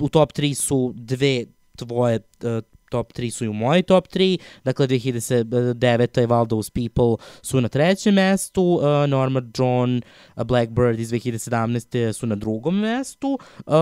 u 0.00 0.08
top 0.08 0.32
3 0.32 0.54
su 0.54 0.92
dve 0.96 1.44
tvoje 1.76 2.18
uh, 2.42 2.71
top 2.92 3.12
3 3.12 3.30
su 3.30 3.44
i 3.44 3.48
u 3.48 3.52
mojoj 3.52 3.82
top 3.82 4.08
3, 4.08 4.38
dakle 4.64 4.86
2009. 4.88 6.22
i 6.22 6.26
Valdo's 6.26 6.70
People 6.70 7.24
su 7.42 7.60
na 7.60 7.68
trećem 7.68 8.14
mestu, 8.14 8.62
uh, 8.62 9.08
Norma 9.08 9.42
John, 9.58 10.02
uh, 10.36 10.42
Blackbird 10.42 11.00
iz 11.00 11.10
2017. 11.10 12.12
su 12.12 12.26
na 12.26 12.36
drugom 12.36 12.78
mestu. 12.80 13.38
Uh, 13.66 13.72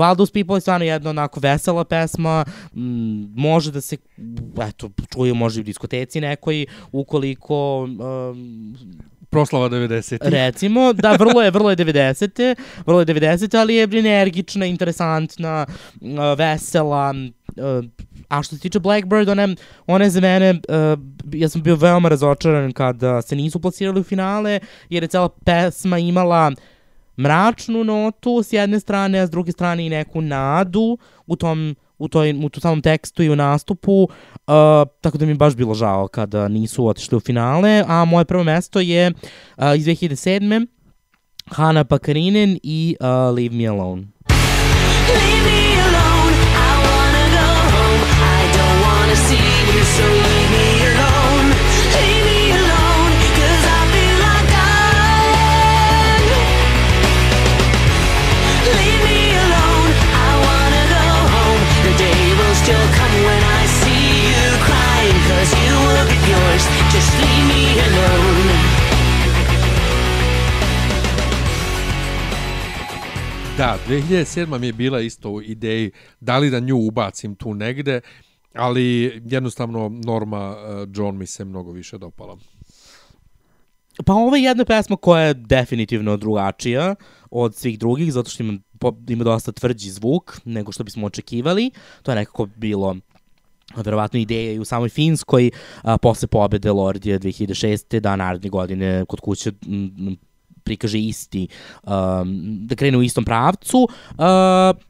Valdo's 0.00 0.32
People 0.32 0.56
je 0.56 0.60
stvarno 0.60 0.84
jedna 0.86 1.10
onako 1.10 1.40
vesela 1.40 1.84
pesma, 1.84 2.44
m, 2.74 3.32
može 3.36 3.72
da 3.72 3.80
se 3.80 3.96
eto, 4.68 4.90
čuje 5.12 5.34
može 5.34 5.60
i 5.60 5.62
u 5.62 5.64
diskoteci 5.64 6.20
nekoj, 6.20 6.66
ukoliko 6.92 7.82
um, 7.82 8.76
Proslava 9.30 9.68
90. 9.68 10.18
recimo, 10.22 10.92
da, 10.92 11.12
vrlo 11.12 11.42
je, 11.42 11.50
vrlo 11.50 11.70
je 11.70 11.76
90. 11.76 12.54
Vrlo 12.86 13.00
je 13.00 13.06
90. 13.06 13.58
ali 13.58 13.74
je 13.74 13.82
energična, 13.82 14.66
interesantna, 14.66 15.66
uh, 16.00 16.38
vesela, 16.38 17.14
uh, 17.56 17.84
a 18.28 18.42
što 18.42 18.56
se 18.56 18.62
tiče 18.62 18.78
Blackbird, 18.78 19.28
ona 19.86 20.04
je 20.04 20.10
za 20.10 20.20
mene, 20.20 20.50
uh, 20.50 21.00
ja 21.32 21.48
sam 21.48 21.62
bio 21.62 21.76
veoma 21.76 22.08
razočaran 22.08 22.72
kada 22.72 23.22
se 23.22 23.36
nisu 23.36 23.60
plasirali 23.60 24.00
u 24.00 24.04
finale, 24.04 24.60
jer 24.88 25.02
je 25.02 25.08
cela 25.08 25.28
pesma 25.28 25.98
imala 25.98 26.52
mračnu 27.16 27.84
notu 27.84 28.42
s 28.42 28.52
jedne 28.52 28.80
strane, 28.80 29.18
a 29.18 29.26
s 29.26 29.30
druge 29.30 29.52
strane 29.52 29.86
i 29.86 29.90
neku 29.90 30.20
nadu 30.20 30.98
u 31.26 31.36
tom 31.36 31.76
u, 31.98 32.08
toj, 32.08 32.34
u 32.44 32.48
tom 32.48 32.60
samom 32.60 32.82
tekstu 32.82 33.22
i 33.22 33.30
u 33.30 33.36
nastupu, 33.36 34.02
uh, 34.02 34.08
tako 35.00 35.18
da 35.18 35.26
mi 35.26 35.32
je 35.32 35.36
baš 35.36 35.54
bilo 35.54 35.74
žao 35.74 36.08
kada 36.08 36.48
nisu 36.48 36.86
otišli 36.86 37.16
u 37.16 37.20
finale, 37.20 37.84
a 37.86 38.04
moje 38.04 38.24
prvo 38.24 38.44
mesto 38.44 38.80
je 38.80 39.10
uh, 39.10 39.64
iz 39.76 39.86
2007. 39.86 40.66
Hana 41.46 41.84
Pakarinen 41.84 42.58
i 42.62 42.96
uh, 43.00 43.06
Leave 43.06 43.54
Me 43.54 43.66
Alone. 43.66 44.02
Leave 45.08 45.50
me 45.50 45.55
Da, 73.58 73.78
2007. 73.88 74.58
mi 74.58 74.66
je 74.66 74.72
bila 74.72 75.00
isto 75.00 75.30
u 75.30 75.42
ideji. 75.42 75.90
Da 76.20 76.38
li 76.38 76.50
da 76.50 76.60
nju 76.60 76.76
ubacim 76.76 77.34
tu 77.34 77.54
negde, 77.54 78.00
Ali 78.56 79.20
jednostavno 79.24 79.88
Norma 80.04 80.50
uh, 80.50 80.88
John 80.94 81.16
mi 81.16 81.26
se 81.26 81.44
mnogo 81.44 81.72
više 81.72 81.98
dopala. 81.98 82.38
Pa 84.04 84.12
ovo 84.12 84.36
je 84.36 84.42
jedna 84.42 84.64
pesma 84.64 84.96
koja 84.96 85.22
je 85.22 85.34
definitivno 85.34 86.16
drugačija 86.16 86.94
od 87.30 87.54
svih 87.54 87.78
drugih, 87.78 88.12
zato 88.12 88.30
što 88.30 88.42
ima, 88.42 88.58
ima 89.08 89.24
dosta 89.24 89.52
tvrđi 89.52 89.90
zvuk 89.90 90.40
nego 90.44 90.72
što 90.72 90.84
bismo 90.84 91.06
očekivali. 91.06 91.70
To 92.02 92.10
je 92.10 92.14
nekako 92.14 92.46
bilo 92.56 92.96
verovatno 93.76 94.18
ideja 94.18 94.52
i 94.52 94.58
u 94.58 94.64
samoj 94.64 94.88
Finskoj 94.88 95.50
a, 95.82 95.98
posle 95.98 96.28
pobede 96.28 96.72
Lordije 96.72 97.20
2006. 97.20 98.00
da 98.00 98.16
naredne 98.16 98.48
godine 98.48 99.04
kod 99.08 99.20
kuće 99.20 99.52
m, 99.66 100.16
prikaže 100.66 100.98
isti, 100.98 101.48
um, 101.82 102.32
da 102.66 102.74
krene 102.74 102.98
u 102.98 103.02
istom 103.02 103.24
pravcu, 103.24 103.78
uh, 103.78 104.16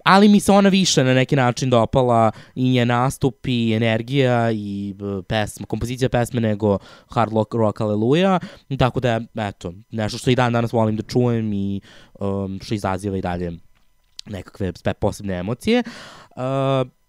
ali 0.04 0.28
mi 0.28 0.40
se 0.40 0.52
ona 0.52 0.68
više 0.68 1.04
na 1.04 1.14
neki 1.14 1.36
način 1.36 1.70
dopala 1.70 2.30
i 2.54 2.70
nje 2.70 2.86
nastup 2.86 3.46
i 3.46 3.72
energija 3.74 4.50
i 4.52 4.94
uh, 5.00 5.24
pesma, 5.28 5.66
kompozicija 5.66 6.08
pesme 6.08 6.40
nego 6.40 6.78
Hard 7.08 7.32
Rock, 7.32 7.54
rock 7.54 7.78
Hallelujah, 7.78 8.40
tako 8.78 9.00
da 9.00 9.20
eto, 9.34 9.72
nešto 9.90 10.18
što 10.18 10.30
i 10.30 10.34
dan 10.34 10.52
danas 10.52 10.72
volim 10.72 10.96
da 10.96 11.02
čujem 11.02 11.52
i 11.52 11.80
um, 12.20 12.58
što 12.62 12.74
izaziva 12.74 13.16
i 13.16 13.22
dalje 13.22 13.52
nekakve 14.26 14.72
posebne 15.00 15.34
emocije. 15.34 15.82
Uh, 16.36 16.42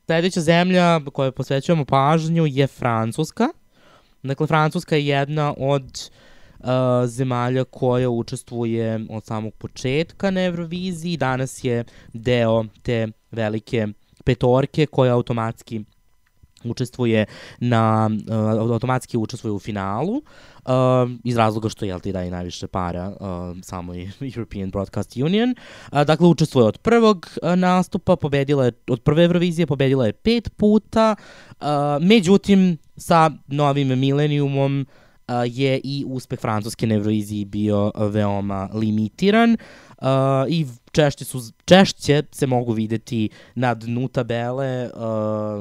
sledeća 0.06 0.42
zemlja 0.42 1.00
kojoj 1.14 1.32
posvećujemo 1.32 1.86
pažnju 1.86 2.46
je 2.46 2.68
Francuska. 2.68 3.48
Dakle, 4.24 4.48
Francuska 4.48 4.96
je 4.96 5.08
jedna 5.08 5.54
od 5.58 5.84
uh, 5.84 6.27
zemalja 7.06 7.64
koja 7.64 8.10
učestvuje 8.10 9.06
od 9.10 9.26
samog 9.26 9.54
početka 9.54 10.32
na 10.32 10.46
Euroviziji. 10.46 11.18
Danas 11.18 11.64
je 11.64 11.84
deo 12.14 12.66
te 12.82 13.08
velike 13.32 13.88
petorke 14.24 14.86
koja 14.86 15.14
automatski 15.14 15.84
učestvuje 16.64 17.26
na 17.60 18.10
uh, 18.30 18.72
automatski 18.74 19.18
učestvuje 19.18 19.54
u 19.54 19.60
finalu 19.60 20.14
uh, 20.14 20.72
iz 21.24 21.38
razloga 21.38 21.70
što 21.70 21.86
jel 21.86 22.00
ti 22.00 22.12
daje 22.12 22.32
najviše 22.32 22.68
para 22.68 23.10
uh, 23.10 23.18
samo 23.62 23.96
i 23.96 24.10
European 24.36 24.70
Broadcast 24.70 25.18
Union. 25.18 25.56
Uh, 25.92 26.02
dakle 26.02 26.28
učestvuje 26.28 26.66
od 26.68 26.78
prvog 26.78 27.28
uh, 27.42 27.56
nastupa, 27.56 28.16
pobedila 28.16 28.66
je 28.66 28.72
od 28.88 29.02
prve 29.02 29.24
Eurovizije 29.24 29.68
pobedila 29.68 30.06
je 30.06 30.14
pet 30.14 30.50
puta. 30.58 31.16
Uh, 31.62 31.68
međutim 32.02 32.78
sa 32.98 33.32
novim 33.48 34.00
milenijumom 34.00 34.82
uh, 34.82 35.07
je 35.46 35.82
i 35.84 36.06
uspeh 36.08 36.40
Francuske 36.40 36.88
na 36.88 36.96
Euroviziji 36.96 37.46
bio 37.46 37.92
uh, 37.96 38.14
veoma 38.14 38.70
limitiran 38.74 39.58
uh, 39.98 40.08
i 40.50 40.66
češće, 40.92 41.26
su, 41.26 41.42
češće 41.66 42.24
se 42.32 42.48
mogu 42.48 42.72
videti 42.72 43.30
na 43.56 43.74
dnu 43.74 44.08
tabele 44.08 44.90
uh, 44.94 45.02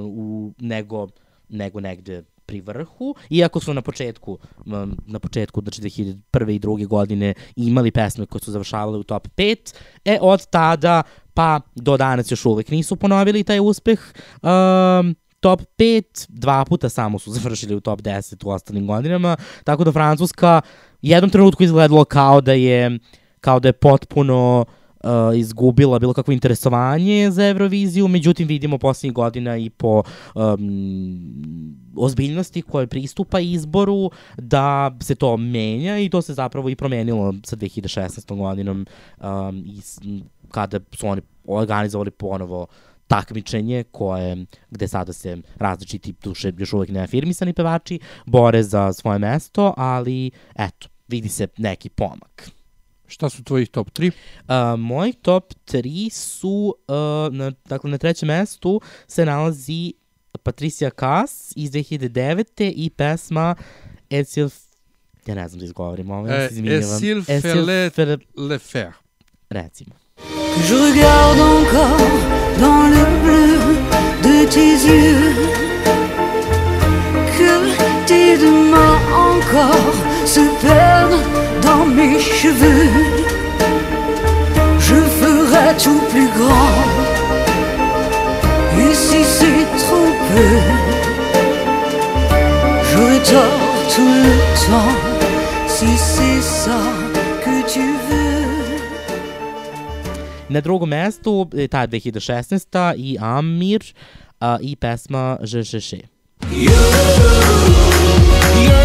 u, 0.05 0.53
nego, 0.59 1.09
nego 1.49 1.81
negde 1.81 2.23
pri 2.47 2.61
vrhu, 2.61 3.15
iako 3.31 3.61
su 3.61 3.75
na 3.75 3.83
početku, 3.83 4.39
na 5.07 5.19
početku, 5.19 5.61
znači 5.61 5.83
2001. 5.83 6.55
i 6.55 6.59
druge 6.59 6.85
godine 6.85 7.35
imali 7.57 7.91
pesme 7.91 8.27
koje 8.27 8.43
su 8.43 8.53
završavale 8.53 8.99
u 8.99 9.03
top 9.03 9.29
5, 9.37 9.75
e 10.05 10.19
od 10.21 10.47
tada 10.47 11.03
pa 11.35 11.61
do 11.75 11.97
danas 11.97 12.31
još 12.31 12.47
uvek 12.47 12.71
nisu 12.71 12.97
ponovili 12.97 13.45
taj 13.45 13.61
uspeh. 13.61 14.01
Um, 14.43 15.17
top 15.41 15.61
5, 15.79 16.27
dva 16.29 16.65
puta 16.65 16.89
samo 16.89 17.19
su 17.19 17.31
završili 17.37 17.75
u 17.75 17.81
top 17.81 18.01
10 18.01 18.47
u 18.47 18.51
ostalim 18.51 18.87
godinama, 18.87 19.37
tako 19.65 19.85
da 19.85 19.93
Francuska 19.93 20.61
jednom 21.03 21.31
trenutku 21.31 21.63
izgledalo 21.63 22.05
kao 22.05 22.41
da 22.41 22.53
je 22.53 22.99
kao 23.41 23.61
da 23.61 23.69
je 23.69 23.73
potpuno 23.73 24.65
uh, 25.07 25.39
izgubila 25.39 25.99
bilo 25.99 26.15
kakvo 26.15 26.33
interesovanje 26.33 27.31
za 27.31 27.49
Euroviziju, 27.49 28.09
međutim 28.09 28.49
vidimo 28.49 28.79
poslednjih 28.79 29.13
godina 29.13 29.57
i 29.57 29.71
po 29.71 30.03
um, 30.35 31.77
ozbiljnosti 31.97 32.63
koje 32.63 32.87
pristupa 32.87 33.41
izboru 33.41 34.11
da 34.37 34.97
se 35.03 35.15
to 35.15 35.37
menja 35.37 35.99
i 35.99 36.09
to 36.09 36.23
se 36.23 36.35
zapravo 36.35 36.69
i 36.69 36.77
promenilo 36.77 37.35
sa 37.45 37.57
2016. 37.57 38.37
godinom 38.37 38.87
um, 39.21 39.65
i 39.67 39.81
kada 40.51 40.81
su 40.93 41.07
oni 41.07 41.23
organizovali 41.45 42.11
ponovo 42.11 42.67
takmičenje 43.07 43.85
koje, 43.91 44.37
gde 44.71 44.89
sada 44.89 45.13
se 45.13 45.37
različiti, 45.57 46.15
duše 46.23 46.53
još 46.59 46.73
uvek 46.73 46.89
neafirmisani 46.91 47.53
pevači, 47.53 47.99
bore 48.27 48.63
za 48.63 48.93
svoje 48.93 49.19
mesto, 49.19 49.75
ali 49.77 50.31
eto, 50.55 50.89
vidi 51.09 51.29
se 51.29 51.47
neki 51.57 51.89
pomak. 51.89 52.51
Šta 53.07 53.29
su 53.29 53.45
tvojih 53.45 53.69
top 53.69 53.91
3? 53.91 54.11
Uh, 54.39 54.81
moj 54.81 55.13
top 55.13 55.53
3 55.67 56.11
su, 56.11 56.75
uh, 56.89 56.95
na, 57.35 57.53
dakle 57.65 57.91
na 57.91 57.99
trećem 57.99 58.27
mestu 58.27 58.81
se 59.07 59.25
nalazi 59.27 59.93
Patricia 60.43 60.91
Kass 60.91 61.53
iz 61.57 61.71
2009. 61.71 62.73
i 62.77 62.91
pesma 62.91 63.55
Esil, 64.11 64.49
ja 65.27 65.35
ne 65.35 65.49
znam 65.49 65.59
da 65.59 65.65
izgovorim 65.65 66.11
ovo, 66.11 66.29
ja 66.29 66.49
se 66.49 66.55
izvinjavam. 66.55 66.97
Esil 66.97 67.23
Fele- 67.23 68.59
Fer. 68.59 68.93
Recimo. 69.51 69.95
Je 70.59 70.93
regarde 70.93 71.43
encore 71.43 72.36
dans 72.59 72.83
le 72.95 73.05
bleu 73.23 73.59
de 74.23 74.45
tes 74.55 74.75
yeux. 74.91 75.35
Que 77.39 78.07
tes 78.07 78.39
deux 78.39 78.71
mains 78.73 78.99
encore 79.29 79.97
se 80.25 80.41
perdent 80.65 81.23
dans 81.63 81.85
mes 81.87 82.19
cheveux. 82.19 82.91
Je 84.79 84.95
ferai 85.19 85.77
tout 85.83 86.01
plus 86.11 86.29
grand. 86.39 86.79
Et 88.79 88.95
si 88.95 89.25
c'est 89.25 89.67
trop 89.83 90.11
peu 90.29 90.97
J'aurai 92.93 93.19
tort 93.19 93.67
tout 93.95 94.15
le 94.27 94.35
temps. 94.67 94.95
Si 95.67 95.87
c'est 95.97 96.36
Na 100.49 100.61
drugom 100.61 100.89
mestu 100.89 101.51
ta 101.71 101.87
2016. 101.87 102.67
i 102.97 103.17
Amir 103.21 103.83
uh, 104.41 104.57
i 104.61 104.77
pesma 104.77 105.39
Je 105.43 105.63
Je. 105.63 106.03
You're 106.53 106.73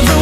the 0.06 0.21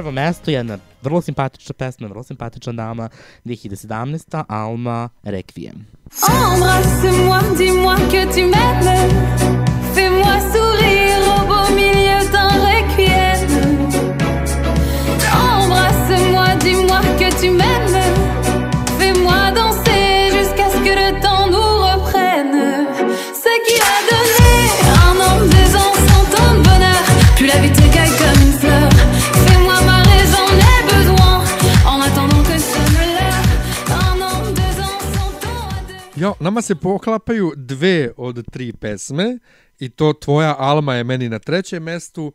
mestu 0.00 0.50
je 0.50 0.56
jedna 0.56 0.78
vrlo 1.02 1.20
simpatična 1.20 1.74
pesma, 1.78 2.08
vrlo 2.08 2.22
simpatična 2.22 2.72
dama, 2.72 3.08
2017. 3.44 4.44
Alma 4.48 5.08
Requiem. 5.22 5.86
Embrasse-moi, 6.28 7.40
dis-moi 7.56 7.96
que 7.96 8.34
tu 8.34 8.42
m'aimes. 8.46 9.10
Fais-moi 9.94 10.40
sourire 10.52 11.22
au 11.34 11.46
beau 11.46 11.74
milieu 11.74 12.20
d'un 12.32 12.50
requiem. 12.66 13.40
Embrasse-moi, 15.32 16.46
dis-moi 16.64 17.00
que 17.18 17.40
tu 17.40 17.50
m'aimes. 17.50 17.91
Nama 36.52 36.62
se 36.62 36.74
poklapaju 36.74 37.52
dve 37.56 38.12
od 38.16 38.44
tri 38.50 38.72
pesme 38.72 39.38
i 39.78 39.88
to 39.88 40.12
tvoja 40.12 40.54
Alma 40.58 40.94
je 40.94 41.04
meni 41.04 41.28
na 41.28 41.38
trećem 41.38 41.82
mestu, 41.82 42.32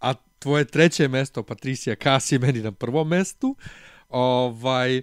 a 0.00 0.14
tvoje 0.38 0.64
treće 0.64 1.08
mesto 1.08 1.42
Patricija 1.42 1.96
Kas 1.96 2.32
je 2.32 2.38
meni 2.38 2.60
na 2.60 2.72
prvom 2.72 3.08
mestu. 3.08 3.56
Ovaj 4.08 5.02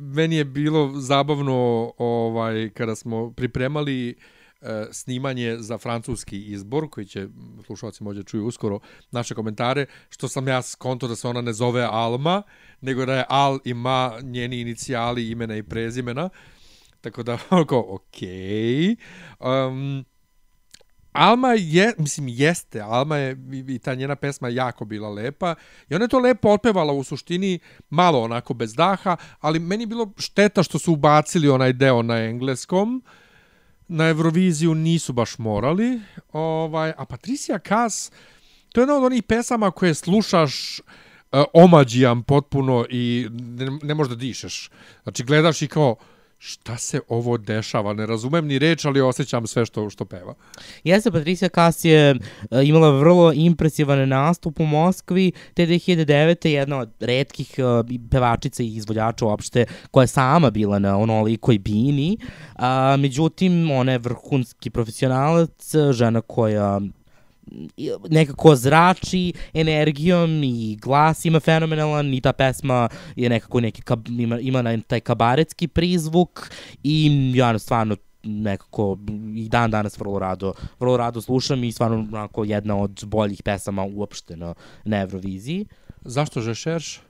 meni 0.00 0.36
je 0.36 0.44
bilo 0.44 0.92
zabavno 1.00 1.92
ovaj 1.98 2.70
kada 2.70 2.96
smo 2.96 3.32
pripremali 3.32 4.10
e, 4.10 4.14
snimanje 4.92 5.56
za 5.58 5.78
francuski 5.78 6.44
izbor, 6.44 6.90
koji 6.90 7.06
će 7.06 7.28
slušalci 7.66 8.04
možda 8.04 8.22
čuju 8.22 8.46
uskoro 8.46 8.80
naše 9.10 9.34
komentare, 9.34 9.86
što 10.10 10.28
sam 10.28 10.48
ja 10.48 10.62
skonto 10.62 11.08
da 11.08 11.16
se 11.16 11.28
ona 11.28 11.40
ne 11.40 11.52
zove 11.52 11.82
Alma, 11.90 12.42
nego 12.80 13.06
da 13.06 13.14
je 13.14 13.24
Al 13.28 13.58
ima 13.64 14.12
njeni 14.22 14.60
inicijali 14.60 15.30
imena 15.30 15.56
i 15.56 15.62
prezimena. 15.62 16.30
Tako 17.00 17.22
da, 17.22 17.38
onako, 17.50 17.86
okej. 17.88 18.96
Um, 19.40 20.04
Alma 21.12 21.48
je, 21.58 21.94
mislim, 21.98 22.28
jeste, 22.28 22.80
Alma 22.80 23.16
je, 23.16 23.36
i 23.68 23.78
ta 23.78 23.94
njena 23.94 24.16
pesma 24.16 24.48
jako 24.48 24.84
bila 24.84 25.08
lepa 25.08 25.54
i 25.88 25.94
ona 25.94 26.04
je 26.04 26.08
to 26.08 26.18
lepo 26.18 26.48
otpevala 26.48 26.92
u 26.92 27.04
suštini, 27.04 27.58
malo 27.90 28.22
onako 28.22 28.54
bez 28.54 28.74
daha, 28.74 29.16
ali 29.40 29.58
meni 29.58 29.86
bilo 29.86 30.12
šteta 30.18 30.62
što 30.62 30.78
su 30.78 30.92
ubacili 30.92 31.48
onaj 31.48 31.72
deo 31.72 32.02
na 32.02 32.18
engleskom, 32.18 33.02
na 33.88 34.08
Euroviziju 34.08 34.74
nisu 34.74 35.12
baš 35.12 35.38
morali, 35.38 36.00
ovaj, 36.32 36.92
a 36.96 37.04
Patricia 37.04 37.58
Kaas, 37.58 38.10
to 38.72 38.80
je 38.80 38.82
jedna 38.82 38.96
od 38.96 39.04
onih 39.04 39.22
pesama 39.22 39.70
koje 39.70 39.94
slušaš 39.94 40.80
uh, 40.80 41.42
omađijam 41.52 42.22
potpuno 42.22 42.86
i 42.90 43.28
ne, 43.30 43.78
ne 43.82 43.94
možeš 43.94 44.10
da 44.10 44.16
dišeš. 44.16 44.70
Znači, 45.02 45.24
gledaš 45.24 45.62
i 45.62 45.68
kao, 45.68 45.96
šta 46.42 46.76
se 46.76 47.00
ovo 47.08 47.36
dešava? 47.36 47.92
Ne 47.92 48.06
razumem 48.06 48.46
ni 48.46 48.58
reč, 48.58 48.84
ali 48.84 49.00
osjećam 49.00 49.46
sve 49.46 49.66
što, 49.66 49.90
što 49.90 50.04
peva. 50.04 50.34
Jeste, 50.84 51.10
Patricia 51.10 51.48
Kaas 51.48 51.84
je 51.84 52.10
e, 52.10 52.16
imala 52.64 52.90
vrlo 52.90 53.32
impresivan 53.32 54.08
nastup 54.08 54.60
u 54.60 54.66
Moskvi 54.66 55.32
te 55.54 55.66
2009. 55.66 56.48
jedna 56.48 56.78
od 56.78 56.90
redkih 57.00 57.54
e, 57.58 57.62
pevačica 58.10 58.62
i 58.62 58.76
izvođača 58.76 59.26
uopšte 59.26 59.66
koja 59.90 60.02
je 60.02 60.06
sama 60.08 60.50
bila 60.50 60.78
na 60.78 60.98
onolikoj 60.98 61.58
bini. 61.58 62.16
A, 62.54 62.96
međutim, 62.98 63.70
ona 63.70 63.92
je 63.92 63.98
vrhunski 63.98 64.70
profesionalac, 64.70 65.72
žena 65.92 66.20
koja 66.20 66.80
nekako 68.08 68.56
zrači 68.56 69.32
energijom 69.54 70.42
i 70.44 70.78
glas 70.82 71.24
ima 71.24 71.40
fenomenalan 71.40 72.14
i 72.14 72.20
ta 72.20 72.32
pesma 72.32 72.88
je 73.16 73.28
nekako 73.28 73.60
neki 73.60 73.82
kab, 73.82 74.08
ima, 74.08 74.38
ima 74.40 74.78
taj 74.86 75.00
kabaretski 75.00 75.68
prizvuk 75.68 76.50
i 76.82 77.32
ja 77.34 77.58
stvarno 77.58 77.96
nekako 78.22 78.98
i 79.36 79.48
dan 79.48 79.70
danas 79.70 79.98
vrlo 79.98 80.18
rado, 80.18 80.52
vrlo 80.80 80.96
rado 80.96 81.20
slušam 81.20 81.64
i 81.64 81.72
stvarno 81.72 81.96
onako 81.96 82.44
jedna 82.44 82.76
od 82.76 83.04
boljih 83.06 83.42
pesama 83.42 83.84
uopšte 83.84 84.36
na, 84.36 84.54
na 84.84 85.00
Euroviziji. 85.00 85.66
Zašto 86.04 86.40
žešerš? 86.40 87.00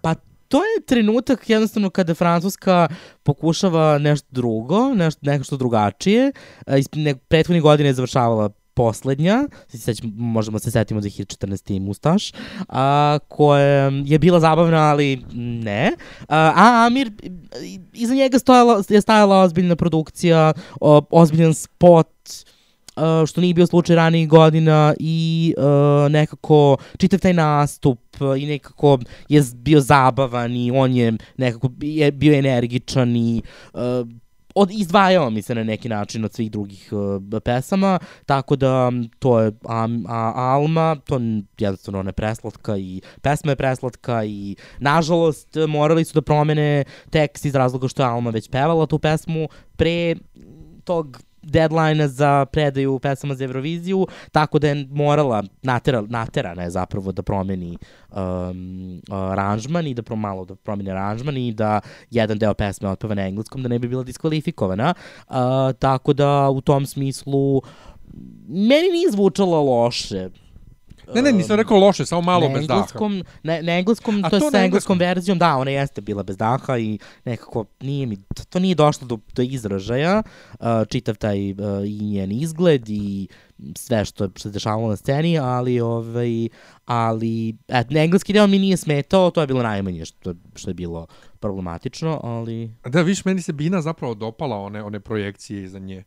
Pa 0.00 0.14
to 0.48 0.58
je 0.58 0.82
trenutak 0.86 1.50
jednostavno 1.50 1.90
kada 1.90 2.14
Francuska 2.14 2.88
pokušava 3.22 3.98
nešto 3.98 4.28
drugo, 4.30 4.94
nešto, 4.94 5.20
nešto 5.22 5.56
drugačije. 5.56 6.32
Iz 6.78 6.88
ne, 6.94 7.14
prethodnih 7.16 7.62
godina 7.62 7.88
je 7.88 7.94
završavala 7.94 8.50
poslednja, 8.74 9.44
sad 9.68 9.96
možemo 10.16 10.58
se 10.58 10.70
setimo 10.70 11.00
2014. 11.00 11.76
i 11.76 11.80
Mustaš, 11.80 12.32
a, 12.68 13.18
koja 13.28 13.90
je 14.04 14.18
bila 14.18 14.40
zabavna, 14.40 14.78
ali 14.78 15.22
ne. 15.34 15.92
A, 16.28 16.52
a 16.56 16.86
Amir, 16.86 17.10
iza 17.92 18.14
njega 18.14 18.38
stojala, 18.38 18.82
je 18.88 19.00
stajala 19.00 19.40
ozbiljna 19.40 19.76
produkcija, 19.76 20.52
o, 20.80 21.02
ozbiljan 21.10 21.54
spot, 21.54 22.08
uh, 22.96 23.26
što 23.26 23.40
nije 23.40 23.54
bio 23.54 23.66
slučaj 23.66 23.96
ranijih 23.96 24.28
godina 24.28 24.94
i 24.98 25.54
uh, 25.56 26.12
nekako 26.12 26.76
čitav 26.96 27.20
taj 27.20 27.32
nastup 27.32 28.00
i 28.38 28.46
nekako 28.46 28.98
je 29.28 29.42
bio 29.54 29.80
zabavan 29.80 30.56
i 30.56 30.70
on 30.70 30.92
je 30.92 31.12
nekako 31.36 31.70
je 31.80 32.12
bio 32.12 32.34
energičan 32.34 33.16
i 33.16 33.42
uh, 33.74 33.80
od, 34.54 34.70
izdvajao 34.70 35.30
mi 35.30 35.42
se 35.42 35.54
na 35.54 35.64
neki 35.64 35.88
način 35.88 36.24
od 36.24 36.32
svih 36.32 36.50
drugih 36.50 36.88
uh, 36.92 37.42
pesama, 37.44 37.98
tako 38.26 38.56
da 38.56 38.92
to 39.18 39.40
je 39.40 39.52
a, 39.64 39.88
a, 40.08 40.32
Alma, 40.34 40.96
to 41.04 41.20
jednostavno 41.58 42.00
ona 42.00 42.08
je 42.08 42.12
preslatka 42.12 42.76
i 42.76 43.00
pesma 43.22 43.52
je 43.52 43.56
preslatka 43.56 44.24
i 44.24 44.56
nažalost 44.78 45.56
morali 45.68 46.04
su 46.04 46.14
da 46.14 46.22
promene 46.22 46.84
tekst 47.10 47.44
iz 47.44 47.54
razloga 47.54 47.88
što 47.88 48.02
je 48.02 48.08
Alma 48.08 48.30
već 48.30 48.50
pevala 48.50 48.86
tu 48.86 48.98
pesmu 48.98 49.48
pre 49.76 50.14
tog 50.84 51.22
deadline 51.42 52.08
za 52.08 52.44
predaju 52.44 52.98
pesama 52.98 53.34
za 53.34 53.44
Euroviziju, 53.44 54.06
tako 54.32 54.58
da 54.58 54.68
je 54.68 54.86
morala, 54.90 55.42
natera, 55.62 56.04
naterana 56.08 56.62
je 56.62 56.70
zapravo 56.70 57.12
da 57.12 57.22
promeni 57.22 57.78
um, 58.10 59.00
aranžman 59.10 59.86
i 59.86 59.94
da 59.94 60.02
pro, 60.02 60.16
malo 60.16 60.44
da 60.44 60.54
promeni 60.54 60.90
aranžman 60.90 61.36
i 61.36 61.52
da 61.52 61.80
jedan 62.10 62.38
deo 62.38 62.54
pesme 62.54 62.88
otpeva 62.88 63.14
na 63.14 63.26
engleskom 63.28 63.62
da 63.62 63.68
ne 63.68 63.78
bi 63.78 63.88
bila 63.88 64.02
diskvalifikovana. 64.02 64.94
Uh, 65.28 65.34
tako 65.78 66.12
da 66.12 66.50
u 66.50 66.60
tom 66.60 66.86
smislu 66.86 67.62
meni 68.48 68.88
nije 68.92 69.10
zvučalo 69.10 69.62
loše. 69.62 70.28
Ne, 71.14 71.22
ne, 71.22 71.32
nisam 71.32 71.56
rekao 71.56 71.78
loše, 71.78 72.06
samo 72.06 72.20
malo 72.20 72.48
na 72.48 72.54
bez 72.58 72.66
daha. 72.66 72.86
na, 73.42 73.60
na 73.62 73.78
engleskom, 73.78 74.24
A 74.24 74.30
to 74.30 74.36
je 74.36 74.40
to 74.40 74.50
sa 74.50 74.58
engleskom 74.58 74.64
engleskom? 74.64 74.98
verzijom, 74.98 75.38
da, 75.38 75.56
ona 75.56 75.70
jeste 75.70 76.00
bila 76.00 76.22
bez 76.22 76.36
daha 76.36 76.78
i 76.78 76.98
nekako 77.24 77.64
nije 77.80 78.06
mi, 78.06 78.16
to, 78.16 78.44
to 78.44 78.58
nije 78.58 78.74
došlo 78.74 79.06
do, 79.06 79.18
do 79.34 79.42
izražaja, 79.42 80.22
uh, 80.50 80.66
čitav 80.88 81.16
taj 81.16 81.50
uh, 81.50 81.58
i 81.86 82.04
njen 82.04 82.32
izgled 82.32 82.88
i 82.88 83.28
sve 83.76 84.04
što, 84.04 84.28
se 84.38 84.50
dešavalo 84.50 84.88
na 84.88 84.96
sceni, 84.96 85.38
ali 85.38 85.80
ovaj, 85.80 86.48
ali 86.84 87.56
et, 87.68 87.90
na 87.90 88.00
engleski 88.00 88.32
deo 88.32 88.46
mi 88.46 88.58
nije 88.58 88.76
smetao, 88.76 89.30
to 89.30 89.40
je 89.40 89.46
bilo 89.46 89.62
najmanje 89.62 90.04
što, 90.04 90.34
što 90.54 90.70
je 90.70 90.74
bilo 90.74 91.06
problematično, 91.40 92.20
ali 92.22 92.70
Da, 92.86 93.02
viš, 93.02 93.24
meni 93.24 93.42
se 93.42 93.52
Bina 93.52 93.82
zapravo 93.82 94.14
dopala 94.14 94.56
one, 94.56 94.82
one 94.82 95.00
projekcije 95.00 95.62
iza 95.62 95.78
nje. 95.78 96.04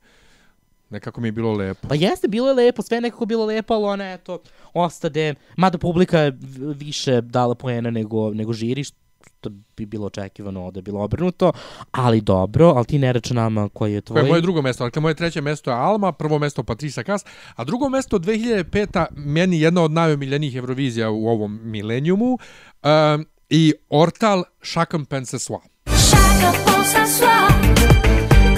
Nekako 0.90 1.22
mi 1.22 1.28
je 1.28 1.32
bilo 1.32 1.53
lepo. 1.53 1.88
Pa 1.88 1.95
jeste, 1.95 2.28
bilo 2.28 2.48
je 2.48 2.53
lepo, 2.53 2.82
sve 2.82 2.98
je 2.98 3.02
nekako 3.02 3.26
bilo 3.26 3.45
lepo, 3.45 3.74
ali 3.74 3.86
ona, 3.86 4.14
eto, 4.14 4.40
ostade, 4.74 5.34
mada 5.57 5.78
publika 5.78 6.20
je 6.20 6.38
više 6.57 7.22
dala 7.22 7.56
poena 7.56 7.91
nego, 7.91 8.34
nego 8.34 8.53
žiri, 8.53 8.84
što 8.84 9.49
bi 9.78 9.86
bilo 9.86 10.06
očekivano 10.06 10.72
da 10.72 10.78
je 10.78 10.82
bilo 10.82 11.03
obrnuto, 11.03 11.52
ali 11.91 12.22
dobro, 12.22 12.68
ali 12.68 12.86
ti 12.86 12.99
ne 12.99 13.14
reče 13.14 13.34
nama 13.34 13.70
koji 13.70 13.94
je 13.94 14.02
tvoj. 14.02 14.16
Koje 14.16 14.28
je 14.28 14.30
moje 14.30 14.41
drugo 14.41 14.62
mesto? 14.62 14.84
Dakle, 14.84 15.02
moje 15.02 15.16
treće 15.16 15.41
mesto 15.41 15.72
je 15.72 15.78
Alma, 15.78 16.12
prvo 16.12 16.40
mesto 16.40 16.64
Patricia 16.64 17.03
Kaas, 17.03 17.26
a 17.56 17.64
drugo 17.64 17.90
mesto 17.90 18.20
2005. 18.20 19.06
meni 19.16 19.62
jedna 19.62 19.84
od 19.84 19.91
najomiljenijih 19.91 20.56
Eurovizija 20.56 21.10
u 21.10 21.28
ovom 21.28 21.60
milenijumu 21.64 22.38
um, 22.84 23.26
i 23.49 23.74
Ortal 23.90 24.44
Chacun 24.64 25.06
pense 25.06 25.40
soi. 25.40 25.57
Chacun 25.86 26.56
pense 26.66 27.18
soi, 27.18 27.28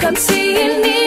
comme 0.00 0.16
s'il 0.16 0.82
n'y 0.82 0.97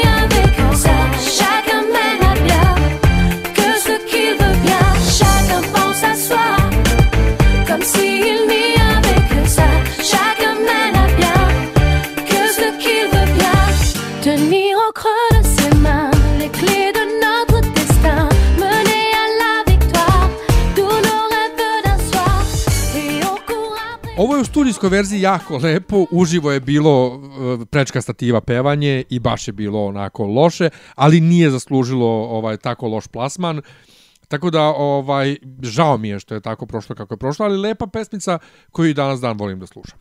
Ovo 24.21 24.35
je 24.35 24.41
u 24.41 24.45
studijskoj 24.45 24.89
verziji 24.89 25.21
jako 25.21 25.57
lepo, 25.57 26.05
uživo 26.11 26.51
je 26.51 26.59
bilo 26.59 27.07
uh, 27.07 27.67
prečka 27.69 28.01
stativa 28.01 28.41
pevanje 28.41 29.03
i 29.09 29.19
baš 29.19 29.47
je 29.47 29.51
bilo 29.51 29.85
onako 29.85 30.25
loše, 30.25 30.69
ali 30.95 31.21
nije 31.21 31.49
zaslužilo 31.49 32.07
ovaj 32.07 32.57
tako 32.57 32.87
loš 32.87 33.07
plasman. 33.07 33.61
Tako 34.27 34.49
da 34.49 34.61
ovaj 34.61 35.37
žao 35.61 35.97
mi 35.97 36.09
je 36.09 36.19
što 36.19 36.33
je 36.35 36.41
tako 36.41 36.65
prošlo 36.65 36.95
kako 36.95 37.13
je 37.13 37.17
prošlo, 37.17 37.45
ali 37.45 37.57
lepa 37.57 37.87
pesmica 37.87 38.39
koju 38.71 38.93
danas 38.93 39.21
dan 39.21 39.37
volim 39.37 39.59
da 39.59 39.67
slušam. 39.67 39.99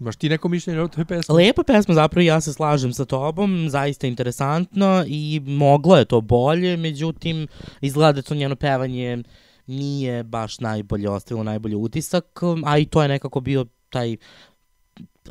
Imaš 0.00 0.16
ti 0.16 0.28
neko 0.28 0.48
mišljenje 0.48 0.80
o 0.80 0.88
toj 0.88 1.04
pesmi? 1.04 1.34
Lepa 1.34 1.62
pesma, 1.62 1.94
zapravo 1.94 2.22
ja 2.22 2.40
se 2.40 2.52
slažem 2.52 2.92
sa 2.92 3.04
tobom, 3.04 3.66
zaista 3.70 4.06
interesantno 4.06 5.04
i 5.06 5.40
moglo 5.46 5.96
je 5.96 6.04
to 6.04 6.20
bolje, 6.20 6.76
međutim, 6.76 7.46
izgleda 7.80 8.12
da 8.12 8.22
to 8.22 8.34
njeno 8.34 8.56
pevanje 8.56 9.22
nije 9.66 10.22
baš 10.22 10.60
najbolje 10.60 11.10
ostavilo 11.10 11.44
najbolji 11.44 11.74
utisak, 11.74 12.40
a 12.66 12.78
i 12.78 12.86
to 12.86 13.02
je 13.02 13.08
nekako 13.08 13.40
bio 13.40 13.66
taj 13.90 14.16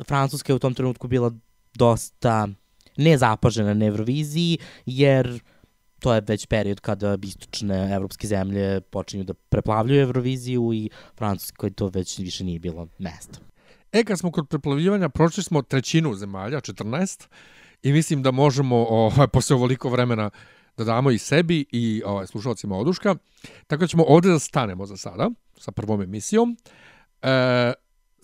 Francuska 0.06 0.52
je 0.52 0.56
u 0.56 0.58
tom 0.58 0.74
trenutku 0.74 1.08
bila 1.08 1.32
dosta 1.74 2.48
nezapažena 2.96 3.74
na 3.74 3.86
Euroviziji, 3.86 4.58
jer 4.86 5.40
to 6.00 6.14
je 6.14 6.22
već 6.28 6.46
period 6.46 6.80
kada 6.80 7.18
istočne 7.22 7.94
evropske 7.94 8.26
zemlje 8.26 8.80
počinju 8.80 9.24
da 9.24 9.34
preplavljuju 9.34 10.02
Euroviziju 10.02 10.72
i 10.74 10.90
Francuskoj 11.16 11.70
to 11.70 11.88
već 11.88 12.18
više 12.18 12.44
nije 12.44 12.58
bilo 12.58 12.88
mesto. 12.98 13.38
E, 13.92 14.04
kad 14.04 14.18
smo 14.18 14.30
kod 14.32 14.48
preplavljivanja, 14.48 15.08
prošli 15.08 15.42
smo 15.42 15.62
trećinu 15.62 16.14
zemalja, 16.14 16.60
14, 16.60 17.26
i 17.82 17.92
mislim 17.92 18.22
da 18.22 18.30
možemo 18.30 18.76
ovaj, 18.76 19.28
posle 19.28 19.56
ovoliko 19.56 19.88
vremena 19.88 20.30
da 20.76 20.84
damo 20.84 21.10
i 21.10 21.18
sebi 21.18 21.64
i 21.72 22.02
ovaj, 22.06 22.26
slušalcima 22.26 22.76
oduška. 22.76 23.14
Tako 23.66 23.80
da 23.80 23.86
ćemo 23.86 24.04
ovde 24.08 24.28
da 24.28 24.38
stanemo 24.38 24.86
za 24.86 24.96
sada, 24.96 25.30
sa 25.58 25.72
prvom 25.72 26.02
emisijom. 26.02 26.56
E, 27.22 27.72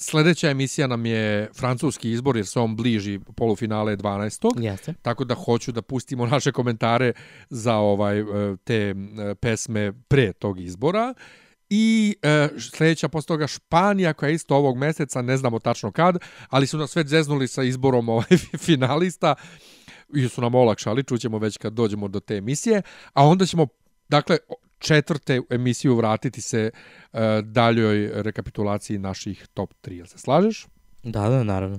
sledeća 0.00 0.50
emisija 0.50 0.86
nam 0.86 1.06
je 1.06 1.50
francuski 1.54 2.10
izbor, 2.10 2.36
jer 2.36 2.46
se 2.46 2.60
on 2.60 2.76
bliži 2.76 3.20
polufinale 3.36 3.96
12. 3.96 4.62
Jeste. 4.62 4.94
Tako 5.02 5.24
da 5.24 5.34
hoću 5.34 5.72
da 5.72 5.82
pustimo 5.82 6.26
naše 6.26 6.52
komentare 6.52 7.12
za 7.50 7.76
ovaj 7.76 8.18
e, 8.18 8.24
te 8.64 8.74
e, 8.74 8.94
pesme 9.34 9.92
pre 10.08 10.32
tog 10.32 10.60
izbora. 10.60 11.14
I 11.70 12.16
e, 12.22 12.48
sledeća 12.58 13.08
posle 13.08 13.26
toga 13.26 13.46
Španija 13.46 14.12
koja 14.12 14.28
je 14.28 14.34
isto 14.34 14.56
ovog 14.56 14.76
meseca, 14.76 15.22
ne 15.22 15.36
znamo 15.36 15.58
tačno 15.58 15.92
kad, 15.92 16.18
ali 16.48 16.66
su 16.66 16.78
nas 16.78 16.96
već 16.96 17.08
zeznuli 17.08 17.48
sa 17.48 17.62
izborom 17.62 18.08
ovaj 18.08 18.36
finalista. 18.66 19.34
I 20.14 20.28
su 20.28 20.40
nam 20.40 20.54
olakšali, 20.54 21.04
čućemo 21.04 21.38
već 21.38 21.56
kad 21.56 21.72
dođemo 21.72 22.08
do 22.08 22.20
te 22.20 22.36
emisije, 22.36 22.82
a 23.12 23.26
onda 23.26 23.46
ćemo, 23.46 23.66
dakle, 24.08 24.38
četvrte 24.78 25.40
emisiju 25.50 25.96
vratiti 25.96 26.40
se 26.40 26.70
uh, 27.12 27.20
daljoj 27.44 28.10
rekapitulaciji 28.14 28.98
naših 28.98 29.46
top 29.54 29.74
3. 29.82 29.92
Jel 29.92 30.06
se 30.06 30.18
slažeš? 30.18 30.66
Da, 31.02 31.28
da, 31.28 31.44
naravno. 31.44 31.78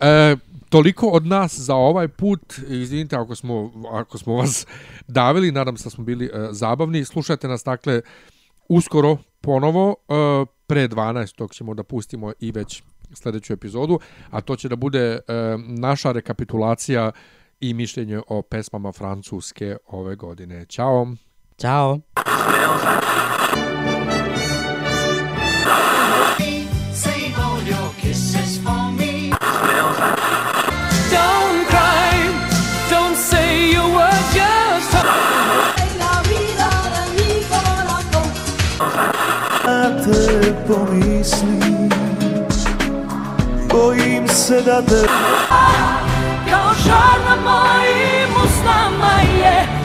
E, 0.00 0.36
toliko 0.68 1.06
od 1.06 1.26
nas 1.26 1.58
za 1.58 1.74
ovaj 1.74 2.08
put. 2.08 2.58
Izvinite 2.68 3.16
ako 3.16 3.34
smo, 3.34 3.72
ako 3.92 4.18
smo 4.18 4.34
vas 4.34 4.66
davili, 5.08 5.52
nadam 5.52 5.76
se 5.76 5.84
da 5.84 5.90
smo 5.90 6.04
bili 6.04 6.24
e, 6.26 6.48
zabavni. 6.50 7.04
Slušajte 7.04 7.48
nas 7.48 7.64
dakle 7.64 8.00
uskoro 8.68 9.16
ponovo 9.40 9.96
e, 10.08 10.12
pre 10.66 10.88
12. 10.88 11.34
tog 11.34 11.54
ćemo 11.54 11.74
da 11.74 11.82
pustimo 11.82 12.32
i 12.40 12.52
već 12.52 12.82
sledeću 13.14 13.52
epizodu, 13.52 13.98
a 14.30 14.40
to 14.40 14.56
će 14.56 14.68
da 14.68 14.76
bude 14.76 15.00
e, 15.00 15.20
naša 15.58 16.12
rekapitulacija 16.12 17.12
i 17.60 17.74
mišljenje 17.74 18.20
o 18.28 18.42
pesmama 18.42 18.92
Francuske 18.92 19.76
ove 19.86 20.16
godine. 20.16 20.66
Ćao! 20.66 21.06
Ćao. 21.58 21.98
Don't 31.10 31.66
cry, 31.70 32.12
don't 32.90 33.16
say 33.16 33.74
a 33.74 33.82
word, 33.82 34.24
just 34.34 34.92
Na 39.66 40.02
te 40.04 40.54
pomislim 40.66 41.90
Bojim 43.72 44.28
se 44.28 44.62
da 44.62 44.82
te 44.82 45.06
kao 46.50 46.74
žar 46.84 47.18
na 47.28 47.36
mojim 47.36 48.30
usnama 48.44 49.12
je. 49.40 49.79